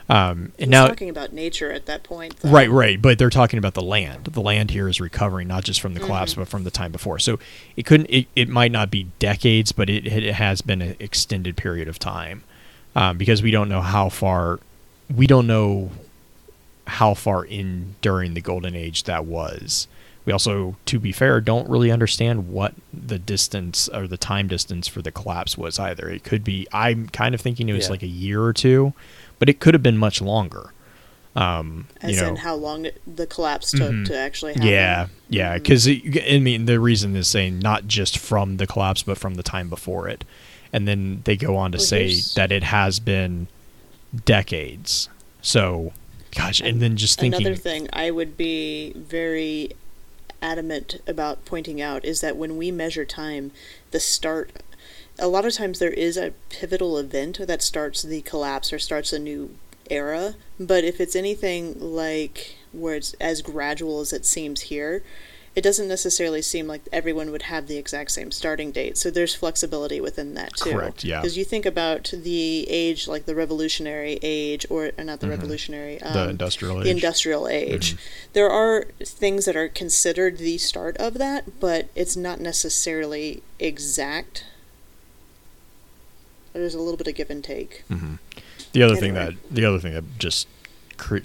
Um, 0.07 0.51
He's 0.57 0.63
and 0.63 0.71
now, 0.71 0.87
talking 0.87 1.09
about 1.09 1.33
nature 1.33 1.71
at 1.71 1.87
that 1.87 2.03
point. 2.03 2.37
Though. 2.37 2.51
right, 2.51 2.69
right, 2.69 3.01
but 3.01 3.17
they're 3.17 3.29
talking 3.29 3.57
about 3.57 3.73
the 3.73 3.81
land. 3.81 4.25
The 4.25 4.41
land 4.41 4.71
here 4.71 4.87
is 4.87 5.01
recovering, 5.01 5.47
not 5.47 5.63
just 5.63 5.81
from 5.81 5.93
the 5.93 5.99
collapse, 5.99 6.35
but 6.35 6.47
from 6.47 6.63
the 6.63 6.71
time 6.71 6.91
before. 6.91 7.17
So 7.17 7.39
it 7.75 7.85
couldn't. 7.85 8.07
It, 8.07 8.27
it 8.35 8.49
might 8.49 8.71
not 8.71 8.91
be 8.91 9.07
decades, 9.19 9.71
but 9.71 9.89
it, 9.89 10.05
it 10.05 10.35
has 10.35 10.61
been 10.61 10.81
an 10.81 10.95
extended 10.99 11.57
period 11.57 11.87
of 11.87 11.97
time 11.97 12.43
um, 12.95 13.17
because 13.17 13.41
we 13.41 13.51
don't 13.51 13.69
know 13.69 13.81
how 13.81 14.09
far. 14.09 14.59
We 15.13 15.27
don't 15.27 15.47
know 15.47 15.91
how 16.87 17.13
far 17.13 17.43
in 17.43 17.95
during 18.01 18.33
the 18.33 18.41
golden 18.41 18.75
age 18.75 19.03
that 19.03 19.25
was. 19.25 19.87
We 20.25 20.33
also, 20.33 20.75
to 20.87 20.99
be 20.99 21.11
fair, 21.11 21.39
don't 21.39 21.69
really 21.69 21.91
understand 21.91 22.49
what 22.49 22.73
the 22.91 23.19
distance 23.19 23.87
or 23.89 24.07
the 24.07 24.17
time 24.17 24.47
distance 24.47 24.87
for 24.87 25.01
the 25.03 25.11
collapse 25.11 25.55
was 25.57 25.77
either. 25.77 26.09
It 26.09 26.23
could 26.23 26.43
be, 26.43 26.67
I'm 26.73 27.09
kind 27.09 27.35
of 27.35 27.41
thinking 27.41 27.69
it 27.69 27.73
was 27.73 27.85
Yeah. 27.85 27.91
like 27.91 28.03
a 28.03 28.07
year 28.07 28.41
or 28.43 28.51
two, 28.53 28.93
but 29.37 29.49
it 29.49 29.59
could 29.59 29.73
have 29.75 29.83
been 29.83 29.97
much 29.99 30.21
longer. 30.21 30.71
Um, 31.35 31.87
As 32.01 32.15
you 32.15 32.21
know, 32.21 32.29
in 32.29 32.35
how 32.37 32.55
long 32.55 32.87
the 33.05 33.27
collapse 33.27 33.69
took 33.71 33.91
Mhm. 33.91 34.05
to 34.07 34.17
actually 34.17 34.53
happen. 34.53 34.67
Yeah, 34.69 35.07
yeah, 35.29 35.55
because 35.57 35.85
I 35.87 36.39
mean 36.41 36.65
the 36.65 36.79
reason 36.79 37.15
is 37.15 37.27
saying 37.27 37.59
not 37.59 37.87
just 37.87 38.17
from 38.17 38.57
the 38.57 38.65
collapse, 38.65 39.03
but 39.03 39.17
from 39.17 39.35
the 39.35 39.43
time 39.43 39.69
before 39.69 40.07
it, 40.07 40.23
and 40.71 40.87
then 40.87 41.21
they 41.25 41.35
go 41.35 41.55
on 41.57 41.71
to 41.73 41.77
Well, 41.77 41.85
say 41.85 42.03
here's- 42.07 42.33
that 42.35 42.51
it 42.53 42.63
has 42.63 42.99
been 43.01 43.47
decades. 44.25 45.09
So, 45.41 45.91
gosh, 46.35 46.61
and 46.61 46.81
then 46.81 46.95
just 46.97 47.19
thinking, 47.19 47.41
Another 47.41 47.55
thing 47.55 47.87
I 47.93 48.11
would 48.11 48.37
be 48.37 48.93
very 48.93 49.71
adamant 50.41 51.01
about 51.07 51.45
pointing 51.45 51.81
out 51.81 52.05
is 52.05 52.21
that 52.21 52.37
when 52.37 52.57
we 52.57 52.71
measure 52.71 53.05
time, 53.05 53.51
the 53.91 53.99
start, 53.99 54.51
a 55.17 55.27
lot 55.27 55.45
of 55.45 55.53
times 55.53 55.79
there 55.79 55.91
is 55.91 56.17
a 56.17 56.33
pivotal 56.49 56.97
event 56.97 57.39
that 57.47 57.61
starts 57.61 58.03
the 58.03 58.21
collapse 58.21 58.71
or 58.71 58.79
starts 58.79 59.11
a 59.13 59.19
new 59.19 59.55
era. 59.89 60.35
But 60.59 60.83
if 60.83 60.99
it's 60.99 61.15
anything 61.15 61.79
like 61.79 62.57
where 62.71 62.95
it's 62.95 63.13
as 63.21 63.41
gradual 63.41 64.01
as 64.01 64.13
it 64.13 64.25
seems 64.25 64.61
here, 64.61 65.03
it 65.55 65.61
doesn't 65.63 65.87
necessarily 65.87 66.41
seem 66.41 66.67
like 66.67 66.81
everyone 66.91 67.31
would 67.31 67.43
have 67.43 67.67
the 67.67 67.77
exact 67.77 68.11
same 68.11 68.29
starting 68.29 68.71
date. 68.73 68.97
So 68.97 69.09
there's 69.09 69.33
flexibility 69.33 70.01
within 70.01 70.33
that 70.33 70.53
too. 70.55 70.71
Correct, 70.71 71.03
yeah. 71.05 71.21
Because 71.21 71.37
you 71.37 71.45
think 71.45 71.65
about 71.65 72.11
the 72.13 72.65
age, 72.69 73.07
like 73.07 73.25
the 73.25 73.35
revolutionary 73.35 74.19
age, 74.21 74.65
or, 74.69 74.91
or 74.97 75.03
not 75.05 75.21
the 75.21 75.29
revolutionary, 75.29 76.01
um, 76.01 76.09
Mm-hmm. 76.11 76.23
the 76.25 76.29
industrial 76.29 76.75
the 76.77 76.81
age. 76.81 76.87
industrial 76.95 77.47
age. 77.47 77.95
There 78.33 78.49
are 78.49 78.87
things 79.03 79.45
that 79.45 79.55
are 79.55 79.69
considered 79.69 80.37
the 80.39 80.57
start 80.57 80.97
of 80.97 81.13
that, 81.15 81.59
but 81.61 81.87
it's 81.95 82.17
not 82.17 82.41
necessarily 82.41 83.41
exact. 83.57 84.45
There's 86.53 86.75
a 86.75 86.79
little 86.79 86.97
bit 86.97 87.07
of 87.07 87.15
give 87.15 87.29
and 87.29 87.43
take. 87.43 87.83
the 88.73 88.83
other 88.83 88.95
thing 88.97 89.13
that 89.13 89.33
the 89.49 89.63
other 89.65 89.79
thing 89.79 89.93
that 89.93 90.03
just 90.19 90.47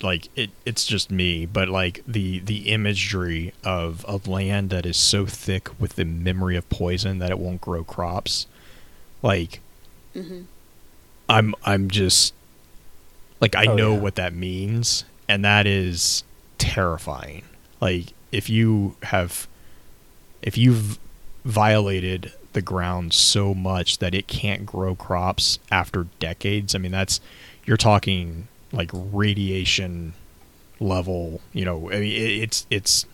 like 0.03 0.29
it 0.37 0.51
it's 0.67 0.85
just 0.87 1.11
me 1.11 1.47
but 1.47 1.69
like 1.69 2.03
the 2.07 2.39
the 2.41 2.71
imagery 2.71 3.53
of 3.65 4.05
a 4.09 4.21
land 4.29 4.71
that 4.71 4.85
is 4.85 4.97
so 4.97 5.27
thick 5.27 5.69
with 5.81 5.95
the 5.97 6.05
memory 6.05 6.57
of 6.57 6.69
poison 6.69 7.19
that 7.19 7.31
it 7.31 7.39
won't 7.39 7.61
grow 7.61 7.83
crops 7.85 8.47
like 9.23 9.61
Mhm. 10.15 10.45
i'm 11.29 11.55
i'm 11.65 11.89
just 11.89 12.35
like 13.41 13.55
i 13.55 13.67
Oh, 13.67 13.75
know 13.77 13.95
yeah. 13.95 14.01
what 14.01 14.15
that 14.17 14.35
means 14.35 15.05
and 15.29 15.45
that 15.45 15.67
is 15.67 16.25
terrifying 16.59 17.45
like 17.81 18.13
if 18.33 18.51
you 18.51 18.97
have 19.05 19.47
if 20.43 20.57
you've 20.59 20.99
violated 21.45 22.33
the 22.53 22.61
ground 22.63 23.13
so 23.13 23.55
much 23.55 23.99
that 23.99 24.15
it 24.15 24.27
can't 24.27 24.67
grow 24.67 24.95
crops 24.95 25.59
after 25.71 26.07
decades 26.19 26.75
i 26.75 26.79
mean 26.79 26.93
that's 26.93 27.21
you're 27.65 27.77
talking 27.77 28.49
like 28.73 28.91
radiation 28.93 30.15
level 30.79 31.41
you 31.53 31.65
know 31.65 31.91
i 31.91 32.01
mean 32.01 32.13
it, 32.13 32.43
it's 32.43 32.67
it's 32.71 33.07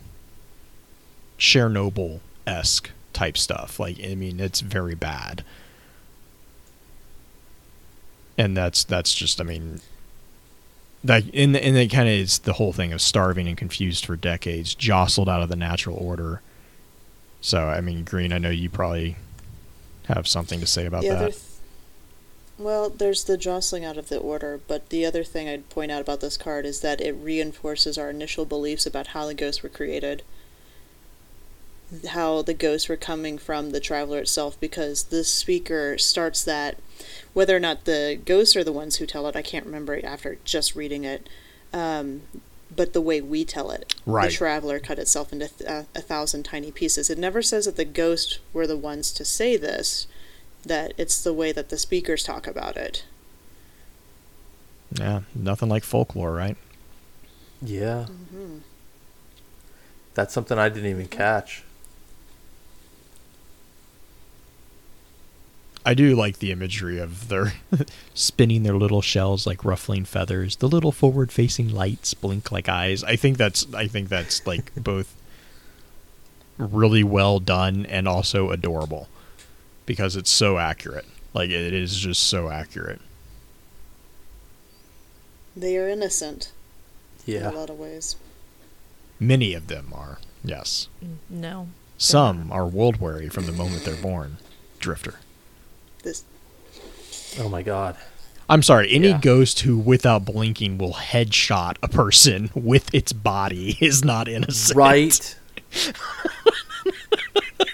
chernobyl-esque 1.38 2.90
type 3.12 3.38
stuff. 3.38 3.80
Like 3.80 3.98
i 4.04 4.14
mean 4.14 4.40
it's 4.40 4.60
very 4.60 4.94
bad. 4.94 5.44
And 8.38 8.56
that's 8.56 8.84
that's 8.84 9.14
just 9.14 9.40
i 9.40 9.44
mean 9.44 9.80
that 11.02 11.24
and 11.34 11.56
and 11.56 11.76
it 11.76 11.90
kind 11.90 12.08
of 12.08 12.14
is 12.14 12.40
the 12.40 12.54
whole 12.54 12.72
thing 12.72 12.92
of 12.92 13.00
starving 13.00 13.48
and 13.48 13.56
confused 13.56 14.04
for 14.04 14.16
decades 14.16 14.74
jostled 14.74 15.28
out 15.28 15.42
of 15.42 15.48
the 15.48 15.56
natural 15.56 15.96
order. 15.96 16.42
So 17.40 17.64
i 17.64 17.80
mean 17.80 18.04
green 18.04 18.32
i 18.32 18.38
know 18.38 18.50
you 18.50 18.68
probably 18.68 19.16
have 20.08 20.28
something 20.28 20.60
to 20.60 20.66
say 20.66 20.86
about 20.86 21.02
the 21.02 21.08
that 21.08 21.38
well, 22.58 22.88
there's 22.90 23.24
the 23.24 23.36
jostling 23.36 23.84
out 23.84 23.98
of 23.98 24.08
the 24.08 24.18
order, 24.18 24.60
but 24.66 24.88
the 24.88 25.04
other 25.04 25.22
thing 25.24 25.48
I'd 25.48 25.68
point 25.68 25.92
out 25.92 26.00
about 26.00 26.20
this 26.20 26.36
card 26.36 26.64
is 26.64 26.80
that 26.80 27.00
it 27.00 27.12
reinforces 27.12 27.98
our 27.98 28.10
initial 28.10 28.44
beliefs 28.44 28.86
about 28.86 29.08
how 29.08 29.26
the 29.26 29.34
ghosts 29.34 29.62
were 29.62 29.68
created. 29.68 30.22
How 32.08 32.42
the 32.42 32.54
ghosts 32.54 32.88
were 32.88 32.96
coming 32.96 33.38
from 33.38 33.70
the 33.70 33.78
traveler 33.80 34.18
itself, 34.18 34.58
because 34.58 35.04
the 35.04 35.22
speaker 35.22 35.96
starts 35.98 36.42
that. 36.44 36.78
Whether 37.32 37.54
or 37.56 37.60
not 37.60 37.84
the 37.84 38.18
ghosts 38.24 38.56
are 38.56 38.64
the 38.64 38.72
ones 38.72 38.96
who 38.96 39.06
tell 39.06 39.26
it, 39.28 39.36
I 39.36 39.42
can't 39.42 39.66
remember 39.66 39.94
it 39.94 40.04
after 40.04 40.38
just 40.44 40.74
reading 40.74 41.04
it. 41.04 41.28
Um, 41.72 42.22
but 42.74 42.92
the 42.92 43.00
way 43.00 43.20
we 43.20 43.44
tell 43.44 43.70
it, 43.70 43.94
Right. 44.04 44.28
the 44.30 44.34
traveler 44.36 44.80
cut 44.80 44.98
itself 44.98 45.32
into 45.32 45.48
th- 45.48 45.68
uh, 45.70 45.82
a 45.94 46.00
thousand 46.00 46.42
tiny 46.44 46.72
pieces. 46.72 47.10
It 47.10 47.18
never 47.18 47.42
says 47.42 47.66
that 47.66 47.76
the 47.76 47.84
ghosts 47.84 48.38
were 48.52 48.66
the 48.66 48.76
ones 48.76 49.12
to 49.12 49.24
say 49.24 49.56
this 49.56 50.06
that 50.68 50.92
it's 50.98 51.22
the 51.22 51.32
way 51.32 51.52
that 51.52 51.68
the 51.68 51.78
speakers 51.78 52.22
talk 52.22 52.46
about 52.46 52.76
it. 52.76 53.04
yeah 54.92 55.20
nothing 55.34 55.68
like 55.68 55.84
folklore 55.84 56.32
right 56.32 56.56
Yeah. 57.62 58.06
Mm-hmm. 58.08 58.58
That's 60.14 60.32
something 60.34 60.58
I 60.58 60.68
didn't 60.68 60.90
even 60.90 61.08
catch. 61.08 61.62
I 65.84 65.94
do 65.94 66.16
like 66.16 66.38
the 66.38 66.50
imagery 66.50 66.98
of 66.98 67.28
their 67.28 67.52
spinning 68.14 68.62
their 68.64 68.74
little 68.76 69.02
shells 69.02 69.46
like 69.46 69.64
ruffling 69.64 70.04
feathers. 70.04 70.56
The 70.56 70.68
little 70.68 70.90
forward-facing 70.90 71.68
lights 71.72 72.12
blink 72.14 72.50
like 72.50 72.68
eyes. 72.68 73.04
I 73.04 73.14
think 73.16 73.38
that's 73.38 73.66
I 73.72 73.86
think 73.86 74.08
that's 74.08 74.44
like 74.46 74.72
both 74.82 75.14
really 76.58 77.04
well 77.04 77.38
done 77.38 77.86
and 77.86 78.08
also 78.08 78.50
adorable 78.50 79.08
because 79.86 80.16
it's 80.16 80.30
so 80.30 80.58
accurate. 80.58 81.06
Like 81.32 81.50
it 81.50 81.72
is 81.72 81.96
just 81.96 82.22
so 82.24 82.50
accurate. 82.50 83.00
They 85.56 85.76
are 85.78 85.88
innocent 85.88 86.52
Yeah. 87.24 87.48
in 87.48 87.54
a 87.54 87.58
lot 87.58 87.70
of 87.70 87.78
ways. 87.78 88.16
Many 89.18 89.54
of 89.54 89.68
them 89.68 89.92
are. 89.94 90.18
Yes. 90.44 90.88
Mm, 91.02 91.16
no. 91.30 91.68
Some 91.98 92.52
are 92.52 92.66
world 92.66 92.98
weary 93.00 93.28
from 93.30 93.46
the 93.46 93.52
moment 93.52 93.84
they're 93.84 93.94
born. 93.96 94.36
Drifter. 94.78 95.14
This 96.02 96.24
Oh 97.38 97.48
my 97.48 97.62
god. 97.62 97.96
I'm 98.48 98.62
sorry, 98.62 98.92
any 98.92 99.08
Yeah. 99.08 99.18
ghost 99.20 99.60
who 99.60 99.76
without 99.76 100.24
blinking 100.24 100.78
will 100.78 100.92
headshot 100.94 101.76
a 101.82 101.88
person 101.88 102.50
with 102.54 102.94
its 102.94 103.12
body 103.12 103.76
is 103.80 104.04
not 104.04 104.28
innocent. 104.28 104.76
Right. 104.76 105.36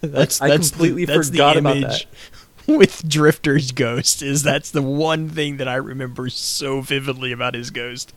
That's 0.00 0.40
I 0.40 0.48
that's 0.48 0.70
completely 0.70 1.04
the, 1.04 1.14
that's 1.14 1.30
forgot 1.30 1.54
the 1.54 1.60
about 1.60 1.76
image 1.76 2.08
with 2.66 3.08
Drifter's 3.08 3.72
ghost. 3.72 4.22
Is 4.22 4.42
that's 4.42 4.70
the 4.70 4.82
one 4.82 5.28
thing 5.28 5.56
that 5.56 5.68
I 5.68 5.76
remember 5.76 6.28
so 6.28 6.80
vividly 6.80 7.32
about 7.32 7.54
his 7.54 7.70
ghost. 7.70 8.14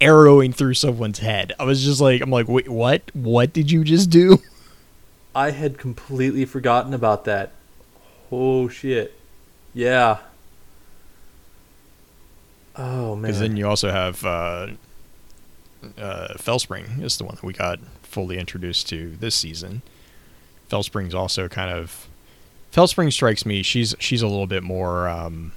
Arrowing 0.00 0.52
through 0.52 0.74
someone's 0.74 1.18
head. 1.18 1.52
I 1.58 1.64
was 1.64 1.84
just 1.84 2.00
like, 2.00 2.20
I'm 2.20 2.30
like, 2.30 2.46
wait, 2.46 2.68
what? 2.68 3.10
What 3.14 3.52
did 3.52 3.70
you 3.70 3.82
just 3.82 4.10
do? 4.10 4.38
I 5.34 5.50
had 5.50 5.78
completely 5.78 6.44
forgotten 6.44 6.94
about 6.94 7.24
that. 7.24 7.52
Oh 8.30 8.68
shit. 8.68 9.18
Yeah. 9.74 10.18
Oh 12.76 13.16
man. 13.16 13.22
Because 13.22 13.40
then 13.40 13.56
you 13.56 13.66
also 13.66 13.90
have 13.90 14.24
uh, 14.24 14.68
uh, 15.96 16.34
Fellspring 16.36 17.02
is 17.02 17.18
the 17.18 17.24
one 17.24 17.34
that 17.34 17.44
we 17.44 17.52
got 17.52 17.80
fully 18.02 18.38
introduced 18.38 18.88
to 18.88 19.16
this 19.16 19.34
season. 19.34 19.82
Fellspring's 20.68 21.14
also 21.14 21.48
kind 21.48 21.70
of 21.70 22.08
Fellspring 22.72 23.12
strikes 23.12 23.46
me. 23.46 23.62
She's 23.62 23.94
she's 23.98 24.22
a 24.22 24.28
little 24.28 24.46
bit 24.46 24.62
more 24.62 25.08
um, 25.08 25.52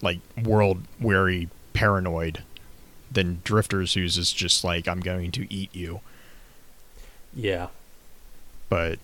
like 0.00 0.20
world 0.42 0.82
weary, 1.00 1.48
paranoid 1.72 2.42
than 3.10 3.40
Drifters, 3.44 3.94
who's 3.94 4.16
is 4.16 4.32
just 4.32 4.62
like 4.62 4.86
I'm 4.86 5.00
going 5.00 5.32
to 5.32 5.52
eat 5.52 5.74
you. 5.74 6.00
yeah. 7.34 7.68
But 8.68 8.98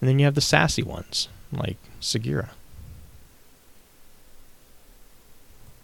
and 0.00 0.08
then 0.08 0.18
you 0.18 0.24
have 0.24 0.34
the 0.34 0.40
sassy 0.40 0.82
ones 0.82 1.28
like 1.52 1.76
Sagira. 2.00 2.50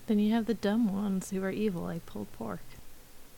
Then 0.06 0.19
you 0.19 0.32
have 0.32 0.47
the 0.47 0.55
dumb 0.55 0.93
ones 0.93 1.31
who 1.31 1.43
are 1.44 1.51
evil, 1.51 1.82
like 1.82 2.06
pulled 2.06 2.32
pork. 2.32 2.60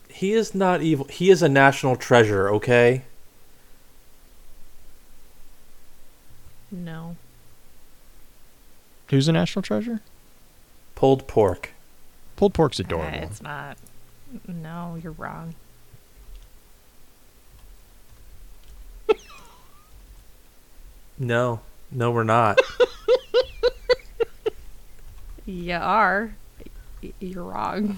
He 0.07 0.31
is 0.31 0.55
not 0.55 0.81
evil. 0.81 1.05
He 1.09 1.29
is 1.29 1.41
a 1.41 1.49
national 1.49 1.97
treasure, 1.97 2.49
okay? 2.49 3.03
No. 6.71 7.15
Who's 9.09 9.27
a 9.27 9.31
national 9.33 9.61
treasure? 9.63 9.99
Pulled 10.95 11.27
pork. 11.27 11.71
Pulled 12.37 12.53
pork's 12.53 12.79
Uh, 12.79 12.83
adorable. 12.85 13.17
it's 13.19 13.41
not. 13.41 13.77
No, 14.47 14.97
you're 15.01 15.11
wrong. 15.11 15.55
No. 21.19 21.59
No, 21.91 22.11
we're 22.11 22.23
not. 22.23 22.59
You 25.43 25.73
are. 25.73 26.35
You're 27.19 27.43
wrong. 27.43 27.97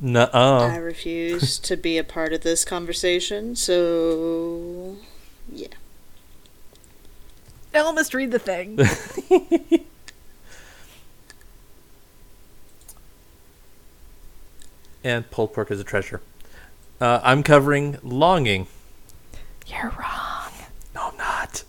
I 0.00 0.06
Nuh-uh. 0.06 0.78
refuse 0.78 1.58
to 1.58 1.76
be 1.76 1.98
a 1.98 2.04
part 2.04 2.32
of 2.32 2.42
this 2.42 2.64
conversation, 2.64 3.56
so 3.56 4.96
yeah. 5.52 5.66
Now 7.78 7.90
I 7.90 7.92
must 7.92 8.12
read 8.12 8.32
the 8.32 8.40
thing. 8.40 8.76
and 15.04 15.30
pulled 15.30 15.52
pork 15.52 15.70
is 15.70 15.78
a 15.78 15.84
treasure. 15.84 16.20
Uh, 17.00 17.20
I'm 17.22 17.44
covering 17.44 17.98
longing. 18.02 18.66
You're 19.68 19.90
wrong. 19.96 20.50
No, 20.92 21.10
I'm 21.12 21.16
not. 21.18 21.62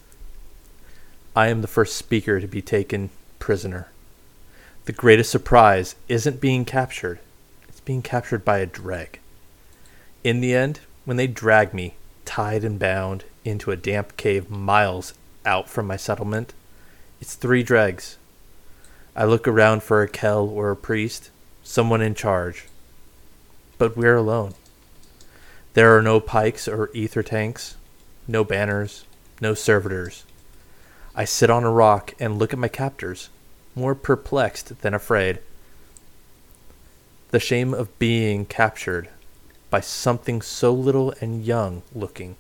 I 1.36 1.50
am 1.50 1.62
the 1.62 1.68
first 1.68 1.96
speaker 1.96 2.40
to 2.40 2.48
be 2.48 2.64
taken 2.64 3.12
prisoner. 3.38 3.90
The 4.86 4.94
greatest 4.94 5.30
surprise 5.30 5.94
isn't 6.08 6.42
being 6.42 6.66
captured, 6.66 7.20
it's 7.68 7.82
being 7.82 8.02
captured 8.02 8.44
by 8.44 8.58
a 8.58 8.66
dreg. 8.66 9.20
In 10.24 10.42
the 10.42 10.56
end, 10.56 10.80
when 11.06 11.18
they 11.18 11.28
drag 11.28 11.72
me, 11.76 11.94
tied 12.26 12.64
and 12.64 12.80
bound, 12.80 13.26
into 13.46 13.70
a 13.70 13.78
damp 13.78 14.18
cave 14.18 14.50
miles 14.50 15.14
out 15.46 15.70
from 15.70 15.88
my 15.88 15.98
settlement, 15.98 16.54
it's 17.22 17.36
three 17.36 17.64
dregs. 17.64 18.18
I 19.16 19.26
look 19.26 19.48
around 19.48 19.84
for 19.84 20.02
a 20.02 20.08
Kell 20.08 20.48
or 20.48 20.72
a 20.72 20.76
priest, 20.76 21.30
someone 21.64 22.02
in 22.02 22.16
charge. 22.16 22.68
But 23.78 23.98
we're 23.98 24.16
alone. 24.16 24.54
There 25.74 25.96
are 25.98 26.02
no 26.02 26.20
pikes 26.20 26.68
or 26.68 26.90
ether 26.94 27.24
tanks, 27.24 27.76
no 28.28 28.44
banners, 28.44 29.06
no 29.42 29.54
servitors. 29.54 30.24
I 31.16 31.26
sit 31.26 31.50
on 31.50 31.64
a 31.64 31.72
rock 31.72 32.14
and 32.20 32.40
look 32.40 32.54
at 32.54 32.60
my 32.60 32.68
captors, 32.68 33.30
more 33.76 33.96
perplexed 33.96 34.82
than 34.82 34.94
afraid. 34.94 35.40
The 37.32 37.40
shame 37.40 37.74
of 37.74 37.98
being 38.00 38.46
captured 38.46 39.10
by 39.70 39.82
something 39.82 40.42
so 40.42 40.74
little 40.74 41.14
and 41.22 41.46
young 41.46 41.84
looking, 41.94 42.38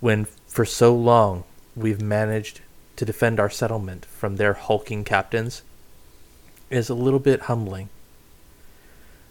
when 0.00 0.26
for 0.46 0.64
so 0.64 0.94
long 0.94 1.44
we've 1.74 2.00
managed 2.00 2.60
to 2.96 3.04
defend 3.04 3.40
our 3.40 3.50
settlement 3.50 4.04
from 4.06 4.36
their 4.36 4.52
hulking 4.54 5.04
captains, 5.04 5.62
is 6.70 6.88
a 6.88 6.94
little 6.94 7.18
bit 7.18 7.42
humbling. 7.42 7.88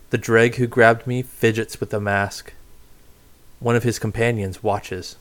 The 0.10 0.18
dreg 0.18 0.56
who 0.56 0.68
grabbed 0.68 1.08
me 1.08 1.22
fidgets 1.22 1.80
with 1.80 1.90
the 1.90 2.00
mask. 2.00 2.54
One 3.60 3.76
of 3.76 3.84
his 3.84 4.00
companions 4.00 4.64
watches, 4.64 5.16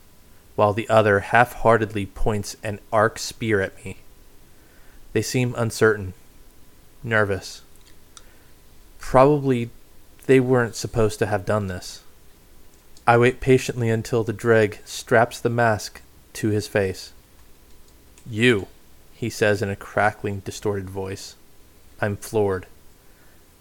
while 0.56 0.72
the 0.72 0.88
other 0.88 1.20
half 1.20 1.52
heartedly 1.54 2.06
points 2.06 2.56
an 2.62 2.80
arc 2.92 3.18
spear 3.18 3.60
at 3.60 3.84
me. 3.84 3.98
They 5.12 5.22
seem 5.22 5.54
uncertain, 5.56 6.14
nervous. 7.02 7.62
Probably 8.98 9.70
they 10.26 10.40
weren't 10.40 10.76
supposed 10.76 11.18
to 11.18 11.26
have 11.26 11.46
done 11.46 11.66
this. 11.66 12.02
I 13.06 13.18
wait 13.18 13.40
patiently 13.40 13.90
until 13.90 14.22
the 14.22 14.32
dreg 14.32 14.78
straps 14.84 15.40
the 15.40 15.50
mask 15.50 16.02
to 16.34 16.48
his 16.48 16.68
face. 16.68 17.12
You, 18.28 18.66
he 19.14 19.30
says 19.30 19.62
in 19.62 19.70
a 19.70 19.76
crackling, 19.76 20.40
distorted 20.40 20.88
voice. 20.88 21.36
I'm 22.00 22.16
floored. 22.16 22.66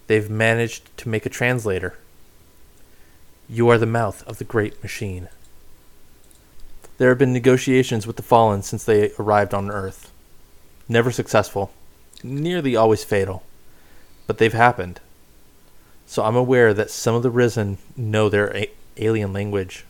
They've 0.07 0.29
managed 0.29 0.95
to 0.97 1.09
make 1.09 1.25
a 1.25 1.29
translator. 1.29 1.97
You 3.49 3.69
are 3.69 3.77
the 3.77 3.85
mouth 3.85 4.25
of 4.27 4.37
the 4.37 4.43
great 4.43 4.81
machine. 4.81 5.27
There 6.97 7.09
have 7.09 7.17
been 7.17 7.33
negotiations 7.33 8.05
with 8.05 8.15
the 8.15 8.23
Fallen 8.23 8.61
since 8.61 8.83
they 8.83 9.11
arrived 9.17 9.53
on 9.53 9.71
Earth. 9.71 10.11
Never 10.87 11.11
successful, 11.11 11.71
nearly 12.23 12.75
always 12.75 13.03
fatal, 13.03 13.43
but 14.27 14.37
they've 14.37 14.53
happened. 14.53 14.99
So 16.05 16.23
I'm 16.23 16.35
aware 16.35 16.73
that 16.73 16.89
some 16.89 17.15
of 17.15 17.23
the 17.23 17.29
Risen 17.29 17.77
know 17.95 18.29
their 18.29 18.55
a- 18.55 18.71
alien 18.97 19.31
language, 19.31 19.85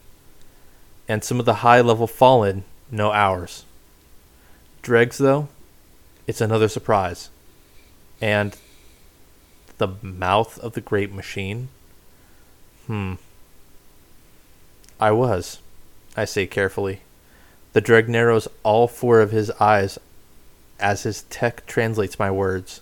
and 1.07 1.23
some 1.23 1.39
of 1.39 1.45
the 1.45 1.55
high 1.55 1.81
level 1.81 2.07
Fallen 2.07 2.63
know 2.91 3.11
hours. 3.11 3.65
Dregs, 4.81 5.17
though, 5.17 5.49
it's 6.27 6.41
another 6.41 6.67
surprise. 6.67 7.29
And 8.21 8.55
the 9.77 9.95
mouth 10.01 10.59
of 10.59 10.73
the 10.73 10.81
great 10.81 11.11
machine? 11.13 11.69
Hmm. 12.87 13.15
I 14.99 15.11
was, 15.11 15.59
I 16.17 16.25
say 16.25 16.45
carefully. 16.47 17.01
The 17.73 17.81
dreg 17.81 18.09
narrows 18.09 18.47
all 18.63 18.87
four 18.87 19.21
of 19.21 19.31
his 19.31 19.51
eyes 19.51 19.97
as 20.79 21.03
his 21.03 21.23
tech 21.23 21.65
translates 21.65 22.19
my 22.19 22.31
words. 22.31 22.81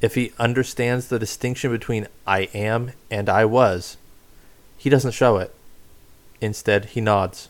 If 0.00 0.14
he 0.14 0.32
understands 0.38 1.08
the 1.08 1.18
distinction 1.18 1.70
between 1.70 2.08
I 2.26 2.48
am 2.54 2.92
and 3.10 3.28
I 3.28 3.44
was, 3.44 3.96
he 4.76 4.90
doesn't 4.90 5.12
show 5.12 5.36
it. 5.38 5.54
Instead, 6.40 6.86
he 6.86 7.00
nods. 7.00 7.48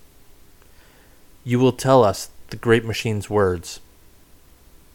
You 1.48 1.58
will 1.58 1.72
tell 1.72 2.04
us 2.04 2.28
the 2.50 2.58
great 2.58 2.84
machine's 2.84 3.30
words. 3.30 3.80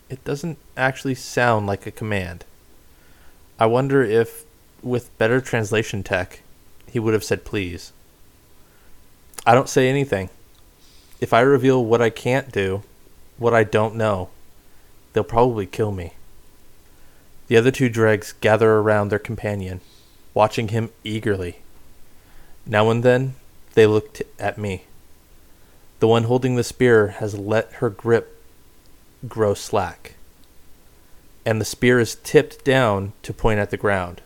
It 0.08 0.24
doesn't 0.24 0.60
actually 0.78 1.16
sound 1.16 1.66
like 1.66 1.88
a 1.88 1.92
command. 1.92 2.46
I 3.58 3.66
wonder 3.66 4.04
if, 4.04 4.46
with 4.84 5.18
better 5.18 5.42
translation 5.42 6.04
tech, 6.04 6.42
he 6.86 7.00
would 7.00 7.16
have 7.16 7.24
said 7.24 7.44
please. 7.44 7.92
I 9.48 9.56
don't 9.56 9.68
say 9.68 9.90
anything. 9.90 10.30
If 11.20 11.34
I 11.34 11.40
reveal 11.40 11.84
what 11.84 12.04
I 12.04 12.12
can't 12.12 12.52
do, 12.52 12.84
what 13.40 13.56
I 13.56 13.64
don't 13.64 13.96
know, 13.96 14.30
they'll 15.14 15.24
probably 15.24 15.66
kill 15.66 15.92
me. 15.92 16.14
The 17.48 17.58
other 17.58 17.72
two 17.72 17.90
dregs 17.90 18.32
gather 18.32 18.74
around 18.74 19.10
their 19.10 19.18
companion, 19.18 19.82
watching 20.36 20.68
him 20.68 20.92
eagerly. 21.04 21.62
Now 22.64 22.92
and 22.92 23.02
then, 23.02 23.34
they 23.74 23.88
look 23.88 24.14
t- 24.14 24.26
at 24.38 24.60
me. 24.60 24.84
The 26.04 26.08
one 26.08 26.26
holding 26.26 26.58
the 26.58 26.66
spear 26.66 27.16
has 27.20 27.40
let 27.40 27.76
her 27.76 27.90
grip 27.90 28.38
grow 29.26 29.54
slack, 29.54 30.16
and 31.46 31.62
the 31.62 31.64
spear 31.64 31.98
is 31.98 32.16
tipped 32.16 32.66
down 32.66 33.14
to 33.22 33.32
point 33.32 33.62
at 33.62 33.70
the 33.70 33.78
ground. 33.78 34.20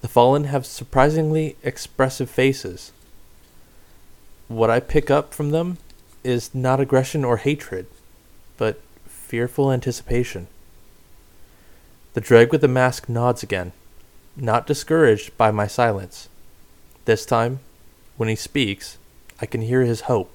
The 0.00 0.08
fallen 0.08 0.44
have 0.44 0.64
surprisingly 0.64 1.56
expressive 1.62 2.30
faces. 2.30 2.92
What 4.48 4.70
I 4.70 4.80
pick 4.80 5.10
up 5.10 5.34
from 5.34 5.50
them 5.50 5.76
is 6.24 6.54
not 6.54 6.80
aggression 6.80 7.26
or 7.26 7.36
hatred, 7.36 7.86
but 8.56 8.80
fearful 9.06 9.70
anticipation. 9.70 10.46
The 12.14 12.22
dreg 12.22 12.52
with 12.52 12.62
the 12.62 12.68
mask 12.68 13.06
nods 13.06 13.42
again, 13.42 13.72
not 14.34 14.66
discouraged 14.66 15.36
by 15.36 15.50
my 15.50 15.66
silence. 15.66 16.30
This 17.04 17.26
time, 17.26 17.60
when 18.16 18.30
he 18.30 18.34
speaks, 18.34 18.96
I 19.42 19.44
can 19.44 19.60
hear 19.60 19.82
his 19.82 20.08
hope, 20.08 20.33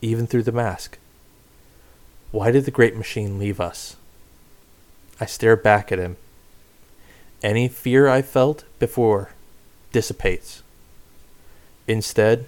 even 0.00 0.26
through 0.26 0.42
the 0.42 0.52
mask. 0.52 0.98
Why 2.30 2.50
did 2.50 2.64
the 2.64 2.70
great 2.70 2.96
machine 2.96 3.38
leave 3.38 3.60
us? 3.60 3.96
I 5.20 5.26
stare 5.26 5.56
back 5.56 5.92
at 5.92 5.98
him. 5.98 6.16
Any 7.42 7.68
fear 7.68 8.08
I 8.08 8.22
felt 8.22 8.64
before 8.78 9.30
dissipates. 9.92 10.62
Instead, 11.86 12.46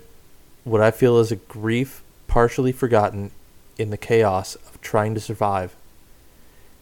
what 0.65 0.81
I 0.81 0.91
feel 0.91 1.19
is 1.19 1.31
a 1.31 1.37
grief 1.37 2.03
partially 2.27 2.73
forgotten 2.73 3.31
in 3.79 3.91
the 3.91 3.97
chaos 3.97 4.57
of 4.57 4.81
trying 4.81 5.15
to 5.15 5.21
survive, 5.21 5.77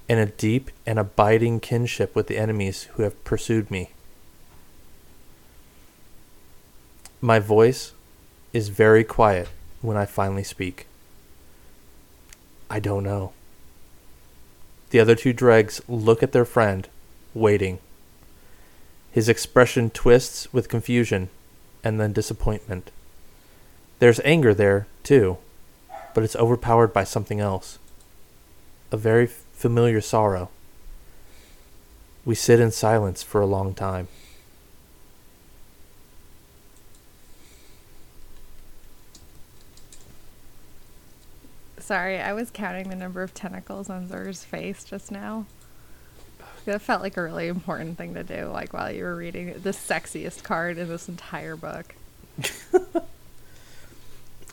and 0.08 0.18
a 0.18 0.26
deep 0.26 0.70
and 0.86 0.98
abiding 0.98 1.60
kinship 1.60 2.14
with 2.14 2.28
the 2.28 2.38
enemies 2.38 2.84
who 2.94 3.02
have 3.02 3.22
pursued 3.24 3.70
me. 3.70 3.90
My 7.20 7.38
voice 7.38 7.92
is 8.52 8.68
very 8.68 9.04
quiet 9.04 9.48
when 9.84 9.96
I 9.98 10.06
finally 10.06 10.42
speak. 10.42 10.86
I 12.70 12.80
don't 12.80 13.04
know. 13.04 13.32
The 14.90 14.98
other 14.98 15.14
two 15.14 15.34
dregs 15.34 15.82
look 15.86 16.22
at 16.22 16.32
their 16.32 16.46
friend, 16.46 16.88
waiting. 17.34 17.78
His 19.10 19.28
expression 19.28 19.90
twists 19.90 20.52
with 20.52 20.70
confusion 20.70 21.28
and 21.84 22.00
then 22.00 22.12
disappointment. 22.12 22.90
There's 23.98 24.20
anger 24.24 24.54
there, 24.54 24.86
too, 25.02 25.36
but 26.14 26.24
it's 26.24 26.36
overpowered 26.36 26.92
by 26.94 27.04
something 27.04 27.40
else. 27.40 27.78
A 28.90 28.96
very 28.96 29.26
familiar 29.26 30.00
sorrow. 30.00 30.48
We 32.24 32.34
sit 32.34 32.58
in 32.58 32.70
silence 32.70 33.22
for 33.22 33.42
a 33.42 33.46
long 33.46 33.74
time. 33.74 34.08
Sorry, 41.84 42.18
I 42.18 42.32
was 42.32 42.50
counting 42.50 42.88
the 42.88 42.96
number 42.96 43.22
of 43.22 43.34
tentacles 43.34 43.90
on 43.90 44.08
Xur's 44.08 44.42
face 44.42 44.84
just 44.84 45.12
now. 45.12 45.44
That 46.64 46.80
felt 46.80 47.02
like 47.02 47.18
a 47.18 47.22
really 47.22 47.46
important 47.46 47.98
thing 47.98 48.14
to 48.14 48.24
do, 48.24 48.46
like 48.46 48.72
while 48.72 48.90
you 48.90 49.04
were 49.04 49.14
reading 49.14 49.52
the 49.62 49.70
sexiest 49.70 50.42
card 50.42 50.78
in 50.78 50.88
this 50.88 51.10
entire 51.10 51.56
book. 51.56 51.94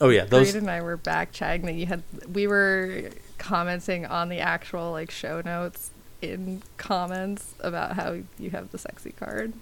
Oh 0.01 0.09
yeah, 0.09 0.25
those 0.25 0.47
Reed 0.47 0.63
and 0.63 0.71
I 0.71 0.81
were 0.81 0.97
back 0.97 1.31
chatting 1.31 1.67
that 1.67 1.75
you 1.75 1.85
had. 1.85 2.01
We 2.33 2.47
were 2.47 3.11
commenting 3.37 4.07
on 4.07 4.29
the 4.29 4.39
actual 4.39 4.89
like 4.89 5.11
show 5.11 5.41
notes 5.45 5.91
in 6.23 6.63
comments 6.77 7.53
about 7.59 7.93
how 7.93 8.17
you 8.39 8.49
have 8.49 8.71
the 8.71 8.79
sexy 8.79 9.11
card, 9.11 9.53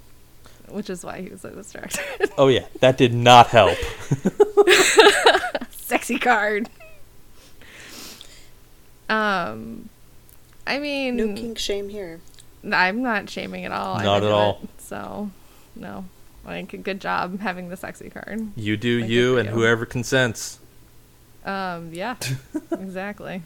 which 0.69 0.89
is 0.89 1.03
why 1.03 1.19
he 1.19 1.27
was 1.27 1.41
so 1.41 1.49
distracted. 1.49 2.31
Oh 2.37 2.47
yeah, 2.47 2.67
that 2.79 2.97
did 2.97 3.13
not 3.13 3.47
help. 3.47 3.77
sexy 5.71 6.17
card. 6.17 6.69
Um, 9.09 9.89
I 10.67 10.79
mean, 10.79 11.15
No 11.17 11.33
kink 11.33 11.57
shame 11.57 11.89
here. 11.89 12.19
I'm 12.71 13.01
not 13.01 13.29
shaming 13.29 13.65
at 13.65 13.71
all. 13.71 13.95
I 13.97 14.03
Not 14.03 14.21
would 14.21 14.27
at 14.27 14.33
all. 14.33 14.59
it, 14.63 14.81
so, 14.81 15.31
no. 15.75 16.05
Like, 16.45 16.73
a 16.73 16.77
good 16.77 16.99
job 17.01 17.39
having 17.39 17.69
the 17.69 17.77
sexy 17.77 18.09
card. 18.09 18.51
You 18.55 18.77
do 18.77 19.01
Like, 19.01 19.09
you, 19.09 19.37
and 19.37 19.49
you. 19.49 19.55
whoever 19.55 19.85
consents. 19.85 20.59
Um, 21.45 21.93
yeah, 21.93 22.15
exactly. 22.71 23.43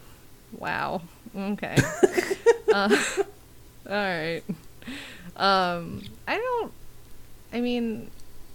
Wow. 0.57 1.01
Okay. 1.35 1.75
uh, 2.73 2.95
all 3.17 3.25
right. 3.95 4.41
Um, 5.35 6.03
I 6.27 6.37
don't. 6.37 6.71
I 7.51 7.61
mean, 7.61 8.09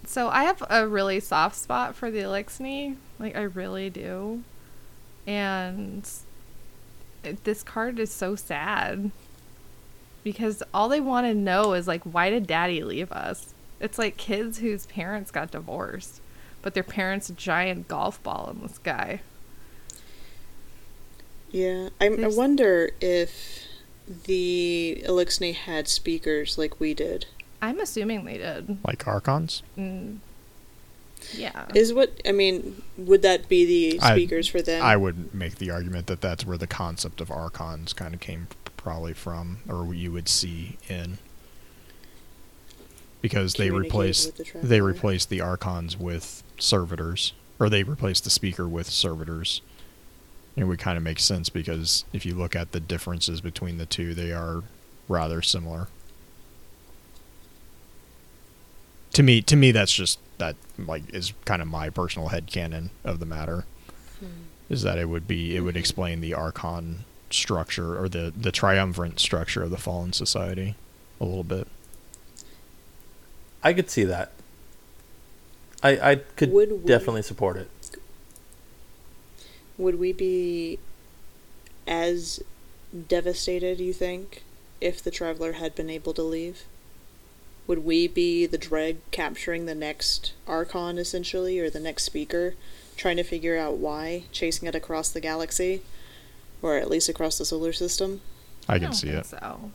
so 0.05 0.29
I 0.29 0.43
have 0.43 0.61
a 0.69 0.87
really 0.87 1.19
soft 1.19 1.55
spot 1.55 1.95
for 1.95 2.11
the 2.11 2.19
Eliksni. 2.19 2.95
Like, 3.17 3.35
I 3.35 3.41
really 3.43 3.89
do. 3.89 4.43
And 5.27 6.03
it, 6.03 6.11
this 7.23 7.63
card 7.63 7.99
is 7.99 8.11
so 8.11 8.35
sad 8.35 9.11
because 10.23 10.61
all 10.73 10.89
they 10.89 10.99
want 10.99 11.25
to 11.27 11.33
know 11.33 11.73
is 11.73 11.87
like, 11.87 12.03
why 12.03 12.29
did 12.29 12.47
Daddy 12.47 12.83
leave 12.83 13.11
us? 13.11 13.53
It's 13.79 13.97
like 13.97 14.17
kids 14.17 14.59
whose 14.59 14.85
parents 14.87 15.31
got 15.31 15.51
divorced, 15.51 16.21
but 16.61 16.73
their 16.73 16.83
parents' 16.83 17.29
a 17.29 17.33
giant 17.33 17.87
golf 17.87 18.21
ball 18.23 18.49
in 18.53 18.61
the 18.61 18.69
sky. 18.73 19.21
Yeah, 21.51 21.89
I, 21.99 22.05
I 22.05 22.09
There's- 22.09 22.35
wonder 22.35 22.91
if 23.01 23.63
the 24.25 25.03
Eliksni 25.07 25.53
had 25.55 25.87
speakers 25.87 26.57
like 26.57 26.79
we 26.79 26.93
did. 26.93 27.25
I'm 27.61 27.79
assuming 27.79 28.25
they 28.25 28.37
did. 28.37 28.77
Like 28.85 29.05
Archons? 29.07 29.63
Mm. 29.77 30.17
Yeah. 31.33 31.65
Is 31.75 31.93
what 31.93 32.19
I 32.25 32.31
mean? 32.31 32.81
Would 32.97 33.21
that 33.21 33.47
be 33.49 33.65
the 33.65 33.99
I- 34.01 34.13
speakers 34.13 34.47
for 34.47 34.61
them? 34.61 34.83
I 34.83 34.97
would 34.97 35.33
make 35.33 35.55
the 35.55 35.69
argument 35.71 36.07
that 36.07 36.21
that's 36.21 36.45
where 36.45 36.57
the 36.57 36.67
concept 36.67 37.21
of 37.21 37.29
Archons 37.31 37.93
kind 37.93 38.13
of 38.13 38.19
came 38.19 38.47
probably 38.77 39.13
from, 39.13 39.59
or 39.69 39.93
you 39.93 40.11
would 40.11 40.27
see 40.29 40.77
in. 40.87 41.17
Because 43.21 43.55
they 43.55 43.67
Communicate 43.67 43.91
replaced 43.91 44.37
the 44.37 44.43
they 44.43 44.49
traveler. 44.49 44.83
replaced 44.83 45.29
the 45.29 45.41
Archons 45.41 45.97
with 45.97 46.41
servitors, 46.57 47.33
or 47.59 47.69
they 47.69 47.83
replaced 47.83 48.23
the 48.23 48.29
speaker 48.29 48.67
with 48.67 48.87
servitors. 48.89 49.61
It 50.55 50.63
would 50.63 50.79
kind 50.79 50.97
of 50.97 51.03
make 51.03 51.19
sense 51.19 51.49
because 51.49 52.05
if 52.13 52.25
you 52.25 52.33
look 52.33 52.55
at 52.55 52.71
the 52.71 52.79
differences 52.79 53.41
between 53.41 53.77
the 53.77 53.85
two, 53.85 54.13
they 54.13 54.31
are 54.31 54.63
rather 55.09 55.41
similar. 55.41 55.87
To 59.13 59.23
me, 59.23 59.41
to 59.41 59.55
me, 59.55 59.71
that's 59.71 59.93
just 59.93 60.19
that 60.37 60.55
like 60.77 61.13
is 61.13 61.33
kind 61.45 61.61
of 61.61 61.67
my 61.67 61.89
personal 61.89 62.29
head 62.29 62.47
headcanon 62.47 62.89
of 63.03 63.19
the 63.19 63.25
matter. 63.25 63.65
Hmm. 64.19 64.25
Is 64.69 64.83
that 64.83 64.97
it 64.97 65.09
would 65.09 65.27
be 65.27 65.55
it 65.55 65.61
would 65.61 65.75
mm-hmm. 65.75 65.79
explain 65.79 66.21
the 66.21 66.33
Archon 66.33 67.05
structure 67.29 67.99
or 68.01 68.09
the 68.09 68.33
the 68.35 68.51
triumvirate 68.51 69.19
structure 69.19 69.63
of 69.63 69.71
the 69.71 69.77
fallen 69.77 70.13
society 70.13 70.75
a 71.19 71.25
little 71.25 71.43
bit. 71.43 71.67
I 73.63 73.73
could 73.73 73.89
see 73.89 74.03
that. 74.05 74.31
I 75.83 76.11
I 76.11 76.15
could 76.15 76.51
Would 76.51 76.83
we- 76.83 76.87
definitely 76.87 77.23
support 77.23 77.57
it. 77.57 77.69
Would 79.77 79.97
we 79.97 80.11
be 80.11 80.77
as 81.87 82.43
devastated, 83.07 83.79
you 83.79 83.93
think, 83.93 84.43
if 84.81 85.01
the 85.01 85.09
traveler 85.09 85.53
had 85.53 85.73
been 85.73 85.89
able 85.89 86.13
to 86.13 86.21
leave? 86.21 86.63
Would 87.69 87.85
we 87.85 88.07
be 88.07 88.47
the 88.47 88.57
dreg 88.57 88.97
capturing 89.11 89.67
the 89.67 89.75
next 89.75 90.33
Archon, 90.47 90.97
essentially, 90.97 91.59
or 91.59 91.69
the 91.69 91.79
next 91.79 92.01
speaker, 92.03 92.55
trying 92.97 93.15
to 93.17 93.23
figure 93.23 93.59
out 93.59 93.77
why, 93.77 94.23
chasing 94.31 94.67
it 94.67 94.73
across 94.73 95.09
the 95.09 95.21
galaxy, 95.21 95.83
or 96.63 96.77
at 96.77 96.89
least 96.89 97.09
across 97.09 97.37
the 97.37 97.45
solar 97.45 97.71
system? 97.71 98.21
I 98.67 98.79
can 98.79 98.85
don't 98.85 98.93
see 98.93 99.09
think 99.11 99.19
it. 99.19 99.25
So, 99.27 99.69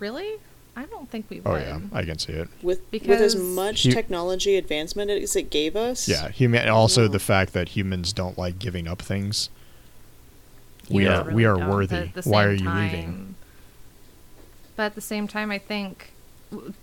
really, 0.00 0.40
I 0.74 0.86
don't 0.86 1.08
think 1.08 1.26
we 1.30 1.40
oh, 1.46 1.52
would. 1.52 1.62
Oh 1.62 1.64
yeah, 1.64 1.78
I 1.92 2.02
can 2.02 2.18
see 2.18 2.32
it. 2.32 2.48
With 2.60 2.90
because 2.90 3.08
with 3.08 3.20
as 3.20 3.36
much 3.36 3.84
You- 3.84 3.92
technology 3.92 4.56
advancement 4.56 5.08
as 5.08 5.36
it 5.36 5.48
gave 5.48 5.76
us, 5.76 6.08
Yeah, 6.08 6.28
human. 6.30 6.68
Also, 6.68 7.02
No. 7.02 7.08
the 7.08 7.20
fact 7.20 7.52
that 7.52 7.68
humans 7.68 8.12
don't 8.12 8.36
like 8.36 8.58
giving 8.58 8.88
up 8.88 9.00
things. 9.00 9.48
We 10.90 11.04
Yeah, 11.04 11.20
are 11.20 11.22
really 11.22 11.34
we 11.36 11.44
are 11.44 11.56
don't, 11.56 11.68
worthy. 11.70 12.10
Why 12.24 12.46
are 12.46 12.52
you 12.52 12.64
time- 12.64 12.90
leaving? 12.90 13.34
But 14.74 14.82
at 14.86 14.94
the 14.96 15.00
same 15.00 15.28
time, 15.28 15.52
I 15.52 15.58
think 15.58 15.74
w- 15.78 16.00
th- 16.00 16.15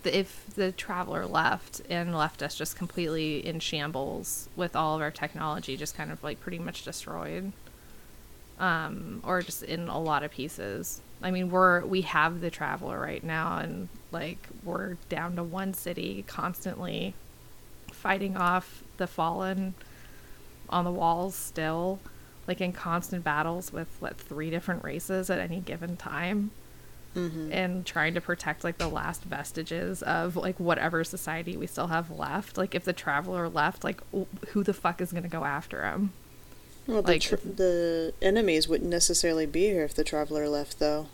if 0.03 0.45
the 0.55 0.71
traveler 0.71 1.25
left 1.25 1.81
and 1.89 2.15
left 2.15 2.41
us 2.41 2.55
just 2.55 2.75
completely 2.75 3.45
in 3.45 3.59
shambles 3.59 4.49
with 4.55 4.75
all 4.75 4.95
of 4.95 5.01
our 5.01 5.11
technology, 5.11 5.77
just 5.77 5.95
kind 5.95 6.11
of 6.11 6.23
like 6.23 6.39
pretty 6.41 6.59
much 6.59 6.83
destroyed, 6.83 7.51
um, 8.59 9.21
or 9.25 9.41
just 9.41 9.63
in 9.63 9.87
a 9.87 9.99
lot 9.99 10.23
of 10.23 10.31
pieces. 10.31 11.01
I 11.21 11.31
mean, 11.31 11.49
we're 11.49 11.85
we 11.85 12.01
have 12.01 12.41
the 12.41 12.49
traveler 12.49 12.99
right 12.99 13.23
now, 13.23 13.57
and 13.57 13.87
like 14.11 14.49
we're 14.63 14.95
down 15.09 15.35
to 15.37 15.43
one 15.43 15.73
city 15.73 16.23
constantly 16.27 17.13
fighting 17.91 18.35
off 18.35 18.83
the 18.97 19.07
fallen 19.07 19.73
on 20.69 20.83
the 20.83 20.91
walls 20.91 21.35
still 21.35 21.99
like 22.47 22.59
in 22.59 22.73
constant 22.73 23.23
battles 23.23 23.71
with 23.71 23.87
what 23.99 24.17
three 24.17 24.49
different 24.49 24.83
races 24.83 25.29
at 25.29 25.39
any 25.39 25.59
given 25.59 25.95
time 25.95 26.51
Mm-hmm. 27.15 27.51
and 27.53 27.85
trying 27.85 28.15
to 28.15 28.21
protect 28.21 28.63
like 28.63 28.79
the 28.79 28.87
last 28.87 29.23
vestiges 29.23 30.01
of 30.01 30.35
like 30.35 30.59
whatever 30.59 31.03
society 31.03 31.55
we 31.55 31.67
still 31.67 31.87
have 31.87 32.09
left. 32.09 32.57
Like 32.57 32.73
if 32.73 32.83
the 32.85 32.93
traveler 32.93 33.47
left 33.47 33.83
like 33.83 34.01
w- 34.11 34.25
who 34.49 34.63
the 34.63 34.73
fuck 34.73 34.99
is 34.99 35.11
going 35.11 35.21
to 35.23 35.29
go 35.29 35.43
after 35.43 35.83
him? 35.83 36.11
Well, 36.87 37.03
the, 37.03 37.11
Like- 37.11 37.21
tr- 37.21 37.35
the 37.35 38.13
enemies 38.21 38.67
wouldn't 38.67 38.89
necessarily 38.89 39.45
be 39.45 39.65
here 39.65 39.83
if 39.83 39.93
the 39.93 40.03
traveler 40.03 40.49
left, 40.49 40.79
though. 40.79 41.05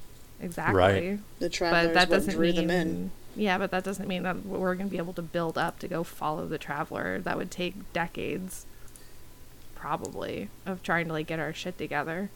exactly. 0.42 1.20
The 1.40 1.50
traveler 1.50 1.88
but 1.90 1.94
that 1.96 2.04
is 2.04 2.10
what 2.10 2.16
doesn't 2.16 2.34
drew 2.36 2.46
mean 2.54 2.56
them 2.68 2.70
in. 2.70 3.12
yeah 3.36 3.58
but 3.58 3.70
that 3.72 3.84
doesn't 3.84 4.08
mean 4.08 4.24
that 4.24 4.46
we're 4.46 4.76
going 4.76 4.88
to 4.88 4.92
be 4.92 4.98
able 4.98 5.14
to 5.14 5.22
build 5.22 5.58
up 5.58 5.80
to 5.80 5.88
go 5.90 6.04
follow 6.04 6.48
the 6.48 6.58
traveler. 6.58 7.20
That 7.20 7.36
would 7.38 7.52
take 7.52 7.92
decades 7.92 8.66
probably 9.76 10.50
of 10.66 10.82
trying 10.84 11.08
to 11.08 11.14
like 11.14 11.28
get 11.28 11.40
our 11.40 11.54
shit 11.54 11.78
together 11.78 12.30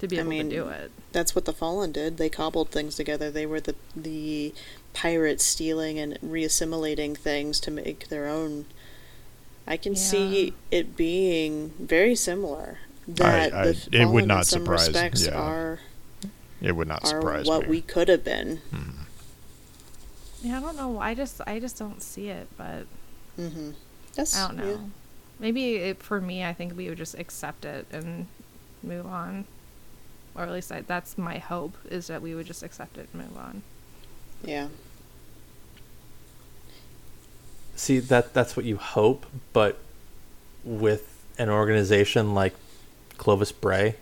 to 0.00 0.08
be 0.08 0.18
I 0.20 0.22
mean, 0.22 0.50
to 0.50 0.56
do 0.56 0.68
it 0.68 0.90
That's 1.12 1.34
what 1.34 1.44
the 1.44 1.52
Fallen 1.52 1.92
did. 1.92 2.16
They 2.16 2.28
cobbled 2.28 2.70
things 2.70 2.94
together. 2.96 3.30
They 3.30 3.46
were 3.46 3.60
the 3.60 3.74
the 3.96 4.52
pirates 4.92 5.44
stealing 5.44 5.98
and 5.98 6.18
reassimilating 6.20 7.16
things 7.16 7.58
to 7.60 7.70
make 7.70 8.08
their 8.08 8.28
own. 8.28 8.66
I 9.66 9.76
can 9.76 9.96
see 9.96 10.52
it 10.70 10.96
being 10.96 11.70
very 11.78 12.14
similar. 12.14 12.78
That 13.08 13.52
I- 13.54 13.64
the 13.72 13.88
it 13.92 14.06
would 14.06 14.26
not 14.26 14.38
in 14.40 14.44
some 14.44 14.62
surprise- 14.64 14.88
respects 14.88 15.26
yeah. 15.26 15.34
are 15.40 15.80
It 16.60 16.72
would 16.72 16.88
not 16.88 17.04
are 17.04 17.08
surprise 17.08 17.46
what 17.46 17.62
me. 17.62 17.68
we 17.68 17.80
could 17.80 18.08
have 18.08 18.24
been. 18.24 18.60
yeah 20.42 20.58
i 20.58 20.60
don't 20.60 20.76
know 20.76 20.98
i 20.98 21.14
just 21.14 21.40
i 21.46 21.58
just 21.58 21.78
don't 21.78 22.02
see 22.02 22.28
it 22.28 22.46
but 22.56 22.86
hmm 23.36 23.70
That's 24.14 24.36
I 24.38 24.46
don't 24.48 24.56
know. 24.58 24.70
yeah. 24.70 24.76
Maybe 25.40 25.74
it, 25.76 26.00
for 26.00 26.20
me, 26.20 26.44
I 26.44 26.52
think 26.54 26.76
we 26.76 26.88
would 26.88 26.96
just 26.96 27.18
accept 27.18 27.64
it 27.64 27.86
and 27.90 28.28
move 28.84 29.04
on. 29.04 29.46
Or 30.34 30.42
at 30.42 30.50
least 30.50 30.72
I, 30.72 30.80
that's 30.80 31.16
my 31.16 31.38
hope 31.38 31.76
is 31.88 32.08
that 32.08 32.20
we 32.20 32.34
would 32.34 32.46
just 32.46 32.62
accept 32.62 32.98
it 32.98 33.08
and 33.12 33.22
move 33.22 33.36
on. 33.36 33.62
Yeah. 34.42 34.68
See 37.76 37.98
that 37.98 38.34
that's 38.34 38.56
what 38.56 38.64
you 38.66 38.76
hope, 38.76 39.26
but 39.52 39.78
with 40.64 41.24
an 41.38 41.48
organization 41.48 42.34
like 42.34 42.54
Clovis 43.18 43.52
Bray, 43.52 43.96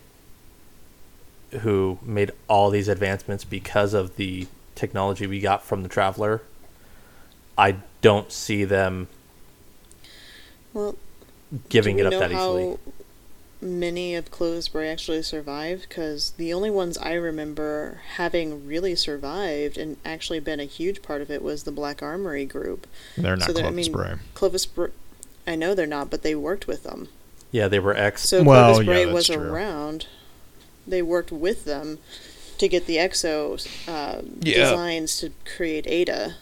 who 1.61 1.99
made 2.03 2.31
all 2.47 2.69
these 2.69 2.87
advancements 2.87 3.43
because 3.43 3.93
of 3.93 4.15
the 4.15 4.47
technology 4.75 5.27
we 5.27 5.39
got 5.39 5.63
from 5.63 5.83
the 5.83 5.89
Traveler, 5.89 6.41
I 7.57 7.77
don't 8.01 8.31
see 8.31 8.63
them 8.63 9.07
Well, 10.73 10.95
giving 11.69 11.97
do 11.97 12.03
it 12.03 12.05
up 12.07 12.11
know 12.13 12.19
that 12.19 12.31
easily. 12.31 12.77
How 13.63 13.69
many 13.69 14.13
of 14.15 14.29
Clovis 14.29 14.67
Bray 14.67 14.89
actually 14.89 15.21
survived? 15.23 15.87
Because 15.87 16.31
the 16.31 16.53
only 16.53 16.69
ones 16.69 16.97
I 16.97 17.13
remember 17.13 18.01
having 18.17 18.67
really 18.67 18.93
survived 18.93 19.77
and 19.77 19.95
actually 20.03 20.41
been 20.41 20.59
a 20.59 20.65
huge 20.65 21.01
part 21.01 21.21
of 21.21 21.31
it 21.31 21.41
was 21.41 21.63
the 21.63 21.71
Black 21.71 22.03
Armory 22.03 22.43
group. 22.45 22.87
They're 23.17 23.37
not 23.37 23.47
so 23.47 23.53
that, 23.53 23.59
I 23.61 23.69
Clovis 23.69 23.87
mean, 23.87 23.91
Bray. 23.93 24.13
Clovis 24.33 24.65
Br- 24.65 24.87
I 25.47 25.55
know 25.55 25.73
they're 25.73 25.87
not, 25.87 26.09
but 26.09 26.23
they 26.23 26.35
worked 26.35 26.67
with 26.67 26.83
them. 26.83 27.07
Yeah, 27.51 27.69
they 27.69 27.79
were 27.79 27.95
ex. 27.95 28.27
So 28.27 28.43
Well, 28.43 28.73
Clovis 28.73 28.85
yeah, 28.85 28.93
Bray 28.93 29.03
that's 29.05 29.13
was 29.15 29.27
true. 29.27 29.37
around. 29.37 30.07
They 30.85 31.01
worked 31.01 31.31
with 31.31 31.63
them 31.63 31.99
to 32.57 32.67
get 32.67 32.85
the 32.85 32.97
Exo 32.97 33.65
uh, 33.87 34.23
Yeah. 34.41 34.57
designs 34.71 35.17
to 35.19 35.31
create 35.55 35.87
Ada. 35.87 36.35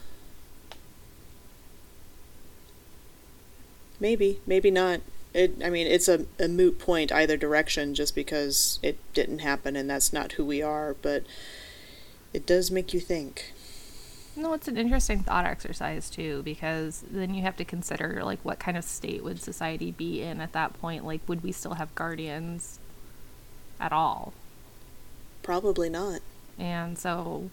Maybe, 3.99 4.39
maybe 4.47 4.71
not. 4.71 5.01
It. 5.33 5.61
I 5.63 5.69
mean, 5.69 5.87
it's 5.87 6.07
a, 6.07 6.25
a 6.39 6.47
moot 6.47 6.79
point 6.79 7.11
either 7.11 7.37
direction, 7.37 7.93
just 7.93 8.15
because 8.15 8.79
it 8.83 8.97
didn't 9.13 9.39
happen 9.39 9.75
and 9.75 9.89
that's 9.89 10.11
not 10.11 10.33
who 10.33 10.45
we 10.45 10.61
are. 10.61 10.95
But 11.01 11.23
it 12.33 12.45
does 12.45 12.71
make 12.71 12.93
you 12.93 12.99
think. 12.99 13.53
No, 14.35 14.53
it's 14.53 14.67
an 14.67 14.77
interesting 14.77 15.23
thought 15.23 15.45
exercise 15.45 16.09
too, 16.09 16.41
because 16.43 17.03
then 17.09 17.33
you 17.33 17.41
have 17.41 17.57
to 17.57 17.65
consider 17.65 18.21
like 18.23 18.39
what 18.43 18.59
kind 18.59 18.77
of 18.77 18.83
state 18.83 19.23
would 19.23 19.41
society 19.41 19.91
be 19.91 20.21
in 20.21 20.39
at 20.39 20.53
that 20.53 20.73
point? 20.79 21.05
Like, 21.05 21.21
would 21.27 21.43
we 21.43 21.51
still 21.51 21.73
have 21.73 21.93
guardians 21.95 22.79
at 23.79 23.91
all? 23.91 24.33
Probably 25.43 25.89
not. 25.89 26.21
And 26.57 26.97
so, 26.97 27.49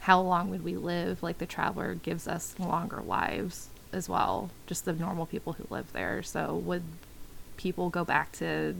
how 0.00 0.20
long 0.20 0.50
would 0.50 0.64
we 0.64 0.76
live? 0.76 1.22
Like, 1.22 1.38
the 1.38 1.46
traveler 1.46 1.94
gives 1.94 2.26
us 2.26 2.54
longer 2.58 3.02
lives 3.02 3.68
as 3.94 4.08
well, 4.08 4.50
just 4.66 4.84
the 4.84 4.92
normal 4.92 5.26
people 5.26 5.54
who 5.54 5.66
live 5.70 5.92
there. 5.92 6.22
So, 6.22 6.54
would 6.54 6.82
people 7.56 7.88
go 7.90 8.04
back 8.04 8.32
to 8.32 8.74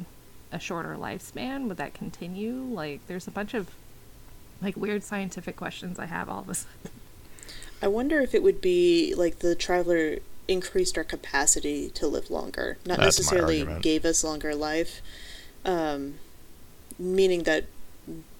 a 0.52 0.58
shorter 0.58 0.96
lifespan? 0.96 1.68
Would 1.68 1.76
that 1.78 1.94
continue? 1.94 2.54
Like, 2.54 3.06
there's 3.06 3.26
a 3.26 3.30
bunch 3.30 3.54
of 3.54 3.70
like 4.62 4.76
weird 4.76 5.02
scientific 5.02 5.56
questions 5.56 5.98
I 5.98 6.06
have 6.06 6.28
all 6.28 6.40
of 6.40 6.48
a 6.48 6.54
sudden. 6.54 6.90
I 7.82 7.88
wonder 7.88 8.20
if 8.20 8.34
it 8.34 8.42
would 8.42 8.60
be 8.60 9.14
like 9.14 9.40
the 9.40 9.54
traveler 9.54 10.18
increased 10.48 10.96
our 10.96 11.04
capacity 11.04 11.90
to 11.90 12.06
live 12.06 12.30
longer, 12.30 12.78
not 12.86 12.98
That's 12.98 13.18
necessarily 13.18 13.66
gave 13.80 14.04
us 14.04 14.24
longer 14.24 14.54
life, 14.54 15.00
um, 15.64 16.14
meaning 16.98 17.42
that 17.44 17.64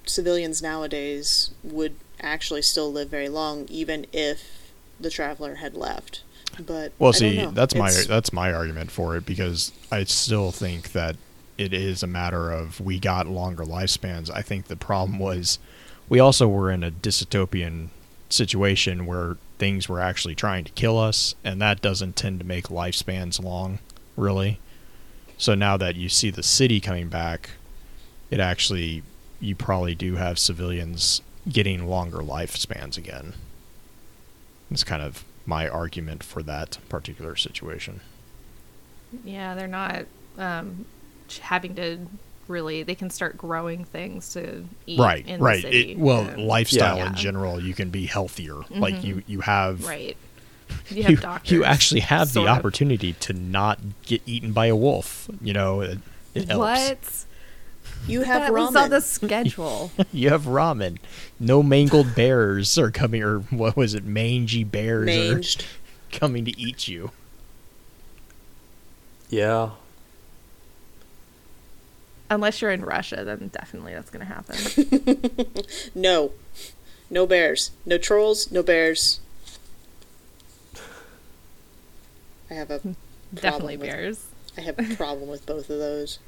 civilians 0.06 0.62
nowadays 0.62 1.50
would 1.62 1.96
actually 2.20 2.62
still 2.62 2.92
live 2.92 3.08
very 3.08 3.28
long, 3.28 3.66
even 3.68 4.06
if 4.12 4.72
the 5.00 5.10
traveler 5.10 5.56
had 5.56 5.74
left. 5.74 6.22
But 6.58 6.92
Well, 6.98 7.10
I 7.14 7.18
see, 7.18 7.46
that's 7.46 7.74
my 7.74 7.88
It's- 7.88 8.06
that's 8.06 8.32
my 8.32 8.52
argument 8.52 8.90
for 8.90 9.16
it 9.16 9.26
because 9.26 9.72
I 9.90 10.04
still 10.04 10.52
think 10.52 10.92
that 10.92 11.16
it 11.56 11.72
is 11.72 12.02
a 12.02 12.06
matter 12.06 12.50
of 12.50 12.80
we 12.80 12.98
got 12.98 13.26
longer 13.26 13.64
lifespans. 13.64 14.30
I 14.32 14.42
think 14.42 14.66
the 14.66 14.76
problem 14.76 15.18
was 15.18 15.58
we 16.08 16.18
also 16.20 16.48
were 16.48 16.70
in 16.70 16.82
a 16.82 16.90
dystopian 16.90 17.88
situation 18.28 19.06
where 19.06 19.36
things 19.58 19.88
were 19.88 20.00
actually 20.00 20.34
trying 20.34 20.64
to 20.64 20.72
kill 20.72 20.98
us, 20.98 21.34
and 21.44 21.60
that 21.62 21.80
doesn't 21.80 22.16
tend 22.16 22.40
to 22.40 22.46
make 22.46 22.64
lifespans 22.68 23.42
long, 23.42 23.78
really. 24.16 24.58
So 25.38 25.54
now 25.54 25.76
that 25.76 25.96
you 25.96 26.08
see 26.08 26.30
the 26.30 26.42
city 26.42 26.80
coming 26.80 27.08
back, 27.08 27.50
it 28.30 28.40
actually 28.40 29.02
you 29.40 29.54
probably 29.54 29.94
do 29.94 30.16
have 30.16 30.38
civilians 30.38 31.20
getting 31.48 31.86
longer 31.86 32.18
lifespans 32.18 32.96
again. 32.96 33.34
It's 34.70 34.84
kind 34.84 35.02
of 35.02 35.24
my 35.46 35.68
argument 35.68 36.22
for 36.22 36.42
that 36.42 36.78
particular 36.88 37.36
situation. 37.36 38.00
Yeah, 39.24 39.54
they're 39.54 39.68
not 39.68 40.06
um, 40.38 40.86
having 41.40 41.74
to 41.76 42.06
really. 42.48 42.82
They 42.82 42.94
can 42.94 43.10
start 43.10 43.36
growing 43.38 43.84
things 43.84 44.32
to 44.34 44.64
eat 44.86 44.98
right, 44.98 45.26
in 45.26 45.40
right. 45.40 45.56
the 45.56 45.62
city. 45.62 45.92
It, 45.92 45.98
well, 45.98 46.22
and- 46.22 46.42
lifestyle 46.42 46.96
Yeah. 46.96 47.08
in 47.08 47.14
general, 47.14 47.62
you 47.62 47.74
can 47.74 47.90
be 47.90 48.06
healthier. 48.06 48.56
Like 48.70 49.04
you, 49.04 49.22
you 49.26 49.40
have 49.42 49.86
Right. 49.86 50.16
You 50.88 51.02
have 51.02 51.10
you, 51.10 51.16
doctors. 51.18 51.50
you 51.52 51.62
actually 51.64 52.00
have 52.00 52.32
the 52.32 52.40
of. 52.42 52.48
opportunity 52.48 53.12
to 53.12 53.32
not 53.34 53.78
get 54.06 54.22
eaten 54.26 54.52
by 54.52 54.66
a 54.66 54.74
wolf. 54.74 55.28
You 55.42 55.52
know, 55.52 55.82
it, 55.82 55.98
it 56.34 56.48
helps. 56.48 57.26
What? 58.04 58.08
you 58.10 58.22
have 58.22 58.42
that 58.42 58.52
ramen. 58.52 58.66
was 58.66 58.76
on 58.76 58.90
the 58.90 59.00
schedule. 59.02 59.90
You 60.12 60.30
have 60.30 60.42
ramen. 60.44 60.98
No 61.40 61.62
mangled 61.62 62.14
bears 62.14 62.76
are 62.78 62.90
coming, 62.90 63.22
or 63.22 63.40
what 63.40 63.76
was 63.76 63.94
it? 63.94 64.04
Mangy 64.04 64.64
bears 64.64 65.06
Manged. 65.06 65.62
are 65.62 65.66
coming 66.18 66.44
to 66.44 66.58
eat 66.60 66.86
you. 66.88 67.10
Yeah. 69.30 69.70
Unless 72.30 72.62
you're 72.62 72.70
in 72.70 72.84
Russia, 72.84 73.22
then 73.24 73.48
definitely 73.48 73.92
that's 73.94 74.10
going 74.10 74.26
to 74.26 74.32
happen. 74.32 75.54
No, 75.94 76.32
no 77.10 77.26
bears. 77.26 77.70
No 77.86 77.98
trolls. 77.98 78.50
No 78.50 78.62
bears. 78.62 79.20
I 82.50 82.54
have 82.54 82.70
a 82.70 82.80
definitely 83.34 83.76
problem 83.76 83.80
with- 83.80 83.80
bears. 83.90 84.26
I 84.56 84.60
have 84.62 84.78
a 84.78 84.94
problem 84.96 85.28
with 85.28 85.44
both 85.46 85.68
of 85.70 85.78
those. 85.78 86.18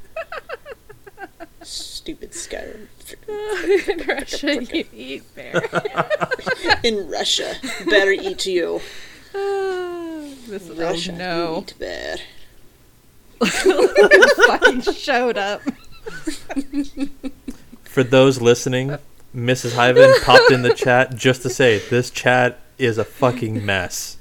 Stupid 1.66 2.30
Skyrim. 2.30 2.86
in 3.88 4.06
Russia, 4.06 4.64
you 4.64 4.84
eat 4.92 5.34
bear. 5.34 5.62
In 6.84 7.10
Russia, 7.10 7.54
better 7.86 8.12
eat 8.12 8.46
you. 8.46 8.80
this 9.32 10.62
is 10.62 10.70
oh, 10.70 10.74
Russia, 10.74 11.12
oh 11.12 11.16
no. 11.16 11.54
you 11.54 11.60
eat 11.62 11.74
bear. 11.78 12.16
fucking 14.46 14.80
showed 14.92 15.36
up. 15.36 15.60
For 17.82 18.04
those 18.04 18.40
listening, 18.40 18.98
Mrs. 19.34 19.72
Hyven 19.72 20.22
popped 20.22 20.52
in 20.52 20.62
the 20.62 20.72
chat 20.72 21.16
just 21.16 21.42
to 21.42 21.50
say 21.50 21.80
this 21.90 22.10
chat 22.10 22.60
is 22.78 22.96
a 22.96 23.04
fucking 23.04 23.66
mess. 23.66 24.18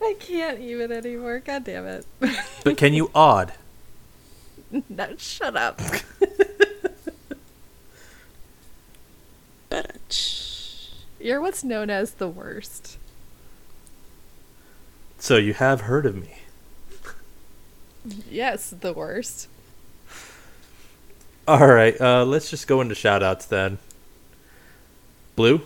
I 0.00 0.14
can't 0.18 0.60
even 0.60 0.92
anymore. 0.92 1.40
God 1.40 1.64
damn 1.64 1.86
it. 1.86 2.06
But 2.64 2.76
can 2.76 2.92
you 2.92 3.10
odd? 3.14 3.52
no, 4.88 5.16
shut 5.16 5.56
up. 5.56 5.80
You're 11.20 11.40
what's 11.40 11.64
known 11.64 11.90
as 11.90 12.12
the 12.12 12.28
worst. 12.28 12.96
So 15.18 15.36
you 15.36 15.52
have 15.54 15.82
heard 15.82 16.06
of 16.06 16.14
me. 16.16 16.38
Yes, 18.30 18.70
the 18.70 18.92
worst. 18.92 19.48
All 21.46 21.66
right, 21.66 21.98
uh, 22.00 22.24
let's 22.24 22.50
just 22.50 22.66
go 22.66 22.80
into 22.80 22.94
shout 22.94 23.22
outs 23.22 23.46
then. 23.46 23.78
Blue? 25.34 25.62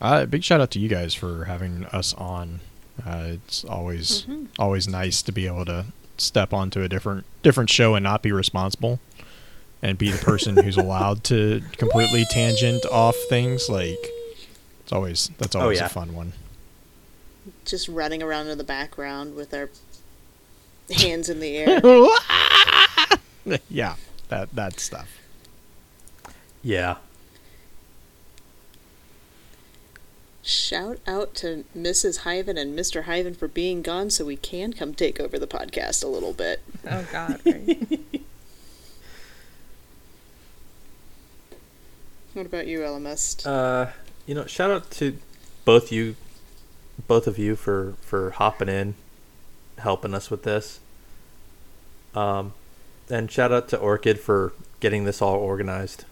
Uh, 0.00 0.24
big 0.26 0.42
shout 0.42 0.60
out 0.60 0.70
to 0.70 0.78
you 0.78 0.88
guys 0.88 1.14
for 1.14 1.44
having 1.44 1.84
us 1.86 2.14
on. 2.14 2.60
Uh, 3.04 3.32
it's 3.32 3.64
always 3.64 4.26
always 4.58 4.88
nice 4.88 5.22
to 5.22 5.32
be 5.32 5.46
able 5.46 5.64
to 5.64 5.86
step 6.16 6.52
onto 6.52 6.82
a 6.82 6.88
different 6.88 7.24
different 7.42 7.70
show 7.70 7.94
and 7.94 8.02
not 8.02 8.22
be 8.22 8.32
responsible, 8.32 9.00
and 9.82 9.98
be 9.98 10.10
the 10.10 10.18
person 10.18 10.56
who's 10.56 10.76
allowed 10.84 11.24
to 11.24 11.62
completely 11.76 12.24
tangent 12.30 12.84
off 12.86 13.16
things. 13.28 13.68
Like 13.68 13.98
it's 14.82 14.92
always 14.92 15.30
that's 15.38 15.54
always 15.54 15.78
yeah. 15.78 15.86
a 15.86 15.88
fun 15.88 16.14
one. 16.14 16.32
Just 17.64 17.88
running 17.88 18.22
around 18.22 18.48
in 18.48 18.58
the 18.58 18.64
background 18.64 19.34
with 19.34 19.54
our 19.54 19.70
hands 20.94 21.28
in 21.28 21.40
the 21.40 21.56
air. 23.46 23.58
yeah, 23.68 23.96
that 24.28 24.54
that 24.54 24.80
stuff. 24.80 25.08
Yeah. 26.62 26.96
Shout 30.50 30.98
out 31.06 31.34
to 31.36 31.64
Mrs. 31.76 32.20
Hyven 32.20 32.58
and 32.58 32.76
Mr. 32.76 33.04
Hyven 33.04 33.36
for 33.36 33.46
being 33.46 33.82
gone 33.82 34.10
so 34.10 34.24
we 34.24 34.36
can 34.36 34.72
come 34.72 34.94
take 34.94 35.20
over 35.20 35.38
the 35.38 35.46
podcast 35.46 36.02
a 36.02 36.08
little 36.08 36.32
bit. 36.32 36.60
Oh 36.88 37.06
god. 37.12 37.40
Right. 37.44 38.00
What 42.32 42.46
about 42.46 42.68
you, 42.68 42.78
LMS? 42.78 43.44
Uh, 43.44 43.90
you 44.24 44.36
know, 44.36 44.46
shout 44.46 44.70
out 44.70 44.90
to 44.92 45.18
both 45.64 45.90
you, 45.90 46.14
both 47.08 47.26
of 47.26 47.38
you 47.38 47.56
for 47.56 47.94
for 48.02 48.30
hopping 48.30 48.68
in, 48.68 48.94
helping 49.78 50.14
us 50.14 50.30
with 50.30 50.44
this. 50.44 50.78
Um, 52.14 52.52
and 53.08 53.30
shout 53.30 53.50
out 53.50 53.68
to 53.70 53.78
Orchid 53.78 54.20
for 54.20 54.52
getting 54.78 55.04
this 55.04 55.20
all 55.20 55.34
organized. 55.34 56.04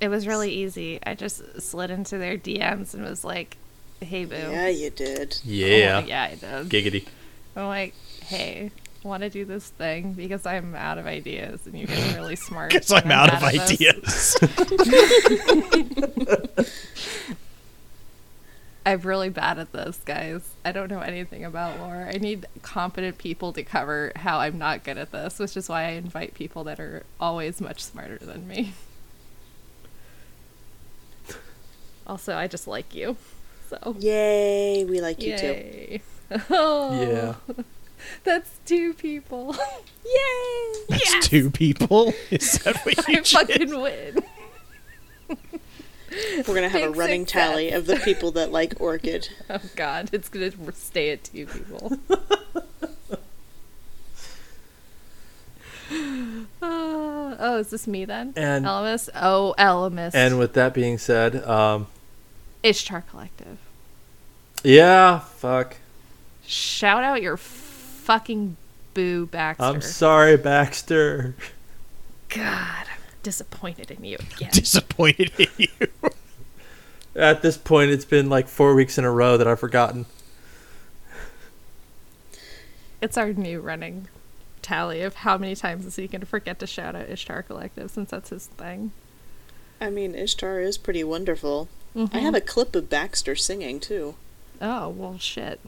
It 0.00 0.08
was 0.08 0.26
really 0.26 0.52
easy. 0.52 0.98
I 1.04 1.14
just 1.14 1.60
slid 1.60 1.90
into 1.90 2.18
their 2.18 2.36
DMs 2.36 2.94
and 2.94 3.04
was 3.04 3.24
like, 3.24 3.56
"Hey, 4.00 4.24
boo." 4.24 4.36
yeah, 4.36 4.68
you 4.68 4.90
did. 4.90 5.38
Yeah. 5.44 5.98
I'm 5.98 6.08
yeah, 6.08 6.24
I 6.24 6.34
did. 6.34 6.68
Giggity. 6.68 7.06
I'm 7.54 7.66
like, 7.66 7.94
"Hey, 8.24 8.70
want 9.02 9.22
to 9.22 9.30
do 9.30 9.44
this 9.44 9.68
thing 9.68 10.12
because 10.12 10.46
I'm 10.46 10.74
out 10.74 10.98
of 10.98 11.06
ideas 11.06 11.66
and 11.66 11.78
you 11.78 11.86
guys 11.86 12.14
are 12.14 12.16
really 12.16 12.36
smart." 12.48 12.72
Because 12.72 12.90
and 12.90 13.04
I'm 13.04 13.10
out 13.10 13.32
of 13.32 13.40
bad 13.40 13.54
at 13.54 13.68
this." 13.68 14.36
ideas. 14.42 15.36
I'm 18.86 19.00
really 19.00 19.30
bad 19.30 19.58
at 19.58 19.72
this, 19.72 19.98
guys. 20.04 20.48
I 20.64 20.70
don't 20.70 20.88
know 20.88 21.00
anything 21.00 21.44
about 21.44 21.80
lore. 21.80 22.08
I 22.08 22.18
need 22.18 22.46
competent 22.62 23.18
people 23.18 23.52
to 23.54 23.64
cover 23.64 24.12
how 24.14 24.38
I'm 24.38 24.58
not 24.58 24.84
good 24.84 24.96
at 24.96 25.10
this, 25.10 25.40
which 25.40 25.56
is 25.56 25.68
why 25.68 25.86
I 25.86 25.90
invite 25.90 26.34
people 26.34 26.62
that 26.64 26.78
are 26.78 27.02
always 27.18 27.60
much 27.60 27.82
smarter 27.82 28.18
than 28.18 28.46
me. 28.46 28.74
Also, 32.06 32.36
I 32.36 32.46
just 32.46 32.66
like 32.68 32.94
you. 32.94 33.16
So, 33.70 33.96
Yay, 33.98 34.84
we 34.84 35.00
like 35.00 35.20
you 35.22 35.36
too. 35.36 35.98
Oh, 36.50 37.00
Yeah. 37.48 37.54
That's 38.24 38.58
two 38.64 38.94
people. 38.94 39.54
Yay! 40.04 40.72
That's 40.88 41.12
yes! 41.14 41.28
two 41.28 41.50
people. 41.50 42.12
Is 42.30 42.52
that 42.60 42.76
what 42.84 42.96
you 43.08 43.18
I 43.18 43.20
just- 43.20 43.32
fucking 43.32 43.80
win. 43.80 44.22
We're 46.46 46.54
gonna 46.54 46.68
have 46.68 46.82
a 46.82 46.90
running 46.90 47.26
success. 47.26 47.48
tally 47.50 47.70
of 47.72 47.86
the 47.86 47.96
people 47.96 48.30
that 48.32 48.50
like 48.52 48.74
Orchid. 48.80 49.28
Oh 49.50 49.58
god, 49.74 50.10
it's 50.12 50.28
gonna 50.28 50.52
stay 50.72 51.10
at 51.10 51.24
two 51.24 51.46
people. 51.46 51.98
Uh, 56.62 57.36
oh, 57.38 57.58
is 57.60 57.70
this 57.70 57.86
me 57.86 58.04
then? 58.04 58.32
And- 58.36 58.64
Elmas? 58.64 59.08
Oh, 59.14 59.54
Elmas. 59.58 60.14
And 60.14 60.38
with 60.38 60.54
that 60.54 60.74
being 60.74 60.98
said, 60.98 61.36
um, 61.44 61.86
Ishtar 62.66 63.02
Collective. 63.02 63.58
Yeah, 64.64 65.20
fuck. 65.20 65.76
Shout 66.44 67.04
out 67.04 67.22
your 67.22 67.36
fucking 67.36 68.56
boo, 68.92 69.26
Baxter. 69.26 69.64
I'm 69.64 69.80
sorry, 69.80 70.36
Baxter. 70.36 71.36
God, 72.28 72.86
I'm 72.92 73.00
disappointed 73.22 73.92
in 73.92 74.04
you 74.04 74.16
again. 74.36 74.50
Disappointed 74.52 75.30
in 75.38 75.48
you. 75.58 75.88
At 77.14 77.42
this 77.42 77.56
point, 77.56 77.92
it's 77.92 78.04
been 78.04 78.28
like 78.28 78.48
four 78.48 78.74
weeks 78.74 78.98
in 78.98 79.04
a 79.04 79.12
row 79.12 79.36
that 79.36 79.46
I've 79.46 79.60
forgotten. 79.60 80.06
it's 83.00 83.16
our 83.16 83.32
new 83.32 83.60
running 83.60 84.08
tally 84.62 85.02
of 85.02 85.14
how 85.16 85.38
many 85.38 85.54
times 85.54 85.86
is 85.86 85.94
he 85.94 86.08
going 86.08 86.20
to 86.20 86.26
forget 86.26 86.58
to 86.58 86.66
shout 86.66 86.96
out 86.96 87.08
Ishtar 87.08 87.44
Collective 87.44 87.92
since 87.92 88.10
that's 88.10 88.30
his 88.30 88.46
thing. 88.46 88.90
I 89.80 89.90
mean, 89.90 90.16
Ishtar 90.16 90.58
is 90.58 90.76
pretty 90.76 91.04
wonderful. 91.04 91.68
I 91.96 91.98
Mm-hmm. 92.00 92.18
have 92.18 92.34
a 92.34 92.40
clip 92.42 92.76
of 92.76 92.90
Baxter 92.90 93.34
singing 93.34 93.80
too. 93.80 94.16
Oh 94.60 94.90
well, 94.90 95.16
shit. 95.18 95.60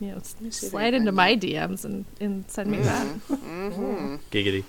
You 0.00 0.08
know, 0.08 0.16
s- 0.16 0.34
me 0.40 0.50
see 0.50 0.66
if 0.66 0.72
I 0.74 0.78
slide 0.78 0.94
into 0.94 1.12
my 1.12 1.36
DMs 1.36 1.84
and, 1.84 2.04
and 2.20 2.44
send 2.50 2.68
me 2.70 2.78
that. 2.78 3.06
Mm-hmm. 3.06 4.16
Giggity. 4.32 4.64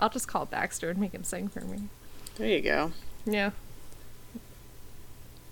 I'll 0.00 0.08
just 0.08 0.26
call 0.26 0.46
Baxter 0.46 0.88
and 0.90 0.98
make 0.98 1.12
him 1.12 1.22
sing 1.24 1.48
for 1.48 1.60
me. 1.60 1.82
There 2.36 2.48
you 2.48 2.62
go. 2.62 2.92
Yeah. 3.26 3.50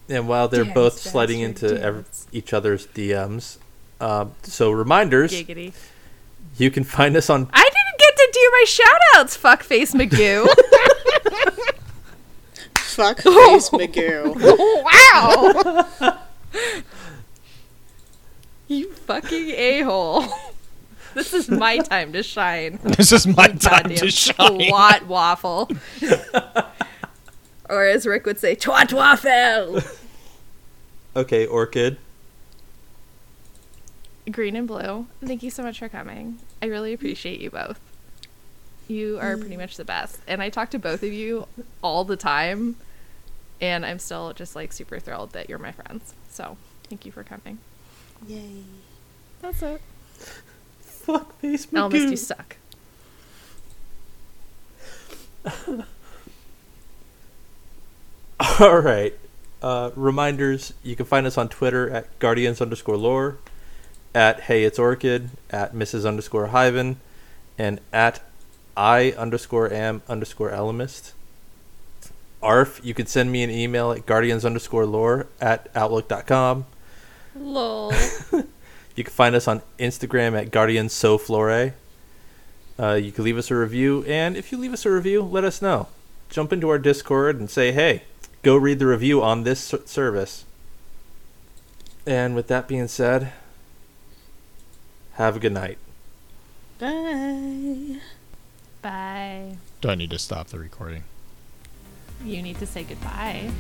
And 0.08 0.26
while 0.26 0.48
they're 0.48 0.64
Dance, 0.64 0.74
both 0.74 0.94
Baxter, 0.94 1.10
sliding 1.10 1.40
into 1.40 1.80
ev- 1.82 2.08
each 2.32 2.52
other's 2.52 2.86
DMs, 2.88 3.58
um, 4.00 4.32
so 4.42 4.70
reminders, 4.70 5.32
Giggity. 5.32 5.72
you 6.56 6.70
can 6.70 6.84
find 6.84 7.16
us 7.16 7.28
on 7.30 7.48
I 7.52 7.62
didn't 7.62 7.98
get 7.98 8.16
to 8.16 8.28
do 8.32 8.50
my 8.52 8.64
shout 8.66 9.00
outs, 9.16 9.36
fuckface 9.36 9.94
Magoo. 9.94 10.46
Fuck 12.94 13.16
face 13.22 13.70
Magoo. 13.70 14.34
wow! 16.02 16.18
you 18.68 18.92
fucking 18.92 19.50
a 19.50 19.80
hole. 19.82 20.24
This 21.14 21.32
is 21.34 21.48
my 21.48 21.78
time 21.92 22.12
to 22.12 22.22
shine. 22.22 22.78
This 22.82 23.12
is 23.12 23.26
my 23.26 23.48
time 23.48 23.88
to 23.94 24.10
shine. 24.10 24.60
Twat 24.60 25.06
waffle. 25.06 25.68
or 27.68 27.84
as 27.84 28.06
Rick 28.06 28.26
would 28.26 28.38
say, 28.38 28.54
twat 28.54 28.92
waffle. 28.92 29.80
Okay 31.16 31.46
Orchid. 31.46 31.98
Green 34.30 34.54
and 34.54 34.68
blue. 34.68 35.06
Thank 35.24 35.42
you 35.42 35.50
so 35.50 35.62
much 35.62 35.78
for 35.80 35.88
coming. 35.88 36.38
I 36.62 36.66
really 36.66 36.92
appreciate 36.92 37.40
you 37.40 37.50
both. 37.50 37.80
You 38.90 39.18
are 39.20 39.36
pretty 39.36 39.56
much 39.56 39.76
the 39.76 39.84
best. 39.84 40.18
And 40.26 40.42
I 40.42 40.48
talk 40.48 40.70
to 40.70 40.78
both 40.78 41.04
of 41.04 41.12
you 41.12 41.46
all 41.80 42.02
the 42.02 42.16
time. 42.16 42.74
And 43.60 43.86
I'm 43.86 44.00
still 44.00 44.32
just 44.32 44.56
like 44.56 44.72
super 44.72 44.98
thrilled 44.98 45.30
that 45.30 45.48
you're 45.48 45.60
my 45.60 45.70
friends. 45.70 46.12
So 46.28 46.56
thank 46.88 47.06
you 47.06 47.12
for 47.12 47.22
coming. 47.22 47.58
Yay. 48.26 48.64
That's 49.42 49.62
it. 49.62 49.80
Fuck 50.80 51.38
face 51.38 51.66
Elmas, 51.66 52.10
you 52.10 52.16
suck. 52.16 52.56
All 58.58 58.80
right. 58.80 59.14
Uh, 59.62 59.90
reminders: 59.94 60.74
you 60.82 60.96
can 60.96 61.06
find 61.06 61.28
us 61.28 61.38
on 61.38 61.48
Twitter 61.48 61.88
at 61.90 62.18
guardians 62.18 62.60
underscore 62.60 62.96
lore, 62.96 63.38
at 64.14 64.40
hey 64.40 64.64
it's 64.64 64.78
orchid, 64.78 65.30
at 65.50 65.74
Mrs 65.74 66.06
underscore 66.06 66.48
hyven, 66.48 66.96
and 67.56 67.80
at 67.92 68.20
I 68.80 69.12
underscore 69.12 69.70
am 69.70 70.00
underscore 70.08 70.50
elemist. 70.50 71.12
Arf, 72.42 72.80
you 72.82 72.94
can 72.94 73.04
send 73.04 73.30
me 73.30 73.42
an 73.42 73.50
email 73.50 73.92
at 73.92 74.06
guardians 74.06 74.42
underscore 74.42 74.86
lore 74.86 75.26
at 75.38 75.68
outlook.com. 75.74 76.64
Lol. 77.36 77.92
You 78.96 79.04
can 79.04 79.12
find 79.12 79.34
us 79.34 79.46
on 79.46 79.62
Instagram 79.78 80.38
at 80.38 80.50
guardians 80.50 80.92
so 80.92 81.16
flore. 81.16 81.74
Uh, 82.78 82.94
you 82.94 83.12
can 83.12 83.24
leave 83.24 83.38
us 83.38 83.50
a 83.50 83.54
review, 83.54 84.04
and 84.06 84.36
if 84.36 84.50
you 84.50 84.58
leave 84.58 84.74
us 84.74 84.84
a 84.84 84.90
review, 84.90 85.22
let 85.22 85.44
us 85.44 85.62
know. 85.62 85.86
Jump 86.28 86.52
into 86.52 86.68
our 86.68 86.78
Discord 86.78 87.38
and 87.38 87.48
say, 87.48 87.72
"Hey, 87.72 88.02
go 88.42 88.56
read 88.56 88.78
the 88.78 88.86
review 88.86 89.22
on 89.22 89.44
this 89.44 89.60
ser- 89.60 89.86
service." 89.86 90.44
And 92.04 92.34
with 92.34 92.48
that 92.48 92.68
being 92.68 92.88
said, 92.88 93.32
have 95.14 95.36
a 95.36 95.40
good 95.40 95.52
night. 95.52 95.78
Bye. 96.78 98.00
Bye. 98.82 99.56
Do 99.80 99.90
I 99.90 99.94
need 99.94 100.10
to 100.10 100.18
stop 100.18 100.48
the 100.48 100.58
recording? 100.58 101.04
You 102.24 102.42
need 102.42 102.58
to 102.58 102.66
say 102.66 102.84
goodbye. 102.84 103.50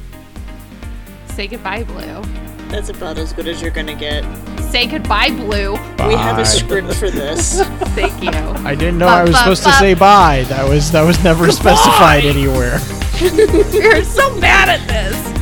Say 1.28 1.46
goodbye, 1.46 1.84
Blue. 1.84 2.22
That's 2.68 2.88
about 2.88 3.18
as 3.18 3.32
good 3.32 3.48
as 3.48 3.60
you're 3.60 3.70
gonna 3.70 3.94
get. 3.94 4.24
Say 4.70 4.86
goodbye, 4.86 5.30
Blue. 5.30 5.72
We 6.06 6.14
have 6.14 6.38
a 6.38 6.44
script 6.46 6.94
for 6.94 7.10
this. 7.10 7.60
Thank 7.94 8.22
you. 8.22 8.30
I 8.30 8.74
didn't 8.74 8.98
know 8.98 9.08
I 9.08 9.22
was 9.22 9.30
Ba, 9.30 9.34
ba, 9.34 9.38
supposed 9.38 9.62
to 9.64 9.72
say 9.72 9.94
bye. 9.94 10.44
That 10.48 10.68
was 10.68 10.90
that 10.92 11.02
was 11.02 11.22
never 11.24 11.50
specified 11.52 12.24
anywhere. 12.24 12.78
You're 13.20 14.04
so 14.04 14.34
mad 14.36 14.68
at 14.68 14.86
this. 14.88 15.39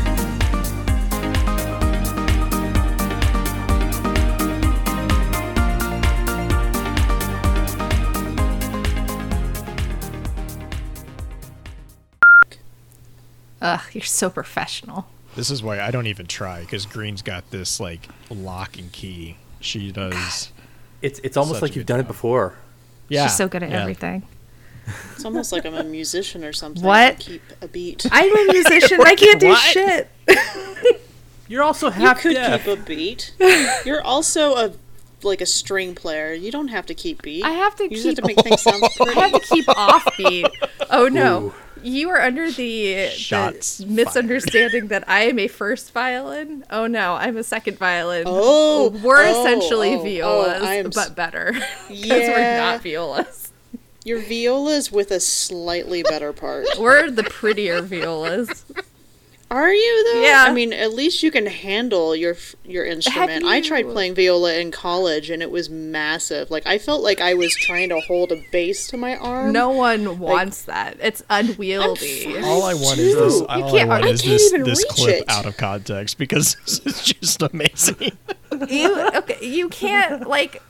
Ugh, 13.74 13.80
you're 13.92 14.02
so 14.02 14.30
professional. 14.30 15.06
This 15.36 15.50
is 15.50 15.62
why 15.62 15.80
I 15.80 15.90
don't 15.90 16.06
even 16.06 16.26
try 16.26 16.60
because 16.60 16.86
Green's 16.86 17.22
got 17.22 17.50
this 17.50 17.78
like 17.80 18.08
lock 18.30 18.78
and 18.78 18.90
key. 18.92 19.36
She 19.60 19.92
does. 19.92 20.50
It's 21.02 21.20
it's 21.22 21.36
almost 21.36 21.62
like 21.62 21.76
you've 21.76 21.86
good 21.86 21.92
done 21.92 22.00
it 22.00 22.06
before. 22.08 22.54
Yeah, 23.08 23.26
She's 23.26 23.36
so 23.36 23.48
good 23.48 23.62
at 23.62 23.70
yeah. 23.70 23.80
everything. 23.82 24.22
It's 25.14 25.24
almost 25.24 25.52
like 25.52 25.66
I'm 25.66 25.74
a 25.74 25.84
musician 25.84 26.44
or 26.44 26.52
something. 26.52 26.82
What? 26.82 27.20
To 27.20 27.30
keep 27.30 27.42
a 27.60 27.68
beat. 27.68 28.06
I'm 28.10 28.34
a 28.48 28.52
musician. 28.52 29.00
I 29.04 29.14
can't 29.14 29.38
do 29.40 29.54
shit. 29.54 30.08
You're 31.48 31.62
also 31.62 31.86
you 31.86 31.92
half 31.92 32.20
could 32.20 32.34
deaf. 32.34 32.64
keep 32.64 32.78
a 32.78 32.82
beat. 32.82 33.34
You're 33.84 34.02
also 34.02 34.54
a 34.56 34.72
like 35.22 35.40
a 35.40 35.46
string 35.46 35.94
player. 35.94 36.32
You 36.32 36.50
don't 36.50 36.68
have 36.68 36.86
to 36.86 36.94
keep 36.94 37.22
beat. 37.22 37.44
I 37.44 37.50
have 37.50 37.74
to 37.76 37.84
You 37.84 37.90
just 37.90 38.04
have 38.06 38.16
keep. 38.16 38.36
to 38.36 38.44
make 38.44 38.44
things 38.44 38.62
sound 38.62 38.82
I 39.00 39.12
have 39.28 39.32
to 39.32 39.40
keep 39.40 39.66
offbeat. 39.66 40.50
Oh 40.90 41.08
no. 41.08 41.42
Ooh. 41.46 41.54
You 41.88 42.10
are 42.10 42.20
under 42.20 42.50
the, 42.50 43.08
the 43.30 43.84
misunderstanding 43.88 44.88
that 44.88 45.08
I 45.08 45.22
am 45.22 45.38
a 45.38 45.48
first 45.48 45.92
violin. 45.92 46.64
Oh 46.70 46.86
no, 46.86 47.14
I'm 47.14 47.36
a 47.36 47.42
second 47.42 47.78
violin. 47.78 48.24
Oh, 48.26 48.90
we're 49.02 49.24
oh, 49.24 49.40
essentially 49.40 49.94
oh, 49.94 50.00
oh, 50.00 50.02
violas, 50.02 50.62
s- 50.86 50.94
but 50.94 51.16
better 51.16 51.52
because 51.88 51.90
Yeah. 52.06 52.30
we're 52.30 52.56
not 52.58 52.82
violas. 52.82 53.52
Your 54.04 54.20
violas 54.20 54.92
with 54.92 55.10
a 55.10 55.20
slightly 55.20 56.02
better 56.02 56.32
part. 56.32 56.66
We're 56.78 57.10
the 57.10 57.24
prettier 57.24 57.80
violas. 57.82 58.64
Are 59.50 59.72
you 59.72 60.12
though? 60.12 60.20
Yeah. 60.22 60.44
I 60.46 60.52
mean, 60.52 60.74
at 60.74 60.92
least 60.92 61.22
you 61.22 61.30
can 61.30 61.46
handle 61.46 62.14
your 62.14 62.36
your 62.64 62.84
instrument. 62.84 63.44
I 63.44 63.62
tried 63.62 63.86
playing 63.88 64.14
viola 64.14 64.54
in 64.58 64.70
college, 64.70 65.30
and 65.30 65.42
it 65.42 65.50
was 65.50 65.70
massive. 65.70 66.50
Like 66.50 66.66
I 66.66 66.76
felt 66.76 67.02
like 67.02 67.20
I 67.22 67.32
was 67.32 67.54
trying 67.54 67.88
to 67.88 67.98
hold 68.00 68.30
a 68.30 68.42
bass 68.52 68.86
to 68.88 68.98
my 68.98 69.16
arm. 69.16 69.52
No 69.52 69.70
one 69.70 70.18
wants 70.18 70.62
that. 70.64 70.98
It's 71.00 71.22
unwieldy. 71.30 72.24
fine. 72.34 72.44
All 72.44 72.62
I 72.64 72.74
want 72.74 72.98
is 72.98 73.14
this. 73.14 73.40
All 73.40 73.46
I 73.50 73.70
can't- 73.70 73.88
want 73.88 74.04
I 74.04 74.08
is 74.08 74.20
can't 74.20 74.32
this 74.32 74.52
even 74.52 74.64
this 74.64 74.78
reach 74.80 74.88
clip 74.88 75.16
it. 75.22 75.24
out 75.28 75.46
of 75.46 75.56
context 75.56 76.18
because 76.18 76.54
this 76.66 76.80
is 76.84 77.02
just 77.04 77.42
amazing. 77.42 78.12
you 78.68 79.08
okay, 79.14 79.38
you 79.46 79.68
can't 79.70 80.26
like 80.28 80.62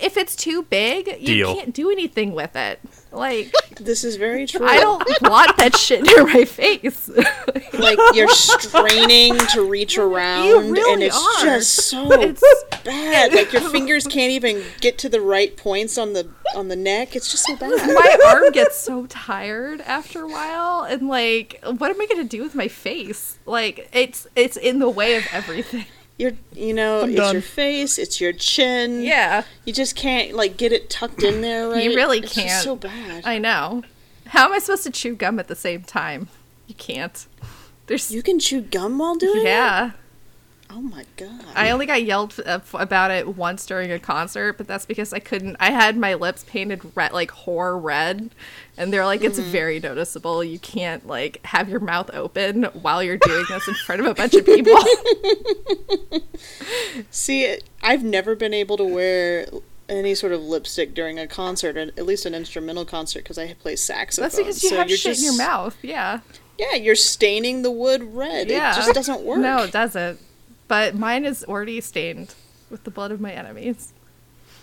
if 0.00 0.16
it's 0.16 0.34
too 0.36 0.62
big, 0.62 1.06
you 1.20 1.26
Deal. 1.26 1.54
can't 1.56 1.74
do 1.74 1.90
anything 1.90 2.34
with 2.34 2.56
it. 2.56 2.80
Like 3.12 3.52
This 3.80 4.02
is 4.04 4.16
very 4.16 4.46
true. 4.46 4.66
I 4.66 4.78
don't 4.80 5.04
want 5.22 5.56
that 5.58 5.76
shit 5.76 6.02
near 6.02 6.24
my 6.24 6.44
face. 6.44 7.08
like 7.74 7.98
you're 8.14 8.28
straining 8.28 9.36
to 9.52 9.68
reach 9.68 9.98
around, 9.98 10.46
and 10.64 10.70
really 10.72 11.06
it's 11.06 11.16
are. 11.16 11.44
just 11.44 11.74
so 11.88 12.10
It's- 12.20 12.42
bad. 12.84 13.32
Like 13.34 13.52
your 13.52 13.62
fingers 13.62 14.06
can't 14.06 14.30
even 14.32 14.62
get 14.80 14.98
to 14.98 15.08
the 15.08 15.20
right 15.20 15.56
points 15.56 15.96
on 15.98 16.12
the 16.12 16.28
on 16.54 16.68
the 16.68 16.76
neck. 16.76 17.14
It's 17.16 17.30
just 17.30 17.44
so 17.44 17.56
bad. 17.56 17.70
my 17.70 18.18
arm 18.26 18.50
gets 18.52 18.76
so 18.76 19.06
tired 19.06 19.80
after 19.82 20.22
a 20.22 20.28
while 20.28 20.82
and 20.84 21.08
like 21.08 21.60
what 21.62 21.90
am 21.90 22.00
I 22.00 22.06
gonna 22.06 22.24
do 22.24 22.42
with 22.42 22.54
my 22.54 22.68
face? 22.68 23.38
Like 23.46 23.88
it's 23.92 24.26
it's 24.36 24.56
in 24.56 24.78
the 24.78 24.88
way 24.90 25.16
of 25.16 25.24
everything. 25.32 25.84
You're, 26.16 26.32
you 26.52 26.72
know, 26.72 27.02
I'm 27.02 27.10
it's 27.10 27.18
done. 27.18 27.32
your 27.34 27.42
face, 27.42 27.98
it's 27.98 28.20
your 28.20 28.32
chin. 28.32 29.02
Yeah. 29.02 29.42
You 29.64 29.72
just 29.72 29.96
can't 29.96 30.32
like 30.34 30.56
get 30.56 30.72
it 30.72 30.88
tucked 30.88 31.22
in 31.22 31.40
there 31.40 31.68
right. 31.68 31.82
You 31.82 31.94
really 31.96 32.18
It's 32.20 32.32
can't. 32.34 32.48
Just 32.48 32.64
so 32.64 32.76
bad. 32.76 33.26
I 33.26 33.38
know. 33.38 33.82
How 34.26 34.46
am 34.46 34.52
I 34.52 34.58
supposed 34.60 34.84
to 34.84 34.90
chew 34.90 35.14
gum 35.16 35.38
at 35.40 35.48
the 35.48 35.56
same 35.56 35.82
time? 35.82 36.28
You 36.68 36.74
can't. 36.76 37.26
There's 37.88 38.10
you 38.12 38.22
can 38.22 38.38
chew 38.38 38.60
gum 38.62 38.98
while 38.98 39.16
doing 39.16 39.40
it. 39.40 39.44
yeah. 39.44 39.90
Oh 40.76 40.80
my 40.80 41.04
god. 41.16 41.44
I 41.54 41.70
only 41.70 41.86
got 41.86 42.02
yelled 42.02 42.34
uh, 42.44 42.58
about 42.72 43.12
it 43.12 43.36
once 43.36 43.64
during 43.64 43.92
a 43.92 44.00
concert, 44.00 44.54
but 44.58 44.66
that's 44.66 44.84
because 44.84 45.12
I 45.12 45.20
couldn't. 45.20 45.56
I 45.60 45.70
had 45.70 45.96
my 45.96 46.14
lips 46.14 46.44
painted 46.48 46.80
red, 46.96 47.12
like 47.12 47.30
horror 47.30 47.78
red, 47.78 48.30
and 48.76 48.92
they're 48.92 49.04
like, 49.04 49.22
it's 49.22 49.38
very 49.38 49.78
noticeable. 49.78 50.42
You 50.42 50.58
can't 50.58 51.06
like 51.06 51.38
have 51.46 51.68
your 51.68 51.78
mouth 51.78 52.10
open 52.12 52.64
while 52.64 53.04
you're 53.04 53.18
doing 53.18 53.44
this 53.48 53.68
in 53.68 53.74
front 53.74 54.00
of 54.00 54.08
a 54.08 54.14
bunch 54.14 54.34
of 54.34 54.44
people. 54.44 54.76
See, 57.10 57.56
I've 57.80 58.02
never 58.02 58.34
been 58.34 58.52
able 58.52 58.76
to 58.78 58.84
wear 58.84 59.46
any 59.88 60.16
sort 60.16 60.32
of 60.32 60.42
lipstick 60.42 60.92
during 60.92 61.20
a 61.20 61.28
concert, 61.28 61.76
or 61.76 61.82
at 61.82 62.04
least 62.04 62.26
an 62.26 62.34
instrumental 62.34 62.84
concert, 62.84 63.20
because 63.20 63.38
I 63.38 63.52
play 63.54 63.76
saxophone. 63.76 64.24
That's 64.24 64.36
because 64.38 64.62
you 64.64 64.70
so 64.70 64.76
have 64.78 64.90
shit 64.90 65.18
in 65.18 65.24
your 65.24 65.36
mouth. 65.36 65.76
Yeah. 65.82 66.18
Yeah, 66.58 66.74
you're 66.74 66.96
staining 66.96 67.62
the 67.62 67.70
wood 67.70 68.02
red. 68.02 68.48
Yeah. 68.48 68.72
It 68.72 68.76
just 68.76 68.92
doesn't 68.92 69.20
work. 69.22 69.38
No, 69.38 69.62
it 69.62 69.70
doesn't. 69.70 70.18
But 70.68 70.94
mine 70.94 71.24
is 71.24 71.44
already 71.44 71.80
stained 71.80 72.34
with 72.70 72.84
the 72.84 72.90
blood 72.90 73.12
of 73.12 73.20
my 73.20 73.32
enemies. 73.32 73.92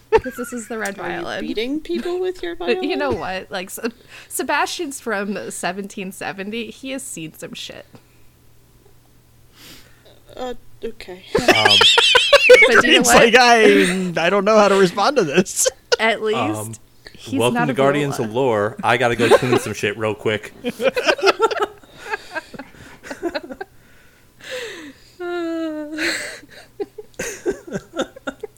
Because 0.10 0.36
this 0.36 0.52
is 0.52 0.68
the 0.68 0.78
red 0.78 1.00
Are 1.00 1.08
you 1.10 1.22
violin. 1.22 1.42
beating 1.48 1.80
people 1.80 2.20
with 2.20 2.44
your 2.44 2.56
But 2.58 2.66
violin? 2.74 2.90
you 2.90 2.98
know 2.98 3.12
what? 3.12 3.50
Like 3.52 3.70
Se- 3.70 3.92
Sebastian's 4.28 5.00
from 5.00 5.30
1770. 5.36 6.72
He 6.72 6.92
has 6.92 7.04
seen 7.04 7.34
some 7.34 7.54
shit. 7.54 7.86
Uh, 10.36 10.54
okay. 10.84 11.24
But 12.68 12.84
you 12.84 12.94
know 12.94 13.00
It's 13.00 13.08
what? 13.14 13.24
like 13.24 13.36
I 13.38 14.12
I 14.26 14.30
don't 14.30 14.44
know 14.44 14.58
how 14.58 14.68
to 14.68 14.76
respond 14.76 15.16
to 15.18 15.24
this. 15.24 15.70
At 16.00 16.22
least 16.22 16.38
Um, 16.38 16.74
he's 17.18 17.40
Welcome 17.40 17.54
not 17.56 17.66
to 17.66 17.72
a 17.72 17.76
Guardians 17.76 18.18
viola. 18.18 18.30
of 18.30 18.36
Lore. 18.36 18.76
I 18.84 18.98
gotta 18.98 19.16
go 19.16 19.30
clean 19.38 19.58
some 19.60 19.74
shit 19.74 19.98
real 19.98 20.16
quick. 20.16 20.54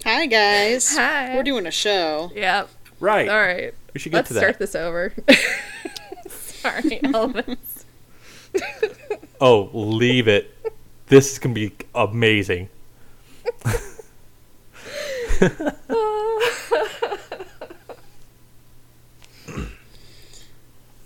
Hi 0.05 0.25
guys. 0.25 0.95
Hi. 0.95 1.35
We're 1.35 1.43
doing 1.43 1.65
a 1.65 1.71
show. 1.71 2.31
Yep. 2.35 2.69
Right. 2.99 3.27
All 3.29 3.39
right. 3.39 3.73
We 3.93 3.99
should 3.99 4.11
get 4.11 4.19
Let's 4.19 4.27
to 4.29 4.33
that. 4.35 4.39
start 4.39 4.59
this 4.59 4.75
over. 4.75 5.13
Sorry, 6.27 6.99
Elvis. 7.03 7.83
Oh, 9.41 9.69
leave 9.73 10.27
it. 10.27 10.55
This 11.07 11.33
is 11.33 11.39
gonna 11.39 11.53
be 11.55 11.73
amazing. 11.93 12.69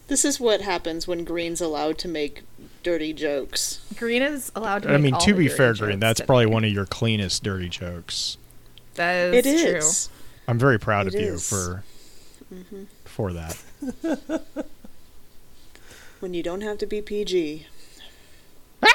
This 0.08 0.24
is 0.24 0.40
what 0.40 0.62
happens 0.62 1.06
when 1.08 1.26
Green's 1.26 1.60
allowed 1.60 1.98
to 2.00 2.08
make 2.08 2.44
dirty 2.84 3.14
jokes. 3.14 3.82
Green 3.98 4.22
is 4.22 4.52
allowed 4.56 4.84
to. 4.84 4.90
I 4.90 4.94
make 4.94 5.02
mean, 5.02 5.14
all 5.16 5.20
to 5.22 5.34
the 5.34 5.38
be 5.38 5.48
fair, 5.48 5.74
Green, 5.74 6.00
that's 6.00 6.18
today. 6.18 6.28
probably 6.28 6.46
one 6.48 6.64
of 6.64 6.72
your 6.72 6.86
cleanest 6.86 7.44
dirty 7.44 7.70
jokes. 7.70 8.38
That 8.96 9.34
It 9.34 9.46
is 9.46 9.62
true. 9.62 9.76
is. 9.78 10.10
I'm 10.48 10.58
very 10.60 10.80
proud 10.80 11.08
It 11.08 11.16
of 11.16 11.22
you 11.22 11.34
is. 11.34 11.48
for 11.48 11.84
mm-hmm. 12.54 12.84
for 13.06 13.34
that. 13.34 13.58
When 16.20 16.34
you 16.34 16.42
don't 16.42 16.62
have 16.62 16.80
to 16.80 16.88
be 16.88 17.02
PG. 17.02 17.68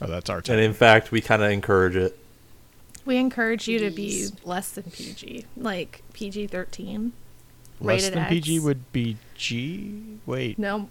Oh, 0.00 0.06
that's 0.08 0.28
our 0.28 0.42
And 0.48 0.60
in 0.60 0.72
fact, 0.74 1.12
we 1.12 1.20
kind 1.20 1.42
of 1.44 1.50
encourage 1.52 1.94
it. 1.94 2.18
We 3.04 3.18
encourage 3.18 3.68
you 3.68 3.78
to 3.78 3.90
be 3.90 4.28
less 4.44 4.70
than 4.72 4.84
PG, 4.90 5.44
like 5.56 6.02
PG 6.12 6.48
thirteen. 6.48 7.12
Less 7.80 8.02
rated 8.02 8.18
than 8.18 8.26
PG 8.28 8.58
would 8.60 8.90
be 8.92 9.16
G. 9.36 10.18
Wait, 10.26 10.58
No, 10.58 10.88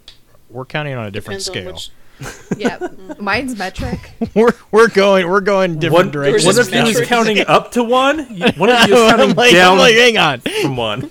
we're 0.52 0.64
counting 0.66 0.94
on 0.94 1.06
a 1.06 1.10
different 1.10 1.44
Depends 1.44 1.82
scale. 1.82 1.94
which. 2.20 2.56
yeah, 2.56 2.78
mine's 3.18 3.56
metric. 3.58 4.12
we're 4.34 4.52
we're 4.70 4.88
going 4.88 5.28
we're 5.28 5.40
going 5.40 5.78
different 5.80 6.06
One, 6.06 6.10
directions. 6.12 6.44
one 6.44 6.54
Versus 6.54 6.68
of 6.68 6.74
you 6.74 7.00
is 7.00 7.00
counting 7.08 7.40
up 7.46 7.72
to 7.72 7.82
one. 7.82 8.18
you- 8.32 8.46
One 8.56 8.68
of 8.70 8.86
you 8.88 8.94
is 8.94 9.00
I'm 9.12 9.18
counting 9.18 9.34
like, 9.36 9.52
down 9.52 9.72
I'm 9.72 9.78
like, 9.78 9.94
hang 9.94 10.18
on. 10.18 10.40
from 10.40 10.76
one. 10.76 11.10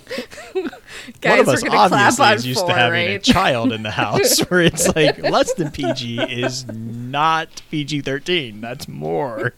Guys, 1.20 1.30
One 1.30 1.40
of 1.40 1.46
we're 1.48 1.52
us 1.54 1.62
clap 1.62 1.92
obviously 1.92 2.24
on 2.26 2.34
is 2.34 2.46
used 2.46 2.60
four, 2.60 2.68
to 2.68 2.74
having 2.74 3.08
a 3.08 3.18
child 3.18 3.72
in 3.72 3.82
the 3.82 3.90
house 3.90 4.38
where 4.48 4.60
it's 4.62 4.94
like 4.94 5.18
less 5.18 5.52
than 5.54 5.70
PG 5.70 6.20
is 6.22 6.66
not 6.72 7.60
PG 7.70 8.02
thirteen. 8.02 8.60
That's 8.60 8.88
more. 8.88 9.52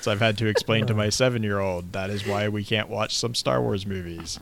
so 0.00 0.12
I've 0.12 0.20
had 0.20 0.38
to 0.38 0.46
explain 0.46 0.86
to 0.86 0.94
my 0.94 1.08
seven 1.08 1.42
year 1.42 1.58
old 1.58 1.92
that 1.92 2.10
is 2.10 2.26
why 2.26 2.48
we 2.48 2.62
can't 2.64 2.88
watch 2.88 3.16
some 3.16 3.34
Star 3.34 3.60
Wars 3.60 3.86
movies. 3.86 4.38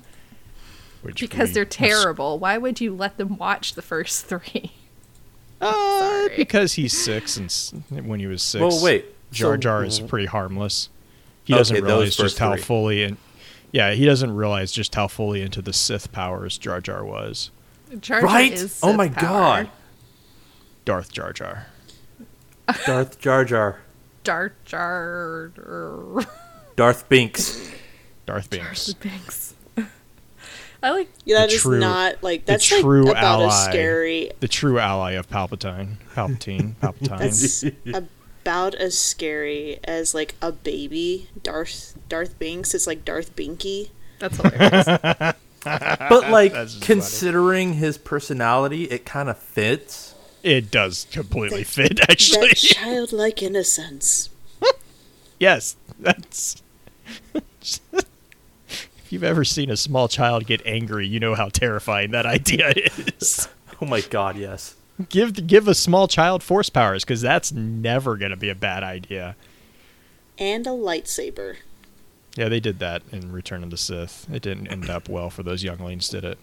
Which 1.03 1.21
because 1.21 1.53
they're 1.53 1.65
terrible. 1.65 2.39
Why 2.39 2.59
would 2.59 2.81
you 2.81 2.95
let 2.95 3.17
them 3.19 3.37
watch 3.39 3.75
the 3.75 3.83
first 3.83 4.27
three? 4.27 4.73
Uh, 5.61 6.29
because 6.37 6.75
he's 6.75 6.97
six 6.97 7.37
and 7.37 8.07
when 8.07 8.21
he 8.21 8.27
was 8.29 8.45
six. 8.45 8.61
Well, 8.61 8.81
wait. 8.81 9.07
Jar 9.33 9.55
So- 9.55 9.57
Jar 9.57 9.85
is 9.85 9.99
pretty 9.99 10.27
harmless. 10.27 10.89
He 11.43 11.53
Okay, 11.53 11.59
doesn't 11.59 11.83
realize 11.85 12.07
first 12.15 12.19
just 12.19 12.39
how 12.39 12.53
three. 12.53 12.63
fully 12.63 13.03
and 13.03 13.17
yeah, 13.73 13.91
he 13.91 14.05
doesn't 14.07 14.37
realize 14.37 14.71
just 14.71 14.95
how 14.95 15.09
fully 15.09 15.43
into 15.43 15.61
the 15.61 15.73
Sith 15.73 16.13
powers 16.13 16.59
Jar 16.59 16.81
Jar 16.81 17.05
was. 17.05 17.51
Jar 18.01 18.21
Jar 18.21 18.23
Right? 18.23 18.53
is 18.53 18.79
Oh 18.85 18.93
my 18.93 19.09
power. 19.09 19.65
god. 19.65 19.71
Darth 20.85 21.11
Jar 21.13 21.33
Jar. 21.33 21.67
Darth 22.87 23.19
Jar 23.19 23.45
Jar. 23.45 23.81
Jar 24.23 24.53
Jar 24.65 25.51
Darth 26.77 27.09
Binks. 27.09 27.69
Darth 28.27 28.49
Binks. 28.49 28.87
Darth 28.87 29.01
Binks. 29.01 29.55
I 30.83 30.91
like 30.91 31.09
Yeah, 31.25 31.41
that 31.41 31.51
The 31.51 31.57
is 31.57 31.65
not 31.67 32.23
like 32.23 32.47
the 32.47 32.53
that's 32.53 32.65
true 32.67 33.03
like 33.05 33.13
about 33.17 33.41
ally. 33.41 33.47
as 33.49 33.65
scary 33.65 34.31
The 34.41 34.49
true 34.49 34.79
ally 34.79 35.13
of 35.13 35.29
Palpatine. 35.29 35.97
Palpatine. 36.15 36.75
Palpatine. 36.83 37.19
That's 37.19 37.65
about 38.43 38.75
as 38.77 38.97
scary 38.99 39.79
as 39.85 40.15
like 40.15 40.35
a 40.41 40.53
baby 40.53 41.29
Darth 41.43 41.97
Darth 42.09 42.39
Binks. 42.39 42.75
It's 42.75 42.87
like 42.87 43.05
Darth 43.05 43.35
Binky. 43.37 43.91
that's 44.19 44.37
hilarious. 44.37 45.35
But 45.65 46.31
like, 46.31 46.53
That's 46.53 46.75
just 46.75 46.85
considering 46.87 47.75
his 47.75 47.99
personality, 47.99 48.85
it 48.85 49.05
kind 49.05 49.29
of 49.29 49.37
fits. 49.37 50.15
it 50.43 50.71
does 50.71 51.07
completely 51.11 51.65
fit, 51.65 52.01
actually. 52.09 52.49
That 52.49 52.57
childlike 52.57 53.43
innocence. 53.43 54.31
yes, 55.41 55.77
that's. 55.99 56.63
If 59.09 59.13
you've 59.15 59.25
ever 59.25 59.43
seen 59.43 59.71
a 59.71 59.77
small 59.79 60.07
child 60.07 60.45
get 60.45 60.61
angry, 60.67 61.07
you 61.07 61.19
know 61.19 61.35
how 61.35 61.49
terrifying 61.49 62.11
that 62.11 62.27
idea 62.37 62.75
is. 62.77 63.49
Oh 63.81 63.87
my 63.87 64.03
god, 64.03 64.37
yes. 64.37 64.77
give 65.09 65.47
give 65.47 65.67
a 65.67 65.75
small 65.75 66.09
child 66.09 66.43
force 66.43 66.69
powers 66.69 67.05
because 67.05 67.23
that's 67.23 67.51
never 67.51 68.19
going 68.19 68.33
to 68.33 68.37
be 68.37 68.51
a 68.51 68.55
bad 68.55 68.83
idea. 68.83 69.35
And 70.37 70.67
a 70.67 70.71
lightsaber. 70.71 71.57
Yeah, 72.37 72.51
they 72.51 72.61
did 72.61 72.81
that 72.81 73.01
in 73.11 73.33
Return 73.33 73.65
of 73.65 73.71
the 73.71 73.79
Sith. 73.79 74.27
It 74.31 74.43
didn't 74.43 74.67
end 74.67 74.91
up 74.91 75.09
well 75.09 75.31
for 75.31 75.43
those 75.43 75.65
younglings, 75.65 76.11
did 76.11 76.25
it? 76.25 76.39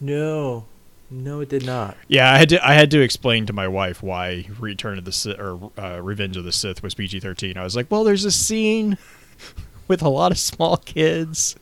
No. 0.00 0.66
No, 1.10 1.40
it 1.40 1.48
did 1.48 1.66
not. 1.66 1.96
Yeah, 2.06 2.32
I 2.32 2.38
had 2.38 2.48
to 2.50 2.64
I 2.64 2.74
had 2.74 2.92
to 2.92 3.00
explain 3.00 3.44
to 3.46 3.52
my 3.52 3.66
wife 3.66 4.04
why 4.04 4.46
Return 4.60 4.98
of 4.98 5.04
the 5.04 5.10
Sith 5.10 5.40
or 5.40 5.72
uh, 5.76 6.00
Revenge 6.00 6.36
of 6.36 6.44
the 6.44 6.52
Sith 6.52 6.80
was 6.80 6.94
PG 6.94 7.18
thirteen. 7.18 7.56
I 7.56 7.64
was 7.64 7.74
like, 7.74 7.90
well, 7.90 8.04
there's 8.04 8.24
a 8.24 8.30
scene 8.30 8.98
with 9.88 10.02
a 10.02 10.08
lot 10.08 10.32
of 10.32 10.38
small 10.38 10.76
kids 10.78 11.56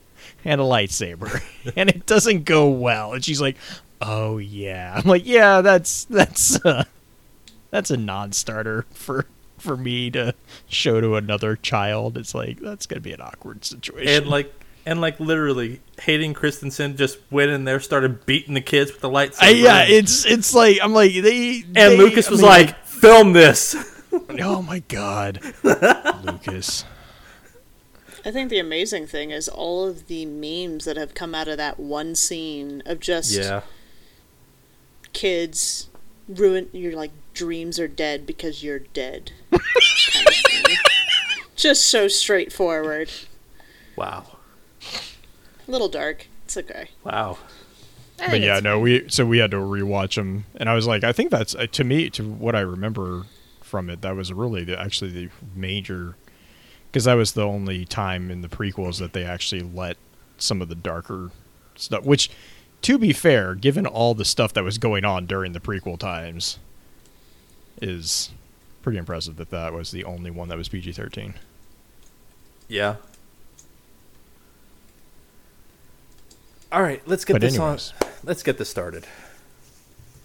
and 0.45 0.59
a 0.59 0.63
lightsaber, 0.63 1.41
and 1.75 1.89
it 1.89 2.05
doesn't 2.05 2.45
go 2.45 2.69
well. 2.69 3.13
And 3.13 3.23
she's 3.23 3.41
like, 3.41 3.57
oh 4.01 4.37
yeah. 4.37 4.93
I'm 4.95 5.09
like, 5.09 5.25
yeah, 5.25 5.61
that's 5.61 6.05
that's 6.05 6.63
uh, 6.65 6.83
that's 7.71 7.91
a 7.91 7.97
non-starter 7.97 8.85
for 8.91 9.25
for 9.57 9.77
me 9.77 10.09
to 10.11 10.35
show 10.67 10.99
to 10.99 11.15
another 11.15 11.55
child. 11.55 12.17
It's 12.17 12.35
like 12.35 12.59
that's 12.59 12.85
gonna 12.85 13.01
be 13.01 13.13
an 13.13 13.21
awkward 13.21 13.63
situation. 13.65 14.07
And 14.23 14.27
like, 14.27 14.53
and 14.85 14.99
like, 14.99 15.19
literally, 15.21 15.79
Hayden 16.01 16.33
Christensen 16.33 16.97
just 16.97 17.17
went 17.31 17.51
in 17.51 17.63
there, 17.63 17.79
started 17.79 18.25
beating 18.25 18.53
the 18.53 18.61
kids 18.61 18.91
with 18.91 18.99
the 19.01 19.09
lightsaber. 19.09 19.43
I, 19.43 19.49
yeah, 19.51 19.83
it's 19.87 20.25
it's 20.25 20.53
like 20.53 20.79
I'm 20.83 20.93
like 20.93 21.13
they 21.13 21.63
and 21.63 21.73
they- 21.75 21.97
Lucas 21.97 22.27
I 22.27 22.31
was 22.31 22.41
mean, 22.41 22.49
like, 22.49 22.85
"Film 22.85 23.31
this." 23.33 23.75
oh 24.41 24.61
my 24.61 24.79
god, 24.89 25.39
Lucas. 26.23 26.83
I 28.25 28.31
think 28.31 28.49
the 28.49 28.59
amazing 28.59 29.07
thing 29.07 29.31
is 29.31 29.49
all 29.49 29.85
of 29.87 30.07
the 30.07 30.25
memes 30.25 30.85
that 30.85 30.95
have 30.97 31.13
come 31.13 31.35
out 31.35 31.47
of 31.47 31.57
that 31.57 31.79
one 31.79 32.15
scene 32.15 32.81
of 32.85 32.99
just 32.99 33.31
Yeah. 33.33 33.61
kids 35.11 35.89
ruin 36.27 36.69
your 36.71 36.93
like 36.95 37.11
dreams 37.33 37.79
are 37.79 37.87
dead 37.87 38.25
because 38.25 38.63
you're 38.63 38.79
dead. 38.79 39.31
kind 39.51 40.27
of. 40.27 40.77
Just 41.55 41.85
so 41.87 42.07
straightforward. 42.07 43.11
Wow. 43.95 44.37
A 45.67 45.71
little 45.71 45.89
dark. 45.89 46.27
It's 46.45 46.57
okay. 46.57 46.89
Wow. 47.03 47.37
I 48.19 48.29
But 48.29 48.41
yeah, 48.41 48.59
no, 48.59 48.79
we 48.79 49.07
so 49.09 49.25
we 49.25 49.39
had 49.39 49.51
to 49.51 49.57
rewatch 49.57 50.15
them, 50.15 50.45
and 50.55 50.69
I 50.69 50.75
was 50.75 50.87
like, 50.87 51.03
I 51.03 51.11
think 51.11 51.31
that's 51.31 51.55
uh, 51.55 51.67
to 51.71 51.83
me 51.83 52.09
to 52.11 52.23
what 52.23 52.55
I 52.55 52.59
remember 52.61 53.23
from 53.61 53.89
it. 53.89 54.01
That 54.01 54.15
was 54.15 54.31
really 54.31 54.63
the, 54.63 54.79
actually 54.79 55.11
the 55.11 55.29
major 55.55 56.15
because 56.93 57.05
that 57.05 57.15
was 57.15 57.31
the 57.31 57.41
only 57.41 57.85
time 57.85 58.29
in 58.29 58.43
the 58.43 58.47
prequels 58.47 58.99
that 58.99 59.13
they 59.13 59.23
actually 59.23 59.63
let 59.63 59.97
some 60.37 60.61
of 60.61 60.69
the 60.69 60.75
darker 60.75 61.31
stuff. 61.75 62.03
Which, 62.05 62.29
to 62.83 62.99
be 62.99 63.11
fair, 63.13 63.55
given 63.55 63.87
all 63.87 64.13
the 64.13 64.23
stuff 64.23 64.53
that 64.53 64.63
was 64.63 64.77
going 64.77 65.03
on 65.03 65.25
during 65.25 65.53
the 65.53 65.59
prequel 65.59 65.97
times, 65.97 66.59
is 67.81 68.29
pretty 68.83 68.99
impressive 68.99 69.37
that 69.37 69.49
that 69.49 69.73
was 69.73 69.89
the 69.89 70.03
only 70.03 70.29
one 70.29 70.49
that 70.49 70.57
was 70.57 70.69
PG 70.69 70.91
thirteen. 70.91 71.33
Yeah. 72.67 72.97
All 76.71 76.83
right, 76.83 77.01
let's 77.07 77.25
get 77.25 77.33
But 77.33 77.41
this 77.41 77.55
anyways. 77.57 77.93
on. 78.01 78.09
Let's 78.23 78.43
get 78.43 78.59
this 78.59 78.69
started. 78.69 79.07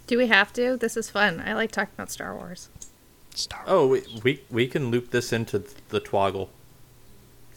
Do 0.07 0.19
we 0.19 0.27
have 0.27 0.53
to? 0.53 0.77
This 0.77 0.99
is 0.99 1.09
fun. 1.09 1.41
I 1.45 1.55
like 1.55 1.71
talking 1.73 1.93
about 1.95 2.11
Star 2.11 2.35
Wars. 2.35 2.69
Star. 3.35 3.63
Oh, 3.67 3.87
we, 3.87 4.03
we 4.23 4.43
we 4.51 4.67
can 4.67 4.91
loop 4.91 5.11
this 5.13 5.33
into 5.33 5.65
the 5.89 6.01
twoggle. 6.01 6.49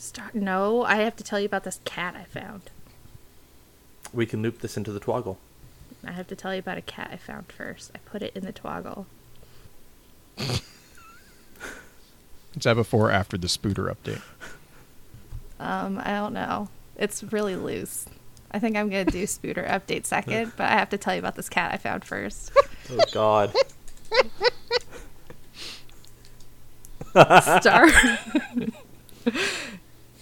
Start. 0.01 0.33
No, 0.33 0.83
I 0.83 0.95
have 0.95 1.15
to 1.17 1.23
tell 1.23 1.39
you 1.39 1.45
about 1.45 1.63
this 1.63 1.79
cat 1.85 2.15
I 2.17 2.23
found. 2.23 2.71
We 4.11 4.25
can 4.25 4.41
loop 4.41 4.57
this 4.59 4.75
into 4.75 4.91
the 4.91 4.99
twoggle. 4.99 5.37
I 6.03 6.11
have 6.13 6.25
to 6.29 6.35
tell 6.35 6.55
you 6.55 6.59
about 6.59 6.79
a 6.79 6.81
cat 6.81 7.11
I 7.13 7.17
found 7.17 7.51
first. 7.51 7.91
I 7.93 7.99
put 7.99 8.23
it 8.23 8.35
in 8.35 8.43
the 8.43 8.51
twoggle. 8.51 9.05
Is 10.39 10.63
that 12.63 12.73
before 12.73 13.09
or 13.09 13.11
after 13.11 13.37
the 13.37 13.47
Spooter 13.47 13.95
update? 13.95 14.23
Um, 15.59 16.01
I 16.03 16.13
don't 16.15 16.33
know. 16.33 16.69
It's 16.97 17.21
really 17.25 17.55
loose. 17.55 18.07
I 18.49 18.57
think 18.57 18.75
I'm 18.75 18.89
gonna 18.89 19.05
do 19.05 19.27
Spooter 19.27 19.69
update 19.69 20.07
second, 20.07 20.53
but 20.57 20.63
I 20.63 20.79
have 20.79 20.89
to 20.89 20.97
tell 20.97 21.13
you 21.13 21.19
about 21.19 21.35
this 21.35 21.47
cat 21.47 21.73
I 21.73 21.77
found 21.77 22.05
first. 22.05 22.51
Oh 22.89 22.99
God. 23.13 23.53
Star. 27.59 27.87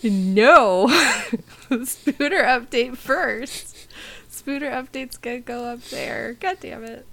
No. 0.03 0.87
Spooter 1.69 2.43
update 2.43 2.97
first. 2.97 3.87
Spooter 4.29 4.71
update's 4.71 5.17
gonna 5.17 5.39
go 5.39 5.65
up 5.65 5.81
there. 5.85 6.33
God 6.39 6.57
damn 6.59 6.83
it. 6.83 7.05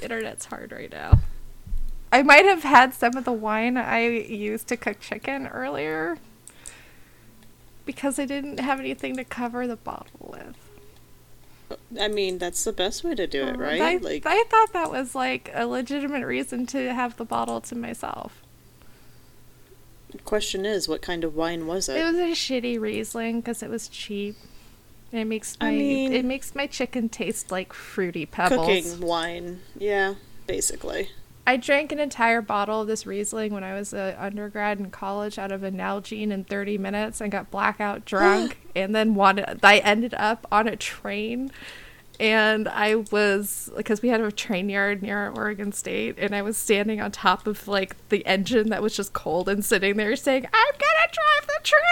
Internet's 0.00 0.46
hard 0.46 0.72
right 0.72 0.90
now. 0.90 1.20
I 2.12 2.22
might 2.22 2.44
have 2.44 2.62
had 2.62 2.94
some 2.94 3.16
of 3.16 3.24
the 3.24 3.32
wine 3.32 3.76
I 3.76 4.06
used 4.06 4.68
to 4.68 4.76
cook 4.76 5.00
chicken 5.00 5.46
earlier 5.46 6.18
because 7.84 8.18
I 8.18 8.24
didn't 8.24 8.58
have 8.58 8.80
anything 8.80 9.16
to 9.16 9.24
cover 9.24 9.66
the 9.66 9.76
bottle 9.76 10.34
with. 10.34 10.56
I 12.00 12.08
mean, 12.08 12.38
that's 12.38 12.64
the 12.64 12.72
best 12.72 13.04
way 13.04 13.14
to 13.14 13.26
do 13.26 13.42
it, 13.44 13.54
um, 13.54 13.60
right? 13.60 13.80
I, 13.80 13.96
like, 13.96 14.24
I 14.26 14.44
thought 14.48 14.72
that 14.72 14.90
was 14.90 15.14
like 15.14 15.50
a 15.54 15.66
legitimate 15.66 16.26
reason 16.26 16.66
to 16.66 16.92
have 16.92 17.16
the 17.16 17.24
bottle 17.24 17.60
to 17.62 17.76
myself. 17.76 18.39
Question 20.24 20.64
is, 20.64 20.88
what 20.88 21.02
kind 21.02 21.24
of 21.24 21.34
wine 21.34 21.66
was 21.66 21.88
it? 21.88 21.96
It 21.96 22.04
was 22.04 22.16
a 22.16 22.32
shitty 22.32 22.80
Riesling 22.80 23.40
because 23.40 23.62
it 23.62 23.70
was 23.70 23.88
cheap. 23.88 24.36
It 25.12 25.24
makes 25.24 25.58
my 25.60 25.68
I 25.68 25.72
mean- 25.72 26.12
it 26.12 26.24
makes 26.24 26.54
my 26.54 26.66
chicken 26.66 27.08
taste 27.08 27.50
like 27.50 27.72
fruity 27.72 28.26
pebbles. 28.26 28.66
Cooking 28.66 29.00
wine. 29.00 29.60
Yeah, 29.76 30.14
basically. 30.46 31.10
I 31.46 31.56
drank 31.56 31.90
an 31.90 31.98
entire 31.98 32.42
bottle 32.42 32.82
of 32.82 32.86
this 32.86 33.06
Riesling 33.06 33.52
when 33.52 33.64
I 33.64 33.74
was 33.74 33.92
an 33.92 34.14
undergrad 34.16 34.78
in 34.78 34.90
college 34.90 35.38
out 35.38 35.50
of 35.50 35.64
a 35.64 35.70
Nalgene 35.70 36.30
in 36.30 36.44
30 36.44 36.78
minutes 36.78 37.20
and 37.20 37.32
got 37.32 37.50
blackout 37.50 38.04
drunk 38.04 38.58
and 38.76 38.94
then 38.94 39.14
wanted 39.14 39.58
I 39.64 39.78
ended 39.78 40.14
up 40.14 40.46
on 40.52 40.68
a 40.68 40.76
train 40.76 41.50
and 42.20 42.68
I 42.68 42.96
was 42.96 43.70
because 43.74 44.02
we 44.02 44.10
had 44.10 44.20
a 44.20 44.30
train 44.30 44.68
yard 44.68 45.02
near 45.02 45.30
Oregon 45.30 45.72
State 45.72 46.16
and 46.18 46.36
I 46.36 46.42
was 46.42 46.58
standing 46.58 47.00
on 47.00 47.10
top 47.12 47.46
of 47.46 47.66
like 47.66 47.96
the 48.10 48.24
engine 48.26 48.68
that 48.68 48.82
was 48.82 48.94
just 48.94 49.14
cold 49.14 49.48
and 49.48 49.64
sitting 49.64 49.96
there 49.96 50.14
saying 50.16 50.46
I'm 50.52 50.72
gonna 50.72 51.08
drive 51.12 51.46
the 51.46 51.58
train! 51.64 51.86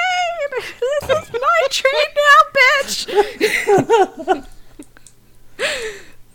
This 1.01 1.11
is 1.23 1.33
my 1.33 1.67
train 1.71 2.15
now 2.17 2.43
bitch! 4.37 4.47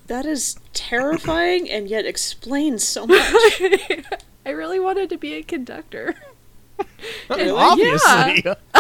That 0.07 0.26
is 0.26 0.57
terrifying 0.74 1.70
and 1.70 1.88
yet 1.88 2.06
explains 2.06 2.86
so 2.86 3.07
much. 3.07 3.20
I 4.45 4.49
really 4.49 4.80
wanted 4.80 5.10
to 5.11 5.18
be 5.18 5.34
a 5.36 5.44
conductor 5.44 6.15
Obviously. 7.30 8.44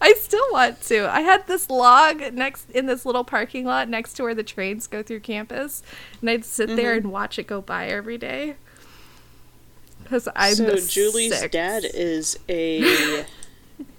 I 0.00 0.14
still 0.18 0.44
want 0.52 0.80
to. 0.82 1.08
I 1.12 1.20
had 1.20 1.46
this 1.46 1.70
log 1.70 2.32
next 2.34 2.70
in 2.70 2.86
this 2.86 3.06
little 3.06 3.24
parking 3.24 3.64
lot 3.64 3.88
next 3.88 4.14
to 4.14 4.22
where 4.24 4.34
the 4.34 4.42
trains 4.42 4.86
go 4.86 5.02
through 5.02 5.20
campus, 5.20 5.82
and 6.20 6.28
I'd 6.30 6.44
sit 6.44 6.68
there 6.76 6.92
Mm-hmm. 6.96 7.04
and 7.06 7.12
watch 7.12 7.38
it 7.38 7.46
go 7.46 7.60
by 7.60 7.86
every 7.88 8.18
day. 8.18 8.56
Because 10.02 10.28
I'm 10.34 10.54
so 10.56 10.76
Julie's 10.76 11.38
six. 11.38 11.52
dad 11.52 11.84
is 11.94 12.38
a. 12.48 13.24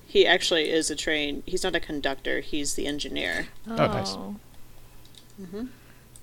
he 0.05 0.27
actually 0.27 0.69
is 0.69 0.91
a 0.91 0.95
train. 0.95 1.41
He's 1.45 1.63
not 1.63 1.75
a 1.75 1.79
conductor. 1.79 2.41
He's 2.41 2.73
the 2.75 2.85
engineer. 2.85 3.47
Oh, 3.67 3.75
nice. 3.75 4.15
Mm-hmm. 5.41 5.65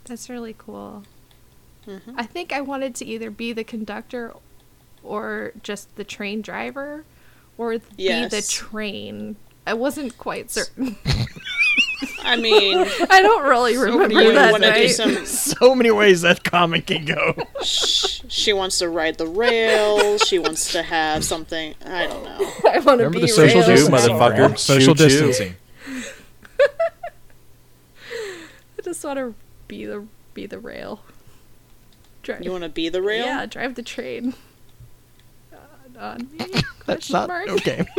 That's 0.05 0.29
really 0.29 0.55
cool. 0.57 1.05
Mhm. 1.87 2.15
I 2.17 2.25
think 2.27 2.53
I 2.53 2.61
wanted 2.61 2.95
to 2.97 3.07
either 3.07 3.31
be 3.31 3.53
the 3.53 3.65
conductor, 3.65 4.35
or 5.03 5.53
just 5.63 5.95
the 5.97 6.05
train 6.05 6.43
driver, 6.43 7.05
or 7.59 7.79
be 7.97 8.27
the 8.27 8.43
train. 8.49 9.37
I 9.67 9.75
wasn't 9.75 10.17
quite 10.19 10.51
certain. 10.51 10.97
I 12.23 12.37
mean, 12.37 12.79
I 13.11 13.21
don't 13.23 13.45
really 13.45 13.77
remember 13.77 14.33
that 14.33 14.51
want 14.53 14.63
night. 14.63 14.89
some. 14.89 15.25
so 15.27 15.75
many 15.75 15.91
ways 15.91 16.23
that 16.23 16.45
comic 16.45 16.87
can 16.87 17.05
go. 17.05 17.35
sh- 17.63 18.23
She 18.29 18.53
wants 18.53 18.79
to 18.79 18.89
ride 18.89 19.19
the 19.19 19.27
rail. 19.27 20.17
She 20.19 20.39
wants 20.39 20.73
to 20.73 20.83
have 20.83 21.25
something. 21.25 21.75
I 21.85 22.07
don't 22.07 22.25
know. 22.25 22.53
I 22.71 22.79
want 22.79 22.85
to 22.85 22.91
Remember 23.05 23.11
be 23.17 23.21
the 23.23 23.29
social 23.29 23.61
rail. 23.61 23.67
Choo, 23.69 23.75
distancing? 23.91 24.13
motherfucker. 24.15 24.59
Social 24.59 24.95
Choo-choo. 24.95 25.09
distancing. 25.09 25.55
I 28.79 28.83
just 28.83 29.05
want 29.05 29.19
to 29.19 29.35
be 29.69 29.85
the 29.85 30.07
be 30.35 30.47
the 30.47 30.59
rail. 30.59 31.01
Drive. 32.23 32.43
You 32.45 32.51
want 32.53 32.65
to 32.65 32.71
be 32.71 32.89
the 32.89 33.03
rail? 33.03 33.25
Yeah, 33.27 33.47
drive 33.47 33.75
the 33.75 33.83
train. 33.83 34.35
Uh, 36.01 36.17
on 36.19 36.29
me? 36.33 36.47
That's 36.87 37.11
not 37.11 37.29
mark? 37.29 37.49
okay. 37.49 37.87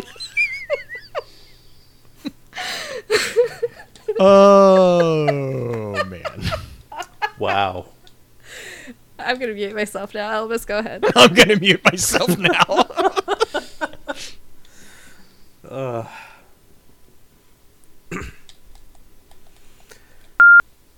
oh 4.20 6.04
man. 6.06 6.52
Wow. 7.38 7.86
I'm 9.20 9.38
gonna 9.40 9.54
mute 9.54 9.76
myself 9.76 10.14
now. 10.14 10.48
Elvis, 10.48 10.66
go 10.66 10.80
ahead. 10.80 11.06
I'm 11.16 11.34
gonna 11.34 11.60
mute 11.60 11.84
myself 11.86 12.38
now. 12.38 12.88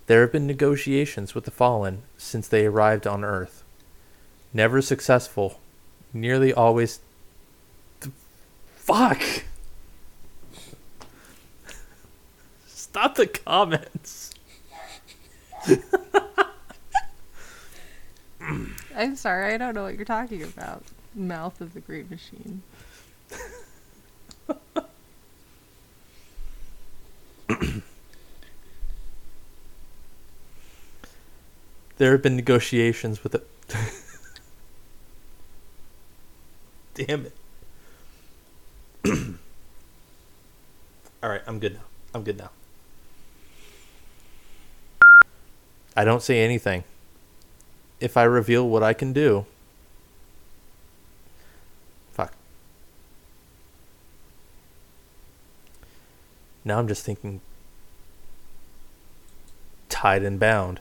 There 0.05 0.21
have 0.21 0.31
been 0.33 0.45
negotiations 0.45 1.33
with 1.33 1.45
the 1.45 1.51
fallen 1.51 2.03
since 2.17 2.47
they 2.47 2.65
arrived 2.65 3.07
on 3.07 3.23
Earth. 3.23 3.63
Never 4.53 4.81
successful. 4.81 5.61
Nearly 6.13 6.53
always. 6.53 6.99
Th- 8.01 8.13
Fuck! 8.75 9.21
Stop 12.67 13.15
the 13.15 13.25
comments. 13.27 14.31
I'm 18.95 19.15
sorry, 19.15 19.53
I 19.53 19.57
don't 19.57 19.73
know 19.73 19.83
what 19.83 19.95
you're 19.95 20.05
talking 20.05 20.43
about. 20.43 20.83
Mouth 21.15 21.59
of 21.61 21.73
the 21.73 21.79
Great 21.79 22.11
Machine. 22.11 22.61
There 31.97 32.11
have 32.11 32.21
been 32.21 32.35
negotiations 32.35 33.23
with 33.23 33.31
the. 33.33 33.43
Damn 36.93 37.25
it. 37.25 37.35
Alright, 41.23 41.41
I'm 41.47 41.59
good 41.59 41.73
now. 41.73 41.81
I'm 42.13 42.23
good 42.23 42.37
now. 42.37 42.51
I 45.95 46.03
don't 46.05 46.21
say 46.21 46.43
anything. 46.43 46.83
If 47.99 48.17
I 48.17 48.23
reveal 48.23 48.67
what 48.67 48.83
I 48.83 48.93
can 48.93 49.13
do. 49.13 49.45
Fuck. 52.11 52.33
Now 56.65 56.79
I'm 56.79 56.87
just 56.87 57.05
thinking. 57.05 57.41
Tied 59.89 60.23
and 60.23 60.39
bound. 60.39 60.79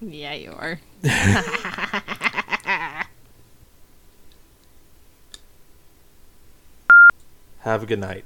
Yeah, 0.00 0.34
you 0.34 0.52
are. 0.52 0.80
Have 7.68 7.82
a 7.82 7.86
good 7.86 7.98
night. 7.98 8.24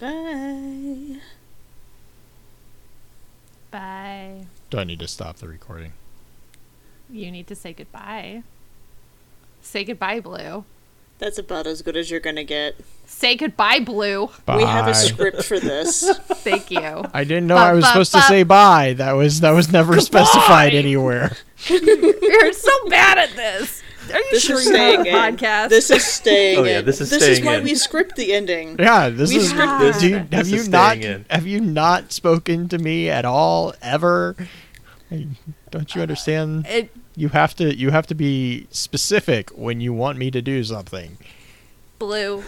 Bye. 0.00 1.20
Bye. 3.70 4.46
Do 4.70 4.78
I 4.78 4.82
need 4.82 4.98
to 4.98 5.06
stop 5.06 5.36
the 5.36 5.46
recording? 5.46 5.92
You 7.08 7.30
need 7.30 7.46
to 7.46 7.54
say 7.54 7.74
goodbye. 7.74 8.42
Say 9.60 9.84
goodbye, 9.84 10.18
Blue. 10.18 10.64
That's 11.20 11.38
about 11.38 11.68
as 11.68 11.80
good 11.82 11.96
as 11.96 12.10
you're 12.10 12.18
gonna 12.18 12.42
get. 12.42 12.74
Say 13.06 13.36
goodbye, 13.36 13.78
Blue. 13.78 14.28
Bye. 14.44 14.56
We 14.56 14.64
have 14.64 14.88
a 14.88 14.94
script 14.96 15.44
for 15.44 15.60
this. 15.60 16.02
Thank 16.26 16.72
you. 16.72 17.04
I 17.14 17.22
didn't 17.22 17.46
know 17.46 17.54
Ba- 17.54 17.60
I 17.60 17.72
was 17.72 17.84
ba- 17.84 17.88
supposed 17.90 18.12
to 18.14 18.22
say 18.22 18.42
bye. 18.42 18.94
That 18.94 19.12
was 19.12 19.38
that 19.42 19.52
was 19.52 19.70
never 19.70 20.00
specified 20.00 20.74
anywhere. 20.74 21.36
You're 21.68 22.52
so 22.52 22.88
bad 22.88 23.18
at 23.18 23.36
this. 23.36 23.80
Are 24.12 24.18
you 24.18 24.26
This 24.32 24.42
sure 24.44 24.58
is 24.58 24.66
you 24.66 24.74
have 24.76 25.00
staying 25.02 25.14
a 25.14 25.18
in. 25.28 25.36
podcast? 25.36 25.68
This 25.68 25.90
is 25.90 26.04
staying 26.04 26.58
Oh, 26.58 26.64
yeah, 26.64 26.80
this 26.80 27.00
is 27.00 27.10
This 27.10 27.22
is 27.22 27.40
why 27.44 27.56
in. 27.56 27.64
we 27.64 27.74
script 27.74 28.16
the 28.16 28.32
ending. 28.32 28.76
Yeah, 28.78 29.08
this 29.10 29.30
We 29.30 29.36
is. 29.36 29.50
script 29.50 29.78
this. 29.80 30.00
Do 30.00 30.08
you, 30.08 30.16
have 30.16 30.30
This 30.30 30.50
you 30.50 30.68
not 30.70 30.96
in. 30.98 31.24
have 31.30 31.46
you 31.46 31.60
not 31.60 32.12
spoken 32.12 32.68
to 32.70 32.78
me 32.78 33.08
at 33.08 33.24
all 33.24 33.74
ever? 33.82 34.36
Don't 35.70 35.94
you 35.94 36.02
understand? 36.02 36.66
Uh, 36.66 36.70
it 36.70 36.90
You 37.16 37.28
have 37.28 37.54
to 37.56 37.76
you 37.76 37.90
have 37.90 38.06
to 38.08 38.14
be 38.14 38.66
specific 38.70 39.50
when 39.50 39.80
you 39.80 39.92
want 39.92 40.18
me 40.18 40.30
to 40.30 40.40
do 40.42 40.64
something. 40.64 41.18
Blue. 41.98 42.44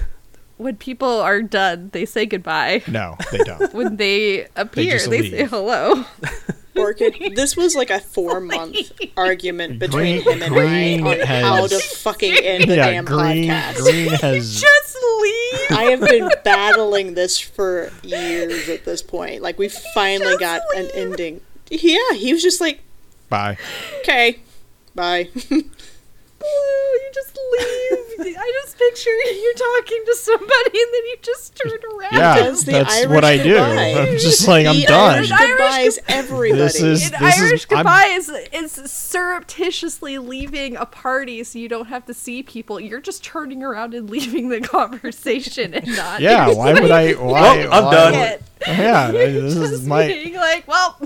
When 0.56 0.76
people 0.76 1.20
are 1.20 1.42
done, 1.42 1.90
they 1.92 2.06
say 2.06 2.26
goodbye. 2.26 2.82
No, 2.86 3.16
they 3.32 3.38
don't. 3.38 3.72
When 3.78 3.96
they 3.96 4.46
appear, 4.56 4.92
just 4.98 5.10
they, 5.10 5.28
say 5.30 5.44
hello. 5.46 6.04
Orchid. 6.76 7.16
This 7.34 7.56
was 7.56 7.74
like 7.74 7.90
a 7.90 8.00
four 8.00 8.40
month 8.40 8.76
argument 9.16 9.78
between 9.78 10.22
Green- 10.22 10.36
him 10.36 10.42
and 10.42 10.52
Green 10.54 11.06
I 11.06 11.10
on 11.10 11.26
how 11.26 11.66
to 11.66 11.78
fucking 11.78 12.34
end 12.34 12.64
the 12.70 12.76
yeah, 12.76 12.90
damn 12.90 13.04
green 13.04 13.48
podcast. 13.50 13.76
green 13.82 14.08
has 14.20 14.60
Just 14.60 14.96
leave. 15.20 15.78
I 15.78 15.84
have 15.90 16.00
been 16.00 16.30
battling 16.44 17.14
this 17.14 17.38
for 17.38 17.90
years 18.02 18.68
at 18.68 18.84
this 18.84 19.02
point. 19.02 19.42
Like 19.42 19.58
we 19.58 19.68
finally 19.68 20.36
Just 20.38 20.40
got 20.40 20.60
an 20.76 20.88
ending. 20.94 21.40
Yeah, 21.70 22.12
he 22.14 22.32
was 22.32 22.42
just 22.42 22.60
like, 22.60 22.80
bye. 23.28 23.56
okay, 24.00 24.38
bye. 24.94 25.28
Blue, 26.44 27.00
you 27.00 27.10
just 27.14 27.36
leave. 27.52 28.36
I 28.36 28.52
just 28.62 28.78
picture 28.78 29.10
you 29.10 29.54
talking 29.56 30.02
to 30.06 30.14
somebody 30.16 30.78
and 30.80 30.92
then 30.92 31.04
you 31.06 31.16
just 31.22 31.56
turn 31.56 31.72
around. 31.72 32.12
Yeah, 32.14 32.36
does 32.36 32.64
the 32.64 32.72
that's 32.72 32.94
Irish 32.96 33.08
what 33.14 33.24
I 33.24 33.36
do. 33.38 33.54
goodbye. 33.54 33.94
I'm 34.00 34.18
just 34.18 34.46
like 34.48 34.66
I'm 34.66 34.74
He 34.74 34.84
done. 34.86 35.14
Irish 35.16 35.30
Irish 35.32 35.48
goodbyes 35.50 35.98
everybody. 36.08 36.52
This 36.60 36.80
is- 36.80 37.06
An 37.12 37.16
this 37.20 37.38
Irish 37.40 37.66
I'm- 37.70 37.78
goodbye 37.78 38.06
is, 38.12 38.28
is 38.52 38.72
surreptitiously 38.90 40.18
leaving 40.18 40.76
a 40.76 40.86
party 40.86 41.42
so 41.44 41.58
you 41.58 41.68
don't 41.68 41.86
have 41.86 42.04
to 42.06 42.14
see 42.14 42.42
people. 42.42 42.78
You're 42.78 43.00
just 43.00 43.24
turning 43.24 43.62
around 43.62 43.94
and 43.94 44.08
leaving 44.10 44.48
the 44.48 44.60
conversation 44.76 45.74
and 45.74 45.86
not. 45.96 46.20
Yeah, 46.20 46.52
why 46.52 46.72
would 46.74 46.90
I? 46.90 47.12
Why? 47.14 47.66
Well, 47.66 47.72
I'm 47.72 47.84
why 47.84 47.90
done. 47.94 48.12
would- 48.12 48.20
It. 48.22 48.42
yeah, 48.66 49.10
this 49.10 49.54
Just 49.54 49.72
is 49.72 49.86
my. 49.86 50.06
being 50.06 50.34
like, 50.34 50.66
well, 50.68 50.98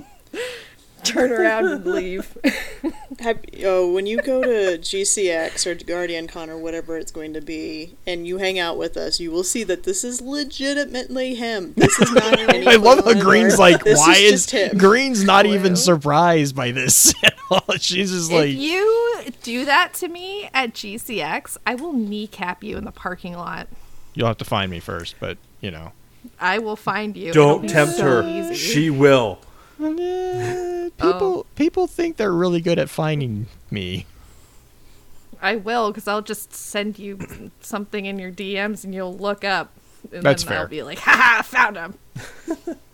turn 1.05 1.33
around 1.33 1.67
and 1.67 1.87
leave. 1.87 2.37
Have, 3.21 3.41
oh, 3.65 3.93
when 3.93 4.07
you 4.07 4.19
go 4.23 4.43
to 4.43 4.79
GCX 4.79 5.67
or 5.67 5.75
Guardian 5.75 6.29
Con 6.29 6.51
or 6.51 6.57
whatever 6.57 6.97
it's 6.97 7.11
going 7.11 7.35
to 7.35 7.41
be, 7.41 7.97
and 8.07 8.27
you 8.27 8.39
hang 8.39 8.59
out 8.59 8.79
with 8.79 8.97
us, 8.97 9.19
you 9.19 9.31
will 9.31 9.43
see 9.45 9.65
that 9.65 9.83
this 9.85 10.05
is 10.05 10.21
legitimately 10.21 11.35
him. 11.35 11.75
This 11.77 11.99
is 11.99 12.13
not 12.13 12.39
any 12.39 12.67
I 12.69 12.77
love 12.77 13.05
how 13.05 13.21
Green's 13.21 13.55
or- 13.55 13.59
like, 13.59 13.83
this 13.83 13.99
why 13.99 14.15
is, 14.17 14.45
is, 14.45 14.51
him. 14.51 14.79
Green's 14.79 15.25
not 15.25 15.47
even 15.47 15.75
surprised 15.77 16.55
by 16.55 16.71
this 16.71 17.13
at 17.25 17.35
all? 17.51 17.63
She's 17.79 18.11
just 18.11 18.31
like, 18.31 18.51
if 18.51 18.57
you 18.57 19.33
do 19.43 19.65
that 19.65 19.95
to 19.95 20.09
me 20.09 20.49
at 20.55 20.75
GCX, 20.75 21.57
I 21.67 21.75
will 21.75 21.93
kneecap 21.93 22.63
you 22.63 22.77
in 22.77 22.85
the 22.85 22.93
parking 22.93 23.35
lot. 23.35 23.69
you'll 24.15 24.29
have 24.29 24.39
to 24.39 24.45
find 24.45 24.71
me 24.71 24.81
first, 24.81 25.17
but 25.19 25.39
you 25.61 25.71
know. 25.71 25.93
I 26.41 26.59
will 26.59 26.77
find 26.77 27.17
you. 27.17 27.33
Don't 27.33 27.69
tempt 27.69 27.95
so 27.95 28.23
her. 28.23 28.29
easy. 28.29 28.55
She 28.55 28.91
will. 28.91 29.39
Eh, 29.81 30.91
people, 31.01 31.47
people 31.55 31.87
think 31.87 32.17
they're 32.17 32.33
really 32.33 32.61
good 32.61 32.79
at 32.79 32.89
finding 32.91 33.47
me. 33.71 34.07
I 35.41 35.57
will, 35.57 35.91
because 35.91 36.09
I'll 36.09 36.23
just 36.23 36.53
send 36.53 36.99
you 36.99 37.51
something 37.61 38.07
in 38.07 38.19
your 38.19 38.33
DMs 38.33 38.85
and 38.85 38.95
you'll 38.95 39.17
look 39.17 39.45
up. 39.45 39.73
And 40.13 40.23
That's 40.23 40.45
then 40.45 40.53
I'll 40.55 40.61
fair. 40.63 40.69
be 40.69 40.83
like, 40.83 40.99
ha 40.99 41.13
ha, 41.37 41.43
found 41.43 41.77
him. 41.77 41.95